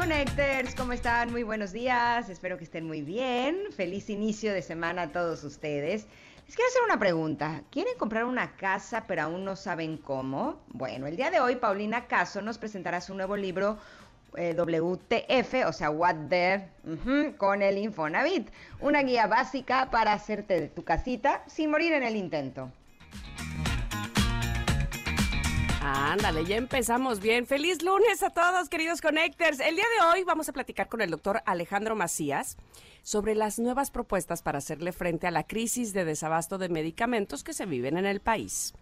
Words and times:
Connectors, 0.00 0.74
¿cómo 0.76 0.94
están? 0.94 1.30
Muy 1.30 1.42
buenos 1.42 1.72
días, 1.72 2.30
espero 2.30 2.56
que 2.56 2.64
estén 2.64 2.86
muy 2.86 3.02
bien. 3.02 3.64
Feliz 3.76 4.08
inicio 4.08 4.54
de 4.54 4.62
semana 4.62 5.02
a 5.02 5.12
todos 5.12 5.44
ustedes. 5.44 6.06
Les 6.46 6.56
quiero 6.56 6.70
hacer 6.70 6.82
una 6.86 6.98
pregunta. 6.98 7.64
¿Quieren 7.70 7.98
comprar 7.98 8.24
una 8.24 8.56
casa 8.56 9.04
pero 9.06 9.24
aún 9.24 9.44
no 9.44 9.56
saben 9.56 9.98
cómo? 9.98 10.58
Bueno, 10.68 11.06
el 11.06 11.16
día 11.16 11.30
de 11.30 11.40
hoy 11.40 11.56
Paulina 11.56 12.06
Caso 12.06 12.40
nos 12.40 12.56
presentará 12.56 13.02
su 13.02 13.14
nuevo 13.14 13.36
libro 13.36 13.76
eh, 14.38 14.54
WTF, 14.54 15.66
o 15.66 15.72
sea, 15.74 15.90
What 15.90 16.16
ujú, 16.16 17.36
con 17.36 17.60
el 17.60 17.76
Infonavit. 17.76 18.48
Una 18.80 19.02
guía 19.02 19.26
básica 19.26 19.90
para 19.90 20.14
hacerte 20.14 20.58
de 20.58 20.68
tu 20.68 20.82
casita 20.82 21.44
sin 21.46 21.70
morir 21.70 21.92
en 21.92 22.04
el 22.04 22.16
intento. 22.16 22.72
Ándale, 25.82 26.44
ya 26.44 26.56
empezamos 26.56 27.20
bien. 27.20 27.46
Feliz 27.46 27.82
lunes 27.82 28.22
a 28.22 28.28
todos, 28.28 28.68
queridos 28.68 29.00
Connectors. 29.00 29.60
El 29.60 29.76
día 29.76 29.86
de 29.98 30.06
hoy 30.06 30.24
vamos 30.24 30.46
a 30.50 30.52
platicar 30.52 30.88
con 30.88 31.00
el 31.00 31.10
doctor 31.10 31.42
Alejandro 31.46 31.96
Macías 31.96 32.58
sobre 33.02 33.34
las 33.34 33.58
nuevas 33.58 33.90
propuestas 33.90 34.42
para 34.42 34.58
hacerle 34.58 34.92
frente 34.92 35.26
a 35.26 35.30
la 35.30 35.44
crisis 35.44 35.94
de 35.94 36.04
desabasto 36.04 36.58
de 36.58 36.68
medicamentos 36.68 37.42
que 37.42 37.54
se 37.54 37.64
viven 37.64 37.96
en 37.96 38.04
el 38.04 38.20
país. 38.20 38.74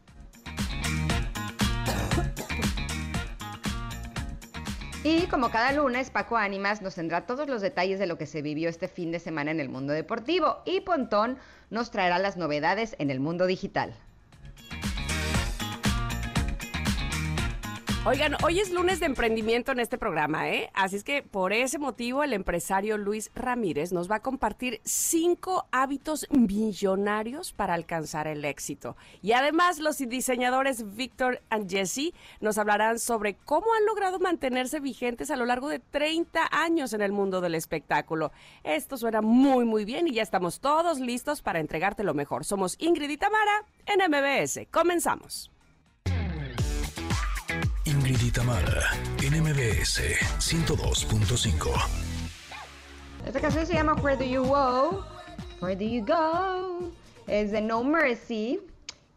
Y 5.05 5.27
como 5.29 5.51
cada 5.51 5.71
lunes, 5.71 6.11
Paco 6.11 6.37
Ánimas 6.37 6.83
nos 6.83 6.97
tendrá 6.97 7.27
todos 7.27 7.49
los 7.49 7.63
detalles 7.63 8.01
de 8.01 8.09
lo 8.09 8.19
que 8.19 8.27
se 8.27 8.43
vivió 8.43 8.69
este 8.69 8.89
fin 8.89 9.13
de 9.13 9.21
semana 9.21 9.53
en 9.53 9.61
el 9.61 9.69
mundo 9.69 9.93
deportivo 9.93 10.63
y 10.67 10.81
Pontón 10.81 11.39
nos 11.71 11.93
traerá 11.93 12.19
las 12.19 12.37
novedades 12.37 12.97
en 12.99 13.13
el 13.13 13.21
mundo 13.21 13.47
digital. 13.47 13.95
Oigan, 18.07 18.37
hoy 18.45 18.61
es 18.61 18.71
lunes 18.71 19.01
de 19.01 19.07
emprendimiento 19.07 19.73
en 19.73 19.81
este 19.81 19.99
programa, 19.99 20.49
¿eh? 20.49 20.71
Así 20.73 20.97
es 20.97 21.05
que 21.05 21.23
por 21.23 21.53
ese 21.53 21.79
motivo 21.79 22.23
el 22.23 22.33
empresario 22.33 22.97
Luis 22.97 23.31
Ramírez 23.35 23.93
nos 23.93 24.09
va 24.11 24.17
a 24.17 24.23
compartir 24.23 24.81
cinco 24.85 25.67
hábitos 25.73 26.27
millonarios 26.31 27.53
para 27.53 27.75
alcanzar 27.75 28.29
el 28.29 28.45
éxito. 28.45 28.97
Y 29.21 29.33
además 29.33 29.81
los 29.81 29.99
diseñadores 29.99 30.95
Víctor 30.95 31.43
y 31.51 31.69
Jesse 31.69 32.15
nos 32.41 32.57
hablarán 32.57 33.01
sobre 33.01 33.35
cómo 33.35 33.67
han 33.77 33.85
logrado 33.85 34.21
mantenerse 34.21 34.79
vigentes 34.79 35.31
a 35.33 35.37
lo 35.37 35.45
largo 35.45 35.69
de 35.69 35.81
30 35.81 36.49
años 36.53 36.93
en 36.93 37.03
el 37.03 37.13
mundo 37.13 37.41
del 37.41 37.57
espectáculo. 37.57 38.31
Esto 38.63 38.97
suena 38.97 39.21
muy, 39.23 39.65
muy 39.65 39.85
bien 39.85 40.07
y 40.07 40.13
ya 40.13 40.23
estamos 40.23 40.61
todos 40.61 41.01
listos 41.01 41.43
para 41.43 41.59
entregarte 41.59 42.05
lo 42.05 42.15
mejor. 42.15 42.45
Somos 42.45 42.77
Ingrid 42.79 43.11
y 43.11 43.17
Tamara 43.17 43.65
en 43.87 44.01
MBS. 44.09 44.69
Comenzamos. 44.71 45.51
Ingrid 47.89 48.21
y 48.21 48.31
Tamara 48.31 48.91
en 49.23 49.43
MBS 49.43 50.03
102.5. 50.39 51.71
Esta 53.27 53.41
canción 53.41 53.67
se 53.67 53.73
llama 53.73 53.95
Where 53.95 54.19
Do 54.19 54.25
You 54.25 54.45
Go? 54.45 55.07
Where 55.63 55.75
Do 55.75 55.85
You 55.87 56.05
Go? 56.05 56.93
Es 57.27 57.51
de 57.51 57.63
No 57.63 57.83
Mercy. 57.83 58.61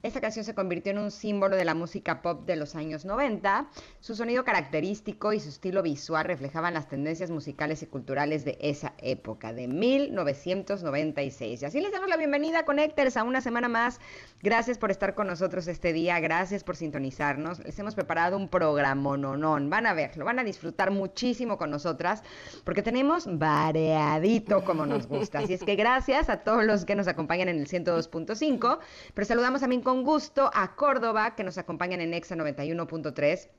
Esta 0.03 0.19
canción 0.19 0.44
se 0.44 0.56
convirtió 0.56 0.91
en 0.91 0.97
un 0.97 1.12
símbolo 1.12 1.56
de 1.56 1.63
la 1.63 1.75
música 1.75 2.23
pop 2.23 2.47
de 2.47 2.56
los 2.56 2.73
años 2.73 3.06
90. 3.06 3.67
Su 4.00 4.16
sonido 4.16 4.44
característico 4.44 5.31
y 5.31 5.39
su 5.39 5.50
estilo 5.50 5.84
visual 5.84 6.25
reflejaban 6.25 6.73
las 6.73 6.89
tendencias 6.89 7.29
musicales 7.29 7.84
y 7.84 7.85
culturales 7.85 8.44
de 8.44 8.57
esa 8.62 8.95
época, 8.97 9.53
de 9.53 9.67
1996. 9.67 11.62
Y 11.62 11.66
así 11.66 11.79
les 11.81 11.91
damos 11.91 12.09
la 12.09 12.17
bienvenida 12.17 12.66
Connectors 12.66 13.16
a 13.16 13.23
una 13.23 13.41
semana 13.41 13.69
más. 13.69 14.00
Gracias 14.41 14.79
por 14.79 14.89
estar 14.89 15.13
con 15.13 15.28
nosotros 15.28 15.67
este 15.67 15.94
día, 15.94 16.19
gracias 16.19 16.63
por 16.63 16.75
sintonizarnos. 16.75 17.59
Les 17.59 17.78
hemos 17.78 17.94
preparado 17.94 18.38
un 18.38 18.50
programa 18.50 19.18
nonón. 19.18 19.69
Van 19.69 19.85
a 19.85 19.94
ver, 19.94 20.18
lo 20.18 20.25
van 20.25 20.39
a 20.39 20.44
disfrutar 20.44 20.89
muchísimo 20.89 21.59
con 21.59 21.69
nosotras, 21.69 22.23
porque 22.63 22.81
tenemos 22.81 23.28
variadito 23.38 24.66
como 24.66 24.88
nos 24.88 25.06
gusta. 25.06 25.39
Así 25.39 25.53
es 25.53 25.63
que 25.63 25.75
gracias 25.75 26.28
a 26.29 26.38
todos 26.38 26.63
los 26.63 26.85
que 26.85 26.95
nos 26.95 27.07
acompañan 27.07 27.50
en 27.50 27.59
el 27.59 27.68
102.5, 27.68 28.79
pero 29.13 29.28
saludamos 29.28 29.62
también 29.62 29.83
con 29.83 29.91
gusto 30.00 30.50
a 30.53 30.75
Córdoba, 30.75 31.35
que 31.35 31.44
nos 31.44 31.57
acompañan 31.57 32.02
en 32.02 32.13
Exa 32.13 32.35
91.3 32.35 33.50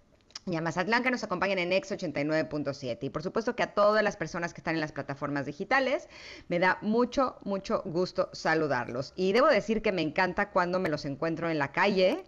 y 0.44 0.56
a 0.56 0.60
Mazatlán 0.60 1.04
que 1.04 1.10
nos 1.12 1.22
acompañan 1.22 1.58
en 1.60 1.72
Ex 1.72 1.92
89.7. 1.92 2.98
Y 3.02 3.10
por 3.10 3.22
supuesto 3.22 3.54
que 3.54 3.62
a 3.62 3.74
todas 3.74 4.02
las 4.02 4.16
personas 4.16 4.52
que 4.52 4.60
están 4.60 4.74
en 4.74 4.80
las 4.80 4.90
plataformas 4.90 5.46
digitales, 5.46 6.08
me 6.48 6.58
da 6.58 6.78
mucho, 6.80 7.36
mucho 7.44 7.82
gusto 7.84 8.28
saludarlos. 8.32 9.12
Y 9.14 9.32
debo 9.32 9.46
decir 9.46 9.82
que 9.82 9.92
me 9.92 10.02
encanta 10.02 10.50
cuando 10.50 10.80
me 10.80 10.88
los 10.88 11.04
encuentro 11.04 11.48
en 11.48 11.58
la 11.58 11.70
calle 11.70 12.24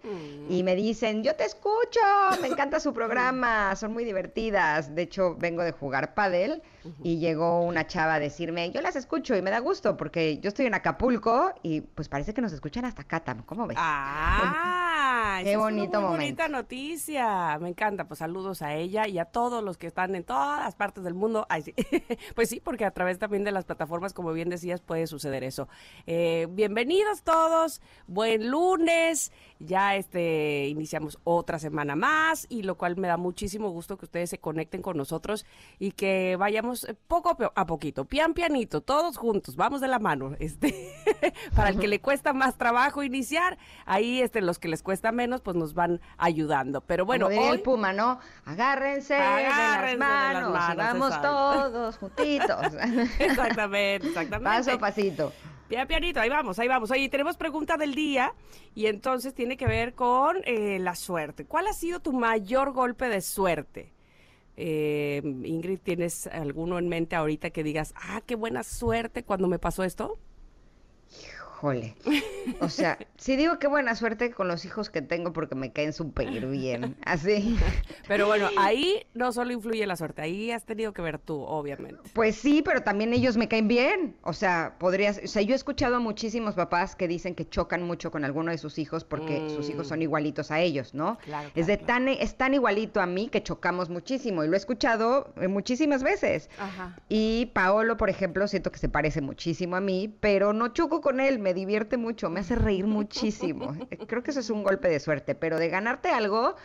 y 0.48 0.62
me 0.62 0.76
dicen, 0.76 1.24
yo 1.24 1.34
te 1.34 1.44
escucho, 1.44 2.00
me 2.40 2.46
encanta 2.48 2.78
su 2.78 2.92
programa, 2.94 3.74
son 3.74 3.92
muy 3.92 4.04
divertidas. 4.04 4.94
De 4.94 5.02
hecho, 5.02 5.34
vengo 5.36 5.64
de 5.64 5.72
jugar 5.72 6.14
pádel 6.14 6.62
y 7.02 7.18
llegó 7.18 7.62
una 7.62 7.86
chava 7.86 8.14
a 8.14 8.20
decirme, 8.20 8.70
yo 8.70 8.80
las 8.80 8.94
escucho 8.94 9.34
y 9.34 9.42
me 9.42 9.50
da 9.50 9.58
gusto 9.58 9.96
porque 9.96 10.38
yo 10.38 10.48
estoy 10.48 10.66
en 10.66 10.74
Acapulco 10.74 11.52
y 11.62 11.80
pues 11.80 12.08
parece 12.08 12.32
que 12.32 12.40
nos 12.42 12.52
escuchan 12.52 12.84
hasta 12.84 13.02
Catam. 13.02 13.42
¿Cómo 13.42 13.66
ves? 13.66 13.76
Ah, 13.80 15.38
Qué 15.42 15.42
esa 15.42 15.50
es 15.50 15.56
una 15.56 15.64
bonito 15.64 16.00
muy 16.00 16.10
momento. 16.10 16.42
bonita 16.42 16.48
noticia. 16.48 17.58
Me 17.58 17.70
encanta. 17.70 18.03
Pues 18.06 18.18
saludos 18.18 18.62
a 18.62 18.74
ella 18.74 19.08
y 19.08 19.18
a 19.18 19.24
todos 19.24 19.62
los 19.62 19.78
que 19.78 19.86
están 19.86 20.14
en 20.14 20.24
todas 20.24 20.74
partes 20.74 21.04
del 21.04 21.14
mundo. 21.14 21.46
Pues 22.34 22.48
sí, 22.48 22.60
porque 22.60 22.84
a 22.84 22.90
través 22.90 23.18
también 23.18 23.44
de 23.44 23.52
las 23.52 23.64
plataformas, 23.64 24.12
como 24.12 24.32
bien 24.32 24.48
decías, 24.48 24.80
puede 24.80 25.06
suceder 25.06 25.44
eso. 25.44 25.68
Eh, 26.06 26.46
bienvenidos 26.50 27.22
todos. 27.22 27.80
Buen 28.06 28.50
lunes. 28.50 29.32
Ya 29.64 29.96
este 29.96 30.66
iniciamos 30.68 31.18
otra 31.24 31.58
semana 31.58 31.96
más 31.96 32.46
y 32.48 32.62
lo 32.62 32.76
cual 32.76 32.96
me 32.96 33.08
da 33.08 33.16
muchísimo 33.16 33.70
gusto 33.70 33.96
que 33.96 34.04
ustedes 34.04 34.30
se 34.30 34.38
conecten 34.38 34.82
con 34.82 34.96
nosotros 34.96 35.46
y 35.78 35.92
que 35.92 36.36
vayamos 36.36 36.84
eh, 36.84 36.94
poco 37.08 37.30
a 37.30 37.36
po- 37.36 37.52
a 37.54 37.66
poquito, 37.66 38.04
pian 38.04 38.34
pianito, 38.34 38.80
todos 38.80 39.16
juntos, 39.16 39.56
vamos 39.56 39.80
de 39.80 39.88
la 39.88 39.98
mano. 39.98 40.32
Este, 40.44 40.92
para 41.56 41.70
el 41.70 41.78
que 41.78 41.88
le 41.88 42.00
cuesta 42.00 42.32
más 42.32 42.56
trabajo 42.58 43.02
iniciar, 43.02 43.56
ahí 43.86 44.20
este 44.20 44.40
los 44.42 44.58
que 44.58 44.68
les 44.68 44.82
cuesta 44.82 45.10
menos 45.10 45.40
pues 45.40 45.56
nos 45.56 45.72
van 45.74 46.00
ayudando. 46.18 46.80
Pero 46.82 47.06
bueno, 47.06 47.26
hoy 47.26 47.38
el 47.38 47.60
Puma, 47.60 47.92
¿no? 47.92 48.18
Agárrense, 48.44 49.14
Agárrense 49.16 50.04
de 50.04 50.10
de 50.10 50.34
las 50.34 50.42
las 50.42 50.76
manos, 50.76 50.76
vamos 50.76 51.22
todos 51.22 51.96
juntitos. 51.98 52.74
exactamente, 53.18 54.06
exactamente. 54.08 54.44
Paso 54.44 54.72
a 54.72 54.78
pasito. 54.78 55.32
Pian 55.68 55.88
pianito, 55.88 56.20
ahí 56.20 56.28
vamos, 56.28 56.58
ahí 56.58 56.68
vamos. 56.68 56.90
Oye, 56.90 57.08
tenemos 57.08 57.36
pregunta 57.38 57.76
del 57.76 57.94
día 57.94 58.34
y 58.74 58.86
entonces 58.86 59.34
tiene 59.34 59.56
que 59.56 59.66
ver 59.66 59.94
con 59.94 60.36
eh, 60.44 60.78
la 60.78 60.94
suerte. 60.94 61.46
¿Cuál 61.46 61.66
ha 61.68 61.72
sido 61.72 62.00
tu 62.00 62.12
mayor 62.12 62.72
golpe 62.72 63.08
de 63.08 63.22
suerte? 63.22 63.92
Eh, 64.56 65.22
Ingrid, 65.24 65.80
¿tienes 65.80 66.26
alguno 66.26 66.78
en 66.78 66.88
mente 66.88 67.16
ahorita 67.16 67.50
que 67.50 67.64
digas, 67.64 67.94
ah, 67.96 68.20
qué 68.26 68.34
buena 68.34 68.62
suerte 68.62 69.24
cuando 69.24 69.48
me 69.48 69.58
pasó 69.58 69.84
esto? 69.84 70.18
Híjole. 71.64 71.94
O 72.60 72.68
sea, 72.68 72.98
sí 73.16 73.36
digo 73.36 73.58
qué 73.58 73.68
buena 73.68 73.94
suerte 73.94 74.30
con 74.30 74.48
los 74.48 74.66
hijos 74.66 74.90
que 74.90 75.00
tengo 75.00 75.32
porque 75.32 75.54
me 75.54 75.72
caen 75.72 75.94
súper 75.94 76.46
bien. 76.46 76.94
Así. 77.06 77.56
Pero 78.06 78.26
bueno, 78.26 78.48
ahí 78.58 79.06
no 79.14 79.32
solo 79.32 79.52
influye 79.52 79.86
la 79.86 79.96
suerte, 79.96 80.20
ahí 80.20 80.50
has 80.50 80.64
tenido 80.64 80.92
que 80.92 81.00
ver 81.00 81.18
tú, 81.18 81.40
obviamente. 81.40 82.02
Pues 82.12 82.36
sí, 82.36 82.60
pero 82.62 82.82
también 82.82 83.14
ellos 83.14 83.38
me 83.38 83.48
caen 83.48 83.66
bien. 83.66 84.16
O 84.22 84.34
sea, 84.34 84.74
podrías, 84.78 85.22
o 85.24 85.26
sea, 85.26 85.40
yo 85.40 85.54
he 85.54 85.56
escuchado 85.56 85.96
a 85.96 86.00
muchísimos 86.00 86.54
papás 86.54 86.96
que 86.96 87.08
dicen 87.08 87.34
que 87.34 87.48
chocan 87.48 87.82
mucho 87.82 88.10
con 88.10 88.26
alguno 88.26 88.50
de 88.50 88.58
sus 88.58 88.78
hijos 88.78 89.04
porque 89.04 89.48
sus 89.48 89.70
hijos 89.70 89.88
son 89.88 90.02
igualitos 90.02 90.50
a 90.50 90.60
ellos, 90.60 90.92
¿no? 90.92 91.16
Claro, 91.24 91.48
es 91.54 91.66
de 91.66 91.78
claro, 91.78 91.86
tan 91.86 92.08
es 92.08 92.36
tan 92.36 92.52
igualito 92.52 93.00
a 93.00 93.06
mí 93.06 93.28
que 93.28 93.42
chocamos 93.42 93.88
muchísimo 93.88 94.44
y 94.44 94.48
lo 94.48 94.54
he 94.54 94.58
escuchado 94.58 95.32
eh, 95.40 95.48
muchísimas 95.48 96.02
veces. 96.02 96.50
Ajá. 96.58 96.98
Y 97.08 97.46
Paolo, 97.54 97.96
por 97.96 98.10
ejemplo, 98.10 98.46
siento 98.48 98.70
que 98.70 98.78
se 98.78 98.90
parece 98.90 99.22
muchísimo 99.22 99.76
a 99.76 99.80
mí, 99.80 100.14
pero 100.20 100.52
no 100.52 100.68
choco 100.68 101.00
con 101.00 101.20
él, 101.20 101.38
me 101.38 101.53
divierte 101.54 101.96
mucho, 101.96 102.28
me 102.28 102.40
hace 102.40 102.54
reír 102.54 102.86
muchísimo. 102.86 103.74
Eh, 103.90 103.98
Creo 104.06 104.22
que 104.22 104.30
eso 104.32 104.40
es 104.40 104.50
un 104.50 104.62
golpe 104.62 104.88
de 104.88 105.00
suerte, 105.00 105.34
pero 105.34 105.58
de 105.58 105.68
ganarte 105.68 106.10
algo, 106.10 106.56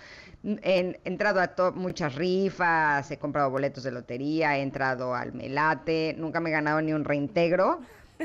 he 0.43 0.99
entrado 1.03 1.39
a 1.41 1.71
muchas 1.71 2.15
rifas, 2.15 3.09
he 3.11 3.17
comprado 3.17 3.49
boletos 3.49 3.83
de 3.83 3.91
lotería, 3.91 4.57
he 4.57 4.61
entrado 4.61 5.15
al 5.15 5.33
Melate, 5.33 6.15
nunca 6.17 6.39
me 6.39 6.49
he 6.49 6.53
ganado 6.53 6.81
ni 6.81 6.93
un 6.93 7.05
reintegro. 7.05 7.79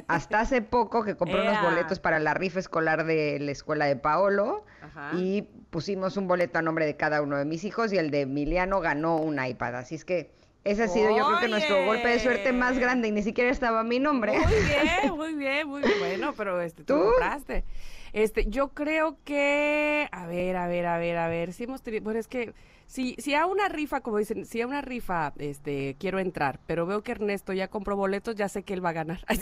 Hasta 0.09 0.41
hace 0.41 0.61
poco 0.61 1.05
que 1.05 1.17
compré 1.17 1.41
unos 1.43 1.63
boletos 1.63 2.01
para 2.01 2.19
la 2.19 2.35
rifa 2.35 2.59
escolar 2.59 3.05
de 3.07 3.39
la 3.39 3.53
escuela 3.53 3.87
de 3.87 3.95
Paolo 3.95 4.65
Ajá. 4.83 5.13
y 5.17 5.43
pusimos 5.71 6.17
un 6.17 6.27
boleto 6.27 6.59
a 6.59 6.63
nombre 6.63 6.85
de 6.85 6.97
cada 6.97 7.23
uno 7.23 7.37
de 7.37 7.45
mis 7.45 7.63
hijos 7.63 7.93
y 7.93 7.99
el 7.99 8.11
de 8.11 8.23
Emiliano 8.23 8.81
ganó 8.81 9.17
un 9.19 9.45
iPad. 9.45 9.77
Así 9.77 9.95
es 9.95 10.05
que 10.05 10.33
Ese 10.65 10.85
ha 10.85 10.89
sido 10.89 11.15
yo 11.15 11.27
creo 11.27 11.41
que 11.41 11.49
nuestro 11.49 11.85
golpe 11.85 12.09
de 12.09 12.19
suerte 12.19 12.53
más 12.53 12.79
grande 12.79 13.09
y 13.09 13.13
ni 13.13 13.23
siquiera 13.23 13.51
estaba 13.51 13.85
mi 13.85 13.99
nombre. 13.99 14.39
Muy 14.39 14.55
bien, 14.55 15.15
muy 15.15 15.35
bien, 15.35 15.69
muy 15.69 15.83
bueno, 15.99 16.33
pero 16.37 16.61
este, 16.63 16.85
tú, 16.85 16.99
compraste. 16.99 17.65
Este, 18.15 18.47
yo 18.47 18.69
creo 18.69 19.19
que, 19.25 20.09
a 20.11 20.27
ver, 20.27 20.57
a 20.57 20.67
ver, 20.67 20.87
a 20.87 20.99
ver, 20.99 21.19
a 21.19 21.29
ver, 21.29 21.53
si 21.53 21.65
hemos 21.65 21.83
tenido, 21.83 22.05
bueno, 22.05 22.19
es 22.19 22.29
que 22.29 22.55
si, 22.87 23.15
si 23.19 23.35
a 23.35 23.45
una 23.45 23.69
rifa, 23.69 24.01
como 24.01 24.19
dicen, 24.19 24.47
si 24.47 24.61
a 24.61 24.67
una 24.67 24.81
rifa, 24.81 25.33
este, 25.39 25.97
quiero 25.99 26.19
entrar, 26.19 26.61
pero 26.67 26.87
veo 26.87 27.03
que 27.03 27.13
Ernesto 27.13 27.53
ya 27.53 27.69
compró 27.69 27.97
boletos, 27.97 28.35
ya 28.37 28.49
sé 28.49 28.63
que 28.63 28.73
él 28.73 28.85
va 28.85 28.91
a 28.91 28.95
ganar. 28.95 29.21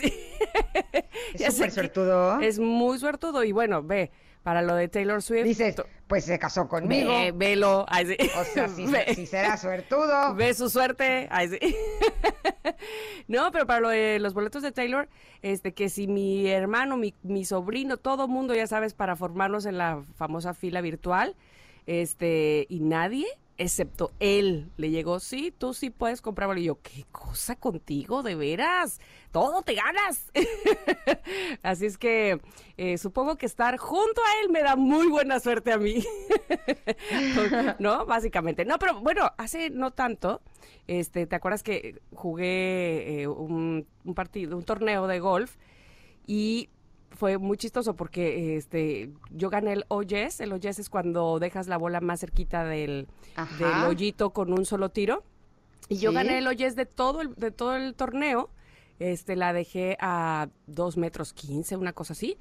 Es 1.34 1.54
súper 1.54 1.70
suertudo. 1.70 2.40
Es 2.40 2.58
muy 2.58 2.98
suertudo 2.98 3.42
y 3.44 3.52
bueno, 3.52 3.82
ve, 3.82 4.10
para 4.42 4.62
lo 4.62 4.74
de 4.74 4.88
Taylor 4.88 5.22
Swift. 5.22 5.44
Dices, 5.44 5.76
pues 6.06 6.24
se 6.24 6.38
casó 6.38 6.68
conmigo. 6.68 7.10
Ve, 7.10 7.32
velo. 7.32 7.84
O 7.84 8.44
sea, 8.44 8.68
si, 9.14 9.26
será 9.26 9.56
suertudo. 9.56 10.34
Ve 10.34 10.54
su 10.54 10.68
suerte. 10.68 11.28
no, 13.28 13.50
pero 13.52 13.66
para 13.66 13.80
lo 13.80 13.88
de 13.88 14.18
los 14.18 14.34
boletos 14.34 14.62
de 14.62 14.72
Taylor, 14.72 15.08
este, 15.42 15.72
que 15.72 15.88
si 15.88 16.08
mi 16.08 16.48
hermano, 16.48 16.96
mi, 16.96 17.14
mi 17.22 17.44
sobrino, 17.44 17.96
todo 17.96 18.28
mundo, 18.28 18.54
ya 18.54 18.66
sabes, 18.66 18.94
para 18.94 19.16
formarnos 19.16 19.66
en 19.66 19.78
la 19.78 20.02
famosa 20.14 20.54
fila 20.54 20.80
virtual, 20.80 21.36
este, 21.86 22.66
y 22.68 22.80
nadie 22.80 23.26
excepto 23.62 24.12
él. 24.20 24.70
Le 24.76 24.90
llegó, 24.90 25.20
sí, 25.20 25.54
tú 25.56 25.74
sí 25.74 25.90
puedes 25.90 26.20
comprar. 26.20 26.56
Y 26.58 26.64
yo, 26.64 26.80
¿qué 26.82 27.04
cosa 27.10 27.56
contigo? 27.56 28.22
De 28.22 28.34
veras, 28.34 29.00
todo 29.30 29.62
te 29.62 29.74
ganas. 29.74 30.30
Así 31.62 31.86
es 31.86 31.98
que 31.98 32.40
eh, 32.76 32.98
supongo 32.98 33.36
que 33.36 33.46
estar 33.46 33.76
junto 33.78 34.20
a 34.20 34.42
él 34.42 34.50
me 34.50 34.62
da 34.62 34.76
muy 34.76 35.06
buena 35.08 35.40
suerte 35.40 35.72
a 35.72 35.78
mí. 35.78 36.04
¿No? 37.78 38.04
Básicamente. 38.06 38.64
No, 38.64 38.78
pero 38.78 39.00
bueno, 39.00 39.30
hace 39.38 39.70
no 39.70 39.92
tanto, 39.92 40.42
este, 40.86 41.26
¿te 41.26 41.36
acuerdas 41.36 41.62
que 41.62 42.00
jugué 42.14 43.22
eh, 43.22 43.28
un, 43.28 43.86
un 44.04 44.14
partido, 44.14 44.56
un 44.56 44.64
torneo 44.64 45.06
de 45.06 45.20
golf? 45.20 45.56
Y 46.26 46.68
fue 47.16 47.38
muy 47.38 47.56
chistoso 47.56 47.94
porque 47.94 48.56
este 48.56 49.10
yo 49.30 49.50
gané 49.50 49.72
el 49.72 49.84
oyes. 49.88 50.40
El 50.40 50.52
oyes 50.52 50.78
es 50.78 50.88
cuando 50.88 51.38
dejas 51.38 51.68
la 51.68 51.76
bola 51.76 52.00
más 52.00 52.20
cerquita 52.20 52.64
del, 52.64 53.08
del 53.58 53.84
hoyito 53.88 54.30
con 54.30 54.52
un 54.52 54.64
solo 54.64 54.90
tiro. 54.90 55.24
Y 55.88 55.98
yo 55.98 56.12
gané 56.12 56.38
el 56.38 56.46
oyes 56.46 56.76
de 56.76 56.86
todo 56.86 57.20
el, 57.20 57.34
de 57.34 57.50
todo 57.50 57.76
el 57.76 57.94
torneo. 57.94 58.50
Este, 58.98 59.36
la 59.36 59.52
dejé 59.52 59.96
a 60.00 60.48
dos 60.66 60.96
metros 60.96 61.32
quince, 61.32 61.76
una 61.76 61.92
cosa 61.92 62.12
así. 62.12 62.38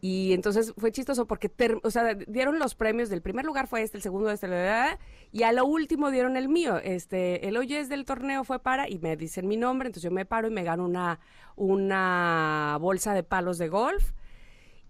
Y 0.00 0.32
entonces 0.32 0.72
fue 0.78 0.92
chistoso 0.92 1.26
porque, 1.26 1.50
o 1.82 1.90
sea, 1.90 2.14
dieron 2.14 2.58
los 2.58 2.74
premios, 2.74 3.10
del 3.10 3.20
primer 3.20 3.44
lugar 3.44 3.66
fue 3.66 3.82
este, 3.82 3.98
el 3.98 4.02
segundo 4.02 4.30
este, 4.30 4.48
y 5.30 5.42
a 5.42 5.52
lo 5.52 5.66
último 5.66 6.10
dieron 6.10 6.36
el 6.36 6.48
mío. 6.48 6.78
Este, 6.78 7.46
el 7.48 7.56
oyes 7.56 7.88
del 7.88 8.04
torneo 8.04 8.44
fue 8.44 8.60
para, 8.60 8.88
y 8.88 8.98
me 8.98 9.16
dicen 9.16 9.46
mi 9.46 9.56
nombre, 9.56 9.88
entonces 9.88 10.04
yo 10.04 10.10
me 10.10 10.24
paro 10.24 10.48
y 10.48 10.50
me 10.50 10.64
gano 10.64 10.84
una, 10.84 11.20
una 11.56 12.78
bolsa 12.80 13.12
de 13.12 13.22
palos 13.22 13.58
de 13.58 13.68
golf 13.68 14.12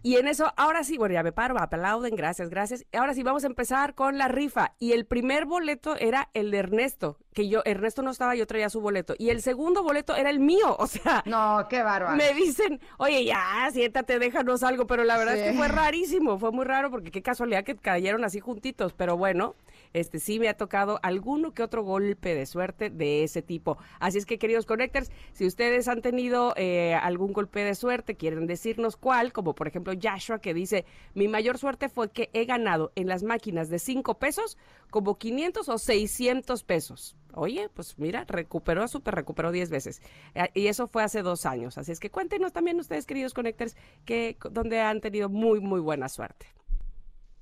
y 0.03 0.17
en 0.17 0.29
eso, 0.29 0.51
ahora 0.57 0.83
sí, 0.83 0.97
bueno, 0.97 1.13
ya 1.13 1.23
me 1.23 1.33
paro, 1.33 1.59
aplauden, 1.59 2.17
gracias, 2.17 2.49
gracias. 2.49 2.87
Ahora 2.93 3.13
sí, 3.13 3.23
vamos 3.23 3.45
a 3.45 3.49
empezar 3.49 3.95
con 3.95 4.17
la 4.17 4.29
rifa. 4.29 4.73
Y 4.79 4.93
el 4.93 5.05
primer 5.05 5.45
boleto 5.45 5.95
era 5.97 6.31
el 6.33 6.51
de 6.51 6.59
Ernesto, 6.59 7.19
que 7.33 7.49
yo, 7.49 7.63
Ernesto 7.65 8.03
no 8.03 8.11
estaba, 8.11 8.35
yo 8.35 8.47
traía 8.47 8.69
su 8.69 8.81
boleto. 8.81 9.15
Y 9.19 9.31
el 9.31 9.43
segundo 9.43 9.83
boleto 9.83 10.17
era 10.17 10.31
el 10.31 10.41
mío, 10.41 10.77
o 10.79 10.87
sea. 10.87 11.23
No, 11.27 11.67
qué 11.69 11.83
bárbaro. 11.83 12.17
Me 12.17 12.35
dicen, 12.35 12.81
oye, 12.99 13.25
ya, 13.25 13.69
siéntate, 13.73 14.19
déjanos 14.19 14.63
algo, 14.63 14.87
pero 14.87 15.05
la 15.05 15.17
verdad 15.19 15.37
es 15.37 15.51
que 15.51 15.57
fue 15.57 15.69
rarísimo, 15.69 16.39
fue 16.39 16.53
muy 16.53 16.65
raro 16.65 16.91
porque 16.91 17.11
qué 17.11 17.23
casualidad 17.23 17.65
que 17.65 17.77
cayeron 17.77 18.25
así 18.25 18.41
juntitos, 18.41 18.93
pero 18.93 19.17
bueno, 19.17 19.55
este 19.93 20.19
sí 20.19 20.39
me 20.39 20.49
ha 20.49 20.55
tocado 20.55 21.01
alguno 21.03 21.53
que 21.53 21.63
otro 21.63 21.83
golpe 21.83 22.35
de 22.35 22.47
suerte 22.47 22.91
de 22.91 23.25
ese 23.25 23.43
tipo. 23.43 23.79
Así 23.99 24.19
es 24.19 24.27
que, 24.27 24.39
queridos 24.39 24.67
connectors, 24.67 25.11
si 25.33 25.47
ustedes 25.47 25.89
han 25.89 26.03
tenido 26.03 26.55
eh, 26.57 26.95
algún 26.95 27.33
golpe 27.33 27.65
de 27.65 27.75
suerte, 27.75 28.17
quieren 28.17 28.47
decirnos 28.47 28.97
cuál, 28.97 29.33
como 29.33 29.55
por 29.55 29.69
ejemplo 29.69 29.93
Joshua 30.01 30.41
que 30.41 30.55
dice, 30.55 30.85
mi 31.15 31.29
mayor 31.29 31.59
suerte 31.59 31.89
fue 31.89 32.11
que 32.11 32.31
he 32.33 32.45
ganado 32.45 32.93
en 32.95 33.09
las 33.09 33.23
máquinas 33.23 33.69
de 33.69 33.79
5 33.79 34.15
pesos 34.15 34.59
como 34.91 35.19
500 35.19 35.69
o 35.69 35.79
600 35.79 36.65
pesos. 36.65 37.17
Oye, 37.35 37.69
pues 37.73 37.99
mira, 37.99 38.25
recuperó, 38.27 38.87
super 38.89 39.15
recuperó 39.15 39.53
10 39.53 39.71
veces. 39.71 40.03
Eh, 40.35 40.51
y 40.55 40.67
eso 40.67 40.89
fue 40.89 41.03
hace 41.03 41.23
dos 41.23 41.47
años. 41.47 41.79
Así 41.79 41.93
es 41.93 42.01
que 42.01 42.11
cuéntenos 42.11 42.53
también 42.53 42.79
ustedes, 42.81 43.07
queridos 43.07 43.35
connectors, 43.35 43.77
que, 44.05 44.37
donde 44.51 44.81
han 44.81 45.01
tenido 45.01 45.29
muy, 45.29 45.61
muy 45.61 45.81
buena 45.81 46.09
suerte. 46.09 46.47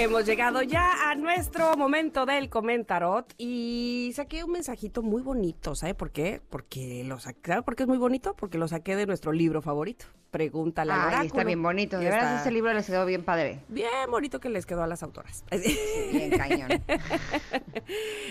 Hemos 0.00 0.24
llegado 0.24 0.62
ya 0.62 1.10
a 1.10 1.14
nuestro 1.14 1.76
momento 1.76 2.24
del 2.24 2.48
comentarot 2.48 3.34
y 3.36 4.10
saqué 4.14 4.42
un 4.42 4.52
mensajito 4.52 5.02
muy 5.02 5.20
bonito, 5.20 5.74
¿sabe 5.74 5.92
por 5.92 6.10
qué? 6.10 6.40
Porque 6.48 7.04
lo 7.04 7.20
saqué, 7.20 7.50
¿sabe 7.50 7.62
por 7.62 7.76
qué 7.76 7.82
es 7.82 7.88
muy 7.90 7.98
bonito? 7.98 8.34
Porque 8.34 8.56
lo 8.56 8.66
saqué 8.66 8.96
de 8.96 9.04
nuestro 9.04 9.30
libro 9.30 9.60
favorito. 9.60 10.06
Pregúntale 10.30 10.92
al 10.92 11.00
oráculo. 11.00 11.26
está 11.26 11.44
bien 11.44 11.62
bonito. 11.62 11.98
De 11.98 12.06
verdad, 12.06 12.40
ese 12.40 12.50
libro 12.50 12.72
les 12.72 12.86
quedó 12.86 13.04
bien 13.04 13.24
padre. 13.24 13.60
Bien 13.68 13.90
bonito 14.10 14.40
que 14.40 14.48
les 14.48 14.64
quedó 14.64 14.82
a 14.82 14.86
las 14.86 15.02
autoras. 15.02 15.44
bien 15.50 16.30
cañón. 16.30 16.70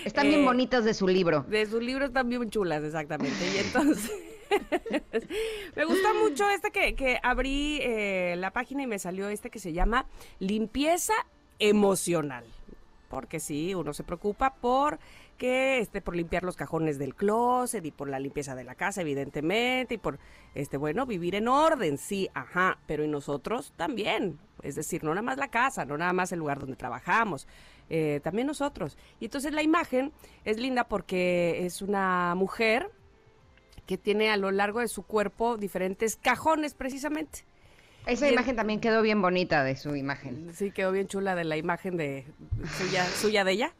Están 0.05 0.27
bien 0.27 0.41
eh, 0.41 0.45
bonitas 0.45 0.83
de 0.83 0.95
su 0.95 1.07
libro. 1.07 1.45
De 1.47 1.67
su 1.67 1.79
libro 1.79 2.05
están 2.05 2.29
bien 2.29 2.49
chulas, 2.49 2.83
exactamente. 2.83 3.37
Y 3.53 3.57
entonces... 3.59 4.11
me 5.75 5.85
gusta 5.85 6.15
mucho 6.15 6.49
este 6.49 6.71
que, 6.71 6.95
que 6.95 7.19
abrí 7.21 7.77
eh, 7.83 8.33
la 8.39 8.49
página 8.49 8.81
y 8.81 8.87
me 8.87 8.97
salió 8.97 9.29
este 9.29 9.51
que 9.51 9.59
se 9.59 9.71
llama 9.71 10.07
Limpieza 10.39 11.13
emocional. 11.59 12.45
Porque 13.09 13.39
sí, 13.39 13.73
uno 13.73 13.93
se 13.93 14.03
preocupa 14.03 14.55
por 14.55 14.99
que 15.39 15.79
este 15.79 16.01
por 16.01 16.15
limpiar 16.15 16.43
los 16.43 16.57
cajones 16.57 16.99
del 16.99 17.15
closet 17.15 17.83
y 17.83 17.91
por 17.91 18.09
la 18.09 18.19
limpieza 18.19 18.55
de 18.55 18.65
la 18.65 18.75
casa, 18.75 19.01
evidentemente, 19.01 19.95
y 19.95 19.97
por 19.97 20.19
este 20.53 20.77
bueno, 20.77 21.05
vivir 21.05 21.33
en 21.33 21.47
orden, 21.47 21.97
sí, 21.97 22.29
ajá, 22.35 22.77
pero 22.85 23.03
y 23.03 23.07
nosotros 23.07 23.73
también, 23.77 24.37
es 24.61 24.75
decir, 24.75 25.03
no 25.03 25.11
nada 25.11 25.21
más 25.21 25.37
la 25.37 25.47
casa, 25.47 25.85
no 25.85 25.97
nada 25.97 26.13
más 26.13 26.31
el 26.33 26.39
lugar 26.39 26.59
donde 26.59 26.75
trabajamos, 26.75 27.47
eh, 27.89 28.19
también 28.21 28.47
nosotros. 28.47 28.97
Y 29.19 29.25
entonces 29.25 29.53
la 29.53 29.63
imagen 29.63 30.11
es 30.43 30.59
linda 30.59 30.83
porque 30.83 31.65
es 31.65 31.81
una 31.81 32.35
mujer 32.35 32.91
que 33.87 33.97
tiene 33.97 34.29
a 34.29 34.37
lo 34.37 34.51
largo 34.51 34.81
de 34.81 34.87
su 34.89 35.03
cuerpo 35.03 35.57
diferentes 35.57 36.17
cajones 36.17 36.73
precisamente. 36.73 37.45
Esa 38.05 38.29
imagen 38.29 38.55
también 38.55 38.79
quedó 38.79 39.01
bien 39.01 39.21
bonita 39.21 39.63
de 39.63 39.75
su 39.75 39.95
imagen. 39.95 40.51
Sí, 40.53 40.71
quedó 40.71 40.91
bien 40.91 41.07
chula 41.07 41.35
de 41.35 41.43
la 41.43 41.57
imagen 41.57 41.97
de 41.97 42.25
suya, 42.77 43.05
suya 43.21 43.43
de 43.43 43.51
ella. 43.51 43.73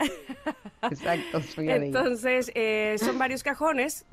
Exacto, 0.83 1.41
suya 1.41 1.79
de 1.79 1.87
ella. 1.87 1.99
Entonces, 1.99 2.51
eh, 2.55 2.95
son 2.99 3.17
varios 3.17 3.43
cajones. 3.43 4.05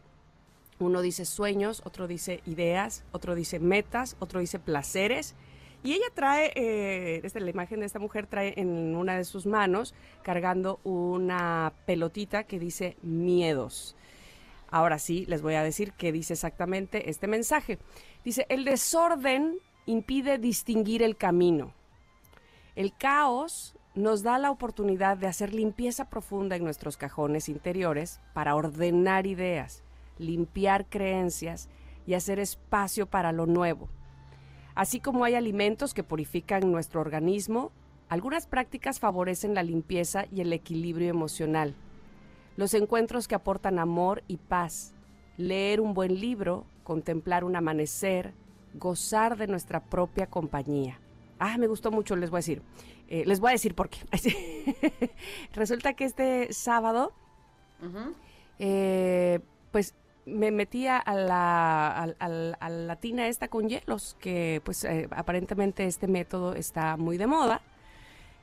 Uno 0.79 1.01
dice 1.01 1.25
sueños, 1.25 1.83
otro 1.85 2.07
dice 2.07 2.41
ideas, 2.47 3.05
otro 3.13 3.35
dice 3.35 3.59
metas, 3.59 4.17
otro 4.19 4.41
dice 4.41 4.59
placeres. 4.59 5.35
Y 5.83 5.93
ella 5.93 6.07
trae, 6.15 6.53
eh, 6.55 7.21
esta, 7.23 7.41
la 7.41 7.51
imagen 7.51 7.81
de 7.81 7.87
esta 7.87 7.99
mujer 7.99 8.27
trae 8.27 8.55
en 8.57 8.97
una 8.97 9.17
de 9.17 9.25
sus 9.25 9.47
manos 9.47 9.95
cargando 10.23 10.81
una 10.83 11.73
pelotita 11.87 12.45
que 12.45 12.59
dice 12.59 12.97
miedos. 13.03 13.97
Ahora 14.69 14.99
sí, 14.99 15.25
les 15.29 15.43
voy 15.43 15.55
a 15.55 15.63
decir 15.63 15.93
qué 15.93 16.13
dice 16.13 16.33
exactamente 16.33 17.09
este 17.09 17.29
mensaje. 17.29 17.79
Dice, 18.25 18.47
el 18.49 18.65
desorden 18.65 19.59
impide 19.87 20.39
distinguir 20.39 21.03
el 21.03 21.17
camino. 21.17 21.73
El 22.75 22.93
caos 22.93 23.77
nos 23.95 24.23
da 24.23 24.37
la 24.37 24.51
oportunidad 24.51 25.17
de 25.17 25.27
hacer 25.27 25.55
limpieza 25.55 26.11
profunda 26.11 26.57
en 26.57 26.65
nuestros 26.65 26.97
cajones 26.97 27.49
interiores 27.49 28.21
para 28.35 28.55
ordenar 28.55 29.27
ideas, 29.27 29.83
limpiar 30.19 30.87
creencias 30.87 31.69
y 32.07 32.15
hacer 32.15 32.39
espacio 32.39 33.07
para 33.07 33.33
lo 33.33 33.47
nuevo. 33.47 33.89
Así 34.75 35.01
como 35.01 35.25
hay 35.25 35.35
alimentos 35.35 35.95
que 35.95 36.03
purifican 36.03 36.71
nuestro 36.71 37.01
organismo, 37.01 37.73
algunas 38.09 38.47
prácticas 38.47 39.01
favorecen 39.01 39.55
la 39.55 39.63
limpieza 39.63 40.27
y 40.31 40.43
el 40.43 40.53
equilibrio 40.53 41.09
emocional. 41.09 41.75
Los 42.57 42.75
encuentros 42.75 43.27
que 43.27 43.35
aportan 43.35 43.79
amor 43.79 44.23
y 44.29 44.37
paz, 44.37 44.93
leer 45.39 45.81
un 45.81 45.95
buen 45.95 46.21
libro, 46.21 46.67
contemplar 46.85 47.45
un 47.45 47.57
amanecer, 47.57 48.35
gozar 48.77 49.37
de 49.37 49.47
nuestra 49.47 49.81
propia 49.81 50.27
compañía. 50.27 51.01
Ah, 51.39 51.59
me 51.59 51.67
gustó 51.67 51.91
mucho, 51.91 52.17
les 52.17 52.31
voy 52.31 52.39
a 52.39 52.41
decir. 52.41 52.63
Eh, 53.09 53.25
les 53.27 53.41
voy 53.41 53.51
a 53.51 53.53
decir 53.53 53.75
por 53.75 53.89
qué. 53.89 54.01
Resulta 55.55 55.95
que 55.95 56.05
este 56.05 56.53
sábado, 56.53 57.13
eh, 58.59 59.41
pues 59.71 59.95
me 60.25 60.51
metía 60.51 60.99
a 60.99 61.15
la, 61.15 62.15
a, 62.19 62.69
la 62.69 62.97
tina 62.97 63.29
esta 63.29 63.49
con 63.49 63.69
hielos, 63.69 64.17
que 64.19 64.61
pues 64.65 64.85
eh, 64.85 65.09
aparentemente 65.13 65.87
este 65.87 66.09
método 66.09 66.55
está 66.55 66.97
muy 66.97 67.17
de 67.17 67.29
moda 67.29 67.63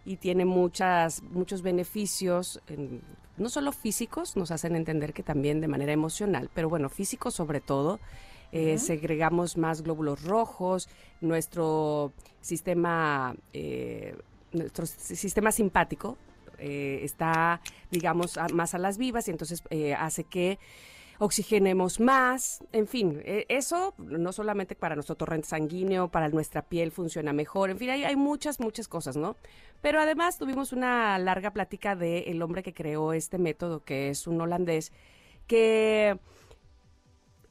y 0.06 0.16
tiene 0.18 0.46
muchas, 0.46 1.22
muchos 1.24 1.62
beneficios, 1.62 2.62
no 3.38 3.50
solo 3.50 3.72
físicos, 3.72 4.38
nos 4.38 4.52
hacen 4.52 4.76
entender 4.76 5.14
que 5.14 5.24
también 5.24 5.60
de 5.60 5.68
manera 5.68 5.92
emocional, 5.92 6.50
pero 6.54 6.70
bueno, 6.70 6.90
físicos 6.90 7.34
sobre 7.34 7.60
todo, 7.60 8.00
eh, 8.56 8.78
segregamos 8.78 9.58
más 9.58 9.82
glóbulos 9.82 10.22
rojos, 10.22 10.88
nuestro 11.22 12.14
sistema, 12.40 13.36
eh, 13.52 14.16
nuestro 14.52 14.86
sistema 14.86 15.52
simpático 15.52 16.20
eh, 16.60 17.00
está, 17.02 17.62
digamos, 17.90 18.38
más 18.54 18.76
a 18.76 18.78
las 18.78 19.00
vivas 19.00 19.28
y 19.28 19.32
entonces 19.32 19.64
hace 19.98 20.26
que 20.26 20.60
oxigenemos 21.18 22.00
más, 22.00 22.64
en 22.74 22.86
fin, 22.86 23.24
eso 23.26 23.96
no 23.98 24.32
solamente 24.32 24.76
para 24.76 24.94
nuestro 24.94 25.16
torrente 25.16 25.48
sanguíneo, 25.48 26.10
para 26.10 26.30
nuestra 26.30 26.62
piel 26.62 26.92
funciona 26.92 27.34
mejor, 27.34 27.72
en 27.72 27.80
fin, 27.80 27.90
hay, 27.90 28.04
hay 28.04 28.16
muchas, 28.16 28.60
muchas 28.60 28.88
cosas, 28.88 29.18
¿no? 29.18 29.36
Pero 29.82 30.00
además 30.00 30.38
tuvimos 30.38 30.74
una 30.74 31.18
larga 31.18 31.52
plática 31.54 31.96
del 31.96 32.26
el 32.28 32.42
hombre 32.44 32.62
que 32.62 32.74
creó 32.74 33.14
este 33.14 33.40
método, 33.40 33.84
que 33.84 34.10
es 34.10 34.28
un 34.28 34.40
holandés, 34.42 34.92
que 35.48 36.20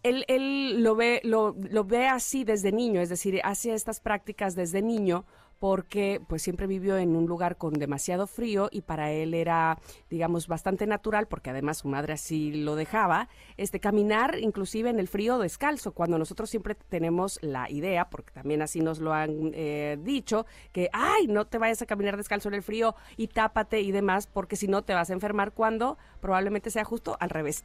él, 0.03 0.25
él 0.29 0.83
lo, 0.83 0.97
ve, 0.97 1.21
lo, 1.25 1.55
lo, 1.71 1.85
ve 1.85 2.07
así 2.07 2.45
desde 2.45 2.73
niño, 2.73 3.01
es 3.01 3.09
decir, 3.09 3.41
hace 3.45 3.73
estas 3.75 4.01
prácticas 4.01 4.55
desde 4.55 4.83
niño 4.83 5.25
porque 5.63 6.21
pues 6.27 6.43
siempre 6.43 6.67
vivió 6.67 6.99
en 6.99 7.15
un 7.15 7.27
lugar 7.27 7.57
con 7.57 7.75
demasiado 7.75 8.27
frío 8.27 8.69
y 8.73 8.81
para 8.81 9.13
él 9.13 9.33
era, 9.33 9.79
digamos, 10.11 10.49
bastante 10.49 10.89
natural, 10.89 11.29
porque 11.29 11.51
además 11.51 11.79
su 11.79 11.87
madre 11.87 12.15
así 12.15 12.51
lo 12.51 12.75
dejaba, 12.75 13.29
este 13.57 13.79
caminar 13.79 14.41
inclusive 14.41 14.91
en 14.91 14.99
el 14.99 15.07
frío 15.07 15.39
descalzo, 15.39 15.93
cuando 15.93 16.19
nosotros 16.19 16.51
siempre 16.51 16.75
tenemos 16.75 17.39
la 17.43 17.71
idea, 17.71 18.11
porque 18.11 18.33
también 18.33 18.61
así 18.61 18.81
nos 18.81 18.99
lo 18.99 19.13
han 19.13 19.53
eh, 19.55 19.99
dicho, 20.01 20.47
que, 20.73 20.91
ay, 20.93 21.29
no 21.29 21.47
te 21.47 21.59
vayas 21.59 21.81
a 21.81 21.87
caminar 21.87 22.17
descalzo 22.17 22.49
en 22.49 22.55
el 22.55 22.65
frío 22.65 22.97
y 23.17 23.29
tápate 23.29 23.83
y 23.83 23.93
demás, 23.93 24.27
porque 24.27 24.57
si 24.57 24.67
no 24.67 24.83
te 24.83 24.95
vas 24.95 25.11
a 25.11 25.13
enfermar 25.13 25.53
cuando 25.53 25.97
probablemente 26.19 26.71
sea 26.71 26.83
justo 26.83 27.17
al 27.21 27.31
revés. 27.31 27.63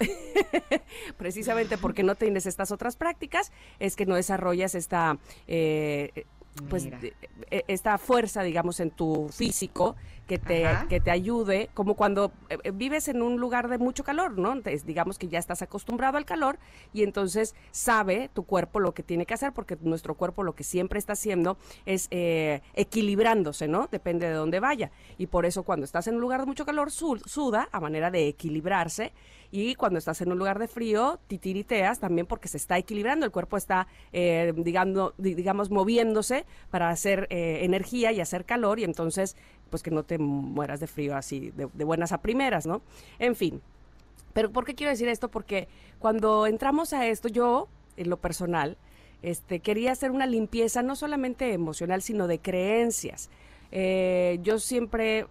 Precisamente 1.18 1.80
porque 1.80 2.04
no 2.04 2.14
tienes 2.14 2.46
estas 2.46 2.72
otras 2.72 2.96
prácticas, 2.96 3.52
es 3.80 3.96
que 3.96 4.06
no 4.06 4.14
desarrollas 4.14 4.76
esta... 4.76 5.18
Eh, 5.48 6.28
pues 6.70 6.86
e, 6.86 7.64
esta 7.68 7.98
fuerza, 7.98 8.44
digamos, 8.44 8.80
en 8.80 8.92
tu 8.92 9.30
físico 9.30 9.96
que 10.28 10.38
te, 10.38 10.68
que 10.90 11.00
te 11.00 11.10
ayude, 11.10 11.70
como 11.74 11.96
cuando 11.96 12.32
eh, 12.50 12.58
eh, 12.64 12.72
vives 12.72 13.08
en 13.08 13.22
un 13.22 13.38
lugar 13.38 13.70
de 13.70 13.78
mucho 13.78 14.04
calor, 14.04 14.38
¿no? 14.38 14.52
Entonces, 14.52 14.86
digamos 14.86 15.18
que 15.18 15.30
ya 15.30 15.40
estás 15.40 15.62
acostumbrado 15.62 16.18
al 16.18 16.26
calor 16.26 16.60
y 16.94 17.04
entonces 17.04 17.56
sabe 17.72 18.30
tu 18.34 18.44
cuerpo 18.44 18.80
lo 18.80 18.94
que 18.94 19.04
tiene 19.04 19.26
que 19.26 19.34
hacer, 19.34 19.54
porque 19.54 19.78
nuestro 19.82 20.16
cuerpo 20.16 20.44
lo 20.44 20.54
que 20.54 20.64
siempre 20.64 21.00
está 21.00 21.14
haciendo 21.14 21.58
es 21.86 22.08
eh, 22.12 22.62
equilibrándose, 22.74 23.68
¿no? 23.68 23.88
Depende 23.90 24.28
de 24.28 24.34
dónde 24.34 24.60
vaya. 24.60 24.92
Y 25.18 25.28
por 25.28 25.46
eso 25.46 25.64
cuando 25.64 25.86
estás 25.86 26.08
en 26.08 26.16
un 26.16 26.22
lugar 26.22 26.42
de 26.42 26.46
mucho 26.46 26.66
calor, 26.66 26.92
suda 26.92 27.70
a 27.72 27.80
manera 27.80 28.12
de 28.12 28.28
equilibrarse 28.28 29.14
y 29.52 29.76
cuando 29.76 30.00
estás 30.00 30.22
en 30.22 30.32
un 30.32 30.38
lugar 30.38 30.60
de 30.60 30.68
frío, 30.68 31.20
titiriteas 31.28 32.00
también 32.00 32.28
porque 32.28 32.48
se 32.48 32.58
está 32.58 32.78
equilibrando, 32.78 33.26
el 33.26 33.32
cuerpo 33.32 33.58
está, 33.58 33.88
digamos, 34.12 35.14
digamos, 35.18 35.70
moviéndose 35.70 36.46
para 36.70 36.90
hacer 36.90 37.28
energía 37.30 38.12
y 38.12 38.20
hacer 38.20 38.46
calor 38.46 38.80
y 38.80 38.84
entonces 38.84 39.36
pues 39.70 39.84
que 39.84 39.92
no 39.92 40.04
te 40.04 40.18
mueras 40.18 40.80
de 40.80 40.88
frío 40.88 41.16
así 41.16 41.52
de, 41.52 41.66
buenas 41.84 42.12
a 42.12 42.22
primeras, 42.22 42.66
¿no? 42.66 42.82
En 43.20 43.36
fin. 43.36 43.62
Pero 44.34 44.52
¿por 44.52 44.66
qué 44.66 44.76
quiero 44.76 44.92
decir 44.92 45.08
esto? 45.08 45.30
Porque 45.30 45.68
cuando 46.00 46.46
entramos 46.48 46.94
a 46.94 47.08
esto, 47.08 47.28
yo, 47.28 47.68
en 47.96 48.10
lo 48.10 48.18
personal, 48.18 48.78
este, 49.22 49.60
quería 49.60 49.92
hacer 49.92 50.12
una 50.12 50.28
limpieza 50.28 50.84
no 50.84 50.96
solamente 50.96 51.54
emocional, 51.54 52.02
sino 52.02 52.28
de 52.28 52.40
creencias. 52.40 53.30
Eh, 53.72 54.40
yo 54.44 54.60
siempre, 54.60 55.26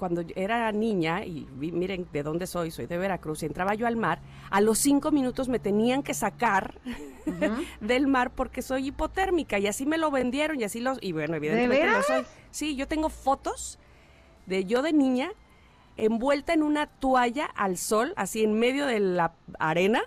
cuando 0.00 0.24
era 0.34 0.72
niña, 0.72 1.26
y 1.26 1.46
miren 1.60 2.08
de 2.10 2.22
dónde 2.22 2.46
soy, 2.46 2.70
soy 2.70 2.86
de 2.86 2.96
Veracruz, 2.96 3.42
y 3.42 3.46
entraba 3.46 3.74
yo 3.74 3.86
al 3.86 3.96
mar, 3.96 4.18
a 4.48 4.62
los 4.62 4.78
cinco 4.78 5.10
minutos 5.10 5.50
me 5.50 5.58
tenían 5.58 6.02
que 6.02 6.14
sacar 6.14 6.80
del 7.82 8.06
mar 8.06 8.30
porque 8.34 8.62
soy 8.62 8.86
hipotérmica, 8.86 9.58
y 9.58 9.66
así 9.66 9.84
me 9.84 9.98
lo 9.98 10.10
vendieron, 10.10 10.58
y 10.58 10.64
así 10.64 10.80
los, 10.80 10.96
y 11.02 11.12
bueno, 11.12 11.36
evidentemente 11.36 11.84
no 11.84 12.02
soy. 12.02 12.24
Sí, 12.50 12.76
yo 12.76 12.88
tengo 12.88 13.10
fotos 13.10 13.78
de 14.46 14.64
yo 14.64 14.80
de 14.80 14.94
niña 14.94 15.32
envuelta 15.98 16.54
en 16.54 16.62
una 16.62 16.86
toalla 16.86 17.44
al 17.44 17.76
sol, 17.76 18.14
así 18.16 18.42
en 18.42 18.58
medio 18.58 18.86
de 18.86 19.00
la 19.00 19.34
arena, 19.58 20.00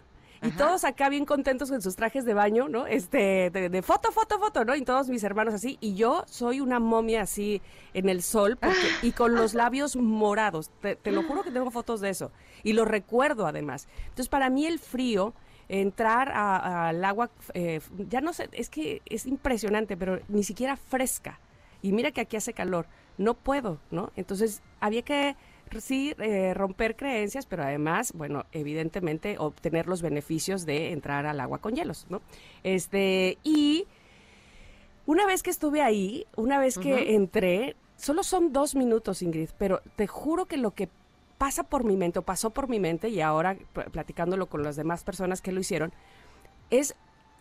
y 0.43 0.51
todos 0.51 0.83
acá 0.83 1.09
bien 1.09 1.25
contentos 1.25 1.69
con 1.69 1.81
sus 1.81 1.95
trajes 1.95 2.25
de 2.25 2.33
baño, 2.33 2.67
¿no? 2.67 2.85
Este, 2.85 3.49
de, 3.49 3.81
foto, 3.81 4.11
foto, 4.11 4.39
foto, 4.39 4.65
¿no? 4.65 4.75
Y 4.75 4.83
todos 4.83 5.07
mis 5.09 5.23
hermanos 5.23 5.53
así. 5.53 5.77
Y 5.79 5.95
yo 5.95 6.23
soy 6.27 6.59
una 6.59 6.79
momia 6.79 7.21
así 7.21 7.61
en 7.93 8.09
el 8.09 8.21
sol 8.21 8.59
y 9.01 9.11
con 9.11 9.35
los 9.35 9.53
labios 9.53 9.95
morados. 9.95 10.69
Te, 10.81 11.11
lo 11.11 11.23
juro 11.23 11.43
que 11.43 11.51
tengo 11.51 11.71
fotos 11.71 12.01
de 12.01 12.09
eso. 12.09 12.31
Y 12.63 12.73
lo 12.73 12.85
recuerdo 12.85 13.47
además. 13.47 13.87
Entonces, 14.03 14.29
para 14.29 14.49
mí 14.49 14.65
el 14.65 14.79
frío 14.79 15.33
entrar 15.69 16.31
al 16.31 17.03
agua, 17.05 17.31
eh, 17.53 17.79
ya 18.09 18.19
no 18.19 18.33
sé, 18.33 18.49
es 18.51 18.69
que 18.69 19.01
es 19.05 19.25
impresionante, 19.25 19.95
pero 19.95 20.19
ni 20.27 20.43
siquiera 20.43 20.75
fresca. 20.75 21.39
Y 21.81 21.93
mira 21.93 22.11
que 22.11 22.21
aquí 22.21 22.35
hace 22.35 22.53
calor, 22.53 22.85
no 23.17 23.33
puedo, 23.33 23.79
¿no? 23.91 24.11
Entonces 24.15 24.61
había 24.79 25.03
que 25.03 25.35
sí 25.79 26.13
eh, 26.19 26.53
romper 26.53 26.95
creencias, 26.95 27.45
pero 27.45 27.63
además, 27.63 28.13
bueno, 28.13 28.45
evidentemente 28.51 29.37
obtener 29.37 29.87
los 29.87 30.01
beneficios 30.01 30.65
de 30.65 30.91
entrar 30.91 31.25
al 31.25 31.39
agua 31.39 31.59
con 31.59 31.75
hielos, 31.75 32.05
¿no? 32.09 32.21
Este, 32.63 33.37
y 33.43 33.85
una 35.05 35.25
vez 35.25 35.43
que 35.43 35.49
estuve 35.49 35.81
ahí, 35.81 36.25
una 36.35 36.59
vez 36.59 36.77
que 36.77 37.15
entré, 37.15 37.75
solo 37.97 38.23
son 38.23 38.53
dos 38.53 38.75
minutos, 38.75 39.21
Ingrid, 39.21 39.49
pero 39.57 39.81
te 39.95 40.07
juro 40.07 40.45
que 40.45 40.57
lo 40.57 40.71
que 40.71 40.89
pasa 41.37 41.63
por 41.63 41.83
mi 41.83 41.97
mente, 41.97 42.19
o 42.19 42.21
pasó 42.21 42.51
por 42.51 42.69
mi 42.69 42.79
mente, 42.79 43.09
y 43.09 43.19
ahora 43.19 43.57
platicándolo 43.91 44.45
con 44.45 44.63
las 44.63 44.75
demás 44.75 45.03
personas 45.03 45.41
que 45.41 45.51
lo 45.51 45.59
hicieron, 45.59 45.91
es 46.69 46.95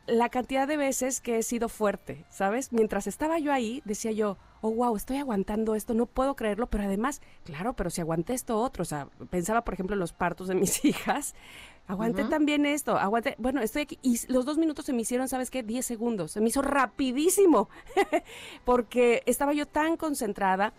la 0.07 0.29
cantidad 0.29 0.67
de 0.67 0.77
veces 0.77 1.21
que 1.21 1.39
he 1.39 1.43
sido 1.43 1.69
fuerte, 1.69 2.25
¿sabes? 2.29 2.73
Mientras 2.73 3.07
estaba 3.07 3.39
yo 3.39 3.53
ahí, 3.53 3.83
decía 3.85 4.13
yo, 4.13 4.37
oh, 4.61 4.71
wow, 4.71 4.97
estoy 4.97 5.19
aguantando 5.19 5.75
esto, 5.75 5.95
no 5.95 6.07
puedo 6.07 6.35
creerlo, 6.35 6.67
pero 6.67 6.85
además, 6.85 7.21
claro, 7.45 7.75
pero 7.75 7.91
si 7.91 8.01
aguanté 8.01 8.35
esto 8.35 8.59
otro, 8.59 8.83
o 8.83 8.85
sea, 8.85 9.09
pensaba, 9.31 9.63
por 9.65 9.75
ejemplo, 9.75 9.95
en 9.95 10.01
los 10.01 10.13
partos 10.13 10.49
de 10.49 10.55
mis 10.55 10.85
hijas, 10.85 11.35
aguanté 11.87 12.25
también 12.25 12.67
esto, 12.67 12.97
aguanté, 12.97 13.37
bueno, 13.39 13.61
estoy 13.61 13.83
aquí, 13.83 13.99
y 14.03 14.19
los 14.29 14.45
dos 14.45 14.59
minutos 14.59 14.85
se 14.85 14.93
me 14.93 15.03
hicieron, 15.03 15.29
¿sabes 15.29 15.51
qué? 15.51 15.63
Diez 15.63 15.87
segundos, 15.87 16.33
se 16.33 16.41
me 16.41 16.49
hizo 16.49 16.63
rapidísimo, 16.63 17.69
porque 18.65 19.23
estaba 19.27 19.53
yo 19.53 19.67
tan 19.67 19.97
concentrada 19.97 20.73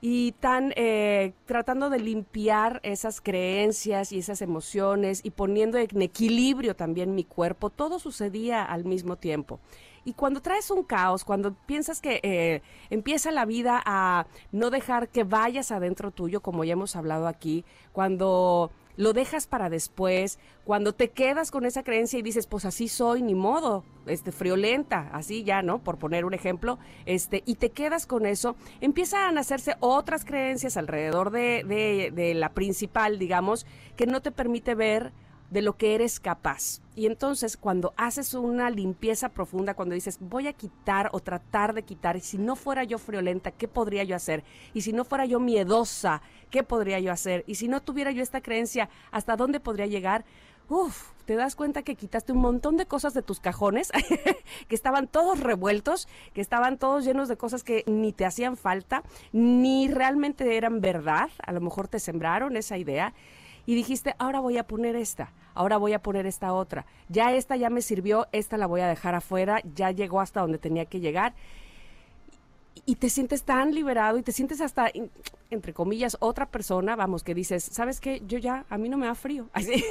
y 0.00 0.32
tan 0.32 0.72
eh, 0.76 1.34
tratando 1.44 1.90
de 1.90 1.98
limpiar 1.98 2.80
esas 2.82 3.20
creencias 3.20 4.12
y 4.12 4.18
esas 4.18 4.40
emociones 4.40 5.20
y 5.22 5.30
poniendo 5.30 5.76
en 5.78 6.00
equilibrio 6.00 6.74
también 6.74 7.14
mi 7.14 7.24
cuerpo, 7.24 7.70
todo 7.70 7.98
sucedía 7.98 8.64
al 8.64 8.84
mismo 8.84 9.16
tiempo. 9.16 9.60
Y 10.04 10.14
cuando 10.14 10.40
traes 10.40 10.70
un 10.70 10.82
caos, 10.82 11.24
cuando 11.24 11.52
piensas 11.52 12.00
que 12.00 12.20
eh, 12.22 12.62
empieza 12.88 13.30
la 13.30 13.44
vida 13.44 13.82
a 13.84 14.26
no 14.50 14.70
dejar 14.70 15.08
que 15.08 15.24
vayas 15.24 15.70
adentro 15.72 16.10
tuyo, 16.10 16.40
como 16.40 16.64
ya 16.64 16.72
hemos 16.72 16.96
hablado 16.96 17.26
aquí, 17.26 17.66
cuando 17.92 18.70
lo 18.96 19.12
dejas 19.12 19.46
para 19.46 19.70
después, 19.70 20.38
cuando 20.64 20.92
te 20.92 21.10
quedas 21.10 21.50
con 21.50 21.64
esa 21.64 21.82
creencia 21.82 22.18
y 22.18 22.22
dices, 22.22 22.46
pues 22.46 22.64
así 22.64 22.88
soy, 22.88 23.22
ni 23.22 23.34
modo, 23.34 23.84
este, 24.06 24.32
friolenta, 24.32 25.10
así 25.12 25.44
ya, 25.44 25.62
¿no? 25.62 25.78
Por 25.78 25.98
poner 25.98 26.24
un 26.24 26.34
ejemplo, 26.34 26.78
este, 27.06 27.42
y 27.46 27.56
te 27.56 27.70
quedas 27.70 28.06
con 28.06 28.26
eso, 28.26 28.56
empiezan 28.80 29.38
a 29.38 29.40
hacerse 29.40 29.76
otras 29.80 30.24
creencias 30.24 30.76
alrededor 30.76 31.30
de, 31.30 31.64
de, 31.66 32.12
de 32.14 32.34
la 32.34 32.52
principal, 32.52 33.18
digamos, 33.18 33.66
que 33.96 34.06
no 34.06 34.20
te 34.22 34.32
permite 34.32 34.74
ver 34.74 35.12
de 35.50 35.62
lo 35.62 35.76
que 35.76 35.94
eres 35.94 36.20
capaz. 36.20 36.80
Y 36.94 37.06
entonces 37.06 37.56
cuando 37.56 37.92
haces 37.96 38.34
una 38.34 38.70
limpieza 38.70 39.30
profunda, 39.30 39.74
cuando 39.74 39.94
dices, 39.94 40.18
voy 40.20 40.46
a 40.46 40.52
quitar 40.52 41.10
o 41.12 41.20
tratar 41.20 41.74
de 41.74 41.82
quitar, 41.82 42.20
si 42.20 42.38
no 42.38 42.56
fuera 42.56 42.84
yo 42.84 42.98
friolenta, 42.98 43.50
¿qué 43.50 43.68
podría 43.68 44.04
yo 44.04 44.16
hacer? 44.16 44.44
Y 44.74 44.82
si 44.82 44.92
no 44.92 45.04
fuera 45.04 45.24
yo 45.24 45.40
miedosa, 45.40 46.22
¿qué 46.50 46.62
podría 46.62 47.00
yo 47.00 47.12
hacer? 47.12 47.44
Y 47.46 47.56
si 47.56 47.68
no 47.68 47.82
tuviera 47.82 48.10
yo 48.10 48.22
esta 48.22 48.40
creencia, 48.40 48.88
¿hasta 49.10 49.36
dónde 49.36 49.60
podría 49.60 49.86
llegar? 49.86 50.24
Uf, 50.68 51.10
te 51.24 51.34
das 51.34 51.56
cuenta 51.56 51.82
que 51.82 51.96
quitaste 51.96 52.32
un 52.32 52.38
montón 52.38 52.76
de 52.76 52.86
cosas 52.86 53.12
de 53.12 53.22
tus 53.22 53.40
cajones, 53.40 53.90
que 54.68 54.74
estaban 54.74 55.08
todos 55.08 55.40
revueltos, 55.40 56.06
que 56.32 56.40
estaban 56.40 56.78
todos 56.78 57.04
llenos 57.04 57.28
de 57.28 57.36
cosas 57.36 57.64
que 57.64 57.82
ni 57.86 58.12
te 58.12 58.24
hacían 58.24 58.56
falta, 58.56 59.02
ni 59.32 59.88
realmente 59.88 60.56
eran 60.56 60.80
verdad, 60.80 61.28
a 61.44 61.52
lo 61.52 61.60
mejor 61.60 61.88
te 61.88 61.98
sembraron 61.98 62.56
esa 62.56 62.78
idea 62.78 63.14
y 63.70 63.76
dijiste, 63.76 64.16
ahora 64.18 64.40
voy 64.40 64.58
a 64.58 64.64
poner 64.64 64.96
esta, 64.96 65.30
ahora 65.54 65.76
voy 65.76 65.92
a 65.92 66.02
poner 66.02 66.26
esta 66.26 66.52
otra. 66.52 66.86
Ya 67.08 67.32
esta 67.34 67.54
ya 67.54 67.70
me 67.70 67.82
sirvió, 67.82 68.26
esta 68.32 68.56
la 68.56 68.66
voy 68.66 68.80
a 68.80 68.88
dejar 68.88 69.14
afuera, 69.14 69.62
ya 69.76 69.92
llegó 69.92 70.20
hasta 70.20 70.40
donde 70.40 70.58
tenía 70.58 70.86
que 70.86 70.98
llegar. 70.98 71.34
Y 72.84 72.96
te 72.96 73.08
sientes 73.08 73.44
tan 73.44 73.72
liberado 73.72 74.18
y 74.18 74.24
te 74.24 74.32
sientes 74.32 74.60
hasta, 74.60 74.90
entre 75.50 75.72
comillas, 75.72 76.16
otra 76.18 76.46
persona, 76.46 76.96
vamos, 76.96 77.22
que 77.22 77.32
dices, 77.32 77.62
¿sabes 77.62 78.00
qué? 78.00 78.20
Yo 78.26 78.38
ya, 78.38 78.66
a 78.70 78.76
mí 78.76 78.88
no 78.88 78.96
me 78.98 79.06
da 79.06 79.14
frío. 79.14 79.48
Así. 79.52 79.84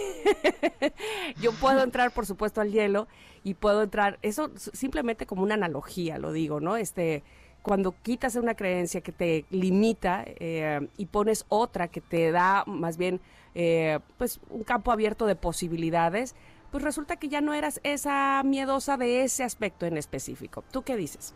Yo 1.41 1.53
puedo 1.53 1.81
entrar, 1.81 2.11
por 2.11 2.25
supuesto, 2.25 2.59
al 2.59 2.73
hielo 2.73 3.07
y 3.45 3.53
puedo 3.53 3.81
entrar, 3.81 4.19
eso 4.21 4.51
simplemente 4.57 5.25
como 5.25 5.43
una 5.43 5.53
analogía, 5.53 6.17
lo 6.17 6.33
digo, 6.33 6.59
¿no? 6.59 6.75
Este, 6.75 7.23
cuando 7.61 7.95
quitas 8.03 8.35
una 8.35 8.55
creencia 8.55 8.99
que 8.99 9.13
te 9.13 9.45
limita 9.51 10.25
eh, 10.25 10.85
y 10.97 11.05
pones 11.05 11.45
otra 11.47 11.87
que 11.87 12.01
te 12.01 12.31
da 12.31 12.65
más 12.67 12.97
bien 12.97 13.21
eh, 13.55 13.99
pues 14.17 14.39
un 14.49 14.63
campo 14.63 14.91
abierto 14.91 15.25
de 15.25 15.35
posibilidades, 15.35 16.35
pues 16.71 16.83
resulta 16.83 17.17
que 17.17 17.29
ya 17.29 17.41
no 17.41 17.53
eras 17.53 17.79
esa 17.83 18.41
miedosa 18.43 18.97
de 18.97 19.23
ese 19.23 19.43
aspecto 19.43 19.85
en 19.85 19.97
específico. 19.97 20.63
¿Tú 20.71 20.83
qué 20.83 20.95
dices? 20.95 21.33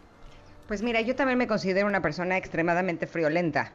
Pues 0.68 0.82
mira, 0.82 1.02
yo 1.02 1.16
también 1.16 1.38
me 1.38 1.48
considero 1.48 1.88
una 1.88 2.02
persona 2.02 2.38
extremadamente 2.38 3.08
friolenta 3.08 3.74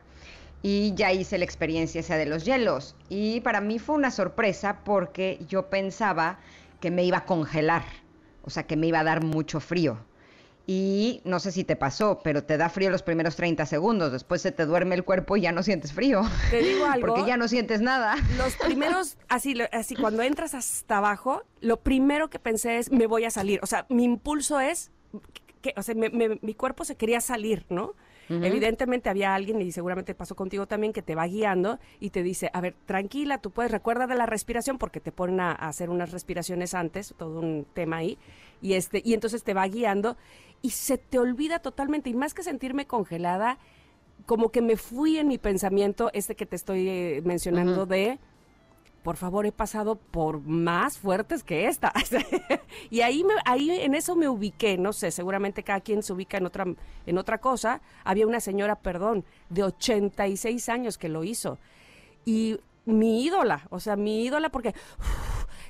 y 0.63 0.95
ya 0.95 1.13
hice 1.13 1.39
la 1.39 1.45
experiencia 1.45 2.03
de 2.03 2.27
los 2.27 2.45
hielos 2.45 2.97
y 3.09 3.41
para 3.41 3.61
mí 3.61 3.79
fue 3.79 3.95
una 3.95 4.11
sorpresa 4.11 4.81
porque 4.85 5.39
yo 5.49 5.69
pensaba 5.69 6.39
que 6.81 6.91
me 6.91 7.05
iba 7.05 7.19
a 7.19 7.25
congelar, 7.25 7.83
o 8.43 8.51
sea, 8.51 8.65
que 8.65 8.77
me 8.77 8.87
iba 8.87 9.01
a 9.01 9.05
dar 9.05 9.23
mucho 9.23 9.61
frío 9.61 10.08
y 10.71 11.23
no 11.25 11.41
sé 11.41 11.51
si 11.51 11.65
te 11.65 11.77
pasó, 11.77 12.21
pero 12.23 12.45
te 12.45 12.59
da 12.59 12.69
frío 12.69 12.91
los 12.91 13.03
primeros 13.03 13.37
30 13.37 13.65
segundos, 13.65 14.13
después 14.13 14.43
se 14.43 14.53
te 14.53 14.67
duerme 14.67 14.97
el 14.97 15.03
cuerpo 15.03 15.39
y 15.39 15.41
ya 15.41 15.51
no 15.51 15.63
sientes 15.63 15.95
frío. 15.95 16.21
Te 16.51 16.61
digo 16.61 16.85
algo. 16.91 17.07
Porque 17.07 17.27
ya 17.27 17.39
no 17.39 17.49
sientes 17.49 17.81
nada. 17.81 18.17
Los 18.37 18.55
primeros, 18.57 19.17
así, 19.31 19.55
así 19.73 19.97
cuando 19.97 20.23
entras 20.23 20.53
hasta 20.53 20.99
abajo, 20.99 21.43
lo 21.63 21.79
primero 21.79 22.29
que 22.29 22.39
pensé 22.39 22.77
es, 22.77 22.93
me 22.93 23.07
voy 23.07 23.25
a 23.25 23.31
salir. 23.31 23.61
O 23.63 23.67
sea, 23.67 23.87
mi 23.89 24.05
impulso 24.05 24.61
es, 24.61 24.91
que, 25.63 25.73
o 25.75 25.83
sea, 25.83 25.95
mi 25.95 26.55
cuerpo 26.55 26.85
se 26.85 26.97
quería 26.97 27.23
salir, 27.23 27.65
¿no? 27.71 27.95
Evidentemente 28.29 29.09
había 29.09 29.35
alguien, 29.35 29.61
y 29.63 29.73
seguramente 29.73 30.15
pasó 30.15 30.37
contigo 30.37 30.67
también, 30.67 30.93
que 30.93 31.01
te 31.01 31.15
va 31.15 31.27
guiando 31.27 31.79
y 31.99 32.11
te 32.11 32.23
dice, 32.23 32.51
a 32.53 32.61
ver, 32.61 32.75
tranquila, 32.85 33.39
tú 33.39 33.51
puedes, 33.51 33.73
recuerda 33.73 34.07
de 34.07 34.17
la 34.17 34.27
respiración, 34.27 34.77
porque 34.77 35.01
te 35.01 35.13
ponen 35.13 35.41
a, 35.41 35.53
a 35.53 35.69
hacer 35.69 35.89
unas 35.89 36.11
respiraciones 36.11 36.75
antes, 36.75 37.15
todo 37.17 37.41
un 37.41 37.67
tema 37.73 37.97
ahí, 37.97 38.19
y, 38.61 38.75
este, 38.75 39.03
y 39.05 39.15
entonces 39.15 39.45
te 39.45 39.55
va 39.55 39.67
guiando 39.67 40.17
y 40.63 40.71
se 40.71 40.99
te 40.99 41.19
olvida 41.19 41.61
totalmente. 41.61 42.11
Y 42.11 42.15
más 42.15 42.35
que 42.35 42.43
sentirme 42.43 42.87
congelada, 42.87 43.59
como 44.27 44.51
que 44.51 44.63
me 44.63 44.77
fui 44.77 45.19
en 45.19 45.29
mi 45.29 45.39
pensamiento, 45.39 46.11
este 46.13 46.35
que 46.35 46.47
te 46.47 46.57
estoy 46.57 46.89
eh, 46.89 47.23
mencionando 47.25 47.87
de, 47.87 48.19
por 49.03 49.17
favor, 49.17 49.47
he 49.47 49.53
pasado 49.53 49.97
por 49.97 50.41
más 50.41 50.99
fuertes 50.99 51.45
que 51.45 51.67
esta. 51.67 51.93
y 52.91 53.01
ahí, 53.01 53.25
me, 53.25 53.35
ahí 53.45 53.71
en 53.71 53.95
eso 53.95 54.17
me 54.17 54.29
ubiqué, 54.29 54.77
no 54.77 54.93
sé, 54.93 55.11
seguramente 55.11 55.63
cada 55.63 55.81
quien 55.81 56.03
se 56.03 56.13
ubica 56.13 56.37
en 56.39 56.47
otra, 56.47 56.67
en 57.07 57.19
otra 57.19 57.39
cosa. 57.39 57.81
Había 58.05 58.27
una 58.27 58.41
señora, 58.41 58.77
perdón, 58.77 59.25
de 59.49 59.63
86 59.63 60.69
años 60.69 60.99
que 60.99 61.09
lo 61.09 61.25
hizo. 61.25 61.59
Y 62.25 62.59
mi 62.85 63.25
ídola, 63.25 63.67
o 63.71 63.81
sea, 63.81 63.97
mi 63.97 64.25
ídola 64.25 64.51
porque 64.51 64.75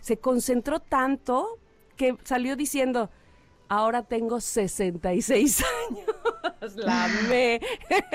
se 0.01 0.19
concentró 0.19 0.81
tanto 0.81 1.59
que 1.99 2.17
salió 2.25 2.57
diciendo, 2.57 3.11
ahora 3.69 4.05
tengo 4.05 4.41
66 4.41 5.63
años. 5.91 6.77
La 6.77 7.09
me. 7.29 7.61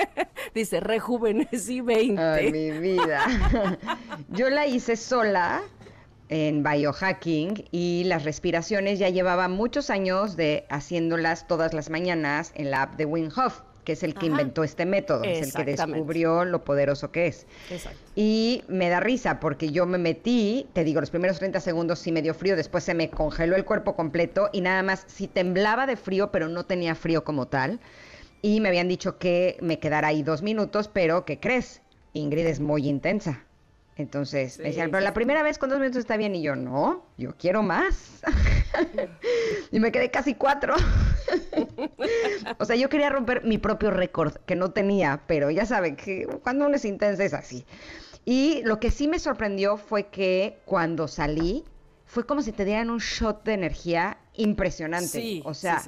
Dice, 0.54 0.80
rejuvenecí 0.80 1.80
20. 1.80 2.20
Ay, 2.20 2.50
mi 2.50 2.70
vida. 2.72 3.78
Yo 4.28 4.50
la 4.50 4.66
hice 4.66 4.96
sola 4.96 5.62
en 6.28 6.62
biohacking 6.62 7.66
y 7.70 8.04
las 8.04 8.24
respiraciones 8.24 8.98
ya 8.98 9.10
llevaba 9.10 9.48
muchos 9.48 9.90
años 9.90 10.36
de 10.36 10.66
haciéndolas 10.70 11.46
todas 11.46 11.74
las 11.74 11.90
mañanas 11.90 12.52
en 12.54 12.70
la 12.70 12.82
app 12.82 12.96
de 12.96 13.04
Wim 13.04 13.30
Hof 13.36 13.60
que 13.84 13.92
es 13.92 14.02
el 14.02 14.14
que 14.14 14.26
inventó 14.26 14.64
este 14.64 14.86
método, 14.86 15.22
es 15.22 15.42
el 15.42 15.52
que 15.52 15.64
descubrió 15.70 16.44
lo 16.44 16.64
poderoso 16.64 17.12
que 17.12 17.26
es. 17.26 17.46
Exacto. 17.70 17.98
Y 18.16 18.64
me 18.68 18.88
da 18.88 19.00
risa 19.00 19.40
porque 19.40 19.70
yo 19.70 19.86
me 19.86 19.98
metí, 19.98 20.66
te 20.72 20.84
digo, 20.84 21.00
los 21.00 21.10
primeros 21.10 21.38
30 21.38 21.60
segundos 21.60 21.98
sí 21.98 22.10
me 22.10 22.22
dio 22.22 22.34
frío, 22.34 22.56
después 22.56 22.84
se 22.84 22.94
me 22.94 23.10
congeló 23.10 23.56
el 23.56 23.64
cuerpo 23.64 23.94
completo 23.94 24.48
y 24.52 24.60
nada 24.62 24.82
más 24.82 25.04
sí 25.06 25.28
temblaba 25.28 25.86
de 25.86 25.96
frío, 25.96 26.32
pero 26.32 26.48
no 26.48 26.64
tenía 26.64 26.94
frío 26.94 27.24
como 27.24 27.46
tal. 27.46 27.80
Y 28.42 28.60
me 28.60 28.68
habían 28.68 28.88
dicho 28.88 29.18
que 29.18 29.56
me 29.60 29.78
quedara 29.78 30.08
ahí 30.08 30.22
dos 30.22 30.42
minutos, 30.42 30.88
pero 30.92 31.24
¿qué 31.24 31.40
crees? 31.40 31.80
Ingrid 32.12 32.46
es 32.46 32.60
muy 32.60 32.88
intensa. 32.88 33.44
Entonces 33.96 34.58
me 34.58 34.64
decían, 34.66 34.90
pero 34.90 35.04
la 35.04 35.14
primera 35.14 35.42
vez 35.42 35.56
con 35.58 35.70
dos 35.70 35.78
minutos 35.78 36.00
está 36.00 36.16
bien. 36.16 36.34
Y 36.34 36.42
yo, 36.42 36.56
no, 36.56 37.04
yo 37.16 37.36
quiero 37.36 37.62
más. 37.62 38.22
y 39.70 39.78
me 39.78 39.92
quedé 39.92 40.10
casi 40.10 40.34
cuatro. 40.34 40.74
o 42.58 42.64
sea, 42.64 42.76
yo 42.76 42.88
quería 42.88 43.10
romper 43.10 43.44
mi 43.44 43.58
propio 43.58 43.90
récord, 43.90 44.34
que 44.46 44.56
no 44.56 44.72
tenía, 44.72 45.22
pero 45.26 45.50
ya 45.50 45.64
saben 45.64 45.96
que 45.96 46.26
cuando 46.42 46.66
uno 46.66 46.74
es 46.76 46.84
intensa 46.84 47.24
es 47.24 47.34
así. 47.34 47.64
Y 48.24 48.62
lo 48.64 48.80
que 48.80 48.90
sí 48.90 49.06
me 49.06 49.18
sorprendió 49.18 49.76
fue 49.76 50.08
que 50.08 50.58
cuando 50.64 51.06
salí, 51.06 51.64
fue 52.06 52.26
como 52.26 52.42
si 52.42 52.52
te 52.52 52.64
dieran 52.64 52.90
un 52.90 52.98
shot 52.98 53.44
de 53.44 53.52
energía 53.52 54.18
impresionante. 54.34 55.42
o 55.44 55.54
sea, 55.54 55.82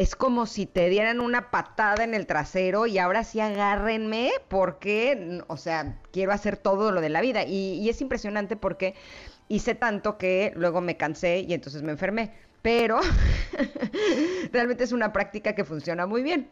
es 0.00 0.16
como 0.16 0.46
si 0.46 0.64
te 0.64 0.88
dieran 0.88 1.20
una 1.20 1.50
patada 1.50 2.04
en 2.04 2.14
el 2.14 2.26
trasero 2.26 2.86
y 2.86 2.96
ahora 2.96 3.22
sí 3.22 3.38
agárrenme 3.38 4.30
porque, 4.48 5.42
o 5.46 5.58
sea, 5.58 5.98
quiero 6.10 6.32
hacer 6.32 6.56
todo 6.56 6.90
lo 6.90 7.02
de 7.02 7.10
la 7.10 7.20
vida. 7.20 7.44
Y, 7.44 7.86
es 7.86 8.00
impresionante 8.00 8.56
porque 8.56 8.94
hice 9.48 9.74
tanto 9.74 10.16
que 10.16 10.54
luego 10.56 10.80
me 10.80 10.96
cansé 10.96 11.40
y 11.40 11.52
entonces 11.52 11.82
me 11.82 11.92
enfermé. 11.92 12.32
Pero 12.62 12.98
realmente 14.52 14.84
es 14.84 14.92
una 14.92 15.12
práctica 15.12 15.54
que 15.54 15.64
funciona 15.64 16.06
muy 16.06 16.22
bien. 16.22 16.48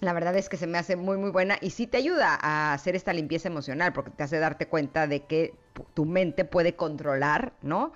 La 0.00 0.12
verdad 0.12 0.34
es 0.36 0.48
que 0.48 0.56
se 0.56 0.66
me 0.66 0.78
hace 0.78 0.96
muy, 0.96 1.16
muy 1.16 1.30
buena 1.30 1.58
y 1.60 1.70
sí 1.70 1.86
te 1.86 1.96
ayuda 1.96 2.36
a 2.40 2.72
hacer 2.72 2.96
esta 2.96 3.12
limpieza 3.12 3.48
emocional 3.48 3.92
porque 3.92 4.10
te 4.10 4.24
hace 4.24 4.38
darte 4.40 4.66
cuenta 4.66 5.06
de 5.06 5.20
que 5.20 5.54
tu 5.94 6.04
mente 6.04 6.44
puede 6.44 6.74
controlar, 6.74 7.52
¿no? 7.62 7.92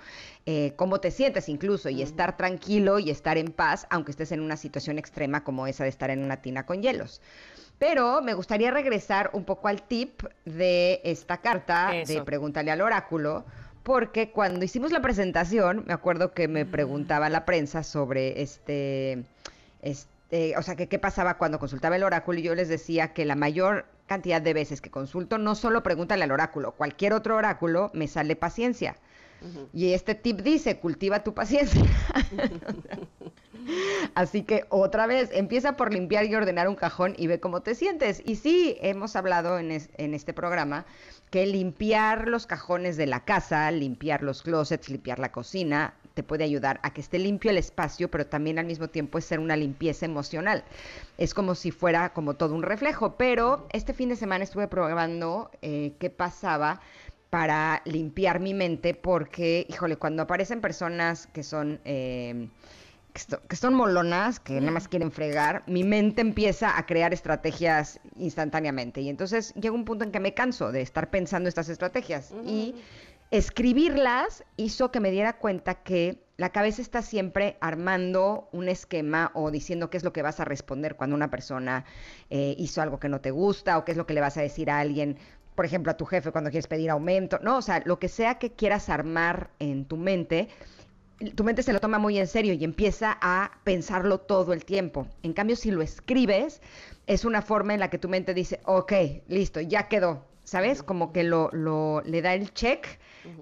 Eh, 0.47 0.73
cómo 0.77 1.01
te 1.01 1.11
sientes 1.11 1.49
incluso 1.49 1.89
y 1.89 2.03
estar 2.03 2.37
tranquilo 2.37 3.01
y 3.01 3.11
estar 3.11 3.39
en 3.39 3.51
paz, 3.51 3.87
aunque 3.91 4.13
estés 4.13 4.31
en 4.33 4.41
una 4.41 4.57
situación 4.57 4.99
extrema 4.99 5.43
como 5.43 5.67
esa 5.67 5.83
de 5.83 5.91
estar 5.91 6.11
en 6.11 6.23
una 6.23 6.37
tina 6.43 6.65
con 6.65 6.81
hielos. 6.81 7.21
Pero 7.79 8.23
me 8.23 8.35
gustaría 8.35 8.71
regresar 8.71 9.31
un 9.33 9.45
poco 9.45 9.69
al 9.69 9.83
tip 9.83 10.23
de 10.45 11.01
esta 11.05 11.39
carta 11.39 11.91
de 12.07 12.23
Pregúntale 12.23 12.71
al 12.71 12.81
oráculo, 12.81 13.45
porque 13.83 14.31
cuando 14.31 14.65
hicimos 14.65 14.93
la 14.93 15.01
presentación, 15.01 15.85
me 15.87 15.93
acuerdo 15.93 16.33
que 16.33 16.49
me 16.49 16.65
preguntaba 16.65 17.29
la 17.29 17.45
prensa 17.45 17.83
sobre 17.83 18.41
este, 18.41 19.25
este 19.83 20.16
o 20.57 20.63
sea, 20.63 20.77
que 20.77 20.89
qué 20.89 20.99
pasaba 20.99 21.39
cuando 21.39 21.59
consultaba 21.59 21.97
el 21.97 22.03
oráculo 22.03 22.39
y 22.39 22.43
yo 22.43 22.55
les 22.55 22.69
decía 22.69 23.13
que 23.13 23.25
la 23.25 23.37
mayor 23.37 23.87
cantidad 24.07 24.43
de 24.43 24.55
veces 24.55 24.81
que 24.81 24.91
consulto 24.91 25.39
no 25.39 25.55
solo 25.55 25.83
pregúntale 25.83 26.25
al 26.25 26.33
oráculo, 26.33 26.73
cualquier 26.73 27.13
otro 27.13 27.37
oráculo 27.37 27.91
me 27.95 28.09
sale 28.09 28.37
paciencia. 28.37 28.97
Y 29.73 29.93
este 29.93 30.15
tip 30.15 30.41
dice, 30.41 30.79
cultiva 30.79 31.23
tu 31.23 31.35
paciencia. 31.35 31.83
Así 34.15 34.43
que 34.43 34.65
otra 34.71 35.07
vez, 35.07 35.31
empieza 35.33 35.77
por 35.77 35.93
limpiar 35.93 36.25
y 36.25 36.35
ordenar 36.35 36.69
un 36.69 36.75
cajón 36.75 37.15
y 37.17 37.27
ve 37.27 37.39
cómo 37.39 37.61
te 37.61 37.75
sientes. 37.75 38.23
Y 38.25 38.37
sí, 38.37 38.77
hemos 38.81 39.15
hablado 39.15 39.59
en, 39.59 39.71
en 39.71 40.15
este 40.15 40.33
programa 40.33 40.87
que 41.31 41.47
limpiar 41.47 42.29
los 42.29 42.47
cajones 42.47 42.97
de 42.97 43.07
la 43.07 43.25
casa, 43.25 43.71
limpiar 43.71 44.23
los 44.23 44.43
closets, 44.43 44.89
limpiar 44.89 45.19
la 45.19 45.33
cocina, 45.33 45.95
te 46.17 46.23
puede 46.23 46.45
ayudar 46.45 46.81
a 46.83 46.95
que 46.95 47.03
esté 47.03 47.19
limpio 47.19 47.51
el 47.51 47.59
espacio, 47.59 48.11
pero 48.11 48.27
también 48.27 48.59
al 48.59 48.65
mismo 48.65 48.89
tiempo 48.89 49.19
es 49.19 49.27
ser 49.27 49.39
una 49.39 49.55
limpieza 49.55 50.07
emocional. 50.07 50.65
Es 51.19 51.35
como 51.35 51.55
si 51.55 51.71
fuera 51.71 52.15
como 52.15 52.35
todo 52.35 52.55
un 52.55 52.63
reflejo, 52.63 53.17
pero 53.19 53.69
este 53.71 53.93
fin 53.93 54.09
de 54.09 54.17
semana 54.17 54.43
estuve 54.43 54.67
probando 54.67 55.51
eh, 55.61 55.93
qué 55.99 56.09
pasaba 56.09 56.81
para 57.29 57.83
limpiar 57.85 58.41
mi 58.41 58.55
mente, 58.55 58.95
porque, 58.95 59.67
híjole, 59.69 59.97
cuando 59.97 60.23
aparecen 60.23 60.63
personas 60.63 61.27
que 61.27 61.43
son... 61.43 61.81
Eh, 61.85 62.49
que 63.49 63.57
son 63.57 63.73
molonas, 63.73 64.41
que 64.41 64.61
nada 64.61 64.73
más 64.73 64.89
quieren 64.89 65.11
fregar, 65.11 65.63
mi 65.67 65.85
mente 65.85 66.21
empieza 66.21 66.77
a 66.77 66.85
crear 66.85 67.15
estrategias 67.15 67.99
instantáneamente. 68.19 69.01
Y 69.01 69.09
entonces 69.09 69.55
llega 69.55 69.75
un 69.75 69.87
punto 69.87 70.05
en 70.05 70.13
que 70.13 70.21
me 70.21 70.35
canso 70.35 70.71
de 70.71 70.83
estar 70.83 71.09
pensando 71.09 71.49
estas 71.49 71.71
estrategias. 71.71 72.35
Y 72.45 72.75
escribirlas 73.31 74.45
hizo 74.57 74.91
que 74.91 75.01
me 75.01 75.11
diera 75.11 75.39
cuenta 75.39 75.75
que 75.75 76.23
la 76.37 76.51
cabeza 76.51 76.83
está 76.83 77.03
siempre 77.03 77.57
armando 77.61 78.49
un 78.53 78.69
esquema 78.69 79.31
o 79.35 79.51
diciendo 79.51 79.89
qué 79.89 79.97
es 79.97 80.05
lo 80.05 80.13
que 80.13 80.23
vas 80.23 80.39
a 80.39 80.45
responder 80.45 80.97
cuando 80.97 81.17
una 81.17 81.31
persona 81.31 81.85
eh, 82.31 82.55
hizo 82.59 82.83
algo 82.83 83.01
que 83.01 83.09
no 83.09 83.21
te 83.21 83.31
gusta 83.31 83.79
o 83.79 83.85
qué 83.85 83.93
es 83.93 83.99
lo 83.99 84.07
que 84.07 84.15
le 84.15 84.21
vas 84.21 84.37
a 84.37 84.43
decir 84.43 84.71
a 84.71 84.79
alguien, 84.79 85.17
por 85.55 85.65
ejemplo, 85.65 85.91
a 85.91 85.97
tu 85.97 86.05
jefe 86.05 86.33
cuando 86.33 86.51
quieres 86.51 86.67
pedir 86.67 86.91
aumento, 86.91 87.39
¿no? 87.43 87.57
O 87.57 87.63
sea, 87.63 87.83
lo 87.87 87.99
que 87.99 88.09
sea 88.09 88.39
que 88.39 88.53
quieras 88.53 88.91
armar 88.91 89.51
en 89.59 89.87
tu 89.87 89.97
mente, 89.97 90.49
tu 91.35 91.43
mente 91.43 91.63
se 91.63 91.73
lo 91.73 91.81
toma 91.81 91.99
muy 91.99 92.19
en 92.19 92.27
serio 92.27 92.53
y 92.53 92.63
empieza 92.63 93.17
a 93.23 93.53
pensarlo 93.65 94.19
todo 94.19 94.53
el 94.53 94.67
tiempo. 94.67 95.07
En 95.23 95.33
cambio, 95.33 95.57
si 95.57 95.71
lo 95.71 95.81
escribes, 95.81 96.61
es 97.07 97.25
una 97.25 97.41
forma 97.41 97.73
en 97.73 97.81
la 97.81 97.89
que 97.89 97.97
tu 97.97 98.11
mente 98.11 98.35
dice, 98.35 98.61
ok, 98.65 98.93
listo, 99.29 99.63
ya 99.63 99.89
quedó, 99.89 100.27
¿sabes? 100.47 100.85
Como 100.85 101.13
que 101.13 101.25
lo, 101.25 101.51
lo, 101.53 102.03
le 102.07 102.23
da 102.23 102.33
el 102.33 102.55
check 102.55 102.87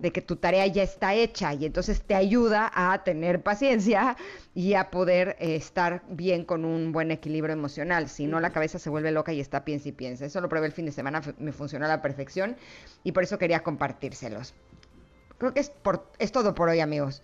de 0.00 0.10
que 0.10 0.22
tu 0.22 0.36
tarea 0.36 0.66
ya 0.66 0.82
está 0.82 1.12
hecha 1.12 1.52
y 1.52 1.66
entonces 1.66 2.00
te 2.00 2.14
ayuda 2.14 2.72
a 2.74 3.04
tener 3.04 3.42
paciencia 3.42 4.16
y 4.54 4.72
a 4.72 4.90
poder 4.90 5.36
eh, 5.38 5.56
estar 5.56 6.02
bien 6.08 6.46
con 6.46 6.64
un 6.64 6.92
buen 6.92 7.10
equilibrio 7.10 7.52
emocional. 7.52 8.08
Si 8.08 8.26
no, 8.26 8.40
la 8.40 8.50
cabeza 8.50 8.78
se 8.78 8.88
vuelve 8.88 9.12
loca 9.12 9.34
y 9.34 9.40
está 9.40 9.66
piensa 9.66 9.90
y 9.90 9.92
piensa. 9.92 10.24
Eso 10.24 10.40
lo 10.40 10.48
probé 10.48 10.66
el 10.66 10.72
fin 10.72 10.86
de 10.86 10.92
semana, 10.92 11.20
me 11.38 11.52
funcionó 11.52 11.84
a 11.84 11.88
la 11.88 12.00
perfección 12.00 12.56
y 13.04 13.12
por 13.12 13.22
eso 13.22 13.38
quería 13.38 13.62
compartírselos. 13.62 14.54
Creo 15.36 15.52
que 15.52 15.60
es, 15.60 15.68
por, 15.68 16.10
es 16.18 16.32
todo 16.32 16.54
por 16.54 16.70
hoy, 16.70 16.80
amigos. 16.80 17.22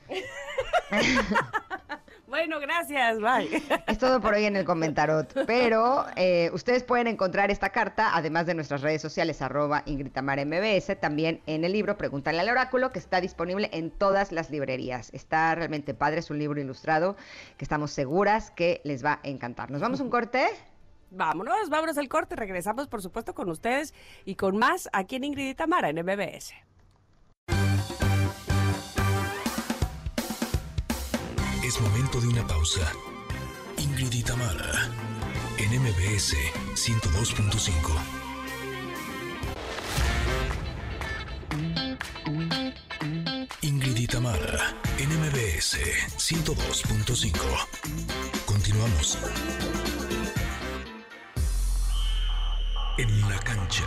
Bueno, 2.30 2.60
gracias, 2.60 3.18
bye. 3.18 3.60
Es 3.88 3.98
todo 3.98 4.20
por 4.20 4.34
hoy 4.34 4.44
en 4.44 4.54
el 4.54 4.64
comentarot. 4.64 5.34
Pero 5.48 6.06
eh, 6.14 6.48
ustedes 6.52 6.84
pueden 6.84 7.08
encontrar 7.08 7.50
esta 7.50 7.70
carta, 7.70 8.10
además 8.14 8.46
de 8.46 8.54
nuestras 8.54 8.82
redes 8.82 9.02
sociales, 9.02 9.42
arroba 9.42 9.82
MBS, 9.84 10.96
también 11.00 11.42
en 11.46 11.64
el 11.64 11.72
libro 11.72 11.98
Pregúntale 11.98 12.38
al 12.38 12.48
Oráculo, 12.48 12.92
que 12.92 13.00
está 13.00 13.20
disponible 13.20 13.68
en 13.72 13.90
todas 13.90 14.30
las 14.30 14.48
librerías. 14.48 15.12
Está 15.12 15.56
realmente 15.56 15.92
padre, 15.92 16.20
es 16.20 16.30
un 16.30 16.38
libro 16.38 16.60
ilustrado 16.60 17.16
que 17.56 17.64
estamos 17.64 17.90
seguras 17.90 18.52
que 18.52 18.80
les 18.84 19.04
va 19.04 19.18
a 19.24 19.28
encantar. 19.28 19.72
¿Nos 19.72 19.80
vamos 19.80 19.98
a 19.98 20.04
un 20.04 20.10
corte? 20.10 20.46
Vámonos, 21.10 21.68
vámonos 21.68 21.98
al 21.98 22.08
corte. 22.08 22.36
Regresamos, 22.36 22.86
por 22.86 23.02
supuesto, 23.02 23.34
con 23.34 23.50
ustedes 23.50 23.92
y 24.24 24.36
con 24.36 24.56
más 24.56 24.88
aquí 24.92 25.16
en 25.16 25.24
Ingrid 25.24 25.48
y 25.48 25.54
Tamara 25.56 25.88
en 25.88 25.96
MBS. 25.96 26.54
Es 31.70 31.80
momento 31.80 32.20
de 32.20 32.26
una 32.26 32.44
pausa. 32.44 32.92
Ingrid 33.78 34.12
y 34.12 34.24
en 35.56 35.80
MBS 35.80 36.34
102.5. 36.74 37.70
Ingrid 43.62 43.96
y 43.98 44.08
en 44.98 45.10
MBS 45.20 45.78
102.5. 46.18 47.38
Continuamos. 48.46 49.16
En 52.98 53.20
la 53.28 53.38
cancha, 53.38 53.86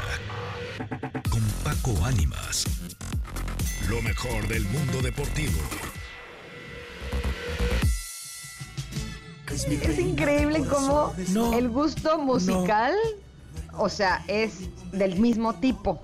con 1.30 1.41
Paco 1.65 2.06
Ánimas. 2.06 2.65
Lo 3.89 4.02
mejor 4.02 4.48
del 4.48 4.63
mundo 4.69 5.02
deportivo. 5.02 5.60
Es 9.54 10.00
increíble 10.00 10.63
cómo 10.68 11.13
el 11.54 11.70
gusto 11.70 12.18
musical, 12.18 12.96
o 13.78 13.88
sea, 13.88 14.24
es 14.28 14.62
del 14.92 15.20
mismo 15.20 15.54
tipo. 15.54 16.02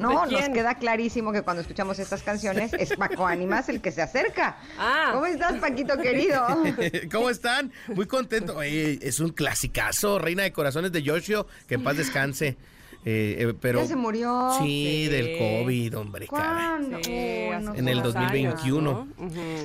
No, 0.00 0.26
nos 0.26 0.48
queda 0.48 0.74
clarísimo 0.74 1.30
que 1.32 1.42
cuando 1.42 1.62
escuchamos 1.62 2.00
estas 2.00 2.22
canciones 2.22 2.72
es 2.72 2.96
Paco 2.96 3.24
Ánimas 3.24 3.68
el 3.68 3.80
que 3.80 3.92
se 3.92 4.02
acerca. 4.02 4.56
Ah. 4.76 5.10
¿Cómo 5.12 5.26
estás, 5.26 5.60
Paquito 5.60 5.96
querido? 5.96 6.44
¿Cómo 7.12 7.30
están? 7.30 7.72
Muy 7.86 8.06
contento. 8.06 8.60
es 8.62 9.20
un 9.20 9.30
clasicazo, 9.30 10.18
Reina 10.18 10.42
de 10.42 10.52
Corazones 10.52 10.90
de 10.90 11.04
Yoshio, 11.04 11.46
que 11.68 11.76
en 11.76 11.84
paz 11.84 11.96
descanse. 11.96 12.56
Eh, 13.04 13.36
eh, 13.38 13.54
pero 13.60 13.80
ya 13.80 13.88
se 13.88 13.96
murió. 13.96 14.50
Sí, 14.60 15.08
del 15.08 15.38
COVID, 15.38 15.98
hombre. 15.98 16.26
¿Cuándo? 16.28 16.98
en 17.04 17.88
el 17.88 18.02
2021. 18.02 19.08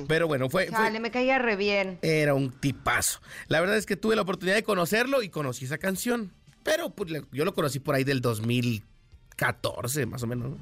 Pero 0.08 0.26
bueno, 0.26 0.50
fue, 0.50 0.68
Chale, 0.68 0.98
me 1.00 1.10
caía 1.10 1.38
re 1.38 1.56
bien. 1.56 1.98
Era 2.02 2.34
un 2.34 2.50
tipazo. 2.50 3.20
La 3.46 3.60
verdad 3.60 3.76
es 3.76 3.86
que 3.86 3.96
tuve 3.96 4.16
la 4.16 4.22
oportunidad 4.22 4.56
de 4.56 4.64
conocerlo 4.64 5.22
y 5.22 5.28
conocí 5.28 5.66
esa 5.66 5.78
canción. 5.78 6.32
Pero 6.62 6.90
pues, 6.90 7.10
yo 7.32 7.44
lo 7.44 7.54
conocí 7.54 7.78
por 7.78 7.94
ahí 7.94 8.04
del 8.04 8.20
2014, 8.20 10.06
más 10.06 10.22
o 10.22 10.26
menos. 10.26 10.52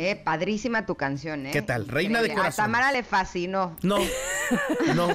Eh, 0.00 0.14
padrísima 0.14 0.86
tu 0.86 0.94
canción, 0.94 1.46
¿eh? 1.46 1.50
¿Qué 1.50 1.60
tal? 1.60 1.88
Reina 1.88 2.22
de 2.22 2.28
corazón. 2.32 2.66
A 2.66 2.66
Tamara 2.66 2.92
le 2.92 3.02
fascinó. 3.02 3.76
No, 3.82 3.98
no. 4.94 5.08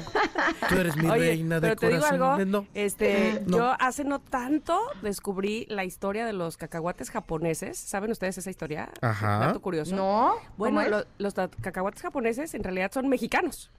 Tú 0.67 0.75
eres 0.77 0.97
mi 0.97 1.07
reina 1.09 1.61
de 1.61 1.69
pero 1.69 1.79
te 1.79 1.87
Digo 1.87 2.05
algo, 2.05 2.45
no. 2.45 2.67
Este, 2.73 3.41
yo 3.47 3.77
hace 3.79 4.03
no 4.03 4.19
tanto 4.19 4.77
descubrí 5.01 5.65
la 5.69 5.85
historia 5.85 6.25
de 6.25 6.33
los 6.33 6.57
cacahuates 6.57 7.11
japoneses. 7.11 7.77
¿Saben 7.77 8.11
ustedes 8.11 8.37
esa 8.37 8.49
historia? 8.49 8.89
Ajá. 8.99 9.39
Dato 9.39 9.61
curioso. 9.61 9.95
No. 9.95 10.35
Bueno, 10.57 11.05
los 11.17 11.33
cacahuates 11.33 12.01
japoneses 12.01 12.53
en 12.53 12.63
realidad 12.65 12.91
son 12.91 13.07
mexicanos, 13.07 13.71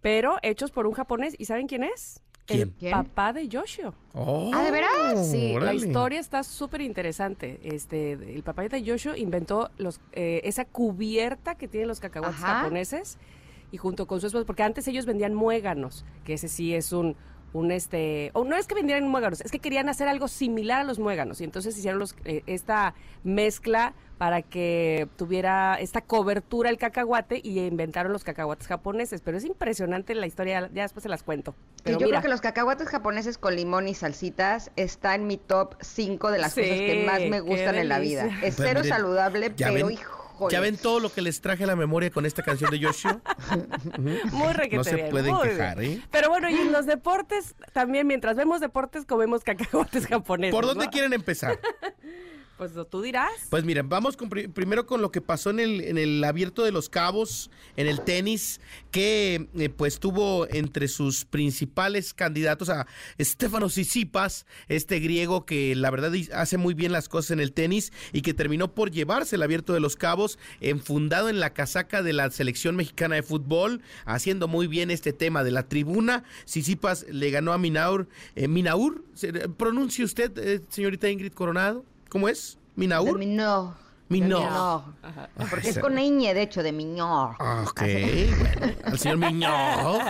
pero 0.00 0.38
hechos 0.40 0.70
por 0.70 0.86
un 0.86 0.94
japonés. 0.94 1.34
¿Y 1.38 1.44
saben 1.44 1.66
quién 1.66 1.84
es? 1.84 2.22
El 2.50 2.90
papá 2.90 3.32
de 3.32 3.48
Yoshio. 3.48 3.94
Oh, 4.12 4.50
¿Ah, 4.52 4.64
de 4.64 4.70
veras? 4.70 5.30
Sí, 5.30 5.54
la 5.58 5.74
historia 5.74 6.20
está 6.20 6.42
súper 6.42 6.80
interesante. 6.80 7.60
Este, 7.62 8.12
el 8.12 8.42
papá 8.42 8.62
de 8.62 8.82
Yoshio 8.82 9.16
inventó 9.16 9.70
los, 9.78 10.00
eh, 10.12 10.40
esa 10.44 10.64
cubierta 10.64 11.54
que 11.54 11.68
tienen 11.68 11.88
los 11.88 12.00
cacahuates 12.00 12.40
japoneses 12.40 13.18
y 13.72 13.76
junto 13.76 14.06
con 14.06 14.20
su 14.20 14.26
esposa, 14.26 14.44
porque 14.44 14.62
antes 14.62 14.88
ellos 14.88 15.06
vendían 15.06 15.34
muéganos, 15.34 16.04
que 16.24 16.34
ese 16.34 16.48
sí 16.48 16.74
es 16.74 16.92
un, 16.92 17.16
un 17.52 17.72
este, 17.72 18.30
o 18.34 18.44
no 18.44 18.56
es 18.56 18.66
que 18.66 18.74
vendieran 18.74 19.08
muéganos, 19.08 19.40
es 19.40 19.50
que 19.50 19.58
querían 19.58 19.88
hacer 19.88 20.08
algo 20.08 20.28
similar 20.28 20.80
a 20.80 20.84
los 20.84 20.98
muéganos 20.98 21.40
y 21.40 21.44
entonces 21.44 21.76
hicieron 21.76 21.98
los, 21.98 22.14
eh, 22.24 22.42
esta 22.46 22.94
mezcla 23.24 23.94
para 24.18 24.42
que 24.42 25.08
tuviera 25.16 25.76
esta 25.80 26.02
cobertura 26.02 26.68
el 26.68 26.76
cacahuate 26.76 27.40
y 27.42 27.58
inventaron 27.60 28.12
los 28.12 28.22
cacahuates 28.22 28.66
japoneses, 28.66 29.22
pero 29.22 29.38
es 29.38 29.44
impresionante 29.46 30.14
la 30.14 30.26
historia, 30.26 30.68
ya 30.74 30.82
después 30.82 31.02
se 31.02 31.08
las 31.08 31.22
cuento. 31.22 31.54
Pero 31.82 31.98
yo 31.98 32.06
creo 32.06 32.20
que 32.20 32.28
los 32.28 32.42
cacahuates 32.42 32.88
japoneses 32.88 33.38
con 33.38 33.56
limón 33.56 33.88
y 33.88 33.94
salsitas 33.94 34.72
está 34.76 35.14
en 35.14 35.26
mi 35.26 35.38
top 35.38 35.74
5 35.80 36.30
de 36.30 36.38
las 36.38 36.54
cosas 36.54 36.68
que 36.68 37.04
más 37.06 37.20
me 37.22 37.40
gustan 37.40 37.76
en 37.76 37.88
la 37.88 37.98
vida. 37.98 38.28
Es 38.42 38.56
cero 38.56 38.84
saludable, 38.84 39.50
pero 39.50 39.88
hijo 39.88 40.19
¿Ya 40.50 40.60
ven 40.60 40.76
todo 40.76 41.00
lo 41.00 41.12
que 41.12 41.22
les 41.22 41.40
traje 41.40 41.64
a 41.64 41.66
la 41.66 41.76
memoria 41.76 42.10
con 42.10 42.24
esta 42.26 42.42
canción 42.42 42.70
de 42.70 42.78
Yoshio? 42.78 43.20
Muy 44.32 44.52
requete 44.52 44.76
No 44.76 44.84
se 44.84 44.98
pueden 45.10 45.36
quejar, 45.42 45.82
¿eh? 45.82 46.00
Pero 46.10 46.28
bueno, 46.28 46.48
y 46.48 46.54
en 46.54 46.72
los 46.72 46.86
deportes, 46.86 47.54
también 47.72 48.06
mientras 48.06 48.36
vemos 48.36 48.60
deportes, 48.60 49.04
comemos 49.04 49.44
cacahuates 49.44 50.06
japoneses. 50.08 50.54
¿Por 50.54 50.66
dónde 50.66 50.88
quieren 50.88 51.12
empezar? 51.12 51.58
Pues 52.60 52.72
tú 52.90 53.00
dirás. 53.00 53.30
Pues 53.48 53.64
miren, 53.64 53.88
vamos 53.88 54.18
primero 54.52 54.84
con 54.84 55.00
lo 55.00 55.10
que 55.10 55.22
pasó 55.22 55.48
en 55.48 55.60
el, 55.96 56.22
abierto 56.22 56.62
de 56.62 56.72
los 56.72 56.90
cabos, 56.90 57.50
en 57.78 57.86
el 57.86 58.02
tenis, 58.02 58.60
que 58.90 59.48
eh, 59.56 59.70
pues 59.70 59.98
tuvo 59.98 60.46
entre 60.46 60.86
sus 60.86 61.24
principales 61.24 62.12
candidatos 62.12 62.68
a 62.68 62.86
Stefanos 63.18 63.72
Tsitsipas, 63.72 64.44
este 64.68 65.00
griego 65.00 65.46
que 65.46 65.74
la 65.74 65.90
verdad 65.90 66.12
hace 66.34 66.58
muy 66.58 66.74
bien 66.74 66.92
las 66.92 67.08
cosas 67.08 67.30
en 67.30 67.40
el 67.40 67.54
tenis 67.54 67.94
y 68.12 68.20
que 68.20 68.34
terminó 68.34 68.74
por 68.74 68.90
llevarse 68.90 69.36
el 69.36 69.42
abierto 69.42 69.72
de 69.72 69.80
los 69.80 69.96
cabos, 69.96 70.38
enfundado 70.60 71.30
en 71.30 71.40
la 71.40 71.54
casaca 71.54 72.02
de 72.02 72.12
la 72.12 72.30
selección 72.30 72.76
mexicana 72.76 73.14
de 73.14 73.22
fútbol, 73.22 73.80
haciendo 74.04 74.48
muy 74.48 74.66
bien 74.66 74.90
este 74.90 75.14
tema 75.14 75.44
de 75.44 75.50
la 75.50 75.66
tribuna. 75.66 76.24
Tsitsipas 76.44 77.06
le 77.08 77.30
ganó 77.30 77.54
a 77.54 77.58
Minaur. 77.58 78.06
Eh, 78.36 78.48
Minaur, 78.48 79.02
¿pronuncie 79.56 80.04
usted, 80.04 80.36
eh, 80.36 80.60
señorita 80.68 81.08
Ingrid 81.08 81.32
Coronado? 81.32 81.86
¿Cómo 82.10 82.28
es? 82.28 82.58
¿Minaur? 82.76 83.18
No. 83.24 83.74
Minor. 84.10 84.82
Porque 85.50 85.68
es 85.68 85.78
con 85.78 85.94
ñ, 85.94 86.34
de 86.34 86.42
hecho, 86.42 86.64
de 86.64 86.72
Miñor. 86.72 87.36
Ah, 87.38 87.64
Ok, 87.68 87.80
bueno, 87.80 88.74
al 88.86 88.98
señor 88.98 89.18
Miñor. 89.18 90.02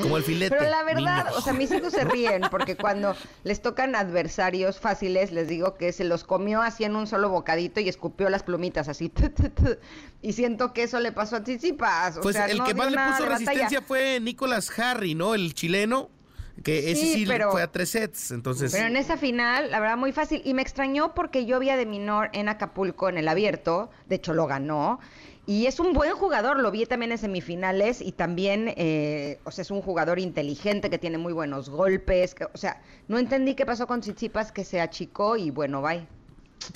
Como 0.00 0.16
el 0.16 0.22
filete. 0.22 0.56
Pero 0.56 0.70
la 0.70 0.82
verdad, 0.82 1.24
Miñor. 1.26 1.38
o 1.38 1.40
sea, 1.42 1.52
mis 1.52 1.70
hijos 1.70 1.92
se 1.92 2.04
ríen 2.04 2.44
porque 2.50 2.74
cuando 2.78 3.14
les 3.44 3.60
tocan 3.60 3.94
adversarios 3.94 4.80
fáciles, 4.80 5.30
les 5.30 5.46
digo 5.46 5.74
que 5.76 5.92
se 5.92 6.04
los 6.04 6.24
comió 6.24 6.62
así 6.62 6.84
en 6.84 6.96
un 6.96 7.06
solo 7.06 7.28
bocadito 7.28 7.80
y 7.80 7.90
escupió 7.90 8.30
las 8.30 8.42
plumitas 8.44 8.88
así. 8.88 9.12
y 10.22 10.32
siento 10.32 10.72
que 10.72 10.84
eso 10.84 10.98
le 10.98 11.12
pasó 11.12 11.36
a 11.36 11.42
Tsitsipas. 11.44 12.16
O 12.16 12.20
Pues 12.22 12.34
sea, 12.34 12.46
el 12.46 12.56
no 12.56 12.64
que 12.64 12.72
más 12.72 12.90
le 12.90 12.96
puso 12.96 13.24
de 13.24 13.28
batalla. 13.28 13.28
resistencia 13.38 13.82
fue 13.82 14.20
Nicolás 14.20 14.70
Harry, 14.78 15.14
¿no? 15.14 15.34
El 15.34 15.52
chileno, 15.52 16.08
que 16.62 16.90
ese 16.92 17.00
Sí, 17.02 17.12
sí, 17.14 17.26
pero- 17.26 17.50
fue 17.50 17.62
a 17.62 17.70
tres 17.70 17.90
sets. 17.90 18.30
Entonces, 18.30 18.72
Pero 18.72 18.86
en 18.86 18.96
esa 18.96 19.16
final, 19.16 19.70
la 19.70 19.80
verdad, 19.80 19.96
muy 19.96 20.12
fácil. 20.12 20.42
Y 20.44 20.54
me 20.54 20.62
extrañó 20.62 21.14
porque 21.14 21.46
yo 21.46 21.58
vi 21.58 21.70
a 21.70 21.76
De 21.76 21.86
Minor 21.86 22.30
en 22.32 22.48
Acapulco 22.48 23.08
en 23.08 23.18
el 23.18 23.28
abierto. 23.28 23.90
De 24.06 24.16
hecho, 24.16 24.34
lo 24.34 24.46
ganó. 24.46 24.98
Y 25.46 25.64
es 25.66 25.80
un 25.80 25.92
buen 25.94 26.12
jugador. 26.12 26.60
Lo 26.60 26.70
vi 26.70 26.84
también 26.84 27.12
en 27.12 27.18
semifinales. 27.18 28.00
Y 28.02 28.12
también, 28.12 28.74
eh, 28.76 29.38
o 29.44 29.50
sea, 29.50 29.62
es 29.62 29.70
un 29.70 29.80
jugador 29.82 30.18
inteligente 30.18 30.90
que 30.90 30.98
tiene 30.98 31.16
muy 31.18 31.32
buenos 31.32 31.70
golpes. 31.70 32.34
que- 32.34 32.44
o 32.44 32.56
sea, 32.56 32.82
no 33.06 33.18
entendí 33.18 33.54
qué 33.54 33.64
pasó 33.64 33.86
con 33.86 34.00
Tsitsipas 34.00 34.52
que 34.52 34.64
se 34.64 34.80
achicó 34.80 35.36
y 35.36 35.50
bueno, 35.50 35.80
bye. 35.80 36.06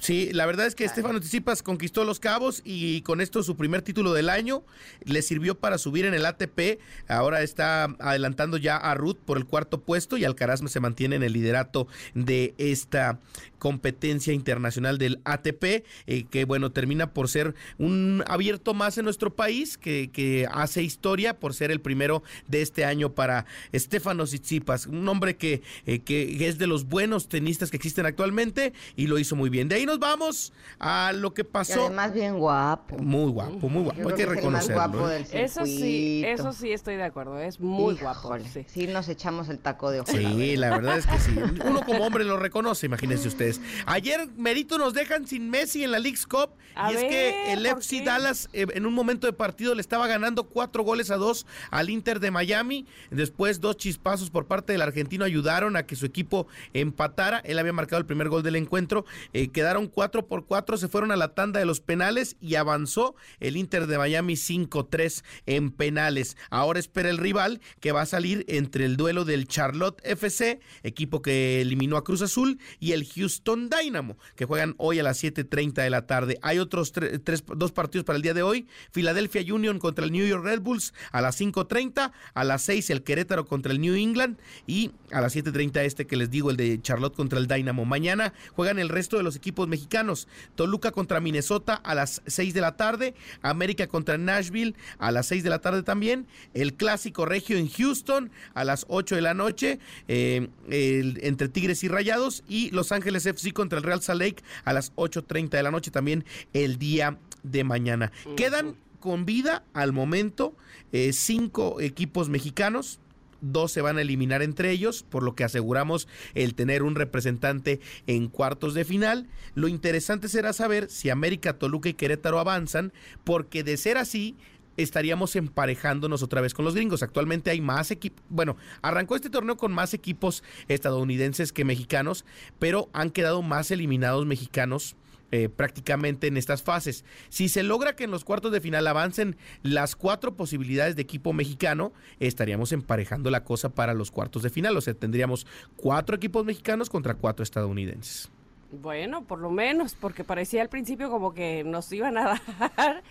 Sí, 0.00 0.30
la 0.32 0.46
verdad 0.46 0.66
es 0.66 0.74
que 0.74 0.84
Estefano 0.84 1.20
Tsitsipas 1.20 1.62
conquistó 1.62 2.04
los 2.04 2.20
cabos 2.20 2.62
y 2.64 3.02
con 3.02 3.20
esto 3.20 3.42
su 3.42 3.56
primer 3.56 3.82
título 3.82 4.12
del 4.12 4.30
año 4.30 4.64
le 5.04 5.22
sirvió 5.22 5.58
para 5.58 5.78
subir 5.78 6.04
en 6.04 6.14
el 6.14 6.24
ATP. 6.24 6.80
Ahora 7.08 7.42
está 7.42 7.84
adelantando 7.98 8.56
ya 8.56 8.76
a 8.76 8.94
Ruth 8.94 9.18
por 9.24 9.38
el 9.38 9.44
cuarto 9.44 9.80
puesto 9.80 10.16
y 10.16 10.24
Alcaraz 10.24 10.60
se 10.66 10.80
mantiene 10.80 11.16
en 11.16 11.22
el 11.22 11.32
liderato 11.32 11.88
de 12.14 12.54
esta 12.58 13.18
competencia 13.62 14.32
internacional 14.32 14.98
del 14.98 15.20
ATP, 15.24 15.84
eh, 16.08 16.24
que 16.28 16.44
bueno, 16.46 16.72
termina 16.72 17.12
por 17.12 17.28
ser 17.28 17.54
un 17.78 18.24
abierto 18.26 18.74
más 18.74 18.98
en 18.98 19.04
nuestro 19.04 19.36
país, 19.36 19.78
que, 19.78 20.10
que 20.12 20.48
hace 20.50 20.82
historia 20.82 21.38
por 21.38 21.54
ser 21.54 21.70
el 21.70 21.80
primero 21.80 22.24
de 22.48 22.60
este 22.60 22.84
año 22.84 23.12
para 23.12 23.46
Estefano 23.70 24.24
Tsitsipas, 24.24 24.88
un 24.88 25.08
hombre 25.08 25.36
que, 25.36 25.62
eh, 25.86 26.00
que 26.00 26.48
es 26.48 26.58
de 26.58 26.66
los 26.66 26.88
buenos 26.88 27.28
tenistas 27.28 27.70
que 27.70 27.76
existen 27.76 28.04
actualmente 28.04 28.72
y 28.96 29.06
lo 29.06 29.16
hizo 29.20 29.36
muy 29.36 29.48
bien. 29.48 29.68
De 29.68 29.76
ahí 29.76 29.86
nos 29.86 30.00
vamos 30.00 30.52
a 30.80 31.12
lo 31.12 31.32
que 31.32 31.42
Y 31.42 31.44
pasó. 31.44 31.86
además 31.86 32.14
bien 32.14 32.38
guapo. 32.38 32.98
Muy 32.98 33.30
guapo, 33.30 33.68
muy 33.68 33.84
Yo 33.84 33.92
guapo, 33.92 34.00
creo 34.02 34.08
hay 34.08 34.16
que 34.16 34.22
es 34.22 34.28
el 34.28 34.34
más 34.50 34.66
reconocerlo. 34.66 34.74
guapo 34.74 35.08
¿eh? 35.08 35.12
del 35.12 35.40
Eso 35.44 35.66
sí, 35.66 36.24
eso 36.26 36.52
sí 36.52 36.72
estoy 36.72 36.96
de 36.96 37.04
acuerdo, 37.04 37.38
es 37.38 37.60
muy 37.60 37.94
guapo. 37.94 38.36
Sí. 38.52 38.66
sí 38.66 38.86
nos 38.88 39.08
echamos 39.08 39.48
el 39.48 39.60
taco 39.60 39.92
de 39.92 40.00
ojo. 40.00 40.10
Sí, 40.10 40.56
la 40.56 40.70
verdad 40.70 40.98
es 40.98 41.06
que 41.06 41.18
sí. 41.20 41.36
Uno 41.64 41.82
como 41.86 42.04
hombre 42.04 42.24
lo 42.24 42.36
reconoce, 42.40 42.86
imagínense 42.86 43.28
ustedes. 43.28 43.51
Ayer 43.86 44.28
Merito 44.36 44.78
nos 44.78 44.94
dejan 44.94 45.26
sin 45.26 45.50
Messi 45.50 45.84
en 45.84 45.90
la 45.90 45.98
League's 45.98 46.26
Cup 46.26 46.50
A 46.74 46.92
y 46.92 46.96
es 46.96 47.04
que 47.04 47.52
el 47.52 47.62
¿por 47.62 47.78
FC 47.78 47.98
qué? 47.98 48.04
Dallas 48.04 48.48
eh, 48.52 48.66
en 48.72 48.86
un 48.86 48.94
momento 48.94 49.26
de 49.26 49.32
partido 49.32 49.74
le 49.74 49.80
estaba 49.80 50.06
ganando 50.06 50.44
cuatro 50.44 50.82
goles 50.82 51.10
a 51.10 51.16
dos 51.16 51.46
al 51.70 51.90
Inter 51.90 52.20
de 52.20 52.30
Miami. 52.30 52.86
Después 53.10 53.60
dos 53.60 53.76
chispazos 53.76 54.30
por 54.30 54.46
parte 54.46 54.72
del 54.72 54.82
argentino 54.82 55.24
ayudaron 55.24 55.76
a 55.76 55.84
que 55.84 55.96
su 55.96 56.06
equipo 56.06 56.46
empatara. 56.72 57.38
Él 57.40 57.58
había 57.58 57.72
marcado 57.72 58.00
el 58.00 58.06
primer 58.06 58.28
gol 58.28 58.42
del 58.42 58.56
encuentro. 58.56 59.04
Eh, 59.32 59.48
quedaron 59.48 59.88
cuatro 59.88 60.26
por 60.26 60.46
cuatro, 60.46 60.76
se 60.76 60.88
fueron 60.88 61.10
a 61.12 61.16
la 61.16 61.34
tanda 61.34 61.60
de 61.60 61.66
los 61.66 61.80
penales 61.80 62.36
y 62.40 62.54
avanzó 62.54 63.14
el 63.40 63.56
Inter 63.56 63.86
de 63.86 63.98
Miami 63.98 64.34
5-3 64.34 65.22
en 65.46 65.70
penales. 65.70 66.36
Ahora 66.50 66.78
espera 66.78 67.10
el 67.10 67.18
rival 67.18 67.60
que 67.80 67.92
va 67.92 68.02
a 68.02 68.06
salir 68.06 68.44
entre 68.48 68.84
el 68.84 68.96
duelo 68.96 69.24
del 69.24 69.46
Charlotte 69.46 70.00
FC, 70.04 70.60
equipo 70.82 71.22
que 71.22 71.60
eliminó 71.60 71.96
a 71.96 72.04
Cruz 72.04 72.22
Azul, 72.22 72.58
y 72.80 72.92
el 72.92 73.06
Houston 73.06 73.41
Dynamo, 73.44 74.16
que 74.36 74.44
juegan 74.44 74.74
hoy 74.78 74.98
a 74.98 75.02
las 75.02 75.22
7.30 75.22 75.74
de 75.82 75.90
la 75.90 76.06
tarde. 76.06 76.38
Hay 76.42 76.58
otros 76.58 76.94
tre- 76.94 77.20
tres, 77.22 77.44
dos 77.56 77.72
partidos 77.72 78.04
para 78.04 78.16
el 78.16 78.22
día 78.22 78.34
de 78.34 78.42
hoy. 78.42 78.66
Philadelphia 78.92 79.42
Union 79.52 79.78
contra 79.78 80.04
el 80.04 80.12
New 80.12 80.26
York 80.26 80.44
Red 80.44 80.60
Bulls 80.60 80.94
a 81.10 81.20
las 81.20 81.40
5.30, 81.40 82.12
a 82.34 82.44
las 82.44 82.62
6 82.62 82.90
el 82.90 83.02
Querétaro 83.02 83.44
contra 83.46 83.72
el 83.72 83.80
New 83.80 83.94
England 83.94 84.38
y 84.66 84.92
a 85.10 85.20
las 85.20 85.34
7.30 85.34 85.78
este 85.84 86.06
que 86.06 86.16
les 86.16 86.30
digo, 86.30 86.50
el 86.50 86.56
de 86.56 86.80
Charlotte 86.80 87.14
contra 87.14 87.38
el 87.38 87.46
Dynamo. 87.46 87.84
Mañana 87.84 88.32
juegan 88.54 88.78
el 88.78 88.88
resto 88.88 89.16
de 89.16 89.22
los 89.22 89.36
equipos 89.36 89.68
mexicanos. 89.68 90.28
Toluca 90.54 90.90
contra 90.92 91.20
Minnesota 91.20 91.74
a 91.74 91.94
las 91.94 92.22
6 92.26 92.54
de 92.54 92.60
la 92.60 92.76
tarde, 92.76 93.14
América 93.42 93.86
contra 93.86 94.18
Nashville 94.18 94.74
a 94.98 95.10
las 95.10 95.26
6 95.26 95.42
de 95.42 95.50
la 95.50 95.60
tarde 95.60 95.82
también, 95.82 96.26
el 96.54 96.74
clásico 96.74 97.26
regio 97.26 97.56
en 97.58 97.68
Houston 97.68 98.30
a 98.54 98.64
las 98.64 98.84
8 98.88 99.16
de 99.16 99.22
la 99.22 99.34
noche, 99.34 99.78
eh, 100.08 100.48
entre 100.70 101.48
Tigres 101.48 101.82
y 101.84 101.88
Rayados 101.88 102.44
y 102.48 102.70
Los 102.70 102.92
Ángeles 102.92 103.26
FC 103.32 103.52
contra 103.52 103.78
el 103.78 103.84
Real 103.84 104.02
Salt 104.02 104.20
Lake 104.20 104.42
a 104.64 104.72
las 104.72 104.94
8.30 104.96 105.50
de 105.50 105.62
la 105.62 105.70
noche 105.70 105.90
también 105.90 106.24
el 106.52 106.78
día 106.78 107.18
de 107.42 107.64
mañana. 107.64 108.12
Quedan 108.36 108.76
con 109.00 109.26
vida 109.26 109.64
al 109.74 109.92
momento 109.92 110.54
eh, 110.92 111.12
cinco 111.12 111.80
equipos 111.80 112.28
mexicanos 112.28 113.00
dos 113.42 113.72
se 113.72 113.82
van 113.82 113.98
a 113.98 114.02
eliminar 114.02 114.40
entre 114.40 114.70
ellos, 114.70 115.02
por 115.02 115.22
lo 115.22 115.34
que 115.34 115.44
aseguramos 115.44 116.08
el 116.34 116.54
tener 116.54 116.82
un 116.82 116.94
representante 116.94 117.80
en 118.06 118.28
cuartos 118.28 118.72
de 118.72 118.84
final. 118.84 119.28
Lo 119.54 119.68
interesante 119.68 120.28
será 120.28 120.52
saber 120.54 120.88
si 120.88 121.10
América, 121.10 121.58
Toluca 121.58 121.90
y 121.90 121.94
Querétaro 121.94 122.38
avanzan, 122.38 122.92
porque 123.24 123.64
de 123.64 123.76
ser 123.76 123.98
así, 123.98 124.36
estaríamos 124.76 125.36
emparejándonos 125.36 126.22
otra 126.22 126.40
vez 126.40 126.54
con 126.54 126.64
los 126.64 126.74
gringos. 126.74 127.02
Actualmente 127.02 127.50
hay 127.50 127.60
más 127.60 127.90
equipos, 127.90 128.22
bueno, 128.28 128.56
arrancó 128.82 129.16
este 129.16 129.30
torneo 129.30 129.56
con 129.56 129.72
más 129.72 129.94
equipos 129.94 130.42
estadounidenses 130.68 131.52
que 131.52 131.64
mexicanos, 131.64 132.24
pero 132.58 132.88
han 132.92 133.10
quedado 133.10 133.42
más 133.42 133.70
eliminados 133.70 134.26
mexicanos 134.26 134.96
eh, 135.34 135.48
prácticamente 135.48 136.26
en 136.26 136.36
estas 136.36 136.62
fases. 136.62 137.06
Si 137.30 137.48
se 137.48 137.62
logra 137.62 137.96
que 137.96 138.04
en 138.04 138.10
los 138.10 138.22
cuartos 138.22 138.52
de 138.52 138.60
final 138.60 138.86
avancen 138.86 139.36
las 139.62 139.96
cuatro 139.96 140.34
posibilidades 140.34 140.94
de 140.94 141.00
equipo 141.00 141.32
mexicano, 141.32 141.94
estaríamos 142.20 142.70
emparejando 142.72 143.30
la 143.30 143.42
cosa 143.42 143.70
para 143.70 143.94
los 143.94 144.10
cuartos 144.10 144.42
de 144.42 144.50
final. 144.50 144.76
O 144.76 144.82
sea, 144.82 144.92
tendríamos 144.92 145.46
cuatro 145.76 146.16
equipos 146.16 146.44
mexicanos 146.44 146.90
contra 146.90 147.14
cuatro 147.14 147.42
estadounidenses. 147.42 148.30
Bueno, 148.72 149.24
por 149.24 149.38
lo 149.38 149.50
menos, 149.50 149.94
porque 149.94 150.22
parecía 150.22 150.60
al 150.60 150.68
principio 150.68 151.08
como 151.08 151.32
que 151.32 151.64
nos 151.64 151.90
iban 151.92 152.18
a 152.18 152.38
dar 152.76 153.02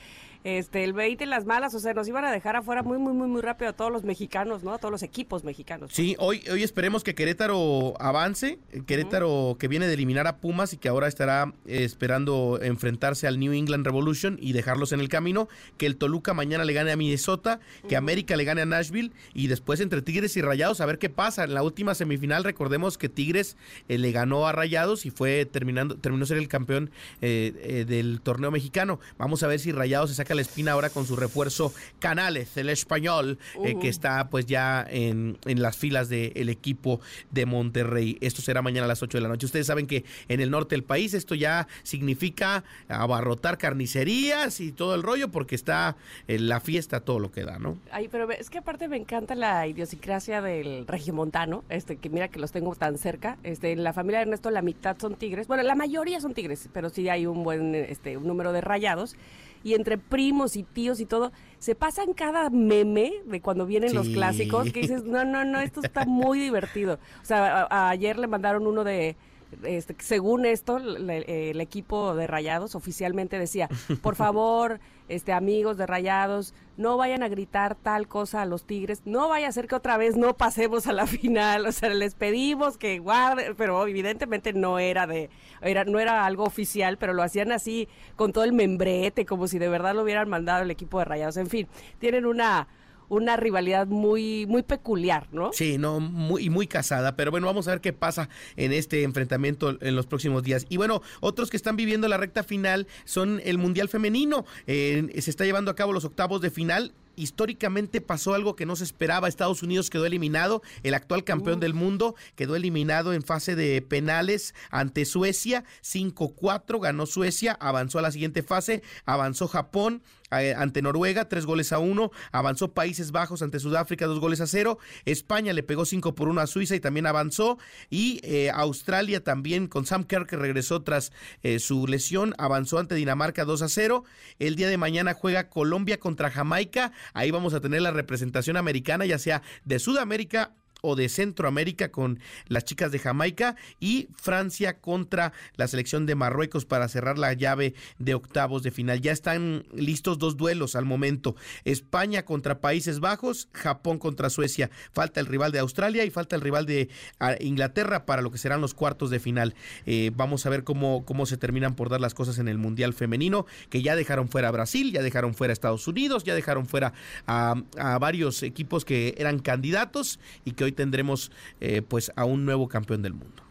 este 0.44 0.84
el 0.84 0.94
20 0.94 1.24
en 1.24 1.30
las 1.30 1.46
malas, 1.46 1.74
o 1.74 1.80
sea, 1.80 1.94
nos 1.94 2.08
iban 2.08 2.26
a 2.26 2.32
dejar 2.32 2.56
afuera 2.56 2.84
muy, 2.84 2.98
muy, 2.98 3.14
muy, 3.14 3.28
muy 3.28 3.42
rápido 3.42 3.72
a 3.72 3.74
todos 3.74 3.92
los 3.92 4.04
mexicanos, 4.04 4.64
¿no? 4.64 4.74
A 4.74 4.78
todos 4.78 4.92
los 4.92 5.04
equipos 5.04 5.44
mexicanos. 5.44 5.92
Sí, 5.94 6.16
hoy, 6.20 6.44
hoy 6.52 6.64
esperemos 6.64 7.04
que 7.04 7.16
Querétaro 7.16 7.94
avance. 8.02 8.60
Querétaro 8.86 9.58
que 9.60 9.68
viene 9.68 9.88
de 9.88 9.94
eliminar 9.94 10.28
a 10.28 10.38
Pumas 10.38 10.74
y 10.74 10.78
que 10.78 10.90
ahora 10.90 11.08
estará 11.08 11.54
eh, 11.66 11.84
esperando 11.84 12.60
enfrentarse 12.62 13.28
al 13.28 13.40
New 13.40 13.54
England 13.54 13.86
Revolution 13.86 14.38
y 14.40 14.54
dejarlos 14.54 14.92
en 14.92 15.00
el 15.00 15.10
camino. 15.10 15.48
Que 15.78 15.86
el 15.86 15.98
Toluca 15.98 16.34
mañana 16.34 16.66
le 16.66 16.74
gane 16.74 16.92
a 16.92 16.96
Minnesota, 16.96 17.60
que 17.88 17.96
América 17.96 18.36
le 18.36 18.44
gane 18.44 18.62
a 18.62 18.66
Nashville 18.66 19.12
y 19.34 19.48
después 19.48 19.80
entre 19.80 20.02
Tigres 20.02 20.36
y 20.38 20.42
Rayados 20.42 20.82
a 20.82 20.86
ver 20.86 20.98
qué 20.98 21.10
pasa. 21.10 21.44
En 21.44 21.54
la 21.54 21.64
última 21.64 21.96
semifinal 21.96 22.44
recordemos 22.44 22.98
que 22.98 23.10
Tigres 23.10 23.58
eh, 23.88 23.98
le 23.98 24.12
ganó 24.12 24.48
a 24.48 24.52
Rayados 24.52 25.06
y 25.06 25.12
fue 25.12 25.46
terminando 25.46 25.96
terminó 25.96 26.26
ser 26.26 26.38
el 26.38 26.48
campeón 26.48 26.92
eh, 27.22 27.54
eh, 27.64 27.86
del 27.86 28.22
torneo 28.22 28.52
mexicano. 28.52 29.00
Vamos 29.18 29.44
a 29.44 29.48
ver 29.48 29.60
si 29.60 29.72
Rayados 29.72 30.10
se 30.10 30.16
saca 30.16 30.31
la 30.36 30.42
espina 30.42 30.74
ahora 30.74 30.90
con 30.90 31.06
su 31.06 31.16
refuerzo 31.16 31.74
Canales, 32.00 32.56
el 32.58 32.70
español, 32.70 33.40
eh, 33.64 33.76
que 33.80 33.88
está 33.88 34.30
pues 34.30 34.46
ya 34.46 34.86
en, 34.90 35.38
en 35.46 35.62
las 35.62 35.78
filas 35.78 36.10
del 36.10 36.50
equipo 36.50 37.00
de 37.32 37.46
Monterrey. 37.46 38.18
Esto 38.22 38.42
será 38.42 38.62
mañana 38.62 38.86
a 38.86 38.88
las 38.88 39.04
8 39.04 39.18
de 39.18 39.22
la 39.22 39.30
noche. 39.30 39.46
Ustedes 39.46 39.68
saben 39.68 39.88
que 39.88 40.06
en 40.28 40.42
el 40.42 40.50
norte 40.50 40.76
del 40.76 40.84
país 40.84 41.14
esto 41.14 41.36
ya 41.36 41.68
significa 41.84 42.64
abarrotar 42.88 43.58
carnicerías 43.58 44.60
y 44.60 44.72
todo 44.72 44.96
el 44.96 45.04
rollo 45.04 45.30
porque 45.30 45.56
está 45.56 45.96
en 46.28 46.48
la 46.48 46.60
fiesta 46.60 47.02
todo 47.02 47.20
lo 47.20 47.32
que 47.32 47.44
da, 47.44 47.60
¿no? 47.60 47.78
Ay, 47.92 48.08
pero 48.10 48.30
es 48.32 48.50
que 48.50 48.60
aparte 48.60 48.88
me 48.88 48.98
encanta 48.98 49.36
la 49.36 49.68
idiosincrasia 49.68 50.42
del 50.42 50.88
regiomontano, 50.88 51.64
este, 51.70 51.98
que 51.98 52.10
mira 52.10 52.28
que 52.28 52.40
los 52.40 52.52
tengo 52.52 52.76
tan 52.76 52.98
cerca. 52.98 53.38
Este, 53.44 53.72
en 53.72 53.84
la 53.84 53.94
familia 53.94 54.20
de 54.20 54.24
Ernesto 54.24 54.52
la 54.52 54.62
mitad 54.62 54.98
son 55.00 55.16
tigres, 55.16 55.48
bueno, 55.48 55.64
la 55.64 55.76
mayoría 55.76 56.20
son 56.20 56.34
tigres, 56.34 56.70
pero 56.74 56.90
sí 56.90 57.10
hay 57.10 57.26
un 57.26 57.44
buen 57.44 57.76
este, 57.76 58.18
un 58.18 58.28
número 58.28 58.52
de 58.54 58.62
rayados. 58.62 59.16
Y 59.64 59.74
entre 59.76 59.98
primos 59.98 60.56
y 60.56 60.64
tíos 60.64 61.00
y 61.00 61.06
todo, 61.06 61.32
se 61.60 61.76
pasan 61.76 62.14
cada 62.14 62.50
meme 62.50 63.14
de 63.26 63.42
cuando 63.42 63.66
vienen 63.66 63.94
los 63.94 64.08
clásicos, 64.10 64.72
que 64.72 64.82
dices, 64.82 65.04
no, 65.04 65.24
no, 65.26 65.46
no, 65.46 65.60
esto 65.60 65.82
está 65.84 66.06
muy 66.06 66.40
divertido. 66.42 67.00
O 67.22 67.26
sea, 67.26 67.62
a- 67.64 67.68
a- 67.70 67.90
ayer 67.90 68.18
le 68.18 68.28
mandaron 68.28 68.66
uno 68.66 68.84
de, 68.84 69.16
este, 69.64 69.96
según 70.00 70.46
esto, 70.46 70.78
el 70.78 71.62
equipo 71.62 72.16
de 72.16 72.28
Rayados 72.28 72.76
oficialmente 72.76 73.38
decía, 73.38 73.70
por 74.02 74.16
favor, 74.16 74.80
este, 75.08 75.34
amigos 75.34 75.78
de 75.78 75.86
Rayados, 75.86 76.54
no 76.78 76.98
vayan 76.98 77.22
a 77.22 77.28
gritar 77.28 77.76
tal 77.76 78.08
cosa 78.08 78.42
a 78.42 78.46
los 78.46 78.64
Tigres, 78.64 79.02
no 79.06 79.28
vaya 79.28 79.50
a 79.50 79.52
ser 79.52 79.68
que 79.68 79.76
otra 79.76 79.98
vez 79.98 80.16
no 80.16 80.36
pasemos 80.38 80.88
a 80.88 80.94
la 80.94 81.06
final, 81.06 81.66
o 81.66 81.72
sea, 81.72 81.90
les 81.90 82.16
pedimos 82.16 82.78
que 82.78 83.00
guarden, 83.00 83.56
pero 83.56 83.86
evidentemente 83.88 84.54
no 84.54 84.80
era 84.80 85.06
de, 85.08 85.30
era, 85.62 85.84
no 85.84 86.00
era 86.00 86.26
algo 86.26 86.44
oficial, 86.44 86.98
pero 86.98 87.14
lo 87.14 87.24
hacían 87.24 87.52
así 87.52 87.88
con 88.16 88.32
todo 88.32 88.46
el 88.46 88.54
membrete, 88.54 89.26
como 89.26 89.48
si 89.48 89.60
de 89.60 89.70
verdad 89.70 89.96
lo 89.96 90.04
hubieran 90.04 90.30
mandado 90.30 90.64
el 90.64 90.72
equipo 90.72 91.00
de 91.00 91.06
Rayados, 91.06 91.38
en 91.38 91.48
fin, 91.48 91.68
tienen 92.00 92.26
una 92.26 92.68
una 93.12 93.36
rivalidad 93.36 93.88
muy, 93.88 94.46
muy 94.48 94.64
peculiar, 94.64 95.28
¿no? 95.34 95.52
Sí, 95.52 95.78
no, 95.78 96.00
muy, 96.00 96.50
muy 96.50 96.66
casada, 96.66 97.18
pero 97.18 97.30
bueno, 97.30 97.46
vamos 97.46 97.68
a 97.68 97.72
ver 97.72 97.82
qué 97.82 97.92
pasa 97.92 98.30
en 98.56 98.72
este 98.72 99.04
enfrentamiento 99.04 99.78
en 99.82 99.98
los 99.98 100.08
próximos 100.08 100.44
días. 100.44 100.66
Y 100.70 100.78
bueno, 100.78 101.02
otros 101.20 101.50
que 101.50 101.58
están 101.58 101.76
viviendo 101.76 102.08
la 102.08 102.16
recta 102.16 102.42
final 102.42 102.88
son 103.04 103.42
el 103.44 103.58
Mundial 103.58 103.90
Femenino. 103.90 104.46
Eh, 104.66 105.10
se 105.20 105.30
está 105.30 105.44
llevando 105.44 105.72
a 105.72 105.76
cabo 105.76 105.92
los 105.92 106.06
octavos 106.06 106.40
de 106.40 106.52
final 106.52 106.94
históricamente 107.18 108.00
pasó 108.00 108.34
algo 108.34 108.56
que 108.56 108.66
no 108.66 108.78
se 108.78 108.86
esperaba. 108.86 109.28
Estados 109.28 109.62
Unidos 109.62 109.90
quedó 109.90 110.06
eliminado, 110.06 110.62
el 110.84 110.94
actual 110.94 111.26
campeón 111.26 111.60
del 111.60 111.74
mundo 111.74 112.16
quedó 112.36 112.56
eliminado 112.56 113.14
en 113.14 113.24
fase 113.24 113.58
de 113.58 113.82
penales 113.82 114.56
ante 114.70 115.04
Suecia, 115.04 115.66
5-4 115.84 116.80
ganó 116.80 117.06
Suecia, 117.06 117.58
avanzó 117.60 118.00
a 118.00 118.04
la 118.04 118.12
siguiente 118.12 118.42
fase, 118.42 118.82
avanzó 119.06 119.50
Japón 119.50 120.02
ante 120.32 120.82
Noruega, 120.82 121.28
tres 121.28 121.46
goles 121.46 121.72
a 121.74 121.80
uno, 121.80 122.12
avanzó 122.32 122.74
Países 122.74 123.12
Bajos 123.12 123.42
ante 123.42 123.60
Sudáfrica, 123.60 124.08
dos 124.08 124.20
goles 124.20 124.42
a 124.42 124.48
cero, 124.48 124.80
España 125.06 125.54
le 125.54 125.64
pegó 125.64 125.86
5 125.86 126.16
por 126.16 126.28
1 126.30 126.42
a 126.42 126.48
Suiza 126.48 126.76
y 126.76 126.80
también 126.80 127.06
avanzó, 127.06 127.58
y 127.90 128.20
eh, 128.24 128.50
Australia 128.54 129.24
también 129.24 129.68
con 129.68 129.86
Sam 129.86 130.06
Kerr 130.06 130.26
que 130.26 130.38
regresó 130.38 130.82
tras 130.82 131.12
eh, 131.44 131.60
su 131.60 131.88
lesión, 131.88 132.34
avanzó 132.38 132.80
ante 132.80 132.96
Dinamarca 132.96 133.46
2 133.46 133.62
a 133.62 133.70
0, 133.70 134.04
el 134.40 134.56
día 134.56 134.70
de 134.70 134.78
mañana 134.78 135.14
juega 135.14 135.50
Colombia 135.50 136.00
contra 136.00 136.32
Jamaica, 136.32 136.92
Ahí 137.14 137.32
vamos 137.32 137.54
a 137.54 137.60
tener 137.60 137.82
la 137.82 137.92
representación 137.92 138.58
americana, 138.58 139.06
ya 139.06 139.20
sea 139.20 139.42
de 139.66 139.80
Sudamérica 139.80 140.54
o 140.82 140.96
de 140.96 141.10
Centroamérica 141.10 141.92
con 141.92 142.20
las 142.48 142.66
chicas 142.66 142.92
de 142.92 143.00
Jamaica 143.00 143.56
y 143.80 144.08
Francia 144.16 144.80
contra 144.80 145.32
la 145.56 145.68
selección 145.68 146.06
de 146.06 146.16
Marruecos 146.16 146.66
para 146.66 146.88
cerrar 146.88 147.18
la 147.18 147.34
llave 147.34 147.74
de 148.00 148.16
octavos 148.16 148.64
de 148.64 148.72
final. 148.72 149.02
Ya 149.02 149.12
están 149.12 149.64
listos 149.74 150.18
dos 150.18 150.38
duelos 150.38 150.76
al 150.76 150.86
momento. 150.86 151.36
España 151.66 152.26
contra 152.26 152.60
Países 152.60 153.00
Bajos, 153.00 153.48
Japón 153.54 154.00
contra 154.00 154.30
Suecia. 154.30 154.70
Falta 154.92 155.20
el 155.20 155.28
rival 155.28 155.52
de 155.52 155.60
Australia 155.60 156.04
y 156.04 156.10
falta 156.10 156.36
el 156.36 156.42
rival 156.42 156.66
de 156.66 156.90
ah, 157.20 157.36
Inglaterra 157.40 158.06
para 158.06 158.22
lo 158.22 158.32
que 158.32 158.38
serán 158.38 158.62
los 158.62 158.74
cuartos 158.74 159.10
de 159.10 159.20
final. 159.20 159.56
Eh, 159.86 160.12
vamos 160.16 160.46
a 160.46 160.50
ver 160.50 160.64
cómo, 160.64 161.06
cómo 161.06 161.26
se 161.26 161.38
terminan 161.38 161.76
por 161.76 161.90
dar 161.90 162.02
las 162.02 162.14
cosas 162.14 162.40
en 162.40 162.48
el 162.48 162.58
Mundial 162.58 162.94
Femenino, 162.94 163.46
que 163.70 163.82
ya 163.82 163.96
dejaron 163.96 164.30
fuera 164.30 164.48
a 164.48 164.52
Brasil, 164.52 164.92
ya 164.92 165.02
dejaron 165.02 165.34
fuera 165.34 165.52
a 165.52 165.54
Estados 165.54 165.88
Unidos, 165.88 166.24
ya 166.24 166.36
dejaron 166.36 166.66
fuera 166.66 166.94
a, 167.28 167.56
a 167.78 168.00
varios 168.00 168.44
equipos 168.44 168.86
que 168.86 169.16
eran 169.18 169.40
candidatos 169.40 170.20
y 170.46 170.52
que 170.52 170.71
hoy 170.72 170.76
tendremos 170.76 171.32
eh, 171.60 171.82
pues 171.82 172.12
a 172.16 172.26
un 172.26 172.46
nuevo 172.46 172.68
campeón 172.68 173.02
del 173.02 173.14
mundo. 173.14 173.44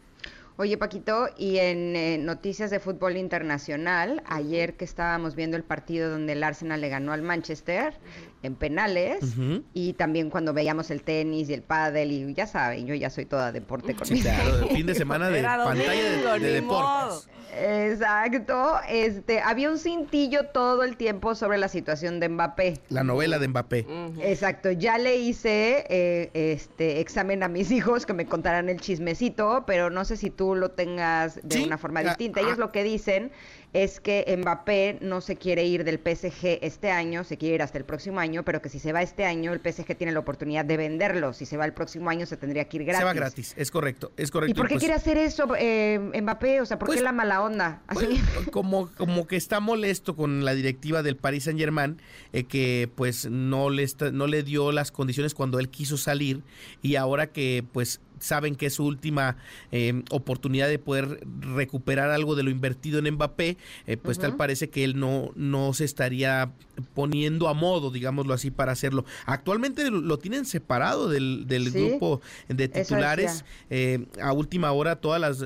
Oye, 0.57 0.77
Paquito, 0.77 1.29
y 1.39 1.57
en 1.57 1.97
eh, 1.97 2.19
noticias 2.19 2.71
de 2.71 2.81
fútbol 2.81 3.17
internacional, 3.17 4.23
ayer 4.27 4.77
que 4.77 4.85
estábamos 4.85 5.35
viendo 5.35 5.57
el 5.57 5.63
partido 5.63 6.11
donde 6.11 6.35
el 6.35 6.43
Arsenal 6.43 6.83
le 6.83 6.91
ganó 6.91 7.13
al 7.13 7.23
Manchester 7.23 7.95
en 8.43 8.55
penales, 8.55 9.35
y 9.75 9.93
también 9.95 10.31
cuando 10.31 10.53
veíamos 10.53 10.91
el 10.91 11.03
tenis 11.03 11.49
y 11.49 11.55
el 11.55 11.63
pádel, 11.63 12.13
y 12.13 12.35
ya 12.35 12.47
saben, 12.47 12.87
yo 12.87 12.95
ya 12.95 13.11
soy 13.11 13.27
toda 13.27 13.53
deporte 13.53 13.95
con 13.95 14.07
sí, 14.07 14.21
claro, 14.21 14.69
fin 14.69 14.87
de 14.87 14.95
semana 14.95 15.29
de 15.29 15.43
pantalla 15.43 16.39
de, 16.39 16.41
de 16.41 16.53
deportes. 16.53 17.29
Exacto. 17.59 18.79
Este, 18.89 19.41
había 19.41 19.71
un 19.71 19.79
cintillo 19.79 20.47
todo 20.47 20.83
el 20.85 20.97
tiempo 20.97 21.35
sobre 21.35 21.59
la 21.59 21.69
situación 21.69 22.21
de 22.21 22.29
Mbappé. 22.29 22.81
La 22.89 23.05
novela 23.05 23.39
de 23.39 23.49
Mbappé. 23.49 23.87
Exacto. 24.23 24.71
Ya 24.71 24.99
le 24.99 25.17
hice 25.17 25.85
eh, 25.89 26.31
este 26.33 27.01
examen 27.01 27.43
a 27.43 27.49
mis 27.49 27.71
hijos 27.71 28.07
que 28.07 28.13
me 28.13 28.27
contaran 28.27 28.69
el 28.69 28.81
chismecito, 28.81 29.65
pero 29.67 29.91
no 29.91 30.05
sé 30.05 30.17
si 30.17 30.31
tú 30.31 30.55
lo 30.55 30.71
tengas 30.71 31.41
de 31.43 31.65
una 31.65 31.79
forma 31.79 32.01
ah, 32.01 32.05
distinta. 32.05 32.41
Ellos 32.41 32.55
ah. 32.57 32.61
lo 32.61 32.73
que 32.73 32.85
dicen 32.85 33.33
es 33.73 34.01
que 34.01 34.37
Mbappé 34.39 34.99
no 35.01 35.21
se 35.21 35.37
quiere 35.37 35.65
ir 35.65 35.85
del 35.85 35.99
PSG 35.99 36.59
este 36.63 36.91
año, 36.91 37.25
se 37.25 37.37
quiere 37.37 37.57
ir 37.57 37.63
hasta 37.63 37.79
el 37.79 37.85
próximo 37.85 38.19
año, 38.19 38.45
pero 38.45 38.61
que 38.61 38.69
si 38.69 38.79
se 38.79 38.93
va 38.93 39.03
este 39.03 39.25
año, 39.25 39.53
el 39.53 39.61
PSG 39.61 39.97
tiene 39.97 40.13
la 40.13 40.21
oportunidad 40.21 40.65
de 40.65 40.77
venderlo. 40.77 41.33
Si 41.33 41.47
se 41.47 41.57
va 41.57 41.65
el 41.65 41.73
próximo 41.73 42.11
año, 42.11 42.27
se 42.27 42.37
tendría 42.37 42.69
que 42.69 42.79
ir 42.79 42.85
gratis. 42.85 43.01
Se 43.01 43.05
va 43.05 43.13
gratis, 43.13 43.55
es 43.57 43.71
correcto, 43.71 44.13
es 44.17 44.31
correcto. 44.31 44.53
¿Y 44.53 44.55
por 44.55 44.67
qué 44.67 44.75
pues 44.75 44.81
quiere 44.81 44.95
hacer 44.95 45.17
eso 45.19 45.47
eh, 45.59 45.99
Mbappé? 46.21 46.61
O 46.61 46.67
sea, 46.67 46.79
¿por 46.79 46.89
qué 46.89 46.95
pues 46.95 47.03
la 47.03 47.13
mala 47.13 47.43
onda? 47.43 47.83
Pues, 47.93 48.09
como, 48.51 48.91
como 48.97 49.27
que 49.27 49.37
está 49.37 49.61
molesto 49.61 50.17
con 50.17 50.45
la 50.45 50.55
directiva 50.55 51.03
del 51.03 51.17
Paris 51.17 51.45
Saint 51.45 51.59
Germain, 51.59 52.01
eh, 52.33 52.45
que 52.45 52.91
pues 52.95 53.31
no 53.31 53.71
le, 53.71 53.87
no 54.13 54.27
le 54.27 54.43
dio 54.43 54.73
las 54.73 54.91
condiciones 54.91 55.35
cuando 55.35 55.61
él 55.61 55.69
quiso 55.69 55.97
salir 55.97 56.43
y 56.83 56.97
ahora 56.97 57.29
que 57.29 57.65
pues 57.73 58.01
saben 58.21 58.55
que 58.55 58.67
es 58.67 58.75
su 58.75 58.85
última 58.85 59.37
eh, 59.73 60.03
oportunidad 60.11 60.69
de 60.69 60.79
poder 60.79 61.27
recuperar 61.41 62.11
algo 62.11 62.37
de 62.37 62.45
lo 62.45 62.51
invertido 62.51 62.99
en 62.99 63.15
Mbappé, 63.15 63.57
eh, 63.87 63.97
pues 63.97 64.19
tal 64.19 64.37
parece 64.37 64.71
que 64.71 64.85
él 64.85 64.99
no, 64.99 65.31
no 65.35 65.73
se 65.73 65.85
estaría 65.85 66.53
poniendo 66.95 67.49
a 67.49 67.55
modo, 67.55 67.91
digámoslo 67.91 68.33
así, 68.33 68.51
para 68.51 68.73
hacerlo. 68.73 69.05
Actualmente 69.27 69.91
lo 69.91 70.19
tienen 70.19 70.45
separado 70.45 71.09
del, 71.09 71.45
grupo 71.73 72.21
de 72.49 72.69
titulares. 72.69 73.45
Eh, 73.71 74.07
a 74.23 74.33
última 74.33 74.71
hora, 74.73 74.97
todas 74.97 75.21
las 75.21 75.41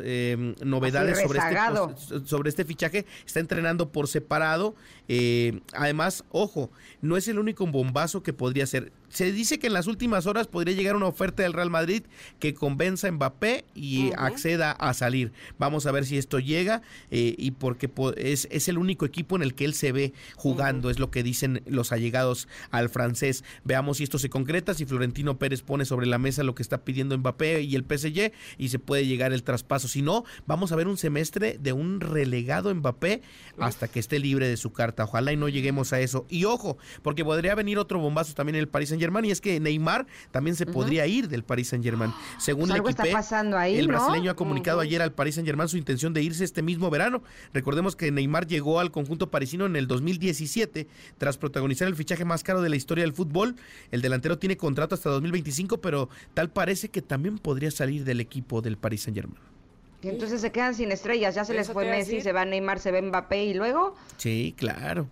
novedades 0.62 1.20
sobre 1.22 1.38
este, 1.38 2.26
sobre 2.26 2.48
este 2.50 2.64
fichaje 2.64 3.06
está 3.24 3.40
entrenando 3.40 3.90
por 3.90 4.08
separado. 4.08 4.74
además, 5.72 6.24
ojo, 6.30 6.70
no 7.00 7.16
es 7.16 7.28
el 7.28 7.38
único 7.38 7.66
bombazo 7.66 8.22
que 8.22 8.32
podría 8.32 8.66
ser 8.66 8.92
se 9.14 9.30
dice 9.30 9.60
que 9.60 9.68
en 9.68 9.72
las 9.72 9.86
últimas 9.86 10.26
horas 10.26 10.48
podría 10.48 10.74
llegar 10.74 10.96
una 10.96 11.06
oferta 11.06 11.44
del 11.44 11.52
Real 11.52 11.70
Madrid 11.70 12.02
que 12.40 12.52
convenza 12.52 13.06
a 13.06 13.12
Mbappé 13.12 13.64
y 13.72 14.10
acceda 14.16 14.72
a 14.72 14.92
salir. 14.92 15.32
Vamos 15.56 15.86
a 15.86 15.92
ver 15.92 16.04
si 16.04 16.18
esto 16.18 16.40
llega 16.40 16.82
eh, 17.12 17.36
y 17.38 17.52
porque 17.52 17.88
es, 18.16 18.48
es, 18.50 18.68
el 18.68 18.76
único 18.76 19.06
equipo 19.06 19.36
en 19.36 19.42
el 19.42 19.54
que 19.54 19.66
él 19.66 19.74
se 19.74 19.92
ve 19.92 20.14
jugando, 20.34 20.90
es 20.90 20.98
lo 20.98 21.12
que 21.12 21.22
dicen 21.22 21.62
los 21.66 21.92
allegados 21.92 22.48
al 22.72 22.88
francés. 22.88 23.44
Veamos 23.62 23.98
si 23.98 24.02
esto 24.02 24.18
se 24.18 24.30
concreta, 24.30 24.74
si 24.74 24.84
Florentino 24.84 25.38
Pérez 25.38 25.62
pone 25.62 25.84
sobre 25.84 26.06
la 26.06 26.18
mesa 26.18 26.42
lo 26.42 26.56
que 26.56 26.62
está 26.62 26.84
pidiendo 26.84 27.16
Mbappé 27.16 27.62
y 27.62 27.76
el 27.76 27.84
PSG 27.84 28.32
y 28.58 28.68
se 28.70 28.80
puede 28.80 29.06
llegar 29.06 29.32
el 29.32 29.44
traspaso. 29.44 29.86
Si 29.86 30.02
no, 30.02 30.24
vamos 30.46 30.72
a 30.72 30.76
ver 30.76 30.88
un 30.88 30.96
semestre 30.96 31.56
de 31.60 31.72
un 31.72 32.00
relegado 32.00 32.74
Mbappé 32.74 33.22
hasta 33.58 33.86
que 33.86 34.00
esté 34.00 34.18
libre 34.18 34.48
de 34.48 34.56
su 34.56 34.72
carta. 34.72 35.04
Ojalá 35.04 35.32
y 35.32 35.36
no 35.36 35.48
lleguemos 35.48 35.92
a 35.92 36.00
eso. 36.00 36.26
Y 36.28 36.46
ojo, 36.46 36.78
porque 37.02 37.24
podría 37.24 37.54
venir 37.54 37.78
otro 37.78 38.00
bombazo 38.00 38.34
también 38.34 38.56
en 38.56 38.60
el 38.62 38.68
Paris 38.68 38.88
Saint 38.88 39.03
Germain 39.04 39.24
y 39.24 39.30
es 39.30 39.40
que 39.40 39.60
Neymar 39.60 40.06
también 40.30 40.56
se 40.56 40.66
podría 40.66 41.06
ir 41.06 41.28
del 41.28 41.44
Paris 41.44 41.68
Saint 41.68 41.84
Germain. 41.84 42.12
Según 42.38 42.70
el 42.70 42.78
equipo, 42.78 43.02
pasando 43.12 43.58
ahí, 43.58 43.78
el 43.78 43.88
brasileño 43.88 44.30
ha 44.30 44.36
comunicado 44.36 44.80
ayer 44.80 45.02
al 45.02 45.12
Paris 45.12 45.36
Saint 45.36 45.46
Germain 45.46 45.68
su 45.68 45.76
intención 45.76 46.12
de 46.14 46.22
irse 46.22 46.44
este 46.44 46.62
mismo 46.62 46.90
verano. 46.90 47.22
Recordemos 47.52 47.96
que 47.96 48.10
Neymar 48.10 48.46
llegó 48.46 48.80
al 48.80 48.90
conjunto 48.90 49.30
parisino 49.30 49.66
en 49.66 49.76
el 49.76 49.86
2017 49.86 50.86
tras 51.18 51.38
protagonizar 51.38 51.88
el 51.88 51.96
fichaje 51.96 52.24
más 52.24 52.42
caro 52.42 52.62
de 52.62 52.68
la 52.68 52.76
historia 52.76 53.04
del 53.04 53.12
fútbol. 53.12 53.56
El 53.90 54.02
delantero 54.02 54.38
tiene 54.38 54.56
contrato 54.56 54.94
hasta 54.94 55.10
2025, 55.10 55.78
pero 55.78 56.08
tal 56.32 56.50
parece 56.50 56.88
que 56.88 57.02
también 57.02 57.38
podría 57.38 57.70
salir 57.70 58.04
del 58.04 58.20
equipo 58.20 58.62
del 58.62 58.76
Paris 58.76 59.02
Saint 59.02 59.16
Germain. 59.16 59.54
Y 60.02 60.08
entonces 60.08 60.42
se 60.42 60.52
quedan 60.52 60.74
sin 60.74 60.92
estrellas, 60.92 61.34
ya 61.34 61.46
se 61.46 61.54
les 61.54 61.70
fue 61.70 61.86
Messi, 61.86 62.20
se 62.20 62.32
va 62.32 62.44
Neymar, 62.44 62.78
se 62.78 62.92
ve 62.92 63.00
Mbappé 63.00 63.46
y 63.46 63.54
luego. 63.54 63.94
Sí, 64.18 64.54
claro. 64.56 65.08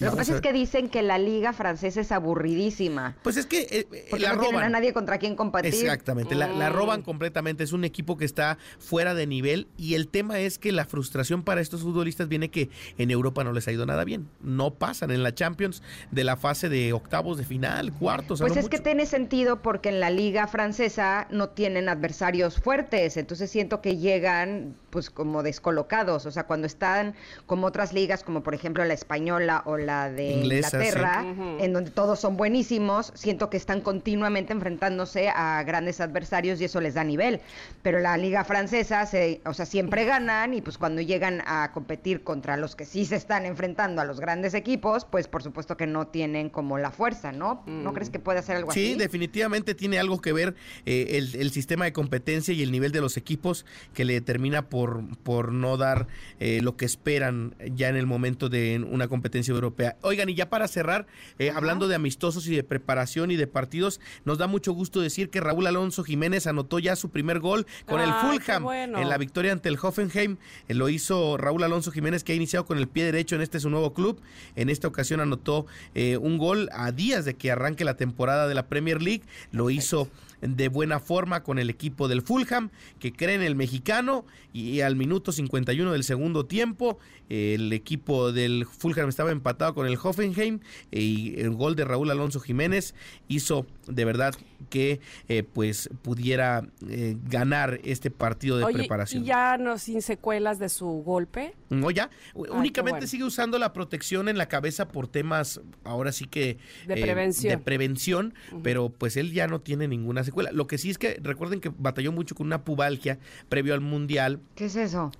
Lo 0.00 0.10
que 0.12 0.16
pasa 0.16 0.34
es 0.34 0.40
que 0.40 0.52
dicen 0.52 0.88
que 0.88 1.02
la 1.02 1.18
liga 1.18 1.52
francesa 1.52 2.00
es 2.00 2.12
aburridísima. 2.12 3.16
Pues 3.22 3.36
es 3.36 3.46
que 3.46 3.60
eh, 3.70 3.86
eh, 3.92 4.18
la 4.18 4.34
no 4.34 4.42
roban. 4.42 4.64
a 4.64 4.68
nadie 4.68 4.92
contra 4.92 5.18
quien 5.18 5.36
compartir. 5.36 5.74
Exactamente, 5.74 6.34
la, 6.34 6.70
roban 6.70 7.02
completamente. 7.02 7.64
Es 7.64 7.72
un 7.72 7.84
equipo 7.84 8.16
que 8.16 8.24
está 8.24 8.58
fuera 8.78 9.14
de 9.14 9.26
nivel 9.26 9.68
y 9.76 9.94
el 9.94 10.08
tema 10.08 10.38
es 10.38 10.58
que 10.58 10.72
la 10.72 10.84
frustración 10.84 11.42
para 11.42 11.60
estos 11.60 11.82
futbolistas 11.82 12.28
viene 12.28 12.50
que 12.50 12.70
en 12.98 13.10
Europa 13.10 13.44
no 13.44 13.52
les 13.52 13.68
ha 13.68 13.72
ido 13.72 13.86
nada 13.86 14.04
bien. 14.04 14.28
No 14.40 14.74
pasan 14.74 15.10
en 15.10 15.22
la 15.22 15.34
Champions 15.34 15.82
de 16.10 16.24
la 16.24 16.36
fase 16.36 16.68
de 16.68 16.92
octavos 16.92 17.36
de 17.38 17.44
final, 17.44 17.92
cuartos. 17.92 18.40
Pues 18.40 18.56
es 18.56 18.68
que 18.68 18.78
tiene 18.78 19.06
sentido 19.06 19.62
porque 19.62 19.90
en 19.90 20.00
la 20.00 20.10
liga 20.10 20.46
francesa 20.46 21.26
no 21.30 21.50
tienen 21.50 21.88
adversarios 21.88 22.60
fuertes, 22.60 23.16
entonces 23.16 23.50
siento 23.50 23.80
que 23.80 23.96
llegan 23.96 24.76
pues 24.90 25.10
como 25.10 25.42
descolocados, 25.42 26.26
o 26.26 26.30
sea, 26.30 26.44
cuando 26.44 26.66
están 26.66 27.14
como 27.46 27.66
otras 27.66 27.92
ligas 27.92 28.24
como 28.24 28.42
por 28.42 28.54
ejemplo 28.54 28.84
la 28.84 28.94
española 28.94 29.62
o 29.64 29.76
la 29.76 30.10
de 30.10 30.32
Inglaterra, 30.32 31.24
en 31.58 31.72
donde 31.72 31.90
todos 31.90 32.20
son 32.20 32.36
buenísimos, 32.36 33.12
siento 33.14 33.50
que 33.50 33.56
están 33.56 33.80
continuamente 33.80 34.52
enfrentándose 34.52 35.28
a 35.28 35.62
grandes 35.62 36.00
adversarios 36.00 36.60
y 36.60 36.64
eso 36.64 36.80
les 36.80 36.94
da 36.94 37.04
nivel. 37.04 37.40
Pero 37.82 38.00
la 38.00 38.16
liga 38.16 38.44
francesa, 38.44 39.06
se, 39.06 39.40
o 39.44 39.54
sea, 39.54 39.66
siempre 39.66 40.04
ganan 40.04 40.54
y 40.54 40.60
pues 40.60 40.78
cuando 40.78 41.00
llegan 41.00 41.42
a 41.46 41.70
competir 41.72 42.22
contra 42.22 42.56
los 42.56 42.76
que 42.76 42.84
sí 42.84 43.04
se 43.04 43.16
están 43.16 43.46
enfrentando 43.46 44.00
a 44.00 44.04
los 44.04 44.20
grandes 44.20 44.54
equipos, 44.54 45.04
pues 45.04 45.28
por 45.28 45.42
supuesto 45.42 45.76
que 45.76 45.86
no 45.86 46.08
tienen 46.08 46.50
como 46.50 46.78
la 46.78 46.90
fuerza, 46.90 47.32
¿no? 47.32 47.62
¿No 47.66 47.92
crees 47.92 48.10
que 48.10 48.18
puede 48.18 48.40
hacer 48.40 48.56
algo 48.56 48.70
así? 48.70 48.92
Sí, 48.92 48.94
definitivamente 48.94 49.74
tiene 49.74 49.98
algo 49.98 50.20
que 50.20 50.32
ver 50.32 50.54
eh, 50.86 51.18
el, 51.18 51.34
el 51.36 51.50
sistema 51.50 51.84
de 51.84 51.92
competencia 51.92 52.52
y 52.54 52.62
el 52.62 52.72
nivel 52.72 52.92
de 52.92 53.00
los 53.00 53.16
equipos 53.16 53.64
que 53.94 54.04
le 54.04 54.20
termina 54.20 54.68
por 54.68 54.79
por, 54.80 55.04
por 55.18 55.52
no 55.52 55.76
dar 55.76 56.06
eh, 56.38 56.60
lo 56.62 56.78
que 56.78 56.86
esperan 56.86 57.54
ya 57.74 57.90
en 57.90 57.96
el 57.96 58.06
momento 58.06 58.48
de 58.48 58.82
una 58.90 59.08
competencia 59.08 59.52
europea. 59.52 59.98
Oigan, 60.00 60.30
y 60.30 60.34
ya 60.34 60.48
para 60.48 60.68
cerrar, 60.68 61.06
eh, 61.38 61.50
hablando 61.50 61.86
de 61.86 61.96
amistosos 61.96 62.46
y 62.46 62.56
de 62.56 62.64
preparación 62.64 63.30
y 63.30 63.36
de 63.36 63.46
partidos, 63.46 64.00
nos 64.24 64.38
da 64.38 64.46
mucho 64.46 64.72
gusto 64.72 65.02
decir 65.02 65.28
que 65.28 65.38
Raúl 65.38 65.66
Alonso 65.66 66.02
Jiménez 66.02 66.46
anotó 66.46 66.78
ya 66.78 66.96
su 66.96 67.10
primer 67.10 67.40
gol 67.40 67.66
con 67.84 68.00
el 68.00 68.10
Fulham 68.14 68.66
en 68.70 69.08
la 69.10 69.18
victoria 69.18 69.52
ante 69.52 69.68
el 69.68 69.76
Hoffenheim. 69.80 70.38
Eh, 70.68 70.72
lo 70.72 70.88
hizo 70.88 71.36
Raúl 71.36 71.62
Alonso 71.62 71.92
Jiménez, 71.92 72.24
que 72.24 72.32
ha 72.32 72.36
iniciado 72.36 72.64
con 72.64 72.78
el 72.78 72.88
pie 72.88 73.04
derecho 73.04 73.34
en 73.34 73.42
este 73.42 73.60
su 73.60 73.68
nuevo 73.68 73.92
club. 73.92 74.18
En 74.56 74.70
esta 74.70 74.88
ocasión 74.88 75.20
anotó 75.20 75.66
un 75.94 76.38
gol 76.38 76.70
a 76.72 76.90
días 76.90 77.26
de 77.26 77.34
que 77.34 77.50
arranque 77.50 77.84
la 77.84 77.98
temporada 77.98 78.48
de 78.48 78.54
la 78.54 78.66
Premier 78.66 79.02
League. 79.02 79.24
Lo 79.52 79.68
hizo 79.68 80.08
de 80.40 80.68
buena 80.68 81.00
forma 81.00 81.42
con 81.42 81.58
el 81.58 81.70
equipo 81.70 82.08
del 82.08 82.22
Fulham, 82.22 82.70
que 82.98 83.12
cree 83.12 83.34
en 83.34 83.42
el 83.42 83.56
mexicano 83.56 84.24
y 84.52 84.80
al 84.80 84.96
minuto 84.96 85.32
51 85.32 85.92
del 85.92 86.04
segundo 86.04 86.46
tiempo 86.46 86.98
el 87.30 87.72
equipo 87.72 88.32
del 88.32 88.66
Fulham 88.66 89.08
estaba 89.08 89.30
empatado 89.30 89.72
con 89.72 89.86
el 89.86 89.96
Hoffenheim 90.02 90.58
y 90.90 91.40
el 91.40 91.50
gol 91.50 91.76
de 91.76 91.84
Raúl 91.84 92.10
Alonso 92.10 92.40
Jiménez 92.40 92.94
hizo 93.28 93.66
de 93.86 94.04
verdad 94.04 94.34
que 94.68 95.00
eh, 95.28 95.44
pues 95.44 95.88
pudiera 96.02 96.68
eh, 96.88 97.16
ganar 97.28 97.80
este 97.84 98.10
partido 98.10 98.58
de 98.58 98.72
preparación. 98.72 99.22
¿Y 99.22 99.26
ya 99.26 99.58
no 99.58 99.78
sin 99.78 100.02
secuelas 100.02 100.58
de 100.58 100.68
su 100.68 100.86
golpe? 100.86 101.54
No, 101.70 101.90
ya. 101.92 102.10
Únicamente 102.34 103.06
sigue 103.06 103.24
usando 103.24 103.58
la 103.58 103.72
protección 103.72 104.28
en 104.28 104.36
la 104.36 104.46
cabeza 104.46 104.88
por 104.88 105.06
temas 105.06 105.60
ahora 105.84 106.10
sí 106.10 106.26
que 106.26 106.58
de 106.88 106.94
eh, 106.94 107.02
prevención, 107.02 107.50
de 107.52 107.58
prevención 107.58 108.34
pero 108.64 108.88
pues 108.90 109.16
él 109.16 109.32
ya 109.32 109.46
no 109.46 109.60
tiene 109.60 109.86
ninguna 109.86 110.24
secuela. 110.30 110.50
Lo 110.52 110.66
que 110.66 110.78
sí 110.78 110.90
es 110.90 110.98
que 110.98 111.18
recuerden 111.22 111.60
que 111.60 111.70
batalló 111.76 112.12
mucho 112.12 112.34
con 112.34 112.46
una 112.46 112.64
pubalgia 112.64 113.18
previo 113.48 113.74
al 113.74 113.80
mundial. 113.80 114.40
¿Qué 114.54 114.66
es 114.66 114.76
eso? 114.76 115.10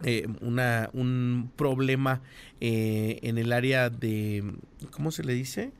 una 0.40 0.90
un 0.92 1.50
problema 1.56 2.22
eh, 2.60 3.18
en 3.22 3.38
el 3.38 3.52
área 3.52 3.90
de, 3.90 4.54
¿cómo 4.90 5.10
se 5.10 5.24
le 5.24 5.34
dice? 5.34 5.72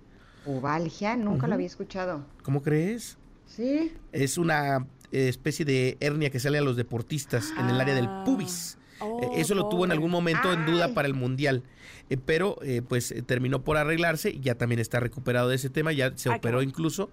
Pubalgia, 0.45 1.16
nunca 1.16 1.47
lo 1.47 1.55
había 1.55 1.66
escuchado. 1.66 2.24
¿Cómo 2.43 2.62
crees? 2.62 3.18
Sí. 3.47 3.93
Es 4.12 4.39
una 4.39 4.87
eh, 5.12 5.28
especie 5.28 5.64
de 5.64 5.97
hernia 6.01 6.31
que 6.31 6.41
sale 6.41 6.59
a 6.59 6.62
los 6.62 6.76
deportistas 6.76 7.53
en 7.59 7.68
el 7.68 7.81
área 7.81 7.95
del 7.95 8.07
ah. 8.07 8.22
pubis. 8.24 8.78
Oh, 9.01 9.33
Eso 9.35 9.55
lo 9.55 9.68
tuvo 9.70 9.87
en 9.87 9.93
algún 9.93 10.11
momento 10.11 10.53
en 10.53 10.66
duda 10.66 10.93
para 10.93 11.09
el 11.09 11.14
mundial, 11.14 11.62
eh, 12.11 12.18
pero 12.18 12.59
pues 12.87 13.14
terminó 13.24 13.62
por 13.64 13.78
arreglarse 13.78 14.28
y 14.28 14.41
ya 14.41 14.57
también 14.57 14.78
está 14.78 15.01
recuperado 15.01 15.49
de 15.49 15.57
ese 15.57 15.70
tema, 15.70 15.91
ya 15.93 16.12
se 16.16 16.28
operó 16.28 16.61
incluso 16.61 17.09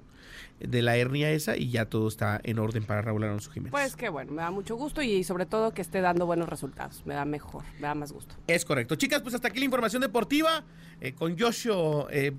de 0.60 0.82
la 0.82 0.98
hernia 0.98 1.32
esa 1.32 1.56
y 1.56 1.70
ya 1.70 1.86
todo 1.86 2.08
está 2.08 2.40
en 2.44 2.60
orden 2.60 2.84
para 2.84 3.02
Raúl 3.02 3.24
Alonso 3.24 3.52
Jiménez. 3.52 3.72
Pues 3.72 3.96
que 3.96 4.10
bueno, 4.10 4.32
me 4.32 4.42
da 4.42 4.52
mucho 4.52 4.76
gusto 4.76 5.02
y 5.02 5.24
sobre 5.24 5.46
todo 5.46 5.72
que 5.72 5.82
esté 5.82 6.02
dando 6.02 6.26
buenos 6.26 6.50
resultados. 6.50 7.04
Me 7.06 7.14
da 7.14 7.26
mejor, 7.26 7.64
me 7.76 7.88
da 7.88 7.96
más 7.96 8.12
gusto. 8.12 8.36
Es 8.48 8.66
correcto. 8.66 8.96
Chicas, 8.96 9.22
pues 9.22 9.36
hasta 9.36 9.50
aquí 9.50 9.60
la 9.60 9.66
información 9.66 10.02
deportiva 10.02 10.64
eh, 11.00 11.14
con 11.14 11.38
Joshua, 11.38 12.08
eh, 12.10 12.34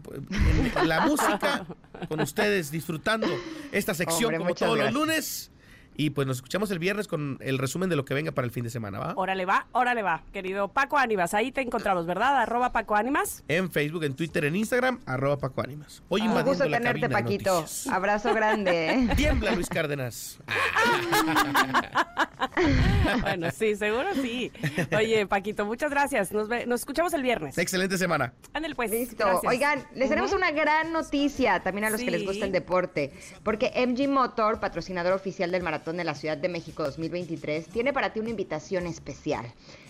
la 0.84 1.06
música, 1.06 1.66
con 2.08 2.20
ustedes 2.20 2.70
disfrutando 2.70 3.28
esta 3.72 3.94
sección 3.94 4.36
como 4.36 4.54
todos 4.54 4.78
los 4.78 4.92
lunes. 4.92 5.52
Y 6.00 6.10
pues 6.10 6.28
nos 6.28 6.36
escuchamos 6.36 6.70
el 6.70 6.78
viernes 6.78 7.08
con 7.08 7.38
el 7.40 7.58
resumen 7.58 7.90
de 7.90 7.96
lo 7.96 8.04
que 8.04 8.14
venga 8.14 8.30
para 8.30 8.44
el 8.44 8.52
fin 8.52 8.62
de 8.62 8.70
semana, 8.70 9.00
¿va? 9.00 9.14
Órale 9.16 9.44
va, 9.44 9.66
órale 9.72 10.04
va, 10.04 10.22
querido 10.32 10.68
Paco 10.68 10.96
Ánimas. 10.96 11.34
Ahí 11.34 11.50
te 11.50 11.60
encontramos, 11.60 12.06
¿verdad? 12.06 12.36
Arroba 12.36 12.70
Paco 12.70 12.94
Ánimas. 12.94 13.42
En 13.48 13.68
Facebook, 13.68 14.04
en 14.04 14.14
Twitter, 14.14 14.44
en 14.44 14.54
Instagram, 14.54 15.00
arroba 15.06 15.38
Paco 15.38 15.60
Ánimas. 15.60 16.04
Hoy 16.08 16.20
Un 16.20 16.40
gusto 16.44 16.70
tenerte, 16.70 17.08
Paquito. 17.08 17.64
Abrazo 17.90 18.32
grande. 18.32 19.08
Tiembla, 19.16 19.56
Luis 19.56 19.68
Cárdenas. 19.68 20.38
bueno, 23.22 23.50
sí, 23.50 23.74
seguro 23.74 24.14
sí. 24.14 24.52
Oye, 24.96 25.26
Paquito, 25.26 25.66
muchas 25.66 25.90
gracias. 25.90 26.30
Nos, 26.30 26.48
nos 26.48 26.80
escuchamos 26.80 27.12
el 27.12 27.24
viernes. 27.24 27.58
Excelente 27.58 27.98
semana. 27.98 28.34
Ándale, 28.52 28.76
pues. 28.76 28.92
Listo. 28.92 29.40
Oigan, 29.44 29.84
les 29.96 30.08
tenemos 30.08 30.32
una 30.32 30.52
gran 30.52 30.92
noticia 30.92 31.58
también 31.58 31.86
a 31.86 31.90
los 31.90 32.00
que 32.00 32.12
les 32.12 32.24
gusta 32.24 32.44
el 32.44 32.52
deporte. 32.52 33.12
Porque 33.42 33.72
MG 33.84 34.08
Motor, 34.08 34.60
patrocinador 34.60 35.12
oficial 35.12 35.50
del 35.50 35.64
maratón 35.64 35.87
de 35.96 36.04
la 36.04 36.14
Ciudad 36.14 36.36
de 36.36 36.48
México 36.48 36.84
2023 36.84 37.68
tiene 37.68 37.92
para 37.92 38.12
ti 38.12 38.20
una 38.20 38.30
invitación 38.30 38.86
especial. 38.86 39.46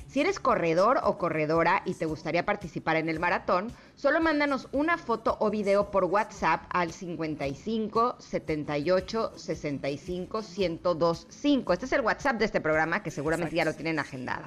Si 0.09 0.21
eres 0.21 0.41
corredor 0.41 1.01
o 1.03 1.19
corredora 1.19 1.83
y 1.85 1.93
te 1.93 2.07
gustaría 2.07 2.47
participar 2.47 2.97
en 2.97 3.11
el 3.11 3.21
maratón, 3.21 3.71
solo 3.95 4.21
mándanos 4.21 4.69
una 4.73 4.97
foto 4.97 5.37
o 5.39 5.51
video 5.51 5.91
por 5.91 6.05
WhatsApp 6.05 6.63
al 6.71 6.93
55 6.93 8.17
78 8.19 9.33
65 9.37 10.41
1025. 10.41 11.73
Este 11.75 11.85
es 11.85 11.93
el 11.93 12.01
WhatsApp 12.01 12.39
de 12.39 12.47
este 12.47 12.63
programa 12.63 13.03
que 13.03 13.11
seguramente 13.11 13.57
ya 13.57 13.67
lo 13.67 13.75
tienen 13.75 13.99
agendado. 13.99 14.47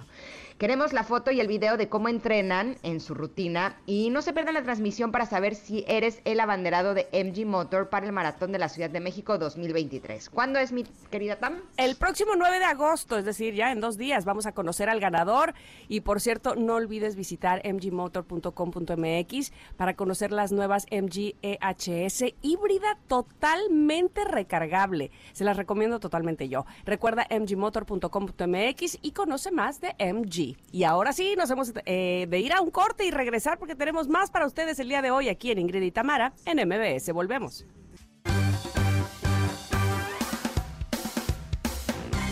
Queremos 0.61 0.93
la 0.93 1.03
foto 1.03 1.31
y 1.31 1.39
el 1.39 1.47
video 1.47 1.75
de 1.75 1.89
cómo 1.89 2.07
entrenan 2.07 2.77
en 2.83 2.99
su 2.99 3.15
rutina 3.15 3.81
y 3.87 4.11
no 4.11 4.21
se 4.21 4.31
pierdan 4.31 4.53
la 4.53 4.61
transmisión 4.61 5.11
para 5.11 5.25
saber 5.25 5.55
si 5.55 5.83
eres 5.87 6.21
el 6.23 6.39
abanderado 6.39 6.93
de 6.93 7.07
MG 7.11 7.47
Motor 7.47 7.89
para 7.89 8.05
el 8.05 8.11
Maratón 8.11 8.51
de 8.51 8.59
la 8.59 8.69
Ciudad 8.69 8.91
de 8.91 8.99
México 8.99 9.39
2023. 9.39 10.29
¿Cuándo 10.29 10.59
es 10.59 10.71
mi 10.71 10.83
querida 11.09 11.37
Tam? 11.37 11.61
El 11.77 11.95
próximo 11.95 12.33
9 12.37 12.59
de 12.59 12.65
agosto, 12.65 13.17
es 13.17 13.25
decir, 13.25 13.55
ya 13.55 13.71
en 13.71 13.81
dos 13.81 13.97
días 13.97 14.23
vamos 14.23 14.45
a 14.45 14.51
conocer 14.51 14.87
al 14.87 14.99
ganador 14.99 15.55
y 15.87 16.01
por 16.01 16.21
cierto 16.21 16.53
no 16.53 16.75
olvides 16.75 17.15
visitar 17.15 17.63
mgmotor.com.mx 17.65 19.53
para 19.77 19.95
conocer 19.95 20.31
las 20.31 20.51
nuevas 20.51 20.85
MG 20.91 21.37
EHS 21.41 22.35
híbrida 22.43 22.99
totalmente 23.07 24.25
recargable. 24.25 25.09
Se 25.33 25.43
las 25.43 25.57
recomiendo 25.57 25.99
totalmente 25.99 26.49
yo. 26.49 26.67
Recuerda 26.85 27.25
mgmotor.com.mx 27.31 28.99
y 29.01 29.11
conoce 29.13 29.49
más 29.49 29.81
de 29.81 29.95
MG. 29.97 30.50
Y 30.71 30.83
ahora 30.83 31.13
sí, 31.13 31.35
nos 31.37 31.49
hemos 31.49 31.73
eh, 31.85 32.27
de 32.29 32.39
ir 32.39 32.53
a 32.53 32.61
un 32.61 32.71
corte 32.71 33.05
y 33.05 33.11
regresar 33.11 33.57
porque 33.57 33.75
tenemos 33.75 34.07
más 34.07 34.31
para 34.31 34.47
ustedes 34.47 34.79
el 34.79 34.89
día 34.89 35.01
de 35.01 35.11
hoy 35.11 35.29
aquí 35.29 35.51
en 35.51 35.59
Ingrid 35.59 35.81
y 35.81 35.91
Tamara 35.91 36.33
en 36.45 36.67
MBS. 36.67 37.11
Volvemos. 37.13 37.65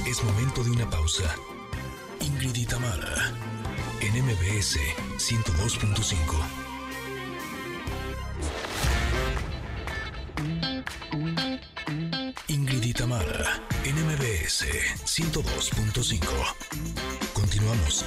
Es 0.08 0.24
momento 0.24 0.64
de 0.64 0.72
una 0.72 0.90
pausa. 0.90 1.36
Ingrid 2.22 2.56
y 2.56 2.66
Tamara 2.66 3.34
en 4.02 4.26
MBS 4.26 4.78
102.5. 5.18 6.70
Ingrid 12.48 12.84
y 12.84 12.94
Tamara 12.94 13.62
en 13.84 13.96
MBS 14.06 14.66
102.5. 15.06 17.29
Continuamos. 17.70 18.06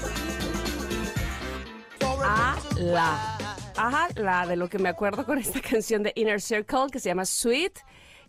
A 2.24 2.56
la. 2.76 3.38
Ajá, 3.76 4.08
la 4.16 4.46
de 4.46 4.56
lo 4.56 4.68
que 4.68 4.78
me 4.78 4.88
acuerdo 4.88 5.24
con 5.24 5.38
esta 5.38 5.60
canción 5.70 6.02
de 6.02 6.12
Inner 6.16 6.40
Circle 6.40 6.86
que 6.90 6.98
se 6.98 7.08
llama 7.08 7.24
Sweet 7.24 7.78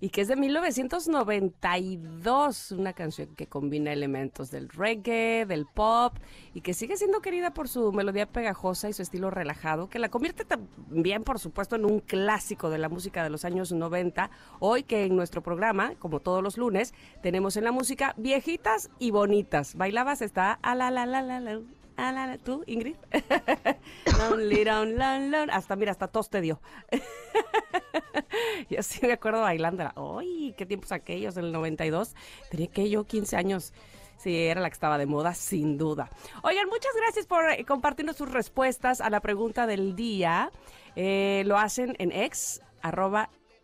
y 0.03 0.09
que 0.09 0.19
es 0.19 0.27
de 0.27 0.35
1992, 0.35 2.73
una 2.73 2.91
canción 2.91 3.29
que 3.37 3.47
combina 3.47 3.93
elementos 3.93 4.51
del 4.51 4.67
reggae, 4.67 5.45
del 5.45 5.65
pop 5.65 6.17
y 6.53 6.59
que 6.59 6.73
sigue 6.73 6.97
siendo 6.97 7.21
querida 7.21 7.53
por 7.53 7.69
su 7.69 7.93
melodía 7.93 8.25
pegajosa 8.25 8.89
y 8.89 8.93
su 8.93 9.01
estilo 9.01 9.29
relajado, 9.29 9.87
que 9.87 9.99
la 9.99 10.09
convierte 10.09 10.43
también, 10.43 11.23
por 11.23 11.39
supuesto, 11.39 11.77
en 11.77 11.85
un 11.85 12.01
clásico 12.01 12.69
de 12.69 12.79
la 12.79 12.89
música 12.89 13.23
de 13.23 13.29
los 13.29 13.45
años 13.45 13.71
90. 13.71 14.29
Hoy 14.59 14.83
que 14.83 15.05
en 15.05 15.15
nuestro 15.15 15.41
programa, 15.41 15.93
como 15.99 16.19
todos 16.19 16.43
los 16.43 16.57
lunes, 16.57 16.93
tenemos 17.21 17.55
en 17.55 17.63
la 17.63 17.71
música 17.71 18.13
viejitas 18.17 18.89
y 18.99 19.11
bonitas. 19.11 19.75
Bailabas 19.75 20.21
está 20.21 20.59
a 20.63 20.75
la 20.75 20.91
la 20.91 21.05
la 21.05 21.21
la 21.21 21.39
la 21.39 21.61
Ah, 21.97 22.37
¿Tú, 22.43 22.63
Ingrid? 22.65 22.95
Hasta, 25.51 25.75
mira, 25.75 25.91
hasta 25.91 26.07
tos 26.07 26.29
te 26.29 26.41
dio. 26.41 26.59
yo 28.69 28.81
sí 28.81 29.05
me 29.05 29.13
acuerdo 29.13 29.41
bailando. 29.41 30.19
¡Ay, 30.19 30.53
qué 30.57 30.65
tiempos 30.65 30.91
aquellos 30.91 31.35
del 31.35 31.51
92! 31.51 32.15
Tenía 32.49 32.67
que 32.67 32.89
yo 32.89 33.05
15 33.05 33.35
años. 33.35 33.73
Sí, 34.17 34.37
era 34.37 34.61
la 34.61 34.69
que 34.69 34.73
estaba 34.73 34.97
de 34.97 35.05
moda, 35.05 35.33
sin 35.33 35.77
duda. 35.77 36.09
Oigan, 36.43 36.69
muchas 36.69 36.93
gracias 36.95 37.25
por 37.25 37.49
eh, 37.49 37.65
compartirnos 37.65 38.15
sus 38.15 38.31
respuestas 38.31 39.01
a 39.01 39.09
la 39.09 39.19
pregunta 39.19 39.67
del 39.67 39.95
día. 39.95 40.51
Eh, 40.95 41.43
lo 41.45 41.57
hacen 41.57 41.95
en 41.99 42.11
ex, 42.11 42.61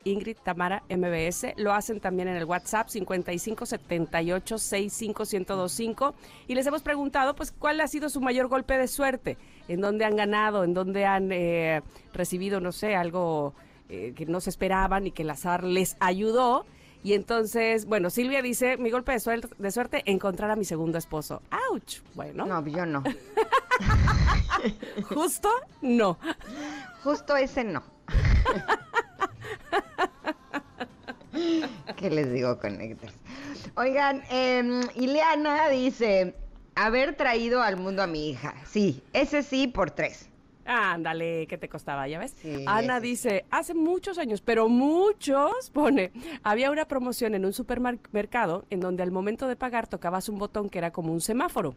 Ingrid 0.04 0.38
Tamara 0.44 0.84
MBS. 0.90 1.54
Lo 1.58 1.74
hacen 1.74 2.00
también 2.00 2.28
en 2.28 2.36
el 2.36 2.46
WhatsApp 2.46 2.90
5578 2.90 4.58
65125 4.58 6.16
y 6.48 6.56
les 6.56 6.66
hemos 6.66 6.82
preguntado 6.82 7.36
pues 7.36 7.52
cuál 7.52 7.82
ha 7.82 7.88
sido 7.88 8.10
su 8.10 8.22
mayor 8.22 8.48
golpe 8.48 8.78
de 8.78 8.88
suerte, 8.88 9.38
en 9.68 9.82
dónde 9.82 10.06
han 10.06 10.16
ganado, 10.16 10.64
en 10.64 10.74
dónde 10.74 11.06
han 11.06 11.32
eh, 11.32 11.82
recibido, 12.14 12.60
no 12.60 12.72
sé, 12.72 12.96
algo 12.96 13.54
eh, 13.90 14.14
que 14.16 14.26
no 14.26 14.40
se 14.40 14.50
esperaban 14.50 15.08
y 15.08 15.12
que 15.12 15.24
el 15.24 15.30
azar 15.30 15.64
les 15.64 15.98
ayudó. 16.00 16.66
Y 17.02 17.14
entonces, 17.14 17.86
bueno, 17.86 18.10
Silvia 18.10 18.42
dice, 18.42 18.78
mi 18.78 18.92
golpe 18.92 19.14
de 19.14 19.20
suerte, 19.20 19.48
de 19.58 19.72
suerte, 19.72 20.04
encontrar 20.06 20.52
a 20.52 20.58
mi 20.58 20.66
segundo 20.66 20.98
esposo. 20.98 21.42
¡Auch! 21.50 22.02
Bueno. 22.14 22.46
No, 22.46 22.66
yo 22.68 22.86
no. 22.86 23.04
Justo, 25.10 25.50
no. 25.82 26.18
Justo 27.02 27.38
ese 27.38 27.64
no. 27.64 27.84
¿Qué 31.96 32.10
les 32.10 32.32
digo, 32.32 32.58
Connectors? 32.60 33.14
Oigan, 33.76 34.24
eh, 34.32 34.82
Ileana 34.96 35.70
dice, 35.70 36.36
haber 36.76 37.16
traído 37.16 37.62
al 37.62 37.78
mundo 37.78 38.02
a 38.02 38.08
mi 38.08 38.30
hija. 38.30 38.56
Sí, 38.66 39.04
ese 39.14 39.44
sí 39.44 39.68
por 39.68 39.92
tres. 39.92 40.30
Ándale, 40.66 41.48
¿qué 41.48 41.58
te 41.58 41.68
costaba? 41.68 42.08
¿Ya 42.08 42.20
ves? 42.20 42.36
Sí, 42.42 42.64
Ana 42.68 42.98
ese 42.98 43.08
dice, 43.08 43.46
hace 43.50 43.74
muchos 43.74 44.20
años, 44.20 44.42
pero 44.42 44.70
muchos, 44.70 45.72
pone, 45.72 46.12
había 46.44 46.70
una 46.70 46.86
promoción 46.86 47.34
en 47.34 47.44
un 47.44 47.54
supermercado 47.54 48.66
en 48.70 48.80
donde 48.80 49.02
al 49.02 49.12
momento 49.12 49.48
de 49.48 49.56
pagar 49.56 49.88
tocabas 49.88 50.30
un 50.30 50.38
botón 50.38 50.70
que 50.70 50.78
era 50.78 50.92
como 50.92 51.12
un 51.12 51.22
semáforo. 51.22 51.76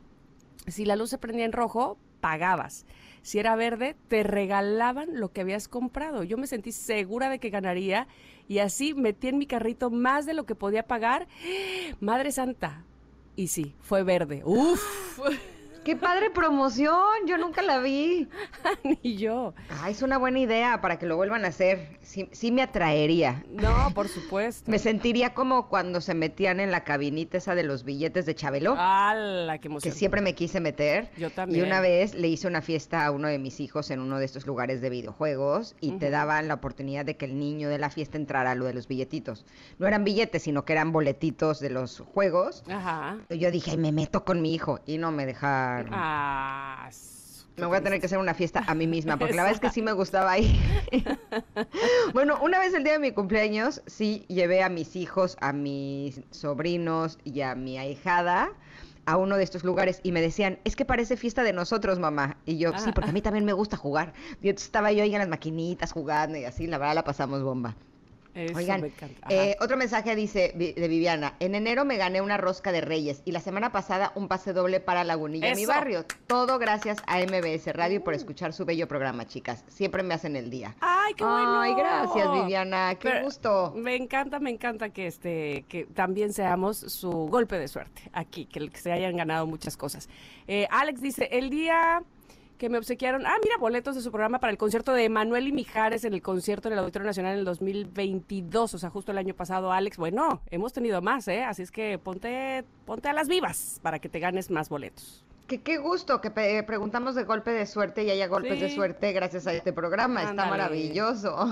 Si 0.66 0.84
la 0.84 0.94
luz 0.94 1.10
se 1.10 1.18
prendía 1.18 1.46
en 1.46 1.52
rojo, 1.52 1.96
pagabas. 2.20 2.84
Si 3.22 3.38
era 3.38 3.56
verde, 3.56 3.96
te 4.08 4.22
regalaban 4.22 5.20
lo 5.20 5.32
que 5.32 5.40
habías 5.40 5.68
comprado. 5.68 6.24
Yo 6.24 6.36
me 6.36 6.46
sentí 6.46 6.72
segura 6.72 7.30
de 7.30 7.38
que 7.38 7.50
ganaría 7.50 8.08
y 8.48 8.58
así 8.58 8.94
metí 8.94 9.28
en 9.28 9.38
mi 9.38 9.46
carrito 9.46 9.90
más 9.90 10.26
de 10.26 10.34
lo 10.34 10.44
que 10.44 10.54
podía 10.54 10.86
pagar. 10.86 11.28
Madre 12.00 12.32
Santa. 12.32 12.84
Y 13.36 13.48
sí, 13.48 13.74
fue 13.80 14.02
verde. 14.02 14.42
Uf. 14.44 14.82
¡Qué 15.84 15.96
padre 15.96 16.30
promoción! 16.30 16.92
Yo 17.26 17.38
nunca 17.38 17.60
la 17.60 17.78
vi. 17.80 18.28
Ni 19.02 19.16
yo. 19.16 19.52
Ah, 19.68 19.90
es 19.90 20.02
una 20.02 20.16
buena 20.16 20.38
idea 20.38 20.80
para 20.80 20.96
que 20.98 21.06
lo 21.06 21.16
vuelvan 21.16 21.44
a 21.44 21.48
hacer. 21.48 21.98
Sí, 22.02 22.28
sí 22.30 22.52
me 22.52 22.62
atraería. 22.62 23.42
No, 23.50 23.90
por 23.92 24.06
supuesto. 24.06 24.70
Me 24.70 24.78
sentiría 24.78 25.34
como 25.34 25.68
cuando 25.68 26.00
se 26.00 26.14
metían 26.14 26.60
en 26.60 26.70
la 26.70 26.84
cabinita 26.84 27.38
esa 27.38 27.56
de 27.56 27.64
los 27.64 27.82
billetes 27.84 28.26
de 28.26 28.34
Chabelo, 28.36 28.76
¡Hala, 28.78 29.54
qué 29.54 29.62
que 29.62 29.68
emoción! 29.68 29.94
siempre 29.94 30.20
me 30.20 30.34
quise 30.36 30.60
meter. 30.60 31.10
Yo 31.16 31.28
Y 31.28 31.30
también. 31.30 31.66
una 31.66 31.80
vez 31.80 32.14
le 32.14 32.28
hice 32.28 32.46
una 32.46 32.62
fiesta 32.62 33.04
a 33.04 33.10
uno 33.10 33.26
de 33.26 33.40
mis 33.40 33.58
hijos 33.58 33.90
en 33.90 33.98
uno 34.00 34.18
de 34.20 34.24
estos 34.24 34.46
lugares 34.46 34.80
de 34.82 34.90
videojuegos 34.90 35.74
y 35.80 35.92
te 35.92 36.10
daban 36.10 36.46
la 36.46 36.54
oportunidad 36.54 37.04
de 37.04 37.16
que 37.16 37.24
el 37.24 37.38
niño 37.40 37.68
de 37.68 37.78
la 37.78 37.90
fiesta 37.90 38.18
entrara 38.18 38.52
a 38.52 38.54
lo 38.54 38.66
de 38.66 38.74
los 38.74 38.86
billetitos. 38.86 39.44
No 39.78 39.88
eran 39.88 40.04
billetes, 40.04 40.42
sino 40.44 40.64
que 40.64 40.74
eran 40.74 40.92
boletitos 40.92 41.58
de 41.58 41.70
los 41.70 42.00
juegos. 42.14 42.62
Ajá. 42.68 43.18
Y 43.30 43.38
Yo 43.38 43.50
dije, 43.50 43.72
"Ay, 43.72 43.78
me 43.78 43.90
meto 43.90 44.24
con 44.24 44.40
mi 44.42 44.54
hijo 44.54 44.78
y 44.86 44.98
no 44.98 45.10
me 45.10 45.26
Ah, 45.92 46.88
Me 47.56 47.66
voy 47.66 47.76
a 47.76 47.82
tener 47.82 48.00
que 48.00 48.06
hacer 48.06 48.18
una 48.18 48.34
fiesta 48.34 48.64
a 48.66 48.74
mí 48.74 48.86
misma, 48.86 49.18
porque 49.18 49.34
la 49.34 49.42
verdad 49.42 49.56
es 49.56 49.60
que 49.60 49.70
sí 49.70 49.82
me 49.82 49.92
gustaba 49.92 50.38
ir. 50.38 50.58
bueno, 52.14 52.38
una 52.42 52.58
vez 52.58 52.74
el 52.74 52.84
día 52.84 52.94
de 52.94 52.98
mi 52.98 53.12
cumpleaños, 53.12 53.82
sí 53.86 54.24
llevé 54.28 54.62
a 54.62 54.68
mis 54.68 54.96
hijos, 54.96 55.36
a 55.40 55.52
mis 55.52 56.22
sobrinos 56.30 57.18
y 57.24 57.42
a 57.42 57.54
mi 57.54 57.78
ahijada 57.78 58.50
a 59.04 59.16
uno 59.16 59.36
de 59.36 59.42
estos 59.42 59.64
lugares 59.64 60.00
y 60.02 60.12
me 60.12 60.20
decían, 60.20 60.58
es 60.64 60.76
que 60.76 60.84
parece 60.84 61.16
fiesta 61.16 61.42
de 61.42 61.52
nosotros, 61.52 61.98
mamá. 61.98 62.36
Y 62.46 62.58
yo, 62.58 62.70
sí, 62.78 62.92
porque 62.94 63.10
a 63.10 63.12
mí 63.12 63.20
también 63.20 63.44
me 63.44 63.52
gusta 63.52 63.76
jugar. 63.76 64.12
Y 64.40 64.48
entonces 64.48 64.66
estaba 64.66 64.92
yo 64.92 65.02
ahí 65.02 65.12
en 65.12 65.18
las 65.18 65.28
maquinitas 65.28 65.92
jugando 65.92 66.38
y 66.38 66.44
así, 66.44 66.66
la 66.66 66.78
verdad 66.78 66.94
la 66.94 67.04
pasamos 67.04 67.42
bomba. 67.42 67.74
Eso 68.34 68.56
Oigan, 68.56 68.80
me 68.80 68.86
encanta. 68.88 69.18
Ajá. 69.22 69.34
eh, 69.34 69.56
otro 69.60 69.76
mensaje 69.76 70.16
dice 70.16 70.52
de 70.56 70.88
Viviana. 70.88 71.34
En 71.38 71.54
enero 71.54 71.84
me 71.84 71.96
gané 71.98 72.20
una 72.22 72.38
rosca 72.38 72.72
de 72.72 72.80
Reyes 72.80 73.20
y 73.24 73.32
la 73.32 73.40
semana 73.40 73.72
pasada 73.72 74.12
un 74.14 74.28
pase 74.28 74.52
doble 74.52 74.80
para 74.80 75.04
Lagunilla, 75.04 75.48
en 75.48 75.56
mi 75.56 75.64
Eso. 75.64 75.72
barrio. 75.72 76.04
Todo 76.26 76.58
gracias 76.58 76.98
a 77.06 77.18
MBS 77.20 77.66
Radio 77.74 78.02
por 78.02 78.14
escuchar 78.14 78.52
su 78.52 78.64
bello 78.64 78.88
programa, 78.88 79.26
chicas. 79.26 79.64
Siempre 79.68 80.02
me 80.02 80.14
hacen 80.14 80.34
el 80.36 80.48
día. 80.50 80.74
Ay, 80.80 81.12
qué 81.14 81.24
bueno. 81.24 81.60
Ay, 81.60 81.74
gracias, 81.74 82.32
Viviana. 82.32 82.94
Qué 82.94 83.10
Pero 83.10 83.24
gusto. 83.24 83.72
Me 83.76 83.96
encanta, 83.96 84.40
me 84.40 84.50
encanta 84.50 84.88
que 84.90 85.06
este, 85.06 85.64
que 85.68 85.84
también 85.84 86.32
seamos 86.32 86.78
su 86.78 87.10
golpe 87.10 87.58
de 87.58 87.68
suerte 87.68 88.02
aquí, 88.12 88.46
que, 88.46 88.68
que 88.70 88.78
se 88.78 88.92
hayan 88.92 89.16
ganado 89.16 89.46
muchas 89.46 89.76
cosas. 89.76 90.08
Eh, 90.48 90.66
Alex 90.70 91.00
dice, 91.02 91.28
el 91.32 91.50
día 91.50 92.02
que 92.62 92.68
me 92.68 92.78
obsequiaron, 92.78 93.26
ah, 93.26 93.34
mira, 93.42 93.56
boletos 93.58 93.96
de 93.96 94.00
su 94.02 94.12
programa 94.12 94.38
para 94.38 94.52
el 94.52 94.56
concierto 94.56 94.92
de 94.94 95.08
Manuel 95.08 95.48
y 95.48 95.52
Mijares 95.52 96.04
en 96.04 96.14
el 96.14 96.22
concierto 96.22 96.68
en 96.68 96.74
el 96.74 96.78
Auditorio 96.78 97.06
Nacional 97.06 97.32
en 97.32 97.40
el 97.40 97.44
2022, 97.44 98.74
o 98.74 98.78
sea, 98.78 98.88
justo 98.88 99.10
el 99.10 99.18
año 99.18 99.34
pasado, 99.34 99.72
Alex. 99.72 99.96
Bueno, 99.96 100.42
hemos 100.48 100.72
tenido 100.72 101.02
más, 101.02 101.26
¿eh? 101.26 101.42
Así 101.42 101.62
es 101.62 101.72
que 101.72 101.98
ponte, 101.98 102.64
ponte 102.86 103.08
a 103.08 103.14
las 103.14 103.26
vivas 103.26 103.80
para 103.82 103.98
que 103.98 104.08
te 104.08 104.20
ganes 104.20 104.48
más 104.48 104.68
boletos. 104.68 105.24
Que 105.48 105.60
qué 105.60 105.78
gusto 105.78 106.20
que 106.20 106.30
pe- 106.30 106.62
preguntamos 106.62 107.16
de 107.16 107.24
golpe 107.24 107.50
de 107.50 107.66
suerte 107.66 108.04
y 108.04 108.10
haya 108.10 108.28
golpes 108.28 108.60
de 108.60 108.70
suerte 108.72 109.10
gracias 109.10 109.48
a 109.48 109.54
este 109.54 109.72
programa. 109.72 110.22
Está 110.22 110.46
maravilloso. 110.46 111.48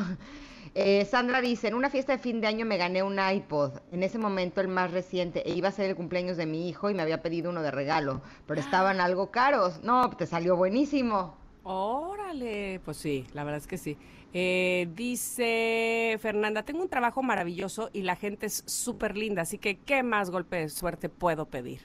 Eh, 0.74 1.04
Sandra 1.04 1.40
dice, 1.40 1.68
en 1.68 1.74
una 1.74 1.90
fiesta 1.90 2.12
de 2.12 2.18
fin 2.18 2.40
de 2.40 2.46
año 2.46 2.64
me 2.64 2.76
gané 2.76 3.02
un 3.02 3.18
iPod, 3.18 3.78
en 3.90 4.02
ese 4.02 4.18
momento 4.18 4.60
el 4.60 4.68
más 4.68 4.92
reciente, 4.92 5.48
e 5.48 5.54
iba 5.54 5.68
a 5.68 5.72
ser 5.72 5.90
el 5.90 5.96
cumpleaños 5.96 6.36
de 6.36 6.46
mi 6.46 6.68
hijo 6.68 6.90
y 6.90 6.94
me 6.94 7.02
había 7.02 7.22
pedido 7.22 7.50
uno 7.50 7.62
de 7.62 7.70
regalo, 7.70 8.22
pero 8.46 8.60
estaban 8.60 9.00
algo 9.00 9.30
caros. 9.30 9.82
No, 9.82 10.10
te 10.10 10.26
salió 10.26 10.56
buenísimo. 10.56 11.36
Órale, 11.62 12.80
pues 12.84 12.96
sí, 12.96 13.26
la 13.32 13.44
verdad 13.44 13.58
es 13.58 13.66
que 13.66 13.78
sí. 13.78 13.98
Eh, 14.32 14.88
dice 14.94 16.16
Fernanda, 16.20 16.62
tengo 16.62 16.82
un 16.82 16.88
trabajo 16.88 17.22
maravilloso 17.22 17.90
y 17.92 18.02
la 18.02 18.14
gente 18.14 18.46
es 18.46 18.62
súper 18.66 19.16
linda, 19.16 19.42
así 19.42 19.58
que 19.58 19.78
¿qué 19.78 20.02
más 20.02 20.30
golpe 20.30 20.56
de 20.56 20.68
suerte 20.68 21.08
puedo 21.08 21.46
pedir? 21.46 21.80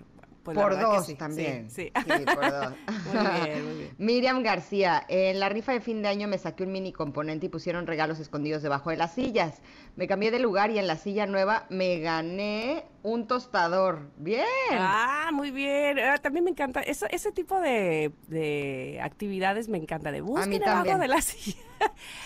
Pues 0.45 0.57
por 0.57 0.79
dos 0.79 1.05
sí, 1.07 1.15
también. 1.15 1.69
Sí, 1.69 1.91
Sí, 1.95 2.01
sí. 2.17 2.25
por 2.35 2.51
dos. 2.51 2.73
Muy 3.13 3.41
bien, 3.49 3.65
muy 3.65 3.75
bien. 3.77 3.95
Miriam 3.97 4.43
García, 4.43 5.03
en 5.09 5.39
la 5.39 5.49
rifa 5.49 5.71
de 5.71 5.81
fin 5.81 6.01
de 6.03 6.07
año 6.07 6.27
me 6.27 6.37
saqué 6.37 6.63
un 6.63 6.71
mini 6.71 6.93
componente 6.93 7.47
y 7.47 7.49
pusieron 7.49 7.87
regalos 7.87 8.19
escondidos 8.19 8.61
debajo 8.61 8.91
de 8.91 8.97
las 8.97 9.13
sillas. 9.13 9.61
Me 9.95 10.07
cambié 10.07 10.29
de 10.31 10.39
lugar 10.39 10.69
y 10.71 10.77
en 10.79 10.87
la 10.87 10.97
silla 10.97 11.25
nueva 11.25 11.65
me 11.69 11.99
gané 11.99 12.85
un 13.01 13.27
tostador. 13.27 14.09
Bien. 14.17 14.45
Ah, 14.71 15.29
muy 15.33 15.51
bien. 15.51 15.97
Ah, 15.99 16.17
también 16.19 16.43
me 16.45 16.51
encanta. 16.51 16.81
Eso- 16.81 17.07
ese 17.09 17.31
tipo 17.31 17.59
de, 17.59 18.11
de 18.27 18.99
actividades 19.01 19.67
me 19.67 19.77
encanta. 19.77 20.11
De 20.11 20.21
busquen 20.21 20.51
debajo 20.59 20.75
también. 20.85 20.99
de 20.99 21.07
la 21.07 21.21
silla. 21.21 21.57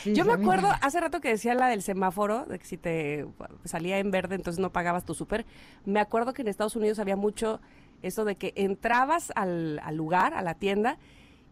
Sí, 0.03 0.13
Yo 0.13 0.26
me 0.26 0.34
acuerdo 0.34 0.67
también. 0.67 0.86
hace 0.86 0.99
rato 0.99 1.22
que 1.22 1.30
decía 1.30 1.53
la 1.53 1.67
del 1.67 1.82
semáforo, 1.82 2.45
de 2.45 2.59
que 2.59 2.65
si 2.65 2.78
te 2.78 3.26
salía 3.65 3.97
en 3.99 4.11
verde, 4.11 4.36
entonces 4.36 4.59
no 4.59 4.72
pagabas 4.72 5.05
tu 5.05 5.13
súper. 5.13 5.45
Me 5.86 5.99
acuerdo 5.99 6.34
que 6.34 6.41
en 6.41 6.47
Estados 6.49 6.76
Unidos 6.76 6.99
había 6.99 7.15
mucho 7.15 7.59
eso 8.02 8.26
de 8.26 8.36
que 8.36 8.54
entrabas 8.56 9.32
al, 9.36 9.80
lugar, 9.95 10.34
a 10.34 10.41
la 10.41 10.54
tienda, 10.56 10.97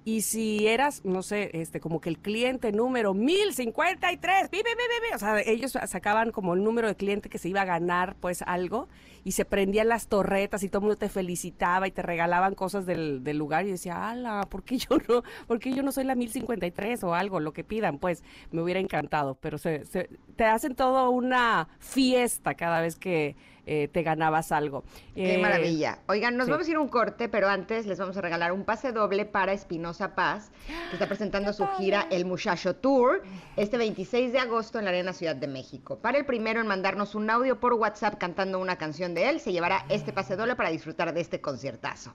y 0.05 0.21
si 0.21 0.67
eras, 0.67 1.03
no 1.03 1.21
sé, 1.21 1.49
este, 1.53 1.81
como 1.81 1.99
que 1.99 2.07
el 2.07 2.17
cliente 2.19 2.71
número 2.71 3.13
1053, 3.13 4.49
pi, 4.49 4.57
pi, 4.57 4.63
pi, 4.63 4.69
pi, 4.69 5.09
pi, 5.09 5.15
o 5.15 5.19
sea, 5.19 5.41
ellos 5.41 5.77
sacaban 5.87 6.31
como 6.31 6.53
el 6.53 6.63
número 6.63 6.87
de 6.87 6.95
cliente 6.95 7.27
que 7.27 7.37
se 7.37 7.49
iba 7.49 7.61
a 7.63 7.65
ganar, 7.65 8.15
pues 8.21 8.41
algo, 8.43 8.87
y 9.25 9.33
se 9.33 9.43
prendían 9.43 9.89
las 9.89 10.07
torretas 10.07 10.63
y 10.63 10.69
todo 10.69 10.79
el 10.79 10.83
mundo 10.83 10.95
te 10.95 11.09
felicitaba 11.09 11.89
y 11.89 11.91
te 11.91 12.01
regalaban 12.03 12.55
cosas 12.55 12.85
del, 12.85 13.21
del 13.25 13.37
lugar 13.37 13.65
y 13.65 13.71
decía, 13.71 14.09
ala, 14.09 14.47
¿por 14.49 14.63
qué 14.63 14.77
yo 14.77 14.97
no, 15.09 15.23
por 15.45 15.59
qué 15.59 15.73
yo 15.73 15.83
no 15.83 15.91
soy 15.91 16.05
la 16.05 16.15
1053 16.15 17.03
o 17.03 17.13
algo, 17.13 17.41
lo 17.41 17.51
que 17.51 17.65
pidan? 17.65 17.97
Pues 17.97 18.23
me 18.51 18.61
hubiera 18.61 18.79
encantado, 18.79 19.35
pero 19.35 19.57
se- 19.57 19.79
te 20.37 20.45
hacen 20.45 20.75
todo 20.75 21.09
una 21.09 21.67
fiesta 21.79 22.53
cada 22.55 22.79
vez 22.79 22.95
que 22.95 23.35
eh, 23.67 23.87
te 23.89 24.01
ganabas 24.01 24.51
algo. 24.51 24.83
Qué 25.13 25.35
Eh, 25.35 25.37
maravilla. 25.37 25.99
Oigan, 26.07 26.37
nos 26.37 26.45
sí. 26.45 26.51
vamos 26.51 26.67
a 26.67 26.69
ir 26.71 26.77
a 26.77 26.79
un 26.79 26.87
corte, 26.87 27.29
pero 27.29 27.49
antes 27.49 27.85
les 27.85 27.99
vamos 27.99 28.17
a 28.17 28.21
regalar 28.21 28.51
un 28.53 28.63
pase 28.63 28.91
doble 28.91 29.25
para 29.25 29.53
Espinosa 29.53 30.15
Paz, 30.15 30.51
que 30.89 30.95
está 30.95 31.07
presentando 31.07 31.51
su 31.53 31.67
gira 31.77 32.07
El 32.09 32.25
Muchacho 32.25 32.75
Tour 32.75 33.21
este 33.57 33.77
26 33.77 34.31
de 34.31 34.39
agosto 34.39 34.79
en 34.79 34.85
la 34.85 34.91
Arena 34.91 35.13
Ciudad 35.13 35.35
de 35.35 35.47
México. 35.47 35.97
Para 35.99 36.17
el 36.17 36.25
primero 36.25 36.61
en 36.61 36.67
mandarnos 36.67 37.13
un 37.13 37.29
audio 37.29 37.59
por 37.59 37.73
WhatsApp 37.73 38.17
cantando 38.17 38.59
una 38.59 38.77
canción 38.77 39.13
de 39.13 39.29
él, 39.29 39.39
se 39.39 39.51
llevará 39.51 39.85
este 39.89 40.13
pase 40.13 40.35
doble 40.35 40.55
para 40.55 40.69
disfrutar 40.69 41.13
de 41.13 41.21
este 41.21 41.41
conciertazo. 41.41 42.13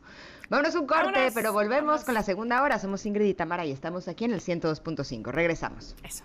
Vámonos 0.48 0.74
a 0.74 0.80
un 0.80 0.86
corte, 0.86 1.04
Vámonos, 1.12 1.34
pero 1.34 1.52
volvemos 1.52 1.82
vámonos. 1.84 2.04
con 2.04 2.14
la 2.14 2.22
segunda 2.22 2.62
hora. 2.62 2.78
Somos 2.78 3.04
Ingrid 3.06 3.26
y 3.26 3.34
Tamara 3.34 3.64
y 3.66 3.72
estamos 3.72 4.08
aquí 4.08 4.24
en 4.24 4.32
el 4.32 4.40
102.5. 4.40 5.30
Regresamos. 5.30 5.94
Eso. 6.02 6.24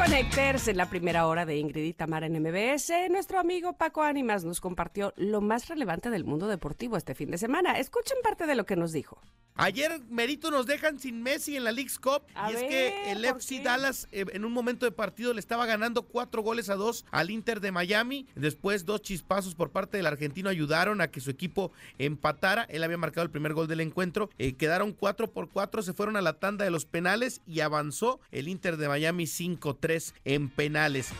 Conectarse 0.00 0.70
en 0.70 0.78
la 0.78 0.88
primera 0.88 1.26
hora 1.26 1.44
de 1.44 1.58
Ingrid 1.58 1.84
y 1.84 1.92
Tamara 1.92 2.24
en 2.24 2.40
MBS. 2.40 2.90
Nuestro 3.10 3.38
amigo 3.38 3.74
Paco 3.74 4.02
Ánimas 4.02 4.44
nos 4.44 4.58
compartió 4.58 5.12
lo 5.16 5.42
más 5.42 5.68
relevante 5.68 6.08
del 6.08 6.24
mundo 6.24 6.48
deportivo 6.48 6.96
este 6.96 7.14
fin 7.14 7.30
de 7.30 7.36
semana. 7.36 7.78
Escuchen 7.78 8.16
parte 8.22 8.46
de 8.46 8.54
lo 8.54 8.64
que 8.64 8.76
nos 8.76 8.92
dijo. 8.92 9.20
Ayer 9.56 10.00
Merito 10.08 10.50
nos 10.50 10.64
dejan 10.64 10.98
sin 10.98 11.22
Messi 11.22 11.54
en 11.54 11.64
la 11.64 11.72
League's 11.72 11.98
Cup 11.98 12.22
A 12.34 12.50
y 12.50 12.54
es 12.54 12.62
que 12.62 13.12
el 13.12 13.18
¿por 13.18 13.36
FC 13.36 13.56
qué? 13.56 13.64
Dallas 13.64 14.08
eh, 14.10 14.24
en 14.32 14.46
un 14.46 14.54
momento 14.54 14.86
de 14.86 14.92
partido 14.92 15.34
le 15.34 15.40
estaba 15.40 15.66
ganando 15.66 16.04
cuatro 16.04 16.40
goles 16.40 16.70
a 16.70 16.76
dos 16.76 17.04
al 17.10 17.30
Inter 17.30 17.60
de 17.60 17.70
Miami. 17.70 18.26
Después 18.34 18.86
dos 18.86 19.02
chispazos 19.02 19.54
por 19.54 19.70
parte 19.70 19.98
del 19.98 20.06
argentino 20.06 20.48
ayudaron 20.48 21.02
a 21.02 21.10
que 21.10 21.20
su 21.20 21.30
equipo 21.30 21.72
empatara. 21.98 22.62
Él 22.70 22.82
había 22.84 22.96
marcado 22.96 23.22
el 23.24 23.30
primer 23.30 23.52
gol 23.52 23.68
del 23.68 23.82
encuentro. 23.82 24.30
Eh, 24.38 24.54
quedaron 24.54 24.92
cuatro 24.92 25.30
por 25.30 25.50
cuatro, 25.50 25.82
se 25.82 25.92
fueron 25.92 26.16
a 26.16 26.22
la 26.22 26.38
tanda 26.38 26.64
de 26.64 26.70
los 26.70 26.86
penales 26.86 27.42
y 27.46 27.60
avanzó 27.60 28.18
el 28.30 28.48
Inter 28.48 28.78
de 28.78 28.88
Miami 28.88 29.24
5-3 29.24 29.89
en 30.24 30.48
penales. 30.48 31.10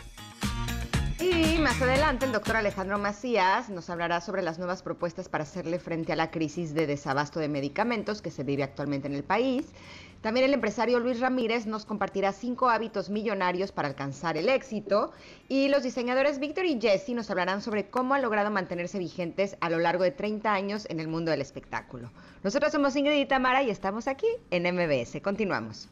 Y 1.19 1.59
más 1.59 1.81
adelante 1.81 2.25
el 2.25 2.31
doctor 2.31 2.55
Alejandro 2.55 2.97
Macías 2.97 3.69
nos 3.69 3.89
hablará 3.89 4.21
sobre 4.21 4.41
las 4.41 4.57
nuevas 4.57 4.81
propuestas 4.81 5.29
para 5.29 5.43
hacerle 5.43 5.77
frente 5.77 6.13
a 6.13 6.15
la 6.15 6.31
crisis 6.31 6.73
de 6.73 6.87
desabasto 6.87 7.39
de 7.39 7.47
medicamentos 7.47 8.21
que 8.21 8.31
se 8.31 8.43
vive 8.43 8.63
actualmente 8.63 9.07
en 9.07 9.15
el 9.15 9.23
país. 9.23 9.67
También 10.21 10.45
el 10.45 10.53
empresario 10.53 10.99
Luis 10.99 11.19
Ramírez 11.19 11.65
nos 11.65 11.85
compartirá 11.85 12.31
cinco 12.31 12.69
hábitos 12.69 13.09
millonarios 13.09 13.71
para 13.71 13.87
alcanzar 13.87 14.37
el 14.37 14.49
éxito. 14.49 15.11
Y 15.49 15.67
los 15.67 15.83
diseñadores 15.83 16.39
Víctor 16.39 16.65
y 16.65 16.79
Jesse 16.79 17.09
nos 17.09 17.29
hablarán 17.29 17.61
sobre 17.61 17.89
cómo 17.89 18.13
han 18.13 18.21
logrado 18.21 18.49
mantenerse 18.51 18.99
vigentes 18.99 19.57
a 19.61 19.69
lo 19.69 19.79
largo 19.79 20.03
de 20.03 20.11
30 20.11 20.53
años 20.53 20.87
en 20.89 20.99
el 20.99 21.07
mundo 21.07 21.31
del 21.31 21.41
espectáculo. 21.41 22.11
Nosotros 22.43 22.71
somos 22.71 22.95
Ingrid 22.95 23.19
y 23.19 23.25
Tamara 23.25 23.63
y 23.63 23.69
estamos 23.69 24.07
aquí 24.07 24.27
en 24.49 24.63
MBS. 24.63 25.21
Continuamos. 25.21 25.89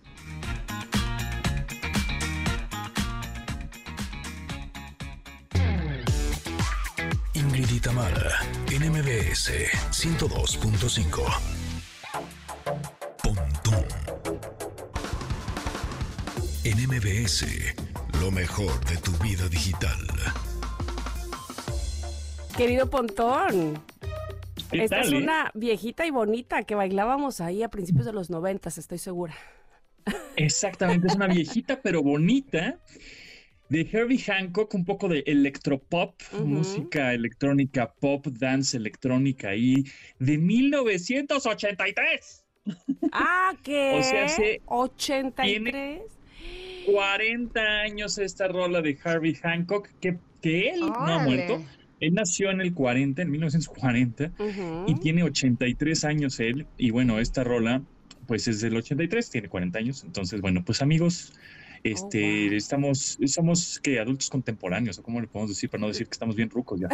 Ingrid 7.60 7.76
y 7.76 7.80
Tamara, 7.82 8.40
en 8.72 8.90
MBS 8.90 9.52
102.5. 9.92 11.26
Pontón. 13.22 13.86
En 16.64 16.88
MBS, 16.88 17.46
lo 18.22 18.32
mejor 18.32 18.80
de 18.86 18.96
tu 18.96 19.12
vida 19.22 19.50
digital. 19.50 19.98
Querido 22.56 22.90
Pontón, 22.90 23.84
¿Qué 24.72 24.86
esta 24.86 25.02
tal, 25.02 25.08
es 25.08 25.12
eh? 25.12 25.18
una 25.18 25.52
viejita 25.54 26.06
y 26.06 26.12
bonita 26.12 26.64
que 26.64 26.76
bailábamos 26.76 27.42
ahí 27.42 27.62
a 27.62 27.68
principios 27.68 28.06
de 28.06 28.14
los 28.14 28.30
noventas, 28.30 28.78
estoy 28.78 29.00
segura. 29.00 29.36
Exactamente, 30.38 31.08
es 31.08 31.16
una 31.16 31.28
viejita 31.28 31.82
pero 31.82 32.02
bonita 32.02 32.80
de 33.70 33.88
Herbie 33.92 34.20
Hancock, 34.20 34.74
un 34.74 34.86
poco 34.86 35.08
de 35.08 35.24
electropop, 35.28 36.16
Ujú. 36.34 36.46
música 36.46 37.14
electrónica, 37.14 37.94
pop, 38.00 38.26
dance 38.28 38.76
electrónica 38.76 39.56
y 39.56 39.84
de 40.20 40.38
1983. 40.38 42.46
Ah, 43.12 43.54
¿qué? 43.64 43.96
O 44.00 44.04
sea, 44.04 44.26
hace- 44.26 44.62
83. 44.66 46.02
40 46.86 47.60
años 47.82 48.18
esta 48.18 48.48
rola 48.48 48.82
de 48.82 48.98
Herbie 49.04 49.36
Hancock, 49.36 49.90
que, 50.02 50.18
que 50.42 50.70
él 50.72 50.80
no 50.80 50.94
ha 50.96 51.16
Órale. 51.18 51.24
muerto. 51.48 51.66
Él 52.00 52.14
nació 52.14 52.50
en 52.50 52.62
el 52.62 52.74
40, 52.74 53.22
en 53.22 53.30
1940, 53.30 54.32
Ujú. 54.40 54.86
y 54.88 54.96
tiene 54.96 55.22
83 55.24 56.06
años 56.06 56.40
él. 56.40 56.66
Y 56.78 56.92
bueno, 56.92 57.20
esta 57.20 57.44
rola, 57.44 57.84
pues 58.26 58.48
es 58.48 58.62
del 58.62 58.76
83, 58.78 59.30
tiene 59.30 59.50
40 59.50 59.78
años. 59.80 60.04
Entonces, 60.04 60.40
bueno, 60.42 60.64
pues 60.66 60.82
amigos, 60.82 61.34
este, 61.84 62.48
wow. 62.48 62.58
estamos, 62.58 63.18
somos 63.26 63.80
que 63.80 64.00
adultos 64.00 64.30
contemporáneos, 64.30 65.00
o 65.00 65.04
cómo 65.04 65.22
le 65.22 65.28
podemos 65.28 65.50
decir, 65.50 65.70
para 65.70 65.82
no 65.82 65.88
decir 65.88 66.08
que 66.08 66.14
estamos 66.14 66.36
bien 66.36 66.50
rucos 66.50 66.80
ya. 66.80 66.90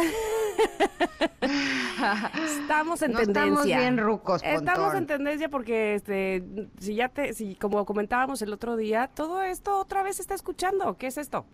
Estamos 2.44 3.02
en 3.02 3.12
no 3.12 3.18
tendencia. 3.18 3.42
estamos 3.42 3.64
bien 3.64 3.98
rucos, 3.98 4.42
Estamos 4.44 4.94
en 4.94 5.06
tendencia 5.06 5.48
porque, 5.48 5.94
este, 5.94 6.44
si 6.78 6.94
ya 6.94 7.08
te, 7.08 7.32
si 7.32 7.54
como 7.54 7.84
comentábamos 7.84 8.42
el 8.42 8.52
otro 8.52 8.76
día, 8.76 9.08
todo 9.14 9.42
esto 9.42 9.78
otra 9.78 10.02
vez 10.02 10.16
se 10.16 10.22
está 10.22 10.34
escuchando. 10.34 10.96
¿Qué 10.96 11.06
es 11.06 11.18
esto? 11.18 11.46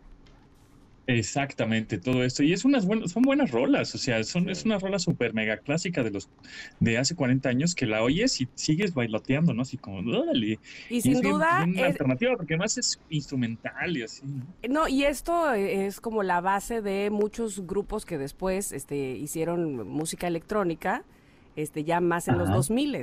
Exactamente, 1.09 1.99
todo 1.99 2.23
esto. 2.23 2.45
Y 2.45 2.53
es 2.53 2.65
unas 2.65 2.87
buenas, 2.87 3.11
son 3.11 3.23
buenas 3.25 3.51
rolas, 3.51 3.93
o 3.95 3.99
sea, 3.99 4.23
son, 4.23 4.49
es 4.49 4.65
una 4.65 4.79
rola 4.79 5.01
súper 5.01 5.35
mega 5.35 5.57
clásica 5.57 6.03
de 6.05 6.11
los 6.13 6.29
de 6.79 6.97
hace 6.97 7.17
40 7.17 7.49
años 7.49 7.75
que 7.75 7.87
la 7.87 8.03
oyes 8.05 8.41
y 8.41 8.49
sigues 8.55 8.95
bailoteando, 8.95 9.53
¿no? 9.53 9.63
Así 9.63 9.77
como, 9.79 9.99
órale. 10.17 10.61
Y 10.89 11.01
sin 11.03 11.15
es 11.15 11.23
duda, 11.23 11.65
bien 11.65 11.77
es- 11.79 11.85
alternativa, 11.85 12.37
porque 12.37 12.55
además 12.55 12.79
es 12.79 13.01
instrumental 13.11 13.97
y 13.97 14.03
así. 14.05 14.23
¿no? 14.25 14.47
no, 14.69 14.89
y 14.89 15.05
esto 15.05 15.53
es 15.53 16.01
como 16.01 16.23
la 16.23 16.41
base 16.41 16.83
de 16.83 17.11
muchos 17.11 17.67
grupos 17.67 18.07
que 18.07 18.17
después, 18.17 18.71
este, 18.71 18.97
hicieron 19.17 19.89
música 19.89 20.29
electrónica, 20.29 21.03
este, 21.57 21.83
ya 21.85 22.01
más 22.01 22.29
en 22.29 22.39
los 22.39 22.47
Ajá. 22.49 22.57
2000 22.59 22.97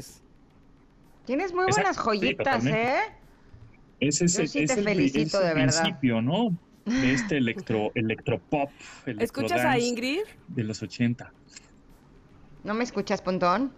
Tienes 1.26 1.54
muy 1.54 1.66
Exacto, 1.66 1.82
buenas 1.82 1.98
joyitas. 1.98 2.66
¿eh? 2.66 2.96
Ese 4.00 4.26
es, 4.26 4.34
Yo 4.38 4.42
el- 4.44 4.48
sí 4.48 4.60
es 4.60 4.68
te 4.74 4.80
el, 4.80 4.86
pri- 4.86 4.96
felicito, 4.96 5.20
es 5.22 5.34
el 5.34 5.40
de 5.50 5.54
verdad. 5.54 5.82
principio, 5.82 6.22
¿no? 6.22 6.58
De 6.90 7.14
este 7.14 7.38
electro, 7.38 7.92
electropop, 7.96 8.70
¿Escuchas 9.06 9.62
a 9.62 9.78
Ingrid? 9.78 10.22
de 10.48 10.64
los 10.64 10.82
80. 10.82 11.32
¿No 12.64 12.74
me 12.74 12.84
escuchas, 12.84 13.22
Pontón? 13.22 13.72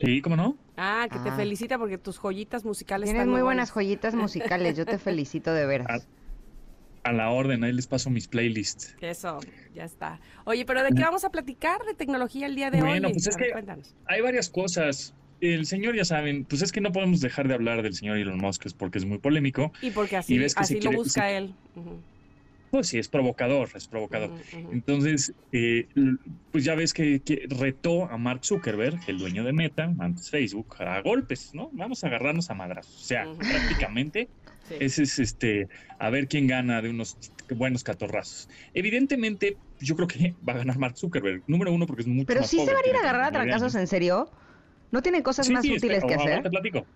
Sí, 0.00 0.20
¿cómo 0.20 0.36
no? 0.36 0.56
Ah, 0.76 1.06
que 1.10 1.18
te 1.18 1.30
Ah. 1.30 1.36
felicita 1.36 1.78
porque 1.78 1.98
tus 1.98 2.18
joyitas 2.18 2.64
musicales 2.64 3.06
Tienes 3.06 3.20
están 3.22 3.30
muy 3.30 3.42
buenas 3.42 3.72
buenas. 3.72 3.86
joyitas 3.88 4.14
musicales. 4.62 4.76
Yo 4.76 4.84
te 4.86 4.98
felicito 4.98 5.52
de 5.52 5.66
veras. 5.66 6.06
A 7.04 7.12
la 7.12 7.30
orden, 7.30 7.64
ahí 7.64 7.72
les 7.72 7.86
paso 7.86 8.10
mis 8.10 8.28
playlists. 8.28 8.94
Eso, 9.00 9.38
ya 9.74 9.84
está. 9.84 10.20
Oye, 10.44 10.64
pero 10.66 10.82
¿de 10.82 10.90
qué 10.90 11.00
vamos 11.02 11.24
a 11.24 11.30
platicar 11.30 11.80
de 11.86 11.94
tecnología 11.94 12.46
el 12.46 12.54
día 12.54 12.70
de 12.70 12.82
hoy? 12.82 12.88
Bueno, 12.88 13.08
pues 13.10 13.26
es 13.26 13.34
A 13.36 13.38
ver, 13.38 13.46
que- 13.46 13.52
cuéntanos. 13.52 13.94
Hay 14.06 14.20
varias 14.20 14.50
cosas. 14.50 15.14
El 15.40 15.66
señor, 15.66 15.94
ya 15.94 16.04
saben, 16.04 16.44
pues 16.44 16.62
es 16.62 16.72
que 16.72 16.80
no 16.80 16.90
podemos 16.92 17.20
dejar 17.20 17.46
de 17.48 17.54
hablar 17.54 17.82
del 17.82 17.94
señor 17.94 18.16
Elon 18.18 18.38
Musk 18.38 18.66
es 18.66 18.74
porque 18.74 18.98
es 18.98 19.04
muy 19.04 19.18
polémico. 19.18 19.72
Y 19.82 19.90
porque 19.90 20.16
así, 20.16 20.36
ves 20.38 20.54
que 20.54 20.64
se 20.64 20.74
así 20.74 20.74
lo 20.76 20.80
quiere- 20.90 20.96
busca 20.96 21.20
se- 21.22 21.36
él. 21.36 21.54
Pues 22.70 22.88
sí, 22.88 22.98
es 22.98 23.08
provocador, 23.08 23.70
es 23.74 23.88
provocador. 23.88 24.30
Entonces, 24.72 25.32
eh, 25.52 25.86
pues 26.52 26.64
ya 26.64 26.74
ves 26.74 26.92
que, 26.92 27.20
que 27.20 27.46
retó 27.48 28.04
a 28.10 28.18
Mark 28.18 28.40
Zuckerberg, 28.44 28.98
el 29.06 29.16
dueño 29.18 29.42
de 29.42 29.54
Meta, 29.54 29.90
antes 29.98 30.28
Facebook, 30.28 30.76
a 30.82 31.00
golpes, 31.00 31.54
¿no? 31.54 31.70
Vamos 31.72 32.04
a 32.04 32.08
agarrarnos 32.08 32.50
a 32.50 32.54
madrazos. 32.54 32.94
O 32.94 33.04
sea, 33.04 33.24
prácticamente 33.38 34.28
Sí. 34.68 34.74
ese 34.80 35.02
es 35.04 35.18
este, 35.18 35.68
a 35.98 36.10
ver 36.10 36.28
quién 36.28 36.46
gana 36.46 36.82
de 36.82 36.90
unos 36.90 37.16
buenos 37.56 37.82
catorrazos. 37.84 38.50
Evidentemente, 38.74 39.56
yo 39.80 39.96
creo 39.96 40.06
que 40.08 40.34
va 40.46 40.52
a 40.52 40.58
ganar 40.58 40.76
Mark 40.78 40.98
Zuckerberg, 40.98 41.42
número 41.46 41.72
uno, 41.72 41.86
porque 41.86 42.02
es 42.02 42.08
mucho 42.08 42.26
Pero 42.26 42.40
más 42.40 42.50
sí 42.50 42.56
se 42.58 42.62
joven, 42.64 42.74
van 42.74 42.84
a 42.84 42.88
ir 42.90 42.96
a 42.96 42.98
agarrar 43.00 43.22
a 43.22 43.30
39 43.30 43.50
trancazos. 43.50 43.80
¿en 43.80 43.86
serio? 43.86 44.30
¿No 44.90 45.02
tienen 45.02 45.22
cosas 45.22 45.46
Sí, 45.46 45.52
más 45.52 45.62
sí, 45.62 45.72
útiles 45.72 45.98
espera, 45.98 46.06
que 46.08 46.14
ahora 46.14 46.32
hacer? 46.34 46.42
te 46.44 46.50
platico. 46.50 46.86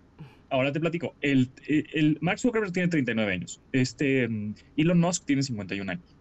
Ahora 0.51 0.73
te 0.73 0.81
platico. 0.81 1.15
El, 1.21 1.51
el, 1.67 1.87
el 1.95 2.19
Mark 2.21 2.39
Zuckerberg 2.39 2.73
tiene 2.73 2.89
39 2.89 3.33
años. 3.33 3.61
Este 3.73 4.29
mm, 4.29 4.55
Elon 4.77 5.01
Musk 5.01 5.25
tiene 5.25 5.43
51 5.43 5.91
años. 5.93 6.17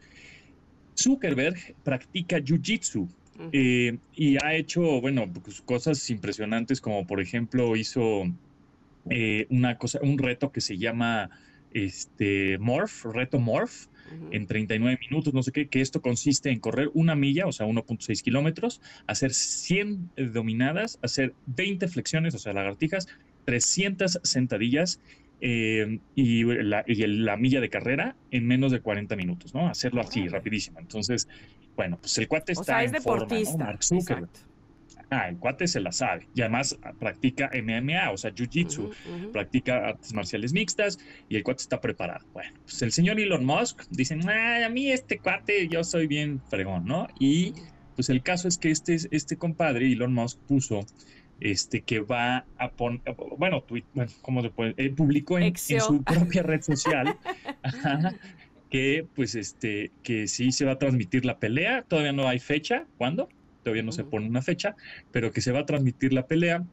Zuckerberg 0.98 1.76
practica 1.84 2.38
jiu-jitsu 2.40 3.08
eh, 3.54 3.98
y 4.14 4.38
ha 4.44 4.54
hecho, 4.54 5.02
bueno, 5.02 5.32
pues, 5.32 5.62
cosas 5.62 6.08
impresionantes 6.10 6.80
como 6.80 7.08
por 7.08 7.20
ejemplo 7.22 7.76
hizo 7.76 8.24
eh, 9.10 9.48
una 9.50 9.78
cosa, 9.78 10.00
un 10.04 10.18
reto 10.18 10.52
que 10.52 10.62
se 10.62 10.78
llama 10.78 11.30
este 11.72 12.58
Morph, 12.60 13.06
reto 13.06 13.40
Morph, 13.40 13.88
Ujú. 14.06 14.30
en 14.32 14.48
39 14.48 14.98
minutos, 15.10 15.34
no 15.34 15.44
sé 15.44 15.52
qué, 15.52 15.68
que 15.68 15.82
esto 15.82 16.02
consiste 16.02 16.50
en 16.52 16.60
correr 16.60 16.90
una 16.94 17.16
milla, 17.16 17.48
o 17.48 17.52
sea, 17.52 17.66
1.6 17.66 18.22
kilómetros, 18.24 18.82
hacer 19.08 19.34
100 19.34 20.10
dominadas, 20.34 21.00
hacer 21.02 21.34
20 21.46 21.88
flexiones, 21.88 22.34
o 22.36 22.40
sea, 22.40 22.54
lagartijas, 22.54 23.08
300 23.46 24.20
sentadillas 24.24 25.00
eh, 25.42 26.00
y, 26.16 26.44
la, 26.44 26.84
y 26.88 27.02
el- 27.04 27.26
la 27.26 27.36
milla 27.36 27.60
de 27.62 27.70
carrera 27.70 28.16
en 28.30 28.46
menos 28.46 28.72
de 28.72 28.80
40 28.80 29.16
minutos, 29.16 29.54
¿no? 29.56 29.68
Hacerlo 29.68 30.02
así, 30.02 30.28
rapidísimo. 30.28 30.80
Entonces, 30.80 31.28
bueno, 31.76 31.98
pues 32.00 32.18
el 32.20 32.28
cuate 32.28 32.52
está 32.52 32.62
O 32.62 32.66
sea, 32.66 32.84
es 32.84 32.94
en 32.94 33.02
forma, 33.02 33.26
¿no? 33.26 33.28
deportista. 33.28 33.58
Mark 33.66 33.84
Zuckerberg. 33.84 34.24
Exacto. 34.30 34.51
Ah, 35.14 35.28
el 35.28 35.38
cuate 35.38 35.68
se 35.68 35.82
la 35.82 35.92
sabe. 35.92 36.30
Y 36.34 36.40
además 36.40 36.80
ah, 36.84 36.94
practica 36.98 37.52
MMA, 37.54 38.12
o 38.12 38.18
sea, 38.18 38.34
Jiu-Jitsu 38.34 38.94
practica 39.34 39.90
artes 39.90 40.14
marciales 40.14 40.54
mixtas 40.54 41.00
y 41.28 41.36
el 41.36 41.44
cuate 41.44 41.64
está 41.64 41.82
preparado. 41.82 42.26
Bueno, 42.32 42.54
pues 42.64 42.82
el 42.82 42.94
señor 42.94 43.20
Elon 43.20 43.46
Musk 43.46 43.84
dice, 43.90 44.18
"Ah, 44.26 44.66
a 44.66 44.70
mí 44.70 44.90
este 44.90 45.20
cuate, 45.20 45.68
yo 45.68 45.84
soy 45.84 46.08
bien 46.08 46.42
fregón, 46.50 46.86
¿no? 46.86 47.08
Y 47.20 47.54
pues 47.96 48.10
el 48.10 48.24
caso 48.24 48.48
es 48.48 48.58
que 48.58 48.72
este, 48.72 48.98
este 49.12 49.36
compadre, 49.36 49.92
Elon 49.92 50.14
Musk, 50.14 50.40
puso 50.48 50.86
este, 51.42 51.82
que 51.82 52.00
va 52.00 52.46
a 52.58 52.72
poner, 52.72 53.02
bueno, 53.38 53.64
tweet, 53.64 53.84
bueno, 53.94 54.12
¿cómo 54.22 54.42
se 54.42 54.50
puede? 54.50 54.76
Eh, 54.78 54.92
publicó 54.92 55.40
en, 55.40 55.58
su 55.58 56.04
propia 56.04 56.44
red 56.44 56.62
social 56.62 57.18
ajá, 57.64 58.16
que 58.70 59.08
pues 59.14 59.36
este, 59.36 59.92
que 60.04 60.28
sí 60.28 60.52
se 60.54 60.64
va 60.64 60.74
a 60.74 60.80
transmitir 60.80 61.26
la 61.26 61.38
pelea, 61.40 61.84
todavía 61.84 62.14
no 62.14 62.30
hay 62.30 62.40
fecha, 62.40 62.86
¿cuándo? 62.98 63.28
Todavía 63.64 63.84
no 63.84 63.92
se 63.92 64.04
pone 64.04 64.28
una 64.28 64.42
fecha, 64.42 64.76
pero 65.12 65.32
que 65.32 65.42
se 65.42 65.52
va 65.52 65.60
a 65.60 65.66
transmitir 65.66 66.14
la 66.14 66.26
pelea 66.26 66.64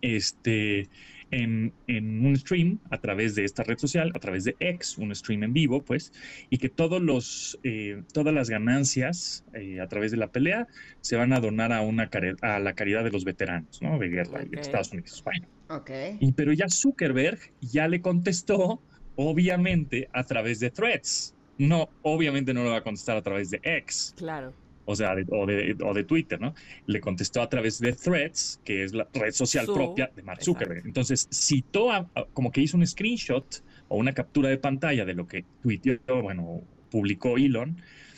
este, 0.00 0.88
en, 1.30 1.72
en 1.86 2.26
un 2.26 2.36
stream 2.36 2.78
a 2.90 2.98
través 2.98 3.34
de 3.34 3.44
esta 3.44 3.62
red 3.62 3.78
social, 3.78 4.12
a 4.14 4.18
través 4.18 4.44
de 4.44 4.56
X, 4.58 4.98
un 4.98 5.14
stream 5.14 5.44
en 5.44 5.52
vivo, 5.52 5.82
pues, 5.82 6.12
y 6.50 6.58
que 6.58 6.68
todos 6.68 7.00
los, 7.02 7.58
eh, 7.62 8.02
todas 8.12 8.34
las 8.34 8.50
ganancias 8.50 9.44
eh, 9.54 9.80
a 9.80 9.88
través 9.88 10.10
de 10.10 10.18
la 10.18 10.28
pelea 10.28 10.66
se 11.00 11.16
van 11.16 11.32
a 11.32 11.40
donar 11.40 11.72
a, 11.72 11.80
una 11.80 12.10
a 12.42 12.58
la 12.58 12.74
caridad 12.74 13.04
de 13.04 13.10
los 13.10 13.24
veteranos, 13.24 13.80
¿no? 13.80 13.98
De 13.98 14.08
guerra 14.08 14.42
Ok. 14.42 14.48
de 14.50 14.60
Estados 14.60 14.92
Unidos. 14.92 15.22
Bueno, 15.24 15.48
Ok. 15.68 15.90
y, 16.20 16.32
pero 16.32 16.52
ya 16.52 16.68
Zuckerberg 16.68 17.38
ya 17.60 17.88
le 17.88 18.00
contestó, 18.00 18.82
obviamente, 19.14 20.08
a 20.12 20.24
través 20.24 20.60
de 20.60 20.70
threads. 20.70 21.34
No, 21.56 21.88
obviamente 22.02 22.52
no 22.52 22.64
lo 22.64 22.70
va 22.70 22.78
a 22.78 22.82
contestar 22.82 23.16
a 23.16 23.22
través 23.22 23.48
de 23.50 23.60
X 23.62 24.12
Claro. 24.16 24.52
O 24.86 24.94
sea, 24.96 25.14
de- 25.14 25.24
o, 25.30 25.46
de, 25.46 25.76
o 25.82 25.94
de 25.94 26.04
Twitter, 26.04 26.40
¿no? 26.40 26.54
Le 26.86 27.00
contestó 27.00 27.42
a 27.42 27.48
través 27.48 27.78
de 27.78 27.92
Threads, 27.92 28.60
que 28.64 28.84
es 28.84 28.92
la 28.92 29.08
red 29.12 29.32
social 29.32 29.66
Su- 29.66 29.74
propia 29.74 30.10
de 30.14 30.22
Mark 30.22 30.40
exacto. 30.40 30.60
Zuckerberg. 30.60 30.86
Entonces, 30.86 31.26
citó, 31.30 31.90
a- 31.90 32.10
a- 32.14 32.26
como 32.32 32.50
que 32.50 32.60
hizo 32.60 32.76
un 32.76 32.86
screenshot 32.86 33.46
o 33.88 33.96
una 33.96 34.12
captura 34.12 34.48
de 34.48 34.58
pantalla 34.58 35.04
de 35.04 35.14
lo 35.14 35.26
que 35.26 35.44
tuiteó, 35.62 35.98
bueno, 36.22 36.62
publicó 36.90 37.36
Elon, 37.36 37.76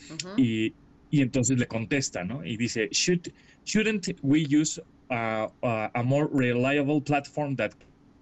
Ujú. 0.09 0.35
Y, 0.41 0.73
y 1.11 1.21
entonces 1.23 1.59
le 1.59 1.67
contesta, 1.67 2.23
¿no? 2.23 2.45
Y 2.45 2.57
dice, 2.57 2.89
Should, 2.93 3.33
shouldn't 3.65 4.07
we 4.23 4.45
use 4.49 4.81
uh, 5.11 5.49
uh, 5.63 5.89
a 5.93 6.03
more 6.05 6.29
reliable 6.33 7.01
platform 7.01 7.57
that 7.57 7.73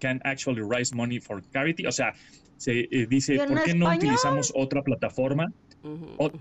can 0.00 0.18
actually 0.24 0.62
raise 0.62 0.94
money 0.94 1.20
for 1.20 1.42
charity? 1.52 1.84
O 1.86 1.92
sea, 1.92 2.14
se 2.56 2.88
eh, 2.90 3.06
dice, 3.06 3.34
¿Y 3.34 3.40
en 3.40 3.48
¿por 3.48 3.62
qué 3.64 3.74
no 3.74 3.86
español? 3.86 3.96
utilizamos 3.98 4.50
otra 4.54 4.82
plataforma? 4.82 5.52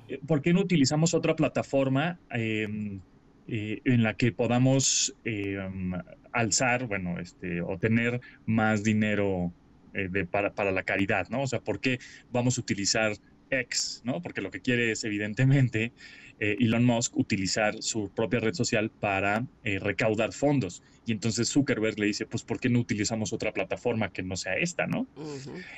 Eh, 0.07 0.19
¿Por 0.25 0.41
qué 0.41 0.53
no 0.53 0.61
utilizamos 0.61 1.13
otra 1.13 1.35
plataforma 1.35 2.19
em, 2.31 3.01
eh, 3.47 3.81
en 3.83 4.03
la 4.03 4.15
que 4.15 4.31
podamos 4.31 5.13
em, 5.25 5.91
alzar, 6.31 6.87
bueno, 6.87 7.19
este, 7.19 7.61
o 7.61 7.77
tener 7.77 8.21
más 8.45 8.83
dinero 8.83 9.51
eh, 9.93 10.25
para, 10.29 10.53
para 10.53 10.71
la 10.71 10.83
caridad, 10.83 11.27
¿no? 11.29 11.43
O 11.43 11.47
sea, 11.47 11.59
¿por 11.59 11.79
qué 11.79 11.99
vamos 12.31 12.57
a 12.57 12.61
utilizar 12.61 13.13
X, 13.49 14.01
¿no? 14.05 14.21
Porque 14.21 14.41
lo 14.41 14.49
que 14.49 14.61
quiere 14.61 14.91
es, 14.91 15.03
evidentemente, 15.03 15.91
eh, 16.39 16.57
Elon 16.59 16.83
Musk 16.85 17.15
utilizar 17.17 17.81
su 17.81 18.09
propia 18.09 18.39
red 18.39 18.53
social 18.53 18.89
para 18.89 19.45
eh, 19.63 19.79
recaudar 19.79 20.33
fondos. 20.33 20.81
Y 21.05 21.11
entonces 21.11 21.49
Zuckerberg 21.49 21.99
le 21.99 22.05
dice, 22.07 22.25
pues, 22.25 22.43
¿por 22.43 22.59
qué 22.59 22.69
no 22.69 22.79
utilizamos 22.79 23.33
otra 23.33 23.51
plataforma 23.51 24.09
que 24.09 24.23
no 24.23 24.37
sea 24.37 24.55
esta, 24.55 24.87
¿no? 24.87 25.05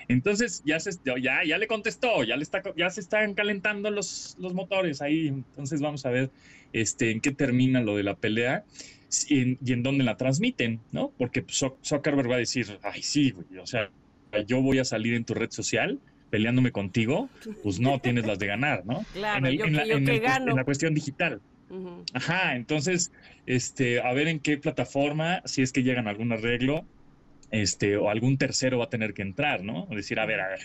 Entonces 0.07 0.61
ya 0.65 0.79
se, 0.79 0.91
ya, 1.21 1.43
ya 1.43 1.57
le 1.57 1.67
contestó, 1.67 2.23
ya, 2.23 2.35
le 2.37 2.43
está, 2.43 2.61
ya 2.77 2.89
se 2.89 3.01
están 3.01 3.33
calentando 3.33 3.89
los, 3.91 4.35
los 4.39 4.53
motores 4.53 5.01
ahí. 5.01 5.27
Entonces 5.27 5.81
vamos 5.81 6.05
a 6.05 6.09
ver 6.11 6.29
este, 6.73 7.11
en 7.11 7.21
qué 7.21 7.31
termina 7.31 7.81
lo 7.81 7.95
de 7.97 8.03
la 8.03 8.15
pelea 8.15 8.63
en- 9.29 9.57
y 9.65 9.73
en 9.73 9.81
dónde 9.83 10.03
la 10.03 10.17
transmiten, 10.17 10.79
¿no? 10.91 11.11
Porque 11.17 11.43
Zuck- 11.45 11.77
Zuckerberg 11.83 12.29
va 12.29 12.35
a 12.35 12.39
decir, 12.39 12.79
ay, 12.83 13.01
sí, 13.01 13.31
güey, 13.31 13.57
o 13.59 13.65
sea, 13.65 13.89
yo 14.47 14.61
voy 14.61 14.79
a 14.79 14.85
salir 14.85 15.13
en 15.13 15.23
tu 15.25 15.33
red 15.33 15.49
social 15.51 15.99
peleándome 16.29 16.71
contigo, 16.71 17.29
pues 17.63 17.79
no 17.79 17.99
tienes 17.99 18.25
las 18.25 18.39
de 18.39 18.47
ganar, 18.47 18.85
¿no? 18.85 19.03
Claro, 19.13 19.37
en, 19.39 19.45
el- 19.45 19.57
yo, 19.57 19.65
en 19.65 19.75
la, 19.75 19.83
que- 19.83 19.89
yo 19.89 19.97
en 19.97 20.05
que 20.05 20.15
el- 20.15 20.21
gano. 20.21 20.49
en 20.51 20.55
la 20.57 20.63
cuestión 20.63 20.93
digital. 20.93 21.41
Ajá, 22.13 22.55
entonces, 22.55 23.11
este, 23.45 23.99
a 24.01 24.13
ver 24.13 24.27
en 24.27 24.39
qué 24.39 24.57
plataforma, 24.57 25.41
si 25.45 25.61
es 25.63 25.71
que 25.71 25.83
llegan 25.83 26.07
a 26.07 26.11
algún 26.11 26.31
arreglo, 26.31 26.87
este, 27.51 27.97
o 27.97 28.09
algún 28.09 28.37
tercero 28.37 28.77
va 28.79 28.85
a 28.85 28.89
tener 28.89 29.13
que 29.13 29.21
entrar, 29.23 29.63
¿no? 29.63 29.87
Decir, 29.89 30.19
a 30.19 30.25
ver, 30.25 30.39
a 30.39 30.47
ver, 30.49 30.59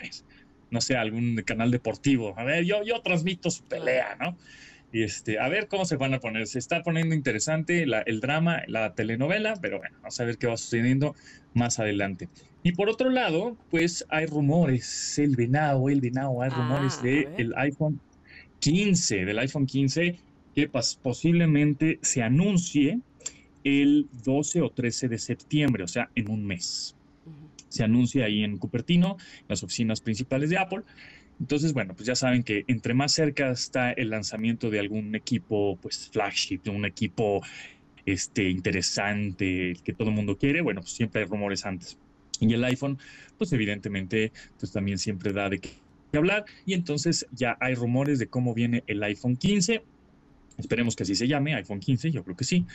no 0.70 0.80
sé, 0.80 0.96
algún 0.96 1.36
canal 1.46 1.70
deportivo, 1.70 2.38
a 2.38 2.44
ver, 2.44 2.64
yo, 2.64 2.82
yo 2.84 3.00
transmito 3.02 3.50
su 3.50 3.64
pelea, 3.64 4.16
¿no? 4.20 4.36
Y 4.92 5.02
este, 5.04 5.38
a 5.38 5.48
ver 5.48 5.68
cómo 5.68 5.84
se 5.84 5.96
van 5.96 6.14
a 6.14 6.18
poner. 6.18 6.46
Se 6.46 6.58
está 6.58 6.82
poniendo 6.82 7.14
interesante 7.14 7.86
la- 7.86 8.00
el 8.02 8.20
drama, 8.20 8.62
la 8.66 8.92
telenovela, 8.94 9.54
pero 9.60 9.78
bueno, 9.78 9.96
vamos 10.02 10.18
a 10.18 10.24
ver 10.24 10.36
qué 10.36 10.46
va 10.48 10.56
sucediendo 10.56 11.14
más 11.54 11.78
adelante. 11.78 12.28
Y 12.62 12.72
por 12.72 12.88
otro 12.90 13.08
lado, 13.10 13.56
pues 13.70 14.04
hay 14.08 14.26
rumores, 14.26 15.16
el 15.18 15.36
venado, 15.36 15.88
el 15.88 16.00
venado, 16.00 16.42
hay 16.42 16.50
Ah, 16.52 16.54
rumores 16.56 16.98
a 16.98 17.02
de 17.02 17.10
ver. 17.24 17.34
el 17.38 17.54
iPhone 17.56 18.00
15, 18.58 19.24
del 19.24 19.38
iPhone 19.38 19.66
15, 19.66 20.18
que 20.54 20.70
pas- 20.70 20.98
posiblemente 21.00 21.98
se 22.02 22.22
anuncie 22.22 23.00
el 23.62 24.08
12 24.24 24.60
o 24.60 24.70
13 24.70 25.08
de 25.08 25.18
septiembre, 25.18 25.84
o 25.84 25.88
sea, 25.88 26.10
en 26.14 26.30
un 26.30 26.44
mes. 26.44 26.96
Se 27.68 27.84
anuncia 27.84 28.24
ahí 28.24 28.42
en 28.42 28.56
Cupertino, 28.58 29.16
las 29.46 29.62
oficinas 29.62 30.00
principales 30.00 30.50
de 30.50 30.58
Apple. 30.58 30.80
Entonces, 31.40 31.72
bueno, 31.72 31.94
pues 31.94 32.06
ya 32.06 32.14
saben 32.14 32.42
que 32.42 32.64
entre 32.68 32.92
más 32.92 33.12
cerca 33.12 33.50
está 33.50 33.92
el 33.92 34.10
lanzamiento 34.10 34.68
de 34.68 34.78
algún 34.78 35.14
equipo, 35.14 35.78
pues 35.80 36.10
flagship, 36.12 36.62
de 36.62 36.70
un 36.70 36.84
equipo 36.84 37.42
este, 38.04 38.50
interesante, 38.50 39.74
que 39.82 39.92
todo 39.94 40.10
el 40.10 40.14
mundo 40.14 40.36
quiere, 40.36 40.60
bueno, 40.60 40.82
pues 40.82 40.92
siempre 40.92 41.22
hay 41.22 41.26
rumores 41.26 41.64
antes. 41.64 41.98
Y 42.40 42.52
el 42.52 42.62
iPhone, 42.64 42.98
pues 43.38 43.52
evidentemente, 43.52 44.32
pues 44.58 44.70
también 44.72 44.98
siempre 44.98 45.32
da 45.32 45.48
de 45.48 45.60
qué 45.60 45.70
hablar. 46.12 46.44
Y 46.66 46.74
entonces 46.74 47.26
ya 47.32 47.56
hay 47.60 47.74
rumores 47.74 48.18
de 48.18 48.28
cómo 48.28 48.54
viene 48.54 48.84
el 48.86 49.02
iPhone 49.02 49.36
15. 49.36 49.82
Esperemos 50.58 50.94
que 50.94 51.04
así 51.04 51.14
se 51.14 51.26
llame, 51.26 51.54
iPhone 51.54 51.80
15, 51.80 52.10
yo 52.10 52.22
creo 52.22 52.36
que 52.36 52.44
sí. 52.44 52.66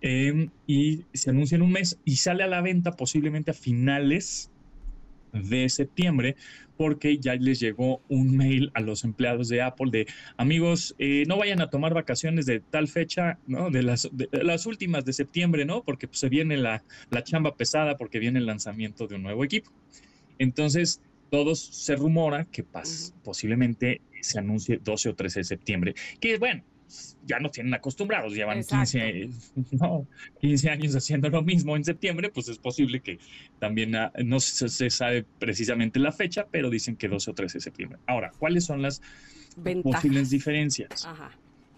Eh, 0.00 0.48
y 0.66 1.04
se 1.12 1.30
anuncia 1.30 1.56
en 1.56 1.62
un 1.62 1.72
mes 1.72 1.98
y 2.06 2.16
sale 2.16 2.42
a 2.42 2.46
la 2.46 2.62
venta 2.62 2.92
posiblemente 2.92 3.50
a 3.50 3.54
finales 3.54 4.50
de 5.34 5.68
septiembre, 5.68 6.36
porque 6.76 7.18
ya 7.18 7.34
les 7.34 7.60
llegó 7.60 8.00
un 8.08 8.36
mail 8.36 8.70
a 8.74 8.80
los 8.80 9.04
empleados 9.04 9.48
de 9.48 9.62
Apple 9.62 9.90
de 9.90 10.06
amigos, 10.36 10.94
eh, 10.98 11.24
no 11.28 11.36
vayan 11.36 11.60
a 11.60 11.70
tomar 11.70 11.94
vacaciones 11.94 12.46
de 12.46 12.60
tal 12.60 12.88
fecha, 12.88 13.38
¿no? 13.46 13.70
De 13.70 13.82
las, 13.82 14.08
de 14.12 14.28
las 14.44 14.66
últimas 14.66 15.04
de 15.04 15.12
septiembre, 15.12 15.64
¿no? 15.64 15.82
Porque 15.84 16.08
pues, 16.08 16.18
se 16.20 16.28
viene 16.28 16.56
la, 16.56 16.82
la 17.10 17.22
chamba 17.22 17.54
pesada, 17.56 17.96
porque 17.96 18.18
viene 18.18 18.38
el 18.38 18.46
lanzamiento 18.46 19.06
de 19.06 19.16
un 19.16 19.22
nuevo 19.22 19.44
equipo. 19.44 19.70
Entonces, 20.38 21.00
todos 21.30 21.60
se 21.60 21.96
rumora 21.96 22.44
que 22.46 22.64
pas- 22.64 23.12
posiblemente 23.22 24.00
se 24.20 24.38
anuncie 24.38 24.78
12 24.82 25.10
o 25.10 25.14
13 25.14 25.40
de 25.40 25.44
septiembre, 25.44 25.94
que 26.20 26.38
bueno, 26.38 26.64
ya 27.26 27.38
nos 27.38 27.52
tienen 27.52 27.74
acostumbrados, 27.74 28.34
llevan 28.34 28.58
Exacto. 28.58 28.98
15, 28.98 29.28
no, 29.72 30.06
15 30.40 30.70
años 30.70 30.96
haciendo 30.96 31.28
lo 31.28 31.42
mismo 31.42 31.76
en 31.76 31.84
septiembre, 31.84 32.30
pues 32.30 32.48
es 32.48 32.58
posible 32.58 33.00
que 33.00 33.18
también 33.58 33.94
ah, 33.96 34.12
no 34.24 34.40
se, 34.40 34.68
se 34.68 34.90
sabe 34.90 35.24
precisamente 35.38 35.98
la 35.98 36.12
fecha, 36.12 36.46
pero 36.50 36.70
dicen 36.70 36.96
que 36.96 37.08
12 37.08 37.30
o 37.30 37.34
13 37.34 37.58
de 37.58 37.62
septiembre. 37.62 37.98
Ahora, 38.06 38.32
¿cuáles 38.38 38.64
son 38.64 38.82
las 38.82 39.00
Ventajas. 39.56 40.02
posibles 40.02 40.30
diferencias? 40.30 41.06
Ajá. 41.06 41.32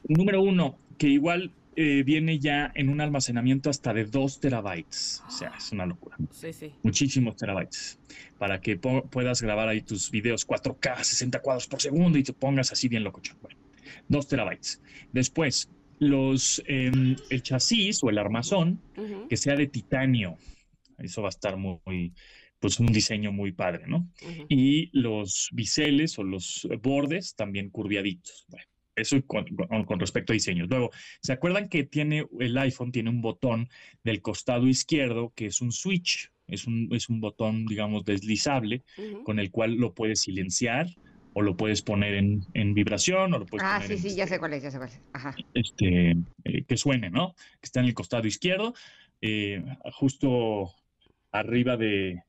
Número 0.09 0.43
uno, 0.43 0.79
que 0.99 1.09
igual 1.09 1.53
eh, 1.79 2.03
viene 2.05 2.39
ya 2.39 2.73
en 2.75 2.89
un 2.89 3.03
almacenamiento 3.03 3.69
hasta 3.69 3.93
de 3.93 4.07
2 4.07 4.41
terabytes. 4.41 5.23
O 5.27 5.31
sea, 5.31 5.53
es 5.59 5.73
una 5.73 5.85
locura. 5.85 6.17
Sí, 6.31 6.53
sí. 6.53 6.73
Muchísimos 6.83 7.37
terabytes. 7.37 7.99
Para 8.39 8.61
que 8.61 8.79
puedas 8.79 9.43
grabar 9.43 9.69
ahí 9.69 9.83
tus 9.83 10.11
videos 10.11 10.47
4K, 10.47 11.03
60 11.03 11.41
cuadros 11.43 11.67
por 11.67 11.83
segundo 11.83 12.17
y 12.17 12.23
te 12.23 12.33
pongas 12.33 12.73
así 12.73 12.89
bien 12.89 13.05
locochón. 13.05 13.37
Bueno, 13.43 13.59
2 14.09 14.29
terabytes. 14.29 14.81
Después, 15.13 15.71
los, 15.99 16.63
em, 16.67 17.17
el 17.31 17.43
chasis 17.43 18.03
o 18.05 18.11
el 18.11 18.19
armazón 18.19 18.81
que 19.29 19.37
sea 19.37 19.57
de 19.57 19.67
titanio. 19.67 20.37
Eso 20.99 21.23
va 21.23 21.29
a 21.29 21.31
estar 21.31 21.57
muy, 21.57 22.13
pues 22.61 22.81
un 22.81 22.87
diseño 22.89 23.33
muy 23.33 23.53
padre, 23.53 23.85
¿no? 23.87 24.09
Y 24.49 24.91
los 24.99 25.49
biseles 25.53 26.19
o 26.19 26.23
los 26.23 26.67
bordes 26.83 27.35
también 27.35 27.71
curviaditos. 27.71 28.45
Bueno, 28.49 28.67
eso 28.95 29.21
con, 29.27 29.45
con- 29.57 29.85
con 29.85 30.01
respecto 30.01 30.33
a 30.33 30.35
diseños. 30.35 30.69
Luego, 30.69 30.91
¿se 31.23 31.33
acuerdan 31.33 31.69
que 31.69 31.85
tiene 31.85 32.25
el 32.41 32.57
iPhone 32.59 32.93
tiene 32.93 33.11
un 33.11 33.21
botón 33.21 33.69
del 34.05 34.21
costado 34.23 34.67
izquierdo 34.69 35.33
que 35.35 35.47
es 35.47 35.61
un 35.61 35.73
switch? 35.73 36.31
Es 36.47 36.67
un, 36.67 36.89
es 36.93 37.09
un 37.09 37.21
botón, 37.21 37.67
digamos, 37.67 38.05
deslizable 38.05 38.85
con 39.25 39.39
el 39.39 39.51
cual 39.51 39.75
lo 39.75 39.93
puedes 39.95 40.21
silenciar 40.21 40.87
o 41.39 41.43
lo 41.43 41.55
puedes 41.55 41.83
poner 41.83 42.15
en, 42.15 42.41
en 42.55 42.73
vibración 42.73 43.35
o 43.35 43.39
lo 43.39 43.45
puedes 43.45 43.63
Ah, 43.67 43.75
poner 43.75 43.89
sí, 43.89 43.93
en 44.07 44.11
sí, 44.11 44.17
ya 44.17 44.25
este- 44.25 44.37
sé 44.37 44.39
cuál 44.39 44.55
es, 44.55 44.63
ya 44.63 44.71
sé 44.71 44.79
cuál 44.79 44.89
es. 44.89 45.01
Ajá. 45.13 45.37
este, 45.53 46.11
eh, 46.45 46.65
que 46.67 46.77
suene, 46.79 47.11
¿no? 47.11 47.35
Que 47.61 47.65
está 47.67 47.81
en 47.81 47.87
el 47.87 47.93
costado 47.95 48.27
izquierdo, 48.27 48.73
eh, 49.21 49.63
justo 49.93 50.73
arriba 51.33 51.77
de, 51.77 52.23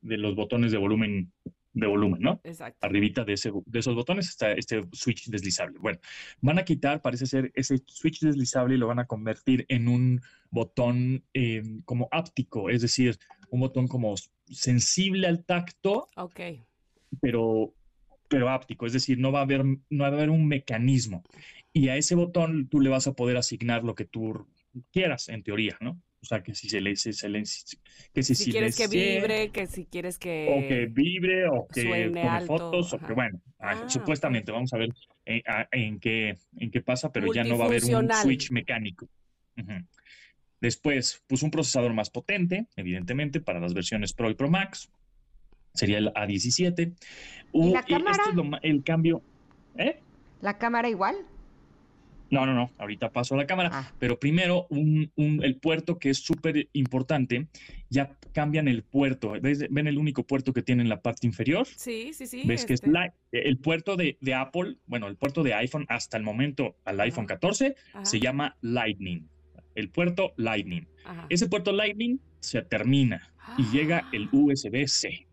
de 0.00 0.16
los 0.16 0.36
botones 0.36 0.70
de 0.70 0.78
volumen, 0.78 1.32
de 1.72 1.86
volumen, 1.88 2.20
¿no? 2.22 2.40
Exacto. 2.44 2.78
Arribita 2.86 3.24
de, 3.24 3.32
ese, 3.32 3.50
de 3.66 3.78
esos 3.80 3.96
botones 3.96 4.28
está 4.28 4.52
este 4.52 4.84
switch 4.92 5.26
deslizable. 5.28 5.80
Bueno, 5.80 5.98
van 6.40 6.60
a 6.60 6.64
quitar, 6.64 7.02
parece 7.02 7.26
ser, 7.26 7.50
ese 7.56 7.82
switch 7.86 8.20
deslizable 8.20 8.76
y 8.76 8.78
lo 8.78 8.86
van 8.86 9.00
a 9.00 9.06
convertir 9.06 9.64
en 9.68 9.88
un 9.88 10.20
botón 10.52 11.24
eh, 11.34 11.64
como 11.84 12.06
áptico, 12.12 12.70
es 12.70 12.82
decir, 12.82 13.18
un 13.50 13.58
botón 13.58 13.88
como 13.88 14.14
sensible 14.46 15.26
al 15.26 15.44
tacto, 15.44 16.06
Ok. 16.14 16.40
pero, 17.20 17.74
pero 18.32 18.48
áptico, 18.48 18.86
es 18.86 18.94
decir, 18.94 19.18
no 19.18 19.30
va 19.30 19.40
a 19.40 19.42
haber, 19.42 19.62
no 19.62 19.78
va 20.04 20.06
a 20.06 20.12
haber 20.12 20.30
un 20.30 20.48
mecanismo. 20.48 21.22
Y 21.70 21.88
a 21.88 21.96
ese 21.98 22.14
botón 22.14 22.66
tú 22.68 22.80
le 22.80 22.88
vas 22.88 23.06
a 23.06 23.12
poder 23.12 23.36
asignar 23.36 23.84
lo 23.84 23.94
que 23.94 24.06
tú 24.06 24.46
quieras, 24.90 25.28
en 25.28 25.42
teoría, 25.42 25.76
¿no? 25.80 26.00
O 26.22 26.24
sea, 26.24 26.42
que 26.42 26.54
si 26.54 26.70
se 26.70 26.80
le, 26.80 26.96
se, 26.96 27.12
se 27.12 27.28
le- 27.28 27.42
que 28.14 28.22
si, 28.22 28.34
Si 28.34 28.50
quieres 28.50 28.74
que 28.74 28.86
vibre, 28.88 29.50
que 29.50 29.66
si 29.66 29.84
quieres 29.84 30.16
o 30.16 30.18
que 30.18 30.66
que... 30.68 30.86
vibre, 30.90 31.46
o 31.46 31.66
que 31.68 31.82
tome 31.82 32.22
alto, 32.22 32.46
fotos, 32.46 32.92
o 32.94 32.96
ajá. 32.96 33.06
que 33.06 33.12
bueno, 33.12 33.42
ah, 33.58 33.72
Ah, 33.82 33.88
supuestamente, 33.90 34.50
vamos 34.50 34.72
a 34.72 34.78
ver 34.78 34.88
en, 35.26 35.42
a- 35.46 35.68
en 35.72 36.00
qué, 36.00 36.38
en 36.56 36.70
qué 36.70 36.80
pasa, 36.80 37.12
pero 37.12 37.30
ya 37.34 37.44
no 37.44 37.58
va 37.58 37.64
a 37.64 37.68
haber 37.68 37.84
un 37.84 38.10
switch 38.12 38.50
mecánico. 38.50 39.08
Después, 40.58 41.22
pues 41.26 41.42
un 41.42 41.50
procesador 41.50 41.92
más 41.92 42.08
potente, 42.08 42.66
evidentemente, 42.76 43.40
para 43.40 43.60
las 43.60 43.74
versiones 43.74 44.14
Pro 44.14 44.30
y 44.30 44.34
Pro 44.34 44.48
Max. 44.48 44.90
Sería 45.74 45.98
el 45.98 46.08
A17. 46.14 46.92
¿Y 47.52 47.70
la 47.70 47.80
este 47.80 47.92
cámara? 47.92 48.22
es 48.28 48.34
lo 48.34 48.44
ma- 48.44 48.60
el 48.62 48.82
cambio. 48.84 49.22
¿Eh? 49.76 49.98
¿La 50.40 50.58
cámara 50.58 50.88
igual? 50.88 51.16
No, 52.30 52.46
no, 52.46 52.54
no. 52.54 52.70
Ahorita 52.78 53.10
paso 53.10 53.34
a 53.34 53.38
la 53.38 53.46
cámara. 53.46 53.70
Ah, 53.72 53.92
Pero 53.98 54.18
primero, 54.18 54.66
un, 54.70 55.10
un- 55.16 55.42
el 55.44 55.56
puerto 55.56 55.98
que 55.98 56.10
es 56.10 56.18
súper 56.18 56.68
importante, 56.72 57.46
ya 57.90 58.16
cambian 58.32 58.68
el 58.68 58.82
puerto. 58.82 59.32
¿Ves? 59.40 59.66
¿Ven 59.70 59.86
el 59.86 59.98
único 59.98 60.22
puerto 60.24 60.52
que 60.54 60.62
tiene 60.62 60.82
en 60.82 60.88
la 60.88 61.00
parte 61.02 61.26
inferior? 61.26 61.66
Sí, 61.66 62.12
sí, 62.14 62.26
sí. 62.26 62.42
¿Ves 62.46 62.64
que 62.64 62.72
es 62.74 62.80
este, 62.80 62.90
la- 62.90 63.12
el 63.32 63.58
puerto 63.58 63.96
de, 63.96 64.16
de 64.20 64.34
Apple? 64.34 64.76
Bueno, 64.86 65.08
el 65.08 65.16
puerto 65.16 65.42
de 65.42 65.52
iPhone 65.54 65.84
hasta 65.88 66.16
el 66.16 66.22
momento 66.22 66.76
al 66.86 66.98
iPhone 67.00 67.26
14 67.26 67.74
ajá, 67.92 68.04
se 68.06 68.18
llama 68.18 68.56
Lightning. 68.62 69.28
El 69.74 69.90
puerto 69.90 70.32
Lightning. 70.36 70.86
ajá. 71.04 71.26
Ese 71.28 71.48
puerto 71.48 71.72
Lightning 71.72 72.18
se 72.40 72.62
termina 72.62 73.30
y 73.58 73.64
llega 73.64 74.08
el 74.12 74.28
USB-C. 74.32 75.26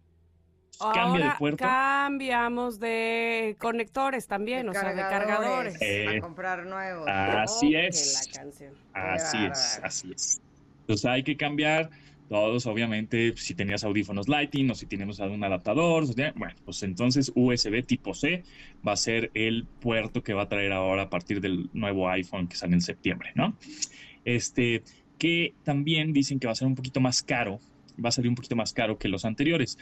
Cambia 0.94 1.26
de 1.26 1.32
puerto. 1.38 1.64
Cambiamos 1.64 2.80
de 2.80 3.56
conectores 3.60 4.28
también, 4.28 4.70
o 4.70 4.74
sea, 4.74 4.94
de 4.94 5.02
cargadores. 5.02 5.78
para 5.78 6.16
eh, 6.16 6.22
comprar 6.22 6.66
nuevos. 6.66 7.08
Así 7.08 7.76
es. 7.76 8.30
Así 8.94 9.38
es, 9.46 9.80
así 9.84 10.12
es. 10.12 10.42
Entonces 10.82 11.06
hay 11.06 11.24
que 11.24 11.38
cambiar 11.38 11.90
todos, 12.30 12.68
obviamente, 12.68 13.34
si 13.38 13.56
tenías 13.56 13.84
audífonos 13.84 14.28
Lighting 14.28 14.70
o 14.70 14.76
si 14.76 14.86
tenemos 14.86 15.20
algún 15.20 15.44
adaptador, 15.44 16.06
bueno, 16.36 16.56
pues 16.64 16.84
entonces 16.84 17.32
USB 17.34 17.84
tipo 17.84 18.14
C 18.14 18.44
va 18.88 18.92
a 18.92 18.98
ser 18.98 19.32
el 19.34 19.66
puerto 19.66 20.22
que 20.22 20.36
va 20.36 20.44
a 20.44 20.48
traer 20.48 20.72
ahora 20.72 21.04
a 21.04 21.10
partir 21.10 21.42
del 21.42 21.72
nuevo 21.74 22.08
iPhone 22.08 22.48
que 22.48 22.56
sale 22.56 22.76
en 22.76 22.82
septiembre, 22.82 23.32
¿no? 23.34 23.56
Este, 24.26 24.84
que 25.18 25.56
también 25.64 26.14
dicen 26.14 26.40
que 26.40 26.46
va 26.46 26.54
a 26.54 26.56
ser 26.56 26.68
un 26.68 26.76
poquito 26.76 27.00
más 27.00 27.24
caro, 27.24 27.60
va 28.04 28.10
a 28.10 28.12
salir 28.12 28.30
un 28.30 28.36
poquito 28.36 28.56
más 28.56 28.74
caro 28.74 29.00
que 29.00 29.08
los 29.08 29.26
anteriores. 29.26 29.80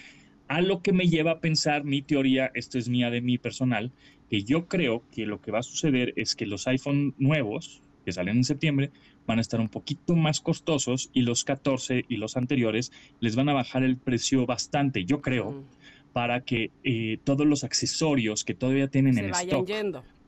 A 0.48 0.62
lo 0.62 0.82
que 0.82 0.93
me 0.93 1.08
lleva 1.08 1.32
a 1.32 1.39
pensar 1.39 1.84
mi 1.84 2.02
teoría, 2.02 2.52
esto 2.54 2.78
es 2.78 2.89
mía 2.89 3.10
de 3.10 3.22
mi 3.22 3.38
personal, 3.38 3.91
que 4.30 4.43
yo 4.43 4.68
creo 4.68 5.04
que 5.12 5.26
lo 5.26 5.41
que 5.41 5.52
va 5.52 5.60
a 5.60 5.64
suceder 5.64 6.14
es 6.16 6.36
que 6.36 6.45
los 6.45 6.68
iPhone 6.68 7.14
nuevos 7.18 7.82
que 8.06 8.14
salen 8.14 8.38
en 8.38 8.43
septiembre 8.43 8.91
van 9.26 9.39
a 9.39 9.41
estar 9.41 9.60
un 9.60 9.68
poquito 9.68 10.16
más 10.16 10.39
costosos 10.39 11.10
y 11.14 11.22
los 11.22 11.43
14 11.43 12.06
y 12.08 12.16
los 12.16 12.38
anteriores 12.38 12.93
les 13.20 13.36
van 13.36 13.50
a 13.50 13.54
bajar 13.54 13.84
el 13.84 13.98
precio 13.98 14.45
bastante, 14.45 15.04
yo 15.04 15.22
creo, 15.22 15.66
para 16.14 16.41
que 16.41 16.72
eh, 16.86 17.20
todos 17.26 17.45
los 17.45 17.66
accesorios 17.66 18.45
que 18.45 18.54
todavía 18.54 18.88
tienen 18.88 19.18
en 19.18 19.32
stock, 19.32 19.70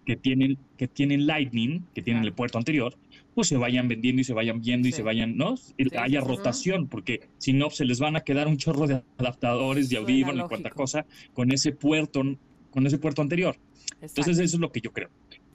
que 0.09 0.15
tienen 0.15 0.57
que 0.75 0.87
tienen 0.87 1.27
Lightning, 1.27 1.85
que 1.93 2.01
tienen 2.01 2.23
el 2.23 2.33
puerto 2.33 2.57
anterior, 2.57 2.95
pues 3.35 3.47
se 3.47 3.57
vayan 3.57 3.87
vendiendo 3.87 4.21
y 4.21 4.23
se 4.23 4.33
vayan 4.33 4.59
viendo 4.59 4.87
y 4.87 4.91
se 4.91 5.03
vayan, 5.03 5.37
¿no? 5.37 5.53
haya 5.99 6.19
rotación, 6.19 6.87
porque 6.87 7.29
si 7.37 7.53
no 7.53 7.69
se 7.69 7.85
les 7.85 7.99
van 7.99 8.15
a 8.15 8.21
quedar 8.21 8.47
un 8.47 8.57
chorro 8.57 8.87
de 8.87 9.03
adaptadores, 9.19 9.87
de 9.87 9.97
audífonos 9.97 10.45
y 10.45 10.47
cuanta 10.47 10.71
cosa 10.71 11.05
con 11.35 11.51
ese 11.51 11.73
puerto 11.73 12.23
con 12.71 12.87
ese 12.87 12.97
puerto 12.97 13.21
anterior. 13.21 13.55
Entonces 14.01 14.39
eso 14.39 14.57
es 14.57 14.59
lo 14.59 14.71
que 14.71 14.81
yo 14.81 14.91
creo. 14.91 15.09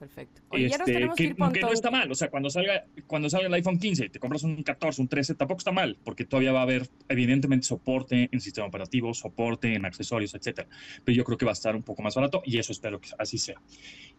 Perfecto. 0.05 0.41
este, 0.51 1.09
que, 1.15 1.33
no 1.33 1.71
está 1.71 1.89
mal, 1.89 2.11
o 2.11 2.13
sea, 2.13 2.29
cuando 2.29 2.51
salga, 2.51 2.85
cuando 3.07 3.27
salga 3.27 3.47
el 3.47 3.53
iPhone 3.55 3.79
15 3.79 4.09
te 4.09 4.19
compras 4.19 4.43
un 4.43 4.61
14, 4.61 5.01
un 5.01 5.07
13, 5.07 5.33
tampoco 5.33 5.57
está 5.57 5.71
mal, 5.71 5.97
porque 6.03 6.25
todavía 6.25 6.51
va 6.51 6.59
a 6.59 6.63
haber 6.63 6.87
evidentemente 7.09 7.65
soporte 7.65 8.29
en 8.31 8.39
sistema 8.39 8.67
operativo, 8.67 9.15
soporte 9.15 9.73
en 9.73 9.83
accesorios, 9.83 10.35
etcétera. 10.35 10.67
Pero 11.03 11.15
yo 11.15 11.23
creo 11.23 11.39
que 11.39 11.45
va 11.45 11.51
a 11.51 11.53
estar 11.53 11.75
un 11.75 11.81
poco 11.81 12.03
más 12.03 12.13
barato 12.13 12.43
y 12.45 12.59
eso 12.59 12.71
espero 12.71 13.01
que 13.01 13.09
así 13.17 13.39
sea. 13.39 13.59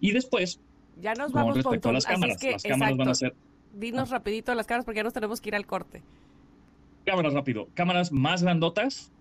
Y 0.01 0.11
después, 0.11 0.59
ya 1.01 1.15
nos 1.15 1.31
vamos 1.31 1.53
con 1.53 1.63
respecto 1.63 1.89
a 1.91 1.93
las 1.93 2.05
cámaras, 2.05 2.43
las 2.43 2.63
cámaras 2.65 2.97
van 2.97 3.09
a 3.09 3.15
ser 3.15 3.35
Dinos 3.73 4.11
rapidito 4.11 4.55
las 4.55 4.67
cámaras 4.67 4.87
porque 4.87 4.99
ya 4.99 5.05
nos 5.05 5.13
tenemos 5.13 5.41
que 5.41 5.51
ir 5.51 5.55
al 5.55 5.67
corte. 5.67 6.03
Cámaras 7.07 7.35
rápido, 7.35 7.69
cámaras 7.73 8.11
más 8.11 8.43
grandotas, 8.43 9.13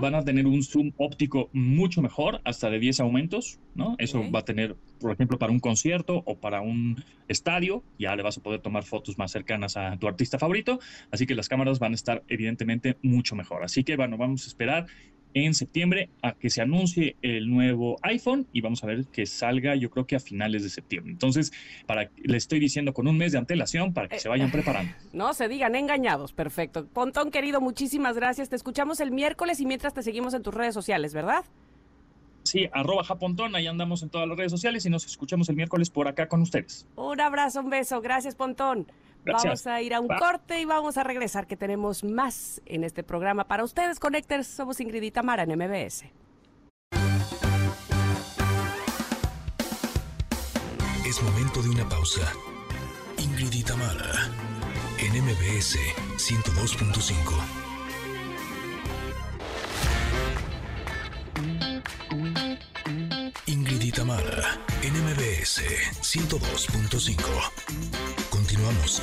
van 0.00 0.14
a 0.14 0.24
tener 0.24 0.46
un 0.46 0.62
zoom 0.62 0.92
óptico 0.96 1.50
mucho 1.52 2.00
mejor, 2.00 2.40
hasta 2.44 2.70
de 2.70 2.78
10 2.78 3.00
aumentos, 3.00 3.58
¿no? 3.74 3.96
Eso 3.98 4.22
va 4.30 4.38
a 4.38 4.44
tener, 4.44 4.76
por 5.00 5.10
ejemplo, 5.10 5.38
para 5.40 5.50
un 5.50 5.58
concierto 5.58 6.22
o 6.24 6.36
para 6.38 6.60
un 6.60 7.02
estadio, 7.26 7.82
ya 7.98 8.14
le 8.14 8.22
vas 8.22 8.38
a 8.38 8.42
poder 8.42 8.60
tomar 8.60 8.84
fotos 8.84 9.18
más 9.18 9.32
cercanas 9.32 9.76
a 9.76 9.96
tu 9.96 10.06
artista 10.06 10.38
favorito, 10.38 10.78
así 11.10 11.26
que 11.26 11.34
las 11.34 11.48
cámaras 11.48 11.80
van 11.80 11.92
a 11.92 11.94
estar 11.96 12.22
evidentemente 12.28 12.96
mucho 13.02 13.34
mejor. 13.34 13.64
Así 13.64 13.82
que 13.82 13.96
bueno, 13.96 14.16
vamos 14.16 14.44
a 14.44 14.46
esperar 14.46 14.86
en 15.34 15.54
septiembre 15.54 16.10
a 16.22 16.32
que 16.32 16.50
se 16.50 16.62
anuncie 16.62 17.16
el 17.22 17.50
nuevo 17.50 17.96
iPhone 18.02 18.46
y 18.52 18.60
vamos 18.60 18.82
a 18.84 18.86
ver 18.86 19.06
que 19.06 19.26
salga 19.26 19.74
yo 19.76 19.90
creo 19.90 20.06
que 20.06 20.16
a 20.16 20.20
finales 20.20 20.62
de 20.62 20.70
septiembre. 20.70 21.12
Entonces, 21.12 21.52
para 21.86 22.10
le 22.22 22.36
estoy 22.36 22.60
diciendo 22.60 22.92
con 22.92 23.06
un 23.08 23.16
mes 23.16 23.32
de 23.32 23.38
antelación 23.38 23.92
para 23.92 24.08
que 24.08 24.18
se 24.18 24.28
vayan 24.28 24.48
eh, 24.48 24.52
preparando. 24.52 24.92
No 25.12 25.34
se 25.34 25.48
digan 25.48 25.74
engañados, 25.74 26.32
perfecto. 26.32 26.86
Pontón 26.86 27.30
querido, 27.30 27.60
muchísimas 27.60 28.16
gracias. 28.16 28.48
Te 28.48 28.56
escuchamos 28.56 29.00
el 29.00 29.10
miércoles 29.10 29.60
y 29.60 29.66
mientras 29.66 29.94
te 29.94 30.02
seguimos 30.02 30.34
en 30.34 30.42
tus 30.42 30.54
redes 30.54 30.74
sociales, 30.74 31.14
¿verdad? 31.14 31.44
Sí, 32.44 32.68
arroba 32.72 33.04
japontón, 33.04 33.54
ahí 33.54 33.66
andamos 33.66 34.02
en 34.02 34.10
todas 34.10 34.26
las 34.26 34.36
redes 34.36 34.50
sociales 34.50 34.84
y 34.84 34.90
nos 34.90 35.06
escuchamos 35.06 35.48
el 35.48 35.56
miércoles 35.56 35.90
por 35.90 36.08
acá 36.08 36.28
con 36.28 36.42
ustedes. 36.42 36.86
Un 36.96 37.20
abrazo, 37.20 37.60
un 37.60 37.70
beso, 37.70 38.00
gracias 38.00 38.34
Pontón. 38.34 38.86
Vamos 39.24 39.66
a 39.66 39.80
ir 39.80 39.94
a 39.94 40.00
un 40.00 40.08
corte 40.08 40.60
y 40.60 40.64
vamos 40.64 40.96
a 40.96 41.04
regresar, 41.04 41.46
que 41.46 41.56
tenemos 41.56 42.02
más 42.02 42.60
en 42.66 42.84
este 42.84 43.02
programa 43.02 43.44
para 43.44 43.64
ustedes, 43.64 44.00
Connectors. 44.00 44.46
Somos 44.46 44.80
Ingrid 44.80 45.02
y 45.02 45.10
Tamara 45.10 45.44
en 45.44 45.56
MBS. 45.56 46.04
Es 51.06 51.22
momento 51.22 51.62
de 51.62 51.68
una 51.68 51.88
pausa. 51.88 52.32
Ingrid 53.18 53.52
y 53.52 53.62
Tamara 53.62 54.30
en 54.98 55.22
MBS 55.22 55.78
102.5. 56.16 57.62
Ingrid 63.46 63.82
y 63.82 63.92
Tamara, 63.92 64.58
NMBS 64.82 65.60
102.5. 66.00 68.31
Continuamos. 68.52 69.02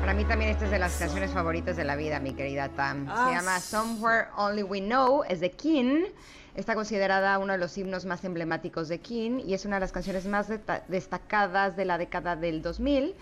Para 0.00 0.14
mí 0.14 0.24
también 0.24 0.50
esta 0.50 0.64
es 0.64 0.70
de 0.70 0.78
las 0.78 0.96
canciones 0.96 1.30
favoritas 1.30 1.76
de 1.76 1.84
la 1.84 1.94
vida, 1.94 2.20
mi 2.20 2.32
querida 2.32 2.70
Tam. 2.70 3.04
Se 3.04 3.12
ah, 3.14 3.32
llama 3.32 3.60
Somewhere 3.60 4.28
Only 4.34 4.62
We 4.62 4.80
Know, 4.80 5.24
es 5.28 5.40
de 5.40 5.50
King. 5.50 6.04
Está 6.54 6.74
considerada 6.74 7.38
uno 7.38 7.52
de 7.52 7.58
los 7.58 7.76
himnos 7.76 8.06
más 8.06 8.24
emblemáticos 8.24 8.88
de 8.88 9.00
King 9.00 9.40
y 9.44 9.52
es 9.52 9.66
una 9.66 9.76
de 9.76 9.80
las 9.80 9.92
canciones 9.92 10.24
más 10.24 10.48
destacadas 10.88 11.76
de 11.76 11.84
la 11.84 11.98
década 11.98 12.34
del 12.34 12.62
2000. 12.62 13.14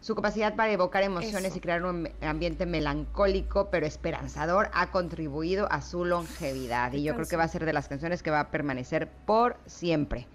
Su 0.00 0.16
capacidad 0.16 0.56
para 0.56 0.72
evocar 0.72 1.04
emociones 1.04 1.54
y 1.54 1.60
crear 1.60 1.84
un 1.84 2.08
ambiente 2.20 2.66
melancólico 2.66 3.70
pero 3.70 3.86
esperanzador 3.86 4.70
ha 4.74 4.90
contribuido 4.90 5.70
a 5.70 5.82
su 5.82 6.04
longevidad. 6.04 6.92
Y 6.94 7.04
yo 7.04 7.14
creo 7.14 7.28
que 7.28 7.36
va 7.36 7.44
a 7.44 7.48
ser 7.48 7.64
de 7.64 7.72
las 7.72 7.86
canciones 7.86 8.24
que 8.24 8.32
va 8.32 8.40
a 8.40 8.50
permanecer 8.50 9.08
por 9.08 9.56
siempre 9.66 10.26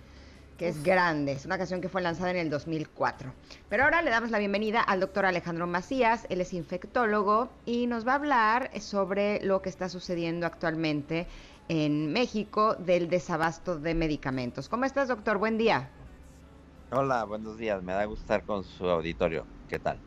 que 0.58 0.68
es 0.68 0.84
grande. 0.84 1.34
Es 1.34 1.46
una 1.46 1.58
canción 1.58 1.82
que 1.82 1.90
fue 1.90 2.02
lanzada 2.02 2.32
en 2.32 2.38
el 2.38 2.50
2004. 2.50 3.32
Pero 3.70 3.84
ahora 3.84 4.02
le 4.02 4.10
damos 4.10 4.32
la 4.32 4.40
bienvenida 4.40 4.82
al 4.82 5.00
doctor 5.00 5.26
Alejandro 5.26 5.68
Macías. 5.68 6.26
Él 6.30 6.42
es 6.42 6.54
infectólogo 6.54 7.50
y 7.66 7.88
nos 7.88 8.08
va 8.08 8.14
a 8.14 8.16
hablar 8.16 8.72
sobre 8.82 9.44
lo 9.44 9.62
que 9.62 9.70
está 9.70 9.88
sucediendo 9.88 10.46
actualmente 10.46 11.28
en 11.70 12.12
México 12.12 12.76
del 12.76 13.10
desabasto 13.10 13.78
de 13.78 13.94
medicamentos. 13.94 14.68
¿Cómo 14.70 14.86
estás, 14.86 15.08
doctor? 15.08 15.38
Buen 15.38 15.58
día. 15.58 15.90
Hola, 16.92 17.26
buenos 17.26 17.58
días. 17.58 17.84
Me 17.84 17.94
da 17.94 18.06
gusto 18.06 18.22
estar 18.22 18.44
con 18.44 18.64
su 18.64 18.86
auditorio. 18.90 19.46
¿Qué 19.70 19.78
tal? 19.78 20.00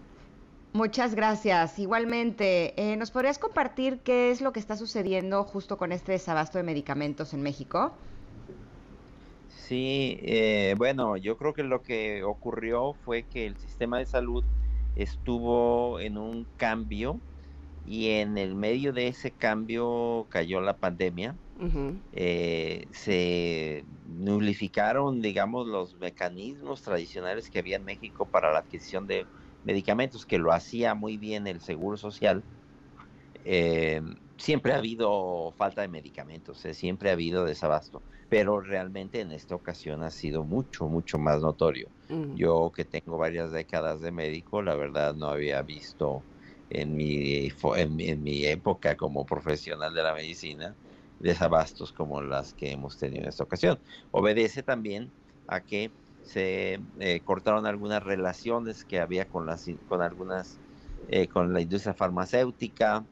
Muchas 0.73 1.15
gracias. 1.15 1.79
Igualmente, 1.79 2.75
eh, 2.81 2.97
¿nos 2.97 3.11
podrías 3.11 3.39
compartir 3.39 3.99
qué 4.01 4.31
es 4.31 4.41
lo 4.41 4.53
que 4.53 4.61
está 4.61 4.77
sucediendo 4.77 5.45
justo 5.45 5.77
con 5.77 5.93
este 5.93 6.13
desabasto 6.13 6.59
de 6.59 6.65
medicamentos 6.65 7.35
en 7.35 7.43
México? 7.43 7.93
Sí, 9.67 10.19
eh, 10.23 10.75
bueno, 10.79 11.17
yo 11.17 11.37
creo 11.37 11.53
que 11.53 11.63
lo 11.63 11.83
que 11.83 12.23
ocurrió 12.25 12.95
fue 12.95 13.27
que 13.27 13.47
el 13.47 13.57
sistema 13.59 13.99
de 13.99 14.07
salud 14.07 14.47
estuvo 14.95 16.01
en 16.01 16.17
un 16.19 16.49
cambio 16.57 17.23
y 17.85 18.11
en 18.11 18.39
el 18.39 18.57
medio 18.57 18.93
de 18.93 19.09
ese 19.09 19.35
cambio 19.37 20.29
cayó 20.31 20.61
la 20.63 20.79
pandemia. 20.79 21.39
Eh, 22.13 22.87
se 22.93 23.85
nulificaron, 24.05 25.21
digamos, 25.23 25.67
los 25.69 25.97
mecanismos 25.97 26.83
tradicionales 26.83 27.51
que 27.51 27.61
había 27.61 27.77
en 27.77 27.85
México 27.85 28.31
para 28.31 28.53
la 28.53 28.61
adquisición 28.61 29.07
de 29.07 29.29
medicamentos, 29.63 30.27
que 30.27 30.39
lo 30.39 30.53
hacía 30.53 30.95
muy 30.95 31.19
bien 31.19 31.47
el 31.47 31.61
Seguro 31.63 31.97
Social. 31.99 32.47
Eh, 33.45 34.01
siempre 34.41 34.72
ha 34.72 34.78
habido 34.78 35.53
falta 35.57 35.82
de 35.82 35.88
medicamentos, 35.88 36.64
eh, 36.64 36.74
siempre 36.74 37.11
ha 37.11 37.12
habido 37.12 37.45
desabasto, 37.45 38.03
pero 38.28 38.61
realmente 38.61 39.20
en 39.20 39.32
esta 39.32 39.55
ocasión 39.55 40.03
ha 40.03 40.11
sido 40.11 40.45
mucho, 40.45 40.88
mucho 40.88 41.18
más 41.18 41.41
notorio. 41.41 41.88
Yo 42.34 42.72
que 42.74 42.84
tengo 42.84 43.18
varias 43.18 43.53
décadas 43.53 44.01
de 44.01 44.11
médico, 44.11 44.62
la 44.62 44.74
verdad 44.74 45.14
no 45.14 45.28
había 45.28 45.62
visto 45.62 46.24
en 46.68 46.97
mi, 46.97 47.53
en, 47.76 48.22
mi 48.22 48.45
época 48.47 48.97
como 48.97 49.24
profesional 49.24 49.95
de 49.95 50.03
la 50.03 50.14
medicina 50.14 50.74
desabastos 51.20 51.93
como 51.93 52.20
las 52.20 52.55
que 52.55 52.72
hemos 52.72 52.99
tenido 52.99 53.22
en 53.22 53.28
esta 53.28 53.45
ocasión. 53.45 53.78
Obedece 54.11 54.64
también 54.64 55.12
a 55.47 55.61
que 55.61 55.93
se 56.22 56.80
eh, 56.99 57.20
cortaron 57.22 57.66
algunas 57.66 58.03
relaciones 58.03 58.84
que 58.84 58.99
había 58.99 59.28
con 59.28 59.47
las 59.47 59.66
con 59.86 60.03
algunas 60.03 60.59
eh, 61.09 61.28
con 61.28 61.53
la 61.53 61.61
industria 61.61 61.95
farmacéutica 61.95 63.07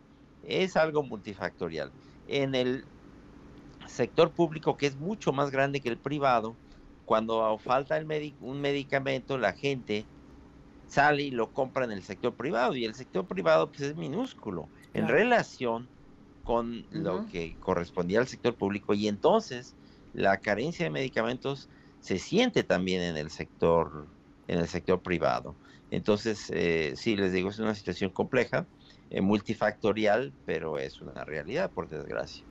es 0.48 0.76
algo 0.76 1.02
multifactorial. 1.02 1.92
En 2.26 2.54
el 2.54 2.84
sector 3.86 4.30
público 4.30 4.76
que 4.76 4.86
es 4.86 4.96
mucho 4.96 5.32
más 5.32 5.50
grande 5.50 5.80
que 5.80 5.88
el 5.88 5.98
privado 5.98 6.56
cuando 7.04 7.58
falta 7.58 7.96
el 7.96 8.34
un 8.40 8.60
medicamento 8.60 9.38
la 9.38 9.52
gente 9.52 10.04
sale 10.86 11.22
y 11.22 11.30
lo 11.30 11.52
compra 11.52 11.84
en 11.84 11.92
el 11.92 12.02
sector 12.02 12.34
privado 12.34 12.76
y 12.76 12.84
el 12.84 12.94
sector 12.94 13.26
privado 13.26 13.68
pues 13.68 13.80
es 13.80 13.96
minúsculo 13.96 14.68
en 14.94 15.08
relación 15.08 15.88
con 16.44 16.86
lo 16.90 17.26
que 17.26 17.56
correspondía 17.60 18.20
al 18.20 18.28
sector 18.28 18.54
público 18.54 18.94
y 18.94 19.08
entonces 19.08 19.74
la 20.12 20.38
carencia 20.38 20.84
de 20.84 20.90
medicamentos 20.90 21.68
se 22.00 22.18
siente 22.18 22.62
también 22.62 23.02
en 23.02 23.16
el 23.16 23.30
sector 23.30 24.08
en 24.46 24.58
el 24.60 24.68
sector 24.68 25.02
privado. 25.02 25.54
Entonces 25.90 26.50
eh, 26.54 26.94
sí 26.96 27.16
les 27.16 27.32
digo 27.32 27.50
es 27.50 27.58
una 27.58 27.74
situación 27.74 28.10
compleja 28.10 28.66
eh, 29.10 29.20
multifactorial 29.20 30.32
pero 30.46 30.78
es 30.78 31.00
una 31.00 31.24
realidad 31.24 31.70
por 31.70 31.88
desgracia 31.88 32.44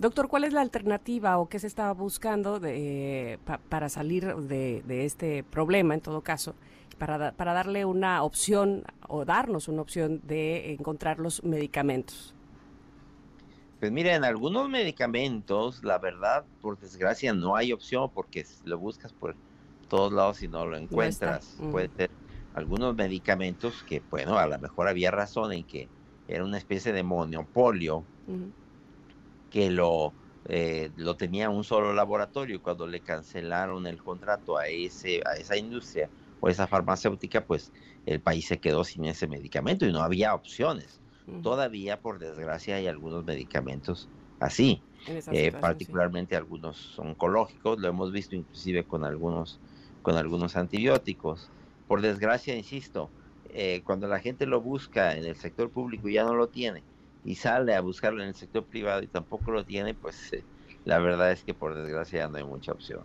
Doctor, 0.00 0.28
¿cuál 0.28 0.44
es 0.44 0.54
la 0.54 0.62
alternativa 0.62 1.36
o 1.36 1.50
qué 1.50 1.58
se 1.58 1.66
está 1.66 1.92
buscando 1.92 2.58
de, 2.58 3.38
para 3.68 3.90
salir 3.90 4.34
de, 4.34 5.04
este 5.04 5.44
problema, 5.44 5.92
en 5.92 6.00
todo 6.00 6.22
caso, 6.22 6.54
para, 6.96 7.32
para 7.32 7.52
darle 7.52 7.84
una 7.84 8.22
opción 8.22 8.84
o 9.08 9.26
darnos 9.26 9.68
una 9.68 9.82
opción 9.82 10.22
de 10.24 10.72
encontrar 10.72 11.18
los 11.18 11.44
medicamentos? 11.44 12.34
Pues 13.78 13.92
mira, 13.92 14.14
en 14.14 14.24
algunos 14.24 14.70
medicamentos, 14.70 15.84
la 15.84 15.98
verdad, 15.98 16.46
por 16.62 16.78
desgracia, 16.78 17.34
no 17.34 17.54
hay 17.54 17.70
opción 17.72 18.10
porque 18.14 18.46
lo 18.64 18.78
buscas 18.78 19.12
por 19.12 19.36
todos 19.88 20.14
lados 20.14 20.42
y 20.42 20.48
no 20.48 20.64
lo 20.64 20.78
encuentras. 20.78 21.58
Puede 21.70 21.90
ser 21.94 22.10
algunos 22.52 22.94
medicamentos 22.94 23.84
que, 23.84 24.06
bueno, 24.10 24.38
a 24.38 24.46
lo 24.46 24.58
mejor 24.58 24.88
había 24.88 25.10
razón 25.10 25.52
en 25.52 25.64
que 25.64 25.92
era 26.26 26.44
una 26.44 26.58
especie 26.58 26.92
de 26.92 27.02
monopolio 27.02 28.08
que 29.48 29.70
lo, 29.70 30.16
eh, 30.44 30.92
lo 30.96 31.16
tenía 31.16 31.50
un 31.50 31.64
solo 31.64 31.92
laboratorio. 31.92 32.60
Cuando 32.62 32.86
le 32.86 33.02
cancelaron 33.02 33.86
el 33.86 34.02
contrato 34.02 34.56
a, 34.58 34.66
ese, 34.68 35.22
a 35.26 35.34
esa 35.36 35.56
industria 35.56 36.10
o 36.40 36.48
esa 36.48 36.66
farmacéutica, 36.68 37.46
pues 37.46 37.72
el 38.04 38.22
país 38.22 38.46
se 38.46 38.60
quedó 38.60 38.84
sin 38.84 39.04
ese 39.04 39.28
medicamento 39.28 39.86
y 39.86 39.92
no 39.92 40.00
había 40.02 40.34
opciones. 40.34 41.02
Todavía, 41.40 42.00
por 42.00 42.18
desgracia, 42.18 42.76
hay 42.76 42.86
algunos 42.86 43.24
medicamentos 43.24 44.10
así, 44.38 44.86
eh, 45.28 45.52
particularmente 45.52 46.36
algunos 46.36 46.98
oncológicos, 46.98 47.78
lo 47.78 47.88
hemos 47.88 48.12
visto 48.12 48.34
inclusive 48.36 48.86
con 48.86 49.04
algunos, 49.04 49.62
con 50.02 50.16
algunos 50.16 50.56
antibióticos. 50.56 51.52
Por 51.90 52.02
desgracia, 52.02 52.54
insisto, 52.54 53.10
eh, 53.42 53.82
cuando 53.82 54.06
la 54.06 54.20
gente 54.20 54.46
lo 54.46 54.60
busca 54.60 55.16
en 55.16 55.24
el 55.24 55.34
sector 55.34 55.72
público 55.72 56.08
y 56.08 56.12
ya 56.12 56.22
no 56.22 56.36
lo 56.36 56.48
tiene, 56.48 56.84
y 57.24 57.34
sale 57.34 57.74
a 57.74 57.80
buscarlo 57.80 58.22
en 58.22 58.28
el 58.28 58.36
sector 58.36 58.64
privado 58.64 59.02
y 59.02 59.08
tampoco 59.08 59.50
lo 59.50 59.64
tiene, 59.64 59.94
pues 59.94 60.32
eh, 60.32 60.46
la 60.84 61.00
verdad 61.00 61.32
es 61.32 61.42
que 61.42 61.52
por 61.52 61.74
desgracia 61.74 62.28
no 62.28 62.36
hay 62.38 62.44
mucha 62.44 62.70
opción. 62.70 63.02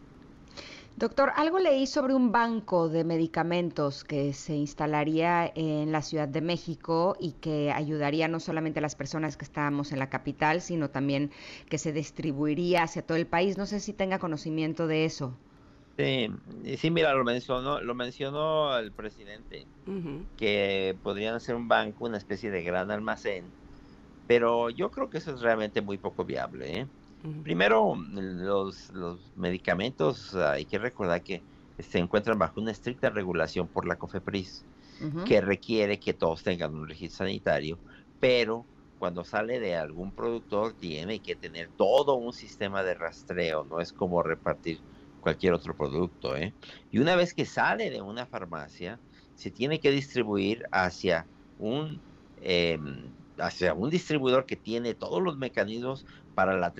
Doctor, 0.97 1.31
algo 1.35 1.57
leí 1.57 1.87
sobre 1.87 2.13
un 2.13 2.31
banco 2.31 2.87
de 2.87 3.03
medicamentos 3.03 4.03
que 4.03 4.33
se 4.33 4.53
instalaría 4.53 5.51
en 5.55 5.91
la 5.91 6.03
Ciudad 6.03 6.27
de 6.27 6.41
México 6.41 7.17
y 7.19 7.31
que 7.33 7.71
ayudaría 7.71 8.27
no 8.27 8.39
solamente 8.39 8.77
a 8.77 8.83
las 8.83 8.95
personas 8.95 9.35
que 9.35 9.45
estamos 9.45 9.93
en 9.93 9.97
la 9.97 10.11
capital, 10.11 10.61
sino 10.61 10.91
también 10.91 11.31
que 11.69 11.79
se 11.79 11.91
distribuiría 11.91 12.83
hacia 12.83 13.01
todo 13.01 13.17
el 13.17 13.25
país. 13.25 13.57
No 13.57 13.65
sé 13.65 13.79
si 13.79 13.93
tenga 13.93 14.19
conocimiento 14.19 14.85
de 14.85 15.05
eso. 15.05 15.39
Sí, 15.97 16.29
sí 16.77 16.91
mira, 16.91 17.13
lo 17.13 17.23
mencionó, 17.23 17.79
lo 17.81 17.95
mencionó 17.95 18.77
el 18.77 18.91
presidente, 18.91 19.65
que 20.37 20.97
podrían 21.01 21.39
ser 21.39 21.55
un 21.55 21.67
banco, 21.67 22.05
una 22.05 22.17
especie 22.17 22.51
de 22.51 22.63
gran 22.63 22.91
almacén 22.91 23.45
pero 24.27 24.69
yo 24.69 24.89
creo 24.91 25.09
que 25.09 25.19
eso 25.19 25.33
es 25.33 25.41
realmente 25.41 25.81
muy 25.81 25.97
poco 25.97 26.25
viable. 26.25 26.79
¿eh? 26.79 26.87
Primero, 27.43 27.95
los, 27.95 28.91
medicamentos, 29.35 30.33
hay 30.35 30.65
que 30.65 30.77
recordar 30.77 31.23
que 31.23 31.41
se 31.79 31.99
encuentran 31.99 32.39
bajo 32.39 32.61
una 32.61 32.71
estricta 32.71 33.09
regulación 33.09 33.67
por 33.67 33.87
la 33.87 33.97
COFEPRIS, 33.97 34.63
que 35.25 35.41
requiere 35.41 35.99
que 35.99 36.13
todos 36.13 36.41
tengan 36.41 36.73
un 36.73 36.87
registro 36.87 37.25
sanitario, 37.25 37.77
pero 38.19 38.65
cuando 38.97 39.25
sale 39.25 39.59
de 39.59 39.75
algún 39.75 40.11
productor 40.13 40.73
tiene 40.73 41.19
que 41.19 41.35
tener 41.35 41.69
todo 41.75 42.15
un 42.15 42.31
sistema 42.31 42.81
de 42.81 42.93
rastreo, 42.93 43.65
no 43.65 43.81
es 43.81 43.91
como 43.91 44.23
repartir 44.23 44.79
cualquier 45.25 45.53
otro 45.53 45.75
producto. 45.75 46.37
¿eh? 46.37 46.53
Y 46.91 46.99
una 46.99 47.15
vez 47.15 47.33
que 47.33 47.47
sale 47.47 47.89
de 47.89 47.99
una 47.99 48.27
farmacia, 48.27 49.01
se 49.33 49.49
tiene 49.49 49.79
que 49.79 49.89
distribuir 49.89 50.63
hacia 50.71 51.27
un 51.57 51.99
em, 52.37 53.11
hacia 53.37 53.73
un 53.73 53.89
distribuidor 53.89 54.45
que 54.45 54.55
tiene 54.55 54.93
todos 54.93 55.21
los 55.23 55.37
mecanismos 55.37 56.05
para, 56.35 56.55
la 56.57 56.73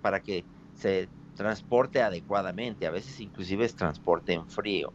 para 0.00 0.20
que 0.22 0.44
se 0.74 1.08
transporte 1.34 2.00
adecuadamente, 2.00 2.86
a 2.86 2.92
veces 2.92 3.18
inclusive 3.20 3.64
es 3.64 3.74
transporte 3.74 4.32
en 4.32 4.48
frío. 4.48 4.94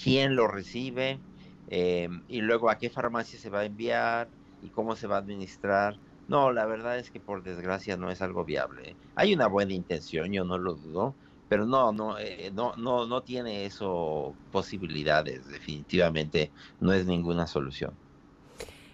¿Quién 0.00 0.36
lo 0.36 0.46
recibe? 0.46 1.20
Eh, 1.66 2.08
y 2.28 2.40
luego 2.40 2.70
a 2.70 2.78
qué 2.78 2.88
farmacia 2.88 3.38
se 3.38 3.50
va 3.50 3.60
a 3.60 3.64
enviar 3.64 4.30
y 4.60 4.70
cómo 4.70 4.94
se 4.94 5.08
va 5.08 5.16
a 5.16 5.18
administrar. 5.18 6.00
No, 6.28 6.52
la 6.52 6.66
verdad 6.66 6.98
es 6.98 7.10
que 7.10 7.20
por 7.20 7.42
desgracia 7.42 7.96
no 7.96 8.10
es 8.10 8.22
algo 8.22 8.44
viable. 8.44 8.90
¿eh? 8.90 8.98
Hay 9.16 9.34
una 9.34 9.48
buena 9.48 9.74
intención, 9.74 10.32
yo 10.32 10.44
no 10.44 10.56
lo 10.58 10.74
dudo, 10.74 11.16
pero 11.54 11.66
no, 11.66 11.92
no, 11.92 12.18
eh, 12.18 12.50
no, 12.52 12.74
no, 12.74 13.06
no 13.06 13.22
tiene 13.22 13.64
eso 13.64 14.34
posibilidades. 14.50 15.46
Definitivamente 15.46 16.50
no 16.80 16.92
es 16.92 17.06
ninguna 17.06 17.46
solución. 17.46 17.92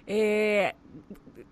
Eh, 0.07 0.75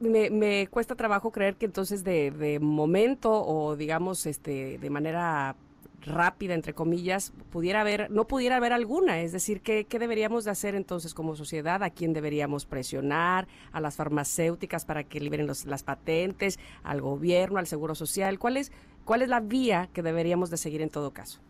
me, 0.01 0.67
cuesta 0.67 0.97
trabajo 0.97 1.33
creer 1.33 1.57
que 1.57 1.65
entonces 1.65 2.05
de, 2.05 2.59
momento 2.61 3.33
o 3.33 3.75
digamos 3.75 4.27
este 4.27 4.77
de 4.77 4.91
manera 4.91 5.57
rápida 6.03 6.55
entre 6.55 6.75
comillas 6.75 7.33
pudiera 7.51 7.81
haber 7.81 8.11
no 8.11 8.27
pudiera 8.27 8.57
haber 8.57 8.73
alguna. 8.73 9.21
Es 9.21 9.33
decir 9.33 9.61
qué, 9.61 9.85
qué 9.85 9.99
deberíamos 9.99 10.45
de 10.45 10.51
hacer 10.51 10.75
entonces 10.75 11.15
como 11.15 11.37
sociedad 11.37 11.83
a 11.83 11.91
quién 11.91 12.13
deberíamos 12.13 12.67
presionar 12.67 13.49
a 13.73 13.81
las 13.81 13.97
farmacéuticas 13.97 14.85
para 14.85 15.05
que 15.05 15.21
liberen 15.21 15.47
las 15.47 15.83
patentes 15.83 16.59
al 16.83 17.01
gobierno 17.01 17.59
al 17.59 17.67
seguro 17.67 17.95
social 17.95 18.39
cuál 18.39 18.57
es 18.57 18.73
cuál 19.05 19.23
es 19.23 19.29
la 19.29 19.41
vía 19.41 19.89
que 19.93 20.03
deberíamos 20.03 20.51
de 20.51 20.57
seguir 20.57 20.83
en 20.83 20.91
todo 20.91 21.13
caso 21.13 21.41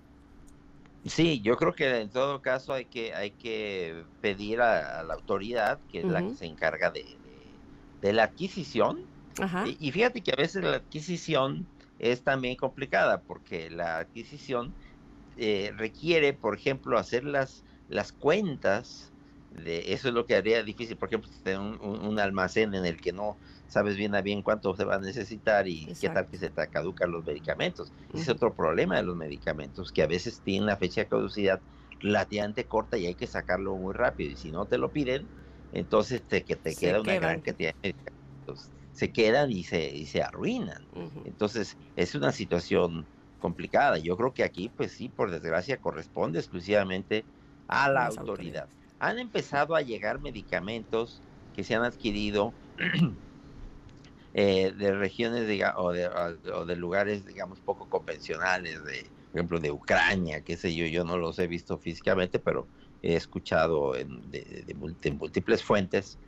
Sí, 1.07 1.41
yo 1.41 1.57
creo 1.57 1.75
que 1.75 2.01
en 2.01 2.11
todo 2.11 2.43
caso 2.43 2.73
hay 2.73 2.85
que 2.85 3.15
hay 3.15 3.31
que 3.31 4.05
pedir 4.21 4.61
a, 4.61 5.03
la 5.05 5.15
autoridad 5.15 5.79
que 5.91 6.01
es 6.01 6.05
la 6.05 6.23
que 6.23 6.35
se 6.35 6.47
encarga 6.47 6.91
de, 6.91 7.05
de 8.01 8.13
la 8.13 8.25
adquisición. 8.25 9.05
Y, 9.79 9.93
fíjate 9.93 10.21
que 10.21 10.33
a 10.33 10.37
veces 10.37 10.65
la 10.65 10.77
adquisición 10.77 11.67
es 11.99 12.23
también 12.23 12.57
complicada 12.57 13.21
porque 13.23 13.71
la 13.71 13.99
adquisición 13.99 14.73
eh, 15.37 15.73
requiere, 15.77 16.33
por 16.33 16.57
ejemplo, 16.57 16.99
hacer 16.99 17.25
las, 17.25 17.65
las 17.89 18.13
cuentas. 18.13 19.13
De, 19.51 19.93
eso 19.93 20.09
es 20.09 20.15
lo 20.15 20.27
que 20.27 20.37
haría 20.37 20.63
difícil, 20.63 20.97
por 20.97 21.09
ejemplo, 21.09 21.31
tener 21.43 21.59
un, 21.61 22.19
almacén 22.19 22.75
en 22.75 22.85
el 22.85 23.01
que 23.01 23.13
no 23.13 23.37
sabes 23.67 23.97
bien 23.97 24.15
a 24.15 24.21
bien 24.21 24.43
cuánto 24.43 24.75
se 24.77 24.85
va 24.85 24.97
a 24.97 25.01
necesitar 25.01 25.67
y 25.67 25.87
qué 26.01 26.09
tal 26.11 26.27
que 26.27 26.39
se 26.39 26.51
te 26.51 26.69
caducan 26.69 27.11
los 27.11 27.25
medicamentos. 27.25 27.93
Es 28.15 28.29
otro 28.29 28.53
problema 28.55 28.97
de 28.97 29.03
los 29.03 29.17
medicamentos, 29.17 29.91
que 29.91 30.03
a 30.03 30.07
veces 30.07 30.41
tienen 30.41 30.67
la 30.67 30.77
fecha 30.77 31.03
de 31.03 31.09
caducidad 31.09 31.61
relativamente 32.01 32.65
corta 32.65 32.99
y 32.99 33.07
hay 33.07 33.15
que 33.15 33.27
sacarlo 33.27 33.77
muy 33.77 33.95
rápido. 33.95 34.33
Y 34.33 34.37
si 34.37 34.51
no 34.51 34.67
te 34.67 34.79
lo 34.79 34.91
piden, 34.91 35.27
entonces 35.73 36.23
te, 36.23 36.45
que 36.45 36.57
te 36.57 36.75
queda 36.75 37.01
una 37.01 37.15
gran 37.15 37.41
cantidad 37.41 37.75
de 37.83 37.95
medicamentos. 37.95 38.71
Se 38.99 39.13
quedan 39.13 39.53
y 39.53 39.63
se, 39.63 39.95
y 39.95 40.07
se 40.07 40.25
arruinan. 40.25 40.85
Entonces, 41.25 41.77
es 41.95 42.17
una 42.17 42.33
situación 42.33 43.07
complicada. 43.39 43.99
Yo 43.99 44.17
creo 44.17 44.35
que 44.35 44.43
aquí, 44.43 44.73
pues 44.77 44.91
sí, 44.91 45.09
por 45.09 45.31
desgracia, 45.31 45.77
corresponde 45.77 46.41
exclusivamente 46.41 47.25
a 47.69 47.89
la 47.91 48.07
autoridad. 48.07 48.67
Han 48.99 49.21
empezado 49.21 49.77
a 49.77 49.83
llegar 49.83 50.21
medicamentos 50.21 51.23
que 51.55 51.63
se 51.63 51.77
han 51.77 51.85
adquirido 51.85 52.53
eh, 54.35 54.73
de 54.77 54.93
regiones 54.93 55.43
o, 55.77 55.93
de, 55.93 56.09
o, 56.09 56.67
de, 56.67 56.75
lugares, 56.75 57.25
digamos, 57.25 57.61
poco 57.61 57.89
convencionales, 57.89 58.85
de, 58.85 59.07
por 59.31 59.39
ejemplo, 59.39 59.61
de 59.61 59.71
Ucrania, 59.71 60.41
qué 60.41 60.57
sé 60.57 60.75
yo, 60.75 60.87
yo 60.87 61.05
no 61.05 61.19
los 61.19 61.39
he 61.39 61.47
visto 61.47 61.79
físicamente, 61.79 62.41
pero 62.41 62.67
he 63.03 63.15
escuchado 63.15 63.95
en, 63.95 64.29
de, 64.33 64.75
múltiples 64.77 65.63
fuentes, 65.63 66.19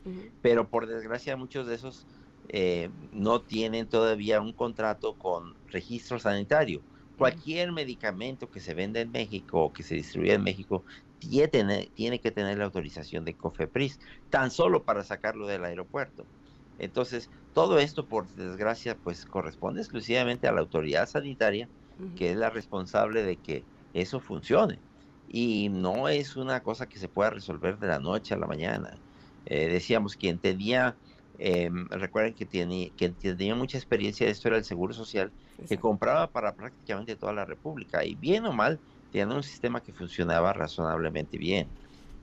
pero 0.41 0.69
por 0.69 0.87
desgracia 0.87 1.37
muchos 1.37 1.67
de 1.67 1.75
esos 1.75 2.07
eh, 2.53 2.91
no 3.13 3.43
tienen 3.43 3.89
todavía 3.89 4.41
un 4.41 4.53
contrato 4.55 5.17
con 5.17 5.57
registro 5.69 6.19
sanitario. 6.19 6.85
Cualquier 7.17 7.73
medicamento 7.73 8.51
que 8.51 8.61
se 8.61 8.75
venda 8.75 9.01
en 9.01 9.11
México 9.13 9.61
o 9.65 9.73
que 9.73 9.83
se 9.85 9.95
distribuya 9.95 10.35
en 10.35 10.43
México 10.43 10.85
tiene, 11.19 11.93
tiene 11.95 12.21
que 12.21 12.33
tener 12.33 12.59
la 12.59 12.65
autorización 12.65 13.25
de 13.25 13.37
COFEPRIS, 13.37 14.01
tan 14.31 14.51
solo 14.51 14.85
para 14.85 15.05
sacarlo 15.05 15.47
del 15.47 15.65
aeropuerto. 15.65 16.29
Entonces, 16.79 17.31
todo 17.53 17.79
esto, 17.79 18.09
por 18.09 18.33
desgracia, 18.35 18.99
pues 18.99 19.25
corresponde 19.27 19.81
exclusivamente 19.83 20.49
a 20.49 20.53
la 20.53 20.61
autoridad 20.61 21.07
sanitaria, 21.09 21.71
que 22.15 22.31
es 22.33 22.37
la 22.37 22.51
responsable 22.51 23.23
de 23.23 23.39
que 23.41 23.69
eso 23.93 24.21
funcione 24.21 24.83
y 25.27 25.69
no 25.71 26.09
es 26.09 26.37
una 26.37 26.63
cosa 26.63 26.89
que 26.89 26.99
se 26.99 27.09
pueda 27.09 27.31
resolver 27.31 27.79
de 27.79 27.87
la 27.89 28.01
noche 28.01 28.35
a 28.35 28.39
la 28.39 28.49
mañana. 28.49 29.01
Eh, 29.45 29.69
decíamos, 29.69 30.17
quien 30.17 30.41
tenía, 30.41 30.99
em, 31.41 31.89
recuerden 31.89 32.35
que, 32.35 32.47
tiene, 32.47 32.95
tenía 33.19 33.55
mucha 33.55 33.79
experiencia 33.79 34.27
de 34.27 34.33
esto 34.33 34.49
era 34.49 34.59
el 34.59 34.65
Seguro 34.65 34.95
Social, 34.95 35.33
que 35.69 35.79
compraba 35.79 36.31
para 36.31 36.55
prácticamente 36.55 37.17
toda 37.17 37.33
la 37.33 37.45
República 37.47 38.05
y 38.05 38.15
bien 38.15 38.45
o 38.47 38.53
mal 38.53 38.81
tenía 39.11 39.35
un 39.35 39.43
sistema 39.43 39.83
que 39.83 39.93
funcionaba 39.95 40.53
razonablemente 40.53 41.39
bien. 41.39 41.73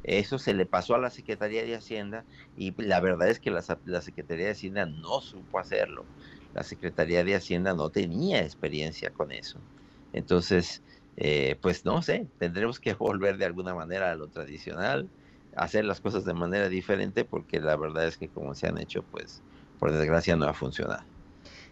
Eso 0.04 0.40
se 0.40 0.54
le 0.54 0.66
pasó 0.66 0.96
a 0.96 1.00
la 1.00 1.10
Secretaría 1.10 1.64
de 1.66 1.76
Hacienda 1.76 2.26
y 2.56 2.74
la 2.82 3.00
verdad 3.02 3.30
es 3.30 3.40
que 3.40 3.52
la, 3.52 3.64
la 3.86 4.02
Secretaría 4.02 4.46
de 4.46 4.52
Hacienda 4.52 4.86
no 4.86 5.22
supo 5.22 5.60
hacerlo. 5.60 6.10
La 6.54 6.64
Secretaría 6.64 7.24
de 7.24 7.36
Hacienda 7.36 7.74
no 7.74 7.90
tenía 7.92 8.42
experiencia 8.44 9.12
con 9.12 9.32
eso. 9.32 9.66
Entonces, 10.14 10.84
eh, 11.18 11.58
pues 11.62 11.84
no 11.86 12.02
sé, 12.02 12.30
tendremos 12.38 12.80
que 12.80 12.94
volver 12.94 13.38
de 13.38 13.46
alguna 13.46 13.74
manera 13.76 14.12
a 14.12 14.16
lo 14.16 14.30
tradicional, 14.30 15.12
hacer 15.58 15.86
las 15.86 16.00
cosas 16.00 16.24
de 16.24 16.34
manera 16.34 16.70
diferente, 16.70 17.26
porque 17.26 17.60
la 17.60 17.76
verdad 17.76 18.08
es 18.08 18.18
que 18.18 18.30
como 18.30 18.54
se 18.56 18.68
han 18.68 18.78
hecho, 18.78 19.04
pues 19.04 19.42
por 19.80 19.92
desgracia 19.92 20.36
no 20.36 20.46
ha 20.46 20.54
funcionado. 20.54 21.04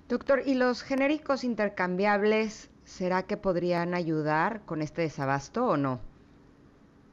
Doctor, 0.10 0.44
¿y 0.46 0.56
los 0.56 0.84
genéricos 0.84 1.44
intercambiables, 1.44 2.70
será 2.84 3.24
que 3.24 3.38
podrían 3.38 3.94
ayudar 3.94 4.64
con 4.66 4.82
este 4.82 5.02
desabasto 5.02 5.66
o 5.66 5.78
no? 5.78 6.02